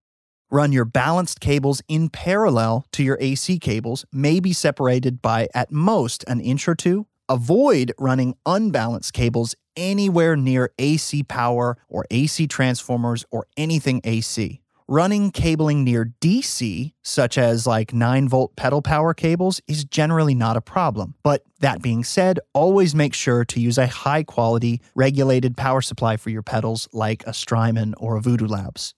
Run 0.48 0.70
your 0.70 0.84
balanced 0.84 1.40
cables 1.40 1.82
in 1.88 2.08
parallel 2.08 2.86
to 2.92 3.02
your 3.02 3.18
AC 3.20 3.58
cables, 3.58 4.04
maybe 4.12 4.52
separated 4.52 5.20
by 5.20 5.48
at 5.54 5.72
most 5.72 6.22
an 6.28 6.38
inch 6.38 6.68
or 6.68 6.76
two. 6.76 7.08
Avoid 7.28 7.92
running 7.98 8.34
unbalanced 8.44 9.12
cables 9.12 9.54
anywhere 9.76 10.36
near 10.36 10.72
AC 10.78 11.22
power 11.22 11.78
or 11.88 12.04
AC 12.10 12.46
transformers 12.46 13.24
or 13.30 13.46
anything 13.56 14.00
AC. 14.04 14.60
Running 14.88 15.30
cabling 15.30 15.84
near 15.84 16.12
DC, 16.20 16.92
such 17.02 17.38
as 17.38 17.66
like 17.66 17.94
9 17.94 18.28
volt 18.28 18.56
pedal 18.56 18.82
power 18.82 19.14
cables, 19.14 19.60
is 19.66 19.84
generally 19.84 20.34
not 20.34 20.56
a 20.56 20.60
problem. 20.60 21.14
But 21.22 21.44
that 21.60 21.80
being 21.80 22.04
said, 22.04 22.40
always 22.52 22.94
make 22.94 23.14
sure 23.14 23.44
to 23.44 23.60
use 23.60 23.78
a 23.78 23.86
high 23.86 24.24
quality 24.24 24.82
regulated 24.94 25.56
power 25.56 25.80
supply 25.80 26.16
for 26.16 26.30
your 26.30 26.42
pedals 26.42 26.88
like 26.92 27.22
a 27.26 27.32
Strymon 27.32 27.94
or 27.96 28.16
a 28.16 28.20
Voodoo 28.20 28.46
Labs. 28.46 28.94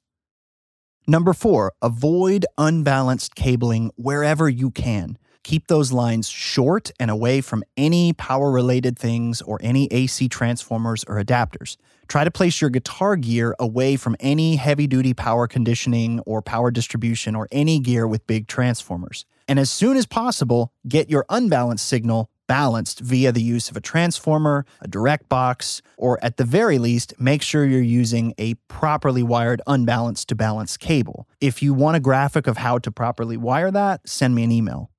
Number 1.07 1.35
four, 1.35 1.73
avoid 1.83 2.47
unbalanced 2.57 3.35
cabling 3.35 3.91
wherever 3.97 4.49
you 4.49 4.71
can. 4.71 5.19
Keep 5.45 5.69
those 5.69 5.93
lines 5.93 6.29
short 6.29 6.91
and 6.99 7.11
away 7.11 7.41
from 7.41 7.63
any 7.77 8.13
power 8.15 8.51
related 8.51 8.99
things 8.99 9.43
or 9.43 9.59
any 9.63 9.87
AC 9.93 10.29
transformers 10.29 11.05
or 11.05 11.23
adapters. 11.23 11.77
Try 12.09 12.25
to 12.25 12.31
place 12.31 12.61
your 12.61 12.71
guitar 12.71 13.17
gear 13.17 13.55
away 13.59 13.97
from 13.97 14.17
any 14.21 14.57
heavy 14.57 14.87
duty 14.87 15.15
power 15.15 15.47
conditioning 15.47 16.21
or 16.21 16.43
power 16.43 16.71
distribution 16.71 17.37
or 17.37 17.47
any 17.53 17.79
gear 17.79 18.09
with 18.09 18.27
big 18.27 18.49
transformers. 18.49 19.27
And 19.47 19.59
as 19.59 19.71
soon 19.71 19.97
as 19.97 20.07
possible, 20.07 20.73
get 20.89 21.11
your 21.11 21.27
unbalanced 21.29 21.87
signal 21.87 22.31
balanced 22.47 23.01
via 23.01 23.33
the 23.33 23.43
use 23.43 23.71
of 23.71 23.77
a 23.77 23.81
transformer, 23.81 24.67
a 24.81 24.89
direct 24.89 25.29
box, 25.29 25.83
or 25.97 26.23
at 26.23 26.37
the 26.37 26.45
very 26.45 26.79
least, 26.79 27.15
make 27.19 27.43
sure 27.43 27.65
you're 27.65 27.81
using 27.81 28.35
a 28.39 28.55
properly 28.69 29.23
wired 29.23 29.63
unbalanced 29.67 30.29
to 30.29 30.35
balanced 30.35 30.81
cable. 30.81 31.27
If 31.41 31.63
you 31.63 31.75
want 31.75 31.97
a 31.97 32.01
graphic 32.01 32.47
of 32.47 32.59
how 32.59 32.79
to 32.79 32.91
properly 32.91 33.37
wire 33.37 33.71
that, 33.71 34.09
send 34.09 34.35
me 34.35 34.45
an 34.45 34.53
email. 34.53 34.91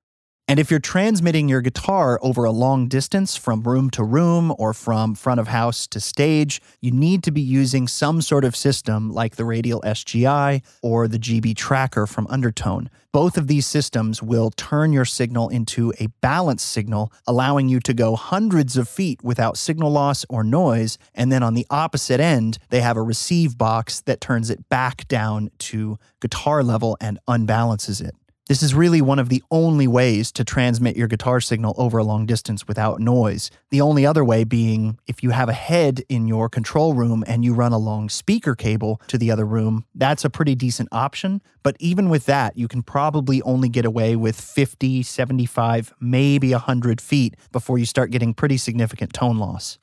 And 0.47 0.59
if 0.59 0.69
you're 0.69 0.80
transmitting 0.80 1.49
your 1.49 1.61
guitar 1.61 2.19
over 2.22 2.43
a 2.43 2.51
long 2.51 2.88
distance 2.88 3.35
from 3.35 3.63
room 3.63 3.89
to 3.89 4.03
room 4.03 4.53
or 4.59 4.76
from 4.76 5.15
front 5.15 5.39
of 5.39 5.47
house 5.47 5.88
to 5.88 5.99
stage, 5.99 6.61
you 6.81 6.91
need 6.91 7.23
to 7.23 7.31
be 7.31 7.41
using 7.41 7.88
some 7.88 8.22
sort 8.22 8.45
of 8.45 8.55
system 8.55 9.11
like 9.11 9.38
the 9.38 9.45
Radial 9.45 9.81
SGI 9.81 10.61
or 10.84 11.07
the 11.07 11.17
GB 11.17 11.55
Tracker 11.55 12.05
from 12.05 12.27
Undertone. 12.27 12.91
Both 13.11 13.38
of 13.39 13.47
these 13.47 13.65
systems 13.65 14.22
will 14.22 14.51
turn 14.51 14.93
your 14.93 15.05
signal 15.05 15.49
into 15.49 15.91
a 15.99 16.09
balanced 16.22 16.69
signal, 16.69 17.11
allowing 17.26 17.67
you 17.67 17.80
to 17.80 17.93
go 17.95 18.15
hundreds 18.15 18.77
of 18.77 18.88
feet 18.88 19.23
without 19.23 19.57
signal 19.57 19.89
loss 19.89 20.27
or 20.30 20.43
noise. 20.43 20.99
And 21.15 21.31
then 21.31 21.41
on 21.41 21.55
the 21.55 21.65
opposite 21.72 22.19
end, 22.19 22.59
they 22.69 22.81
have 22.81 22.97
a 22.97 23.01
receive 23.01 23.57
box 23.57 24.01
that 24.01 24.22
turns 24.22 24.51
it 24.51 24.69
back 24.69 25.07
down 25.07 25.49
to 25.57 25.97
guitar 26.22 26.61
level 26.61 26.97
and 27.01 27.17
unbalances 27.27 27.99
it. 27.99 28.15
This 28.47 28.61
is 28.61 28.76
really 28.76 29.01
one 29.01 29.17
of 29.17 29.30
the 29.30 29.41
only 29.49 29.88
ways 29.88 30.31
to 30.34 30.43
transmit 30.43 30.95
your 30.95 31.07
guitar 31.07 31.41
signal 31.41 31.73
over 31.80 31.97
a 31.97 32.03
long 32.03 32.27
distance 32.27 32.67
without 32.67 32.99
noise. 32.99 33.49
The 33.72 33.81
only 33.81 34.05
other 34.05 34.23
way 34.23 34.43
being 34.43 34.99
if 35.07 35.23
you 35.23 35.31
have 35.31 35.49
a 35.49 35.53
head 35.53 36.03
in 36.09 36.27
your 36.27 36.47
control 36.47 36.93
room 36.93 37.23
and 37.26 37.43
you 37.43 37.55
run 37.55 37.72
a 37.72 37.80
long 37.80 38.07
speaker 38.07 38.53
cable 38.53 39.01
to 39.07 39.17
the 39.17 39.31
other 39.31 39.45
room, 39.45 39.85
that's 39.95 40.23
a 40.23 40.30
pretty 40.30 40.53
decent 40.53 40.89
option. 40.91 41.41
But 41.63 41.76
even 41.80 42.07
with 42.07 42.27
that, 42.27 42.55
you 42.55 42.67
can 42.67 42.84
probably 42.84 43.41
only 43.41 43.67
get 43.67 43.84
away 43.84 44.15
with 44.15 44.39
50, 44.39 45.01
75, 45.01 45.95
maybe 45.99 46.51
100 46.51 47.01
feet 47.01 47.35
before 47.51 47.80
you 47.80 47.88
start 47.88 48.11
getting 48.11 48.35
pretty 48.35 48.57
significant 48.57 49.11
tone 49.11 49.39
loss. 49.39 49.80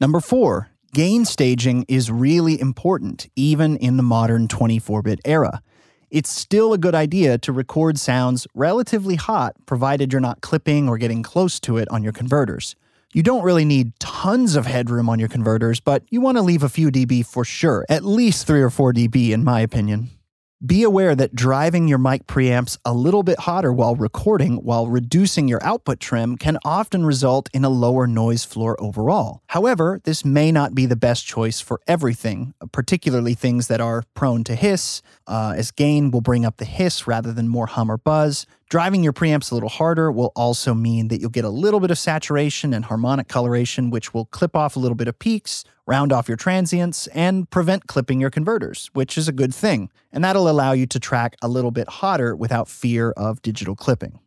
Number 0.00 0.20
four, 0.20 0.70
gain 0.94 1.26
staging 1.26 1.84
is 1.88 2.10
really 2.10 2.58
important, 2.58 3.28
even 3.36 3.76
in 3.76 3.98
the 3.98 4.02
modern 4.02 4.48
24 4.48 5.02
bit 5.02 5.20
era 5.26 5.60
it's 6.14 6.30
still 6.30 6.72
a 6.72 6.78
good 6.78 6.94
idea 6.94 7.38
to 7.38 7.52
record 7.52 7.98
sounds 7.98 8.46
relatively 8.54 9.16
hot, 9.16 9.56
provided 9.66 10.12
you're 10.12 10.20
not 10.20 10.40
clipping 10.42 10.88
or 10.88 10.96
getting 10.96 11.24
close 11.24 11.58
to 11.58 11.76
it 11.76 11.88
on 11.90 12.04
your 12.04 12.12
converters. 12.12 12.76
You 13.12 13.24
don't 13.24 13.42
really 13.42 13.64
need 13.64 13.98
tons 13.98 14.54
of 14.54 14.64
headroom 14.64 15.08
on 15.08 15.18
your 15.18 15.28
converters, 15.28 15.80
but 15.80 16.04
you 16.10 16.20
want 16.20 16.38
to 16.38 16.42
leave 16.42 16.62
a 16.62 16.68
few 16.68 16.92
dB 16.92 17.26
for 17.26 17.44
sure, 17.44 17.84
at 17.88 18.04
least 18.04 18.46
3 18.46 18.62
or 18.62 18.70
4 18.70 18.92
dB 18.92 19.30
in 19.30 19.42
my 19.42 19.58
opinion. 19.60 20.10
Be 20.64 20.82
aware 20.82 21.14
that 21.14 21.34
driving 21.34 21.88
your 21.88 21.98
mic 21.98 22.26
preamps 22.26 22.78
a 22.86 22.94
little 22.94 23.22
bit 23.22 23.40
hotter 23.40 23.70
while 23.70 23.96
recording 23.96 24.56
while 24.64 24.86
reducing 24.86 25.46
your 25.46 25.62
output 25.62 26.00
trim 26.00 26.38
can 26.38 26.56
often 26.64 27.04
result 27.04 27.50
in 27.52 27.64
a 27.64 27.68
lower 27.68 28.06
noise 28.06 28.44
floor 28.44 28.74
overall. 28.80 29.42
However, 29.48 30.00
this 30.04 30.24
may 30.24 30.50
not 30.50 30.74
be 30.74 30.86
the 30.86 30.96
best 30.96 31.26
choice 31.26 31.60
for 31.60 31.80
everything, 31.86 32.54
particularly 32.72 33.34
things 33.34 33.68
that 33.68 33.82
are 33.82 34.04
prone 34.14 34.42
to 34.44 34.54
hiss, 34.54 35.02
uh, 35.26 35.52
as 35.54 35.70
gain 35.70 36.10
will 36.10 36.22
bring 36.22 36.46
up 36.46 36.56
the 36.56 36.64
hiss 36.64 37.06
rather 37.06 37.32
than 37.32 37.46
more 37.46 37.66
hum 37.66 37.90
or 37.90 37.98
buzz. 37.98 38.46
Driving 38.70 39.04
your 39.04 39.12
preamps 39.12 39.50
a 39.50 39.54
little 39.54 39.68
harder 39.68 40.10
will 40.10 40.32
also 40.34 40.74
mean 40.74 41.08
that 41.08 41.20
you'll 41.20 41.30
get 41.30 41.44
a 41.44 41.50
little 41.50 41.80
bit 41.80 41.90
of 41.90 41.98
saturation 41.98 42.72
and 42.72 42.86
harmonic 42.86 43.28
coloration, 43.28 43.90
which 43.90 44.14
will 44.14 44.24
clip 44.26 44.56
off 44.56 44.74
a 44.74 44.78
little 44.78 44.94
bit 44.94 45.06
of 45.06 45.18
peaks, 45.18 45.64
round 45.86 46.12
off 46.12 46.28
your 46.28 46.36
transients, 46.36 47.06
and 47.08 47.48
prevent 47.50 47.86
clipping 47.86 48.20
your 48.20 48.30
converters, 48.30 48.90
which 48.94 49.18
is 49.18 49.28
a 49.28 49.32
good 49.32 49.54
thing. 49.54 49.90
And 50.12 50.24
that'll 50.24 50.48
allow 50.48 50.72
you 50.72 50.86
to 50.86 50.98
track 50.98 51.36
a 51.42 51.48
little 51.48 51.70
bit 51.70 51.88
hotter 51.88 52.34
without 52.34 52.68
fear 52.68 53.10
of 53.12 53.42
digital 53.42 53.76
clipping. 53.76 54.18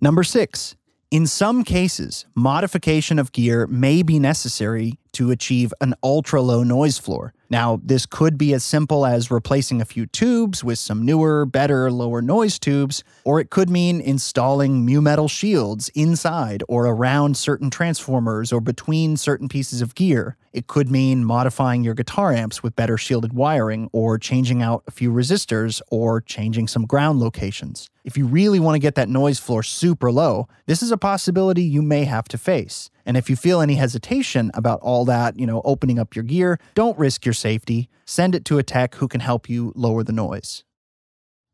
Number 0.00 0.22
six, 0.22 0.76
in 1.10 1.26
some 1.26 1.64
cases, 1.64 2.26
modification 2.34 3.18
of 3.18 3.32
gear 3.32 3.66
may 3.66 4.02
be 4.02 4.18
necessary 4.18 4.98
to 5.12 5.30
achieve 5.30 5.72
an 5.80 5.94
ultra 6.02 6.40
low 6.40 6.62
noise 6.62 6.98
floor. 6.98 7.32
Now, 7.48 7.80
this 7.82 8.06
could 8.06 8.36
be 8.36 8.52
as 8.54 8.64
simple 8.64 9.06
as 9.06 9.30
replacing 9.30 9.80
a 9.80 9.84
few 9.84 10.06
tubes 10.06 10.64
with 10.64 10.78
some 10.78 11.04
newer, 11.04 11.46
better, 11.46 11.90
lower 11.90 12.20
noise 12.20 12.58
tubes, 12.58 13.04
or 13.24 13.38
it 13.38 13.50
could 13.50 13.70
mean 13.70 14.00
installing 14.00 14.84
mu 14.84 15.00
metal 15.00 15.28
shields 15.28 15.88
inside 15.94 16.64
or 16.68 16.86
around 16.86 17.36
certain 17.36 17.70
transformers 17.70 18.52
or 18.52 18.60
between 18.60 19.16
certain 19.16 19.48
pieces 19.48 19.80
of 19.80 19.94
gear. 19.94 20.36
It 20.52 20.66
could 20.66 20.90
mean 20.90 21.24
modifying 21.24 21.84
your 21.84 21.94
guitar 21.94 22.32
amps 22.32 22.62
with 22.62 22.74
better 22.74 22.96
shielded 22.96 23.34
wiring, 23.34 23.90
or 23.92 24.18
changing 24.18 24.62
out 24.62 24.82
a 24.86 24.90
few 24.90 25.12
resistors, 25.12 25.80
or 25.90 26.20
changing 26.20 26.66
some 26.66 26.86
ground 26.86 27.20
locations. 27.20 27.90
If 28.06 28.16
you 28.16 28.24
really 28.24 28.60
want 28.60 28.76
to 28.76 28.78
get 28.78 28.94
that 28.94 29.08
noise 29.08 29.40
floor 29.40 29.64
super 29.64 30.12
low, 30.12 30.46
this 30.66 30.80
is 30.80 30.92
a 30.92 30.96
possibility 30.96 31.64
you 31.64 31.82
may 31.82 32.04
have 32.04 32.28
to 32.28 32.38
face. 32.38 32.88
And 33.04 33.16
if 33.16 33.28
you 33.28 33.34
feel 33.34 33.60
any 33.60 33.74
hesitation 33.74 34.52
about 34.54 34.78
all 34.80 35.04
that, 35.06 35.36
you 35.36 35.44
know, 35.44 35.60
opening 35.64 35.98
up 35.98 36.14
your 36.14 36.22
gear, 36.22 36.60
don't 36.74 36.96
risk 36.96 37.26
your 37.26 37.32
safety. 37.32 37.88
Send 38.04 38.36
it 38.36 38.44
to 38.44 38.58
a 38.58 38.62
tech 38.62 38.94
who 38.94 39.08
can 39.08 39.20
help 39.20 39.50
you 39.50 39.72
lower 39.74 40.04
the 40.04 40.12
noise. 40.12 40.62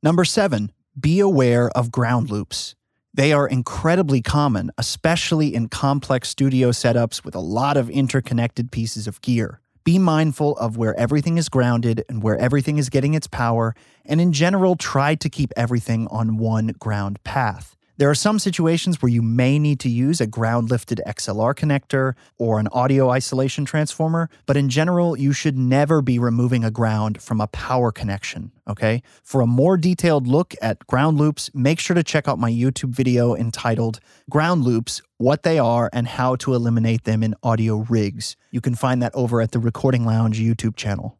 Number 0.02 0.26
seven, 0.26 0.72
be 1.00 1.20
aware 1.20 1.70
of 1.70 1.90
ground 1.90 2.28
loops. 2.30 2.74
They 3.14 3.32
are 3.32 3.48
incredibly 3.48 4.20
common, 4.20 4.70
especially 4.76 5.54
in 5.54 5.70
complex 5.70 6.28
studio 6.28 6.70
setups 6.70 7.24
with 7.24 7.34
a 7.34 7.40
lot 7.40 7.78
of 7.78 7.88
interconnected 7.88 8.70
pieces 8.70 9.06
of 9.06 9.22
gear. 9.22 9.61
Be 9.84 9.98
mindful 9.98 10.56
of 10.58 10.76
where 10.76 10.94
everything 10.98 11.38
is 11.38 11.48
grounded 11.48 12.04
and 12.08 12.22
where 12.22 12.38
everything 12.38 12.78
is 12.78 12.88
getting 12.88 13.14
its 13.14 13.26
power, 13.26 13.74
and 14.04 14.20
in 14.20 14.32
general, 14.32 14.76
try 14.76 15.16
to 15.16 15.28
keep 15.28 15.52
everything 15.56 16.06
on 16.08 16.38
one 16.38 16.68
ground 16.78 17.22
path. 17.24 17.76
There 17.98 18.08
are 18.08 18.14
some 18.14 18.38
situations 18.38 19.02
where 19.02 19.10
you 19.10 19.20
may 19.20 19.58
need 19.58 19.78
to 19.80 19.90
use 19.90 20.20
a 20.20 20.26
ground 20.26 20.70
lifted 20.70 21.02
XLR 21.06 21.54
connector 21.54 22.14
or 22.38 22.58
an 22.58 22.68
audio 22.68 23.10
isolation 23.10 23.66
transformer, 23.66 24.30
but 24.46 24.56
in 24.56 24.70
general, 24.70 25.14
you 25.16 25.34
should 25.34 25.58
never 25.58 26.00
be 26.00 26.18
removing 26.18 26.64
a 26.64 26.70
ground 26.70 27.20
from 27.20 27.38
a 27.38 27.48
power 27.48 27.92
connection. 27.92 28.50
Okay. 28.66 29.02
For 29.22 29.42
a 29.42 29.46
more 29.46 29.76
detailed 29.76 30.26
look 30.26 30.54
at 30.62 30.86
ground 30.86 31.18
loops, 31.18 31.50
make 31.52 31.78
sure 31.80 31.94
to 31.94 32.02
check 32.02 32.28
out 32.28 32.38
my 32.38 32.50
YouTube 32.50 32.94
video 32.94 33.34
entitled 33.34 34.00
Ground 34.30 34.64
Loops 34.64 35.02
What 35.18 35.42
They 35.42 35.58
Are 35.58 35.90
and 35.92 36.08
How 36.08 36.34
to 36.36 36.54
Eliminate 36.54 37.04
Them 37.04 37.22
in 37.22 37.34
Audio 37.42 37.84
Rigs. 37.90 38.36
You 38.50 38.62
can 38.62 38.74
find 38.74 39.02
that 39.02 39.14
over 39.14 39.42
at 39.42 39.52
the 39.52 39.58
Recording 39.58 40.06
Lounge 40.06 40.40
YouTube 40.40 40.76
channel. 40.76 41.18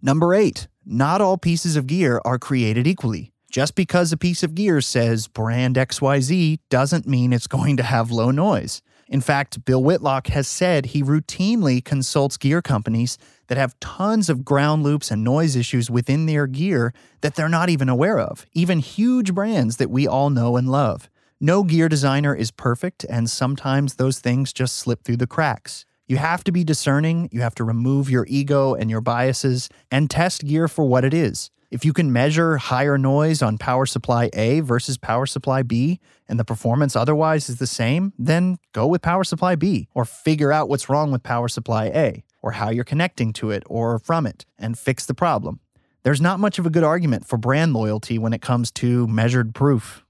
Number 0.00 0.32
eight, 0.32 0.68
not 0.86 1.20
all 1.20 1.36
pieces 1.36 1.76
of 1.76 1.86
gear 1.86 2.22
are 2.24 2.38
created 2.38 2.86
equally. 2.86 3.32
Just 3.50 3.74
because 3.74 4.12
a 4.12 4.18
piece 4.18 4.42
of 4.42 4.54
gear 4.54 4.82
says 4.82 5.26
brand 5.26 5.76
XYZ 5.76 6.58
doesn't 6.68 7.06
mean 7.06 7.32
it's 7.32 7.46
going 7.46 7.78
to 7.78 7.82
have 7.82 8.10
low 8.10 8.30
noise. 8.30 8.82
In 9.08 9.22
fact, 9.22 9.64
Bill 9.64 9.82
Whitlock 9.82 10.26
has 10.26 10.46
said 10.46 10.86
he 10.86 11.02
routinely 11.02 11.82
consults 11.82 12.36
gear 12.36 12.60
companies 12.60 13.16
that 13.46 13.56
have 13.56 13.80
tons 13.80 14.28
of 14.28 14.44
ground 14.44 14.82
loops 14.82 15.10
and 15.10 15.24
noise 15.24 15.56
issues 15.56 15.90
within 15.90 16.26
their 16.26 16.46
gear 16.46 16.92
that 17.22 17.36
they're 17.36 17.48
not 17.48 17.70
even 17.70 17.88
aware 17.88 18.18
of, 18.18 18.44
even 18.52 18.80
huge 18.80 19.32
brands 19.32 19.78
that 19.78 19.90
we 19.90 20.06
all 20.06 20.28
know 20.28 20.58
and 20.58 20.70
love. 20.70 21.08
No 21.40 21.62
gear 21.62 21.88
designer 21.88 22.34
is 22.34 22.50
perfect, 22.50 23.06
and 23.08 23.30
sometimes 23.30 23.94
those 23.94 24.18
things 24.18 24.52
just 24.52 24.76
slip 24.76 25.04
through 25.04 25.16
the 25.16 25.26
cracks. 25.26 25.86
You 26.08 26.16
have 26.16 26.42
to 26.44 26.52
be 26.52 26.64
discerning, 26.64 27.28
you 27.32 27.42
have 27.42 27.54
to 27.56 27.64
remove 27.64 28.08
your 28.08 28.24
ego 28.30 28.74
and 28.74 28.90
your 28.90 29.02
biases, 29.02 29.68
and 29.90 30.08
test 30.08 30.46
gear 30.46 30.66
for 30.66 30.88
what 30.88 31.04
it 31.04 31.12
is. 31.12 31.50
If 31.70 31.84
you 31.84 31.92
can 31.92 32.10
measure 32.10 32.56
higher 32.56 32.96
noise 32.96 33.42
on 33.42 33.58
power 33.58 33.84
supply 33.84 34.30
A 34.32 34.60
versus 34.60 34.96
power 34.96 35.26
supply 35.26 35.62
B 35.62 36.00
and 36.26 36.40
the 36.40 36.46
performance 36.46 36.96
otherwise 36.96 37.50
is 37.50 37.58
the 37.58 37.66
same, 37.66 38.14
then 38.18 38.56
go 38.72 38.86
with 38.86 39.02
power 39.02 39.22
supply 39.22 39.54
B 39.54 39.86
or 39.94 40.06
figure 40.06 40.50
out 40.50 40.70
what's 40.70 40.88
wrong 40.88 41.12
with 41.12 41.22
power 41.22 41.46
supply 41.46 41.86
A 41.88 42.24
or 42.40 42.52
how 42.52 42.70
you're 42.70 42.84
connecting 42.84 43.34
to 43.34 43.50
it 43.50 43.62
or 43.66 43.98
from 43.98 44.26
it 44.26 44.46
and 44.58 44.78
fix 44.78 45.04
the 45.04 45.12
problem. 45.12 45.60
There's 46.04 46.22
not 46.22 46.40
much 46.40 46.58
of 46.58 46.64
a 46.64 46.70
good 46.70 46.84
argument 46.84 47.26
for 47.26 47.36
brand 47.36 47.74
loyalty 47.74 48.16
when 48.16 48.32
it 48.32 48.40
comes 48.40 48.70
to 48.72 49.06
measured 49.06 49.54
proof. 49.54 50.06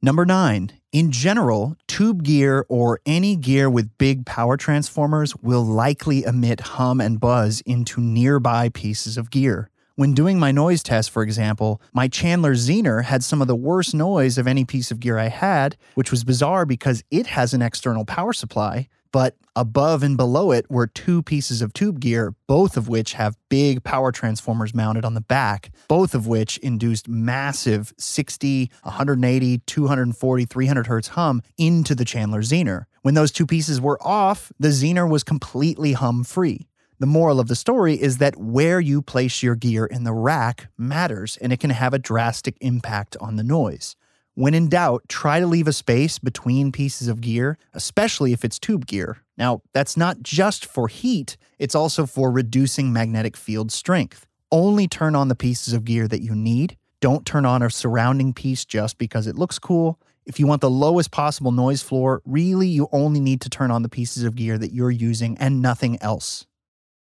Number 0.00 0.24
nine, 0.24 0.77
in 0.90 1.12
general, 1.12 1.76
tube 1.86 2.22
gear 2.22 2.64
or 2.68 3.00
any 3.04 3.36
gear 3.36 3.68
with 3.68 3.96
big 3.98 4.24
power 4.24 4.56
transformers 4.56 5.36
will 5.36 5.64
likely 5.64 6.24
emit 6.24 6.60
hum 6.60 7.00
and 7.00 7.20
buzz 7.20 7.60
into 7.66 8.00
nearby 8.00 8.70
pieces 8.70 9.18
of 9.18 9.30
gear. 9.30 9.70
When 9.96 10.14
doing 10.14 10.38
my 10.38 10.52
noise 10.52 10.82
test, 10.82 11.10
for 11.10 11.22
example, 11.22 11.82
my 11.92 12.08
Chandler 12.08 12.54
Zener 12.54 13.04
had 13.04 13.22
some 13.22 13.42
of 13.42 13.48
the 13.48 13.56
worst 13.56 13.94
noise 13.94 14.38
of 14.38 14.46
any 14.46 14.64
piece 14.64 14.90
of 14.90 15.00
gear 15.00 15.18
I 15.18 15.28
had, 15.28 15.76
which 15.94 16.10
was 16.10 16.24
bizarre 16.24 16.64
because 16.64 17.02
it 17.10 17.26
has 17.26 17.52
an 17.52 17.62
external 17.62 18.04
power 18.04 18.32
supply, 18.32 18.88
but 19.12 19.36
above 19.56 20.02
and 20.02 20.16
below 20.16 20.52
it 20.52 20.70
were 20.70 20.86
two 20.86 21.22
pieces 21.22 21.62
of 21.62 21.72
tube 21.72 22.00
gear, 22.00 22.34
both 22.46 22.76
of 22.76 22.88
which 22.88 23.14
have 23.14 23.36
big 23.48 23.82
power 23.82 24.12
transformers 24.12 24.74
mounted 24.74 25.04
on 25.04 25.14
the 25.14 25.20
back, 25.20 25.70
both 25.88 26.14
of 26.14 26.26
which 26.26 26.58
induced 26.58 27.08
massive 27.08 27.92
60, 27.98 28.70
180, 28.82 29.58
240, 29.58 30.44
300 30.44 30.86
hertz 30.86 31.08
hum 31.08 31.42
into 31.56 31.94
the 31.94 32.04
Chandler 32.04 32.42
Zener. 32.42 32.84
When 33.02 33.14
those 33.14 33.32
two 33.32 33.46
pieces 33.46 33.80
were 33.80 33.98
off, 34.02 34.52
the 34.58 34.68
Zener 34.68 35.08
was 35.08 35.24
completely 35.24 35.92
hum 35.92 36.24
free. 36.24 36.68
The 37.00 37.06
moral 37.06 37.38
of 37.38 37.46
the 37.46 37.54
story 37.54 37.94
is 37.94 38.18
that 38.18 38.36
where 38.36 38.80
you 38.80 39.02
place 39.02 39.40
your 39.40 39.54
gear 39.54 39.86
in 39.86 40.02
the 40.02 40.12
rack 40.12 40.68
matters 40.76 41.36
and 41.40 41.52
it 41.52 41.60
can 41.60 41.70
have 41.70 41.94
a 41.94 41.98
drastic 41.98 42.56
impact 42.60 43.16
on 43.20 43.36
the 43.36 43.44
noise. 43.44 43.94
When 44.38 44.54
in 44.54 44.68
doubt, 44.68 45.02
try 45.08 45.40
to 45.40 45.48
leave 45.48 45.66
a 45.66 45.72
space 45.72 46.20
between 46.20 46.70
pieces 46.70 47.08
of 47.08 47.20
gear, 47.20 47.58
especially 47.74 48.32
if 48.32 48.44
it's 48.44 48.56
tube 48.56 48.86
gear. 48.86 49.18
Now, 49.36 49.62
that's 49.74 49.96
not 49.96 50.22
just 50.22 50.64
for 50.64 50.86
heat, 50.86 51.36
it's 51.58 51.74
also 51.74 52.06
for 52.06 52.30
reducing 52.30 52.92
magnetic 52.92 53.36
field 53.36 53.72
strength. 53.72 54.28
Only 54.52 54.86
turn 54.86 55.16
on 55.16 55.26
the 55.26 55.34
pieces 55.34 55.74
of 55.74 55.84
gear 55.84 56.06
that 56.06 56.22
you 56.22 56.36
need. 56.36 56.76
Don't 57.00 57.26
turn 57.26 57.44
on 57.44 57.62
a 57.62 57.68
surrounding 57.68 58.32
piece 58.32 58.64
just 58.64 58.96
because 58.96 59.26
it 59.26 59.34
looks 59.34 59.58
cool. 59.58 59.98
If 60.24 60.38
you 60.38 60.46
want 60.46 60.60
the 60.60 60.70
lowest 60.70 61.10
possible 61.10 61.50
noise 61.50 61.82
floor, 61.82 62.22
really 62.24 62.68
you 62.68 62.86
only 62.92 63.18
need 63.18 63.40
to 63.40 63.50
turn 63.50 63.72
on 63.72 63.82
the 63.82 63.88
pieces 63.88 64.22
of 64.22 64.36
gear 64.36 64.56
that 64.56 64.72
you're 64.72 64.92
using 64.92 65.36
and 65.38 65.60
nothing 65.60 66.00
else. 66.00 66.46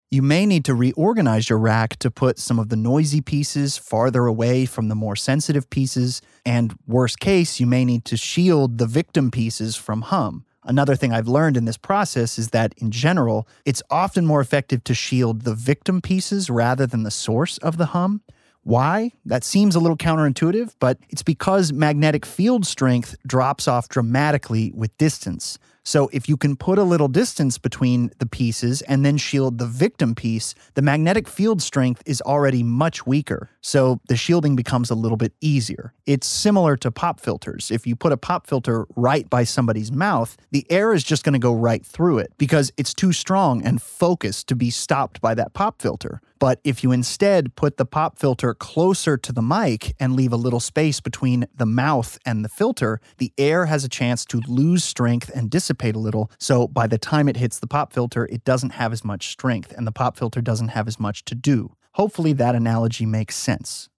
You 0.09 0.21
may 0.21 0.45
need 0.45 0.63
to 0.65 0.73
reorganize 0.73 1.49
your 1.49 1.59
rack 1.59 1.97
to 1.97 2.09
put 2.09 2.39
some 2.39 2.59
of 2.59 2.69
the 2.69 2.77
noisy 2.77 3.19
pieces 3.19 3.77
farther 3.77 4.25
away 4.25 4.65
from 4.65 4.87
the 4.87 4.95
more 4.95 5.17
sensitive 5.17 5.69
pieces, 5.69 6.21
and 6.45 6.73
worst 6.87 7.19
case, 7.19 7.59
you 7.59 7.67
may 7.67 7.83
need 7.83 8.05
to 8.05 8.15
shield 8.15 8.77
the 8.77 8.85
victim 8.85 9.31
pieces 9.31 9.75
from 9.75 10.03
hum. 10.03 10.45
Another 10.63 10.95
thing 10.95 11.11
I've 11.11 11.27
learned 11.27 11.57
in 11.57 11.65
this 11.65 11.75
process 11.75 12.39
is 12.39 12.51
that, 12.51 12.73
in 12.77 12.89
general, 12.89 13.49
it's 13.65 13.83
often 13.89 14.25
more 14.25 14.39
effective 14.39 14.81
to 14.85 14.93
shield 14.93 15.41
the 15.41 15.55
victim 15.55 15.99
pieces 15.99 16.49
rather 16.49 16.87
than 16.87 17.03
the 17.03 17.11
source 17.11 17.57
of 17.57 17.75
the 17.75 17.87
hum. 17.87 18.21
Why? 18.63 19.11
That 19.25 19.43
seems 19.43 19.75
a 19.75 19.79
little 19.81 19.97
counterintuitive, 19.97 20.75
but 20.79 20.99
it's 21.09 21.23
because 21.23 21.73
magnetic 21.73 22.25
field 22.25 22.65
strength 22.65 23.17
drops 23.27 23.67
off 23.67 23.89
dramatically 23.89 24.71
with 24.73 24.97
distance. 24.97 25.59
So 25.87 26.09
if 26.11 26.27
you 26.27 26.35
can 26.35 26.57
put 26.57 26.77
a 26.77 26.83
little 26.83 27.07
distance 27.07 27.57
between 27.57 28.11
the 28.19 28.25
pieces 28.25 28.81
and 28.81 29.05
then 29.05 29.15
shield 29.15 29.57
the 29.57 29.65
victim 29.65 30.15
piece, 30.15 30.53
the 30.73 30.81
magnetic 30.81 31.29
field 31.29 31.61
strength 31.61 32.03
is 32.05 32.21
already 32.23 32.61
much 32.61 33.07
weaker. 33.07 33.49
So 33.61 34.01
the 34.09 34.17
shielding 34.17 34.57
becomes 34.57 34.89
a 34.89 34.95
little 34.95 35.15
bit 35.15 35.31
easier. 35.39 35.93
It's 36.05 36.27
similar 36.27 36.75
to 36.75 36.91
pop 36.91 37.21
filters. 37.21 37.71
If 37.71 37.87
you 37.87 37.95
put 37.95 38.11
a 38.11 38.17
pop 38.17 38.47
filter 38.47 38.85
right 38.97 39.29
by 39.29 39.45
somebody's 39.45 39.89
mouth, 39.89 40.35
the 40.51 40.69
air 40.69 40.91
is 40.91 41.05
just 41.05 41.23
going 41.23 41.31
to 41.31 41.39
go 41.39 41.53
right 41.53 41.85
through 41.85 42.17
it 42.17 42.33
because 42.37 42.69
it's 42.75 42.93
too 42.93 43.13
strong 43.13 43.65
and 43.65 43.81
focused 43.81 44.49
to 44.49 44.57
be 44.57 44.69
stopped 44.69 45.21
by 45.21 45.33
that 45.35 45.53
pop 45.53 45.81
filter. 45.81 46.19
But 46.39 46.59
if 46.63 46.83
you 46.83 46.91
instead 46.91 47.55
put 47.55 47.77
the 47.77 47.85
pop 47.85 48.19
filter 48.19 48.53
closer 48.53 49.17
to 49.17 49.31
the 49.31 49.41
mic 49.41 49.95
and 49.99 50.15
leave 50.15 50.33
a 50.33 50.37
little 50.37 50.59
space 50.59 50.99
between 50.99 51.45
the 51.55 51.65
mouth 51.65 52.17
and 52.25 52.43
the 52.43 52.49
filter, 52.49 52.99
the 53.17 53.33
air 53.37 53.65
has 53.65 53.83
a 53.83 53.89
chance 53.89 54.25
to 54.25 54.41
lose 54.47 54.83
strength 54.83 55.31
and 55.33 55.49
dissipate 55.49 55.95
a 55.95 55.99
little. 55.99 56.31
So 56.39 56.67
by 56.67 56.87
the 56.87 56.97
time 56.97 57.27
it 57.27 57.37
hits 57.37 57.59
the 57.59 57.67
pop 57.67 57.93
filter, 57.93 58.25
it 58.31 58.43
doesn't 58.43 58.71
have 58.71 58.93
as 58.93 59.03
much 59.03 59.29
strength 59.29 59.71
and 59.75 59.87
the 59.87 59.91
pop 59.91 60.17
filter 60.17 60.41
doesn't 60.41 60.69
have 60.69 60.87
as 60.87 60.99
much 60.99 61.25
to 61.25 61.35
do. 61.35 61.75
Hopefully, 61.93 62.33
that 62.33 62.53
analogy 62.53 63.07
makes 63.07 63.35
sense. 63.35 63.89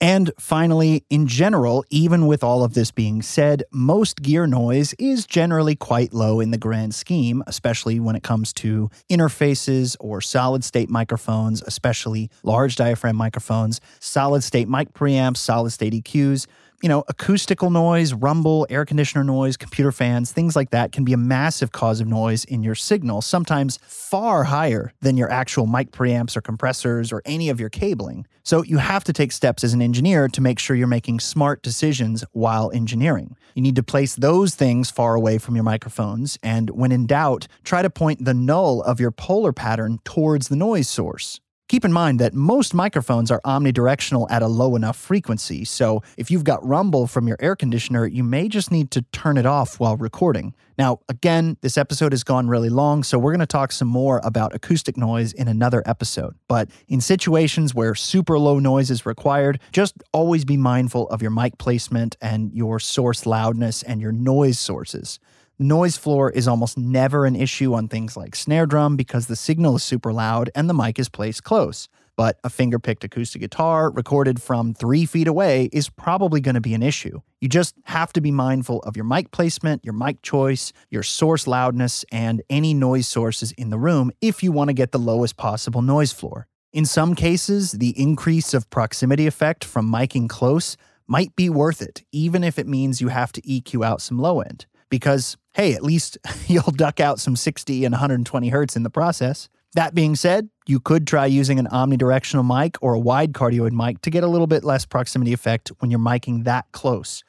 And 0.00 0.30
finally, 0.38 1.04
in 1.10 1.26
general, 1.26 1.84
even 1.90 2.28
with 2.28 2.44
all 2.44 2.62
of 2.62 2.74
this 2.74 2.92
being 2.92 3.20
said, 3.20 3.64
most 3.72 4.22
gear 4.22 4.46
noise 4.46 4.94
is 4.98 5.26
generally 5.26 5.74
quite 5.74 6.14
low 6.14 6.38
in 6.38 6.52
the 6.52 6.58
grand 6.58 6.94
scheme, 6.94 7.42
especially 7.48 7.98
when 7.98 8.14
it 8.14 8.22
comes 8.22 8.52
to 8.54 8.90
interfaces 9.10 9.96
or 9.98 10.20
solid 10.20 10.62
state 10.62 10.88
microphones, 10.88 11.62
especially 11.62 12.30
large 12.44 12.76
diaphragm 12.76 13.16
microphones, 13.16 13.80
solid 13.98 14.44
state 14.44 14.68
mic 14.68 14.92
preamps, 14.92 15.38
solid 15.38 15.70
state 15.70 15.92
EQs 15.92 16.46
you 16.82 16.88
know, 16.88 17.02
acoustical 17.08 17.70
noise, 17.70 18.12
rumble, 18.12 18.66
air 18.70 18.84
conditioner 18.84 19.24
noise, 19.24 19.56
computer 19.56 19.90
fans, 19.90 20.30
things 20.30 20.54
like 20.54 20.70
that 20.70 20.92
can 20.92 21.04
be 21.04 21.12
a 21.12 21.16
massive 21.16 21.72
cause 21.72 22.00
of 22.00 22.06
noise 22.06 22.44
in 22.44 22.62
your 22.62 22.74
signal, 22.74 23.20
sometimes 23.20 23.78
far 23.82 24.44
higher 24.44 24.92
than 25.00 25.16
your 25.16 25.30
actual 25.30 25.66
mic 25.66 25.90
preamps 25.90 26.36
or 26.36 26.40
compressors 26.40 27.12
or 27.12 27.20
any 27.24 27.48
of 27.48 27.58
your 27.58 27.68
cabling. 27.68 28.26
So 28.44 28.62
you 28.62 28.78
have 28.78 29.04
to 29.04 29.12
take 29.12 29.32
steps 29.32 29.64
as 29.64 29.74
an 29.74 29.82
engineer 29.82 30.28
to 30.28 30.40
make 30.40 30.58
sure 30.58 30.76
you're 30.76 30.86
making 30.86 31.20
smart 31.20 31.62
decisions 31.62 32.24
while 32.32 32.70
engineering. 32.72 33.36
You 33.54 33.62
need 33.62 33.76
to 33.76 33.82
place 33.82 34.14
those 34.14 34.54
things 34.54 34.90
far 34.90 35.14
away 35.14 35.38
from 35.38 35.56
your 35.56 35.64
microphones, 35.64 36.38
and 36.42 36.70
when 36.70 36.92
in 36.92 37.06
doubt, 37.06 37.48
try 37.64 37.82
to 37.82 37.90
point 37.90 38.24
the 38.24 38.34
null 38.34 38.82
of 38.82 39.00
your 39.00 39.10
polar 39.10 39.52
pattern 39.52 39.98
towards 40.04 40.48
the 40.48 40.56
noise 40.56 40.88
source. 40.88 41.40
Keep 41.68 41.84
in 41.84 41.92
mind 41.92 42.18
that 42.18 42.32
most 42.32 42.72
microphones 42.72 43.30
are 43.30 43.42
omnidirectional 43.44 44.26
at 44.30 44.40
a 44.40 44.46
low 44.46 44.74
enough 44.74 44.96
frequency, 44.96 45.66
so 45.66 46.02
if 46.16 46.30
you've 46.30 46.42
got 46.42 46.66
rumble 46.66 47.06
from 47.06 47.28
your 47.28 47.36
air 47.40 47.54
conditioner, 47.54 48.06
you 48.06 48.24
may 48.24 48.48
just 48.48 48.70
need 48.70 48.90
to 48.92 49.02
turn 49.12 49.36
it 49.36 49.44
off 49.44 49.78
while 49.78 49.94
recording. 49.98 50.54
Now, 50.78 51.00
again, 51.10 51.58
this 51.60 51.76
episode 51.76 52.12
has 52.12 52.24
gone 52.24 52.48
really 52.48 52.70
long, 52.70 53.02
so 53.02 53.18
we're 53.18 53.32
going 53.32 53.40
to 53.40 53.46
talk 53.46 53.72
some 53.72 53.88
more 53.88 54.22
about 54.24 54.54
acoustic 54.54 54.96
noise 54.96 55.34
in 55.34 55.46
another 55.46 55.82
episode. 55.84 56.36
But 56.48 56.70
in 56.88 57.02
situations 57.02 57.74
where 57.74 57.94
super 57.94 58.38
low 58.38 58.58
noise 58.58 58.90
is 58.90 59.04
required, 59.04 59.60
just 59.70 59.94
always 60.14 60.46
be 60.46 60.56
mindful 60.56 61.06
of 61.10 61.20
your 61.20 61.30
mic 61.30 61.58
placement 61.58 62.16
and 62.22 62.50
your 62.54 62.78
source 62.78 63.26
loudness 63.26 63.82
and 63.82 64.00
your 64.00 64.12
noise 64.12 64.58
sources. 64.58 65.20
Noise 65.60 65.96
floor 65.96 66.30
is 66.30 66.46
almost 66.46 66.78
never 66.78 67.26
an 67.26 67.34
issue 67.34 67.74
on 67.74 67.88
things 67.88 68.16
like 68.16 68.36
snare 68.36 68.64
drum 68.64 68.94
because 68.94 69.26
the 69.26 69.34
signal 69.34 69.74
is 69.74 69.82
super 69.82 70.12
loud 70.12 70.50
and 70.54 70.70
the 70.70 70.74
mic 70.74 71.00
is 71.00 71.08
placed 71.08 71.42
close. 71.42 71.88
But 72.16 72.38
a 72.44 72.48
finger 72.48 72.78
picked 72.78 73.02
acoustic 73.02 73.40
guitar 73.40 73.90
recorded 73.90 74.40
from 74.40 74.72
three 74.72 75.04
feet 75.04 75.26
away 75.26 75.68
is 75.72 75.88
probably 75.88 76.40
going 76.40 76.54
to 76.54 76.60
be 76.60 76.74
an 76.74 76.82
issue. 76.84 77.22
You 77.40 77.48
just 77.48 77.74
have 77.86 78.12
to 78.12 78.20
be 78.20 78.30
mindful 78.30 78.78
of 78.82 78.94
your 78.94 79.04
mic 79.04 79.32
placement, 79.32 79.84
your 79.84 79.94
mic 79.94 80.22
choice, 80.22 80.72
your 80.90 81.02
source 81.02 81.48
loudness, 81.48 82.04
and 82.12 82.40
any 82.48 82.72
noise 82.72 83.08
sources 83.08 83.50
in 83.58 83.70
the 83.70 83.80
room 83.80 84.12
if 84.20 84.44
you 84.44 84.52
want 84.52 84.68
to 84.68 84.74
get 84.74 84.92
the 84.92 84.98
lowest 85.00 85.36
possible 85.36 85.82
noise 85.82 86.12
floor. 86.12 86.46
In 86.72 86.84
some 86.84 87.16
cases, 87.16 87.72
the 87.72 88.00
increase 88.00 88.54
of 88.54 88.70
proximity 88.70 89.26
effect 89.26 89.64
from 89.64 89.90
miking 89.90 90.28
close 90.28 90.76
might 91.08 91.34
be 91.34 91.50
worth 91.50 91.82
it, 91.82 92.04
even 92.12 92.44
if 92.44 92.60
it 92.60 92.68
means 92.68 93.00
you 93.00 93.08
have 93.08 93.32
to 93.32 93.42
EQ 93.42 93.84
out 93.84 94.00
some 94.00 94.20
low 94.20 94.40
end 94.40 94.66
because, 94.90 95.36
hey, 95.58 95.74
at 95.74 95.82
least 95.82 96.16
you'll 96.46 96.62
duck 96.62 97.00
out 97.00 97.20
some 97.20 97.36
60 97.36 97.84
and 97.84 97.92
120 97.92 98.48
hertz 98.48 98.76
in 98.76 98.84
the 98.84 98.90
process. 98.90 99.50
That 99.74 99.94
being 99.94 100.14
said, 100.14 100.48
you 100.66 100.80
could 100.80 101.06
try 101.06 101.26
using 101.26 101.58
an 101.58 101.66
omnidirectional 101.66 102.46
mic 102.46 102.76
or 102.80 102.94
a 102.94 102.98
wide 102.98 103.34
cardioid 103.34 103.72
mic 103.72 104.00
to 104.02 104.10
get 104.10 104.24
a 104.24 104.28
little 104.28 104.46
bit 104.46 104.64
less 104.64 104.86
proximity 104.86 105.34
effect 105.34 105.70
when 105.80 105.90
you're 105.90 106.00
miking 106.00 106.44
that 106.44 106.72
close. 106.72 107.22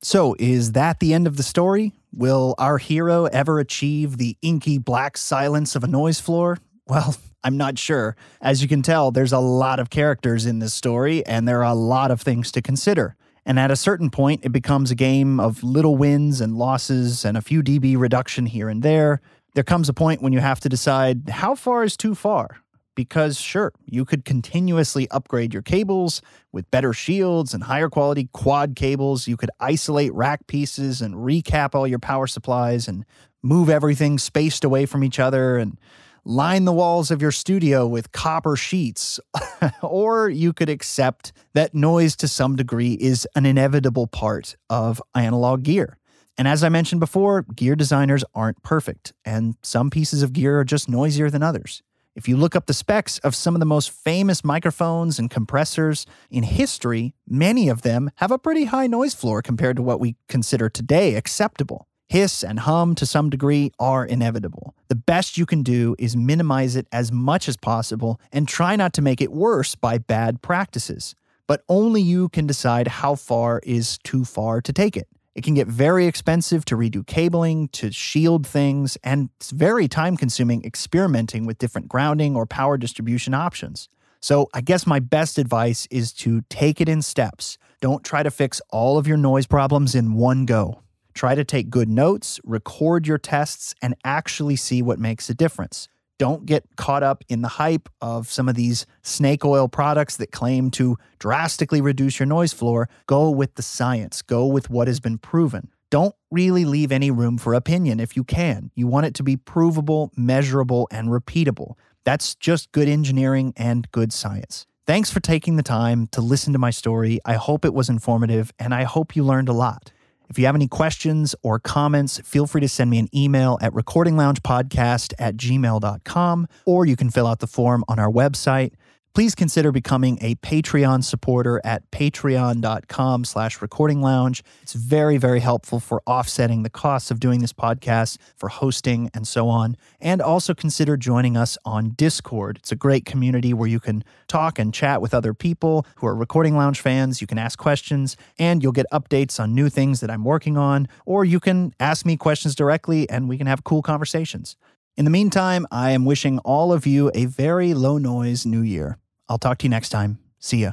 So, 0.00 0.36
is 0.38 0.72
that 0.72 1.00
the 1.00 1.14
end 1.14 1.26
of 1.26 1.38
the 1.38 1.42
story? 1.42 1.92
Will 2.12 2.54
our 2.58 2.78
hero 2.78 3.24
ever 3.24 3.58
achieve 3.58 4.18
the 4.18 4.36
inky 4.42 4.78
black 4.78 5.16
silence 5.16 5.74
of 5.74 5.82
a 5.82 5.88
noise 5.88 6.20
floor? 6.20 6.58
Well, 6.86 7.16
I'm 7.42 7.56
not 7.56 7.78
sure. 7.78 8.14
As 8.42 8.60
you 8.60 8.68
can 8.68 8.82
tell, 8.82 9.10
there's 9.10 9.32
a 9.32 9.38
lot 9.38 9.80
of 9.80 9.88
characters 9.88 10.44
in 10.44 10.58
this 10.58 10.74
story, 10.74 11.24
and 11.24 11.48
there 11.48 11.60
are 11.60 11.72
a 11.72 11.74
lot 11.74 12.10
of 12.10 12.20
things 12.20 12.52
to 12.52 12.60
consider. 12.60 13.16
And 13.46 13.58
at 13.58 13.70
a 13.70 13.76
certain 13.76 14.10
point, 14.10 14.44
it 14.44 14.52
becomes 14.52 14.90
a 14.90 14.94
game 14.94 15.38
of 15.38 15.62
little 15.62 15.96
wins 15.96 16.40
and 16.40 16.56
losses 16.56 17.24
and 17.24 17.36
a 17.36 17.42
few 17.42 17.62
dB 17.62 17.98
reduction 17.98 18.46
here 18.46 18.68
and 18.68 18.82
there. 18.82 19.20
There 19.54 19.64
comes 19.64 19.88
a 19.88 19.94
point 19.94 20.22
when 20.22 20.32
you 20.32 20.40
have 20.40 20.60
to 20.60 20.68
decide 20.68 21.28
how 21.28 21.54
far 21.54 21.84
is 21.84 21.96
too 21.96 22.14
far. 22.14 22.58
Because, 22.96 23.40
sure, 23.40 23.72
you 23.86 24.04
could 24.04 24.24
continuously 24.24 25.10
upgrade 25.10 25.52
your 25.52 25.62
cables 25.62 26.22
with 26.52 26.70
better 26.70 26.92
shields 26.92 27.52
and 27.52 27.64
higher 27.64 27.88
quality 27.88 28.28
quad 28.32 28.76
cables. 28.76 29.26
You 29.26 29.36
could 29.36 29.50
isolate 29.58 30.14
rack 30.14 30.46
pieces 30.46 31.02
and 31.02 31.16
recap 31.16 31.74
all 31.74 31.88
your 31.88 31.98
power 31.98 32.28
supplies 32.28 32.86
and 32.86 33.04
move 33.42 33.68
everything 33.68 34.16
spaced 34.16 34.62
away 34.62 34.86
from 34.86 35.02
each 35.02 35.18
other 35.18 35.58
and 35.58 35.76
line 36.24 36.64
the 36.64 36.72
walls 36.72 37.10
of 37.10 37.20
your 37.20 37.32
studio 37.32 37.86
with 37.86 38.12
copper 38.12 38.56
sheets, 38.56 39.20
or 39.82 40.28
you 40.28 40.52
could 40.52 40.68
accept 40.68 41.32
that 41.52 41.74
noise 41.74 42.16
to 42.16 42.28
some 42.28 42.56
degree 42.56 42.94
is 42.94 43.26
an 43.34 43.46
inevitable 43.46 44.06
part 44.06 44.56
of 44.70 45.02
analog 45.14 45.62
gear. 45.62 45.98
And 46.36 46.48
as 46.48 46.64
I 46.64 46.68
mentioned 46.68 47.00
before, 47.00 47.42
gear 47.42 47.76
designers 47.76 48.24
aren't 48.34 48.62
perfect, 48.62 49.12
and 49.24 49.54
some 49.62 49.90
pieces 49.90 50.22
of 50.22 50.32
gear 50.32 50.58
are 50.58 50.64
just 50.64 50.88
noisier 50.88 51.30
than 51.30 51.42
others. 51.42 51.82
If 52.16 52.28
you 52.28 52.36
look 52.36 52.54
up 52.54 52.66
the 52.66 52.74
specs 52.74 53.18
of 53.18 53.34
some 53.34 53.54
of 53.56 53.60
the 53.60 53.66
most 53.66 53.90
famous 53.90 54.44
microphones 54.44 55.18
and 55.18 55.28
compressors 55.28 56.06
in 56.30 56.44
history, 56.44 57.14
many 57.28 57.68
of 57.68 57.82
them 57.82 58.10
have 58.16 58.30
a 58.30 58.38
pretty 58.38 58.66
high 58.66 58.86
noise 58.86 59.14
floor 59.14 59.42
compared 59.42 59.76
to 59.76 59.82
what 59.82 59.98
we 59.98 60.16
consider 60.28 60.68
today 60.68 61.16
acceptable. 61.16 61.88
Hiss 62.08 62.44
and 62.44 62.60
hum 62.60 62.94
to 62.96 63.06
some 63.06 63.30
degree 63.30 63.72
are 63.78 64.04
inevitable. 64.04 64.74
The 64.88 64.94
best 64.94 65.38
you 65.38 65.46
can 65.46 65.62
do 65.62 65.96
is 65.98 66.16
minimize 66.16 66.76
it 66.76 66.86
as 66.92 67.10
much 67.10 67.48
as 67.48 67.56
possible 67.56 68.20
and 68.32 68.46
try 68.46 68.76
not 68.76 68.92
to 68.94 69.02
make 69.02 69.20
it 69.20 69.32
worse 69.32 69.74
by 69.74 69.98
bad 69.98 70.42
practices. 70.42 71.14
But 71.46 71.62
only 71.68 72.00
you 72.00 72.28
can 72.28 72.46
decide 72.46 72.88
how 72.88 73.14
far 73.16 73.60
is 73.64 73.98
too 73.98 74.24
far 74.24 74.60
to 74.60 74.72
take 74.72 74.96
it. 74.96 75.08
It 75.34 75.42
can 75.42 75.54
get 75.54 75.66
very 75.66 76.06
expensive 76.06 76.64
to 76.66 76.76
redo 76.76 77.04
cabling, 77.04 77.68
to 77.68 77.90
shield 77.90 78.46
things, 78.46 78.96
and 79.02 79.30
it's 79.36 79.50
very 79.50 79.88
time 79.88 80.16
consuming 80.16 80.64
experimenting 80.64 81.44
with 81.44 81.58
different 81.58 81.88
grounding 81.88 82.36
or 82.36 82.46
power 82.46 82.78
distribution 82.78 83.34
options. 83.34 83.88
So, 84.20 84.48
I 84.54 84.60
guess 84.60 84.86
my 84.86 85.00
best 85.00 85.36
advice 85.36 85.86
is 85.90 86.12
to 86.14 86.42
take 86.48 86.80
it 86.80 86.88
in 86.88 87.02
steps. 87.02 87.58
Don't 87.80 88.04
try 88.04 88.22
to 88.22 88.30
fix 88.30 88.62
all 88.70 88.96
of 88.96 89.06
your 89.06 89.18
noise 89.18 89.46
problems 89.46 89.94
in 89.94 90.14
one 90.14 90.46
go. 90.46 90.83
Try 91.14 91.34
to 91.34 91.44
take 91.44 91.70
good 91.70 91.88
notes, 91.88 92.40
record 92.44 93.06
your 93.06 93.18
tests, 93.18 93.74
and 93.80 93.94
actually 94.04 94.56
see 94.56 94.82
what 94.82 94.98
makes 94.98 95.30
a 95.30 95.34
difference. 95.34 95.88
Don't 96.18 96.46
get 96.46 96.64
caught 96.76 97.02
up 97.02 97.24
in 97.28 97.42
the 97.42 97.48
hype 97.48 97.88
of 98.00 98.30
some 98.30 98.48
of 98.48 98.54
these 98.54 98.86
snake 99.02 99.44
oil 99.44 99.66
products 99.68 100.16
that 100.18 100.30
claim 100.30 100.70
to 100.72 100.96
drastically 101.18 101.80
reduce 101.80 102.20
your 102.20 102.26
noise 102.26 102.52
floor. 102.52 102.88
Go 103.06 103.30
with 103.30 103.56
the 103.56 103.62
science, 103.62 104.22
go 104.22 104.46
with 104.46 104.70
what 104.70 104.86
has 104.86 105.00
been 105.00 105.18
proven. 105.18 105.70
Don't 105.90 106.14
really 106.30 106.64
leave 106.64 106.92
any 106.92 107.10
room 107.10 107.38
for 107.38 107.54
opinion 107.54 108.00
if 108.00 108.16
you 108.16 108.24
can. 108.24 108.70
You 108.74 108.86
want 108.86 109.06
it 109.06 109.14
to 109.14 109.22
be 109.22 109.36
provable, 109.36 110.12
measurable, 110.16 110.88
and 110.90 111.08
repeatable. 111.08 111.74
That's 112.04 112.34
just 112.34 112.70
good 112.72 112.88
engineering 112.88 113.52
and 113.56 113.90
good 113.90 114.12
science. 114.12 114.66
Thanks 114.86 115.10
for 115.10 115.20
taking 115.20 115.56
the 115.56 115.62
time 115.62 116.08
to 116.08 116.20
listen 116.20 116.52
to 116.52 116.58
my 116.58 116.70
story. 116.70 117.18
I 117.24 117.34
hope 117.34 117.64
it 117.64 117.72
was 117.72 117.88
informative 117.88 118.52
and 118.58 118.74
I 118.74 118.82
hope 118.82 119.16
you 119.16 119.24
learned 119.24 119.48
a 119.48 119.52
lot. 119.52 119.92
If 120.34 120.38
you 120.40 120.46
have 120.46 120.56
any 120.56 120.66
questions 120.66 121.36
or 121.44 121.60
comments, 121.60 122.18
feel 122.24 122.48
free 122.48 122.60
to 122.60 122.68
send 122.68 122.90
me 122.90 122.98
an 122.98 123.08
email 123.14 123.56
at 123.60 123.72
recordingloungepodcast 123.72 125.14
at 125.16 125.36
gmail.com 125.36 126.48
or 126.64 126.84
you 126.84 126.96
can 126.96 127.08
fill 127.08 127.28
out 127.28 127.38
the 127.38 127.46
form 127.46 127.84
on 127.86 128.00
our 128.00 128.10
website 128.10 128.72
please 129.14 129.36
consider 129.36 129.70
becoming 129.70 130.18
a 130.20 130.34
Patreon 130.36 131.04
supporter 131.04 131.60
at 131.62 131.88
patreon.com 131.92 133.24
slash 133.24 133.62
recording 133.62 134.02
lounge. 134.02 134.42
It's 134.62 134.72
very, 134.72 135.18
very 135.18 135.38
helpful 135.38 135.78
for 135.78 136.02
offsetting 136.04 136.64
the 136.64 136.70
costs 136.70 137.12
of 137.12 137.20
doing 137.20 137.40
this 137.40 137.52
podcast, 137.52 138.18
for 138.34 138.48
hosting 138.48 139.10
and 139.14 139.26
so 139.26 139.48
on. 139.48 139.76
And 140.00 140.20
also 140.20 140.52
consider 140.52 140.96
joining 140.96 141.36
us 141.36 141.56
on 141.64 141.90
Discord. 141.90 142.58
It's 142.58 142.72
a 142.72 142.76
great 142.76 143.04
community 143.04 143.54
where 143.54 143.68
you 143.68 143.78
can 143.78 144.02
talk 144.26 144.58
and 144.58 144.74
chat 144.74 145.00
with 145.00 145.14
other 145.14 145.32
people 145.32 145.86
who 145.96 146.08
are 146.08 146.16
recording 146.16 146.56
lounge 146.56 146.80
fans. 146.80 147.20
You 147.20 147.28
can 147.28 147.38
ask 147.38 147.56
questions 147.56 148.16
and 148.36 148.64
you'll 148.64 148.72
get 148.72 148.86
updates 148.92 149.38
on 149.38 149.54
new 149.54 149.68
things 149.68 150.00
that 150.00 150.10
I'm 150.10 150.24
working 150.24 150.58
on, 150.58 150.88
or 151.06 151.24
you 151.24 151.38
can 151.38 151.72
ask 151.78 152.04
me 152.04 152.16
questions 152.16 152.56
directly 152.56 153.08
and 153.08 153.28
we 153.28 153.38
can 153.38 153.46
have 153.46 153.62
cool 153.62 153.80
conversations. 153.80 154.56
In 154.96 155.04
the 155.04 155.10
meantime, 155.10 155.66
I 155.70 155.90
am 155.92 156.04
wishing 156.04 156.38
all 156.40 156.72
of 156.72 156.84
you 156.84 157.12
a 157.14 157.26
very 157.26 157.74
low 157.74 157.98
noise 157.98 158.44
new 158.44 158.60
year. 158.60 158.98
I'll 159.28 159.38
talk 159.38 159.58
to 159.58 159.64
you 159.64 159.70
next 159.70 159.88
time. 159.88 160.18
See 160.38 160.58
ya. 160.58 160.72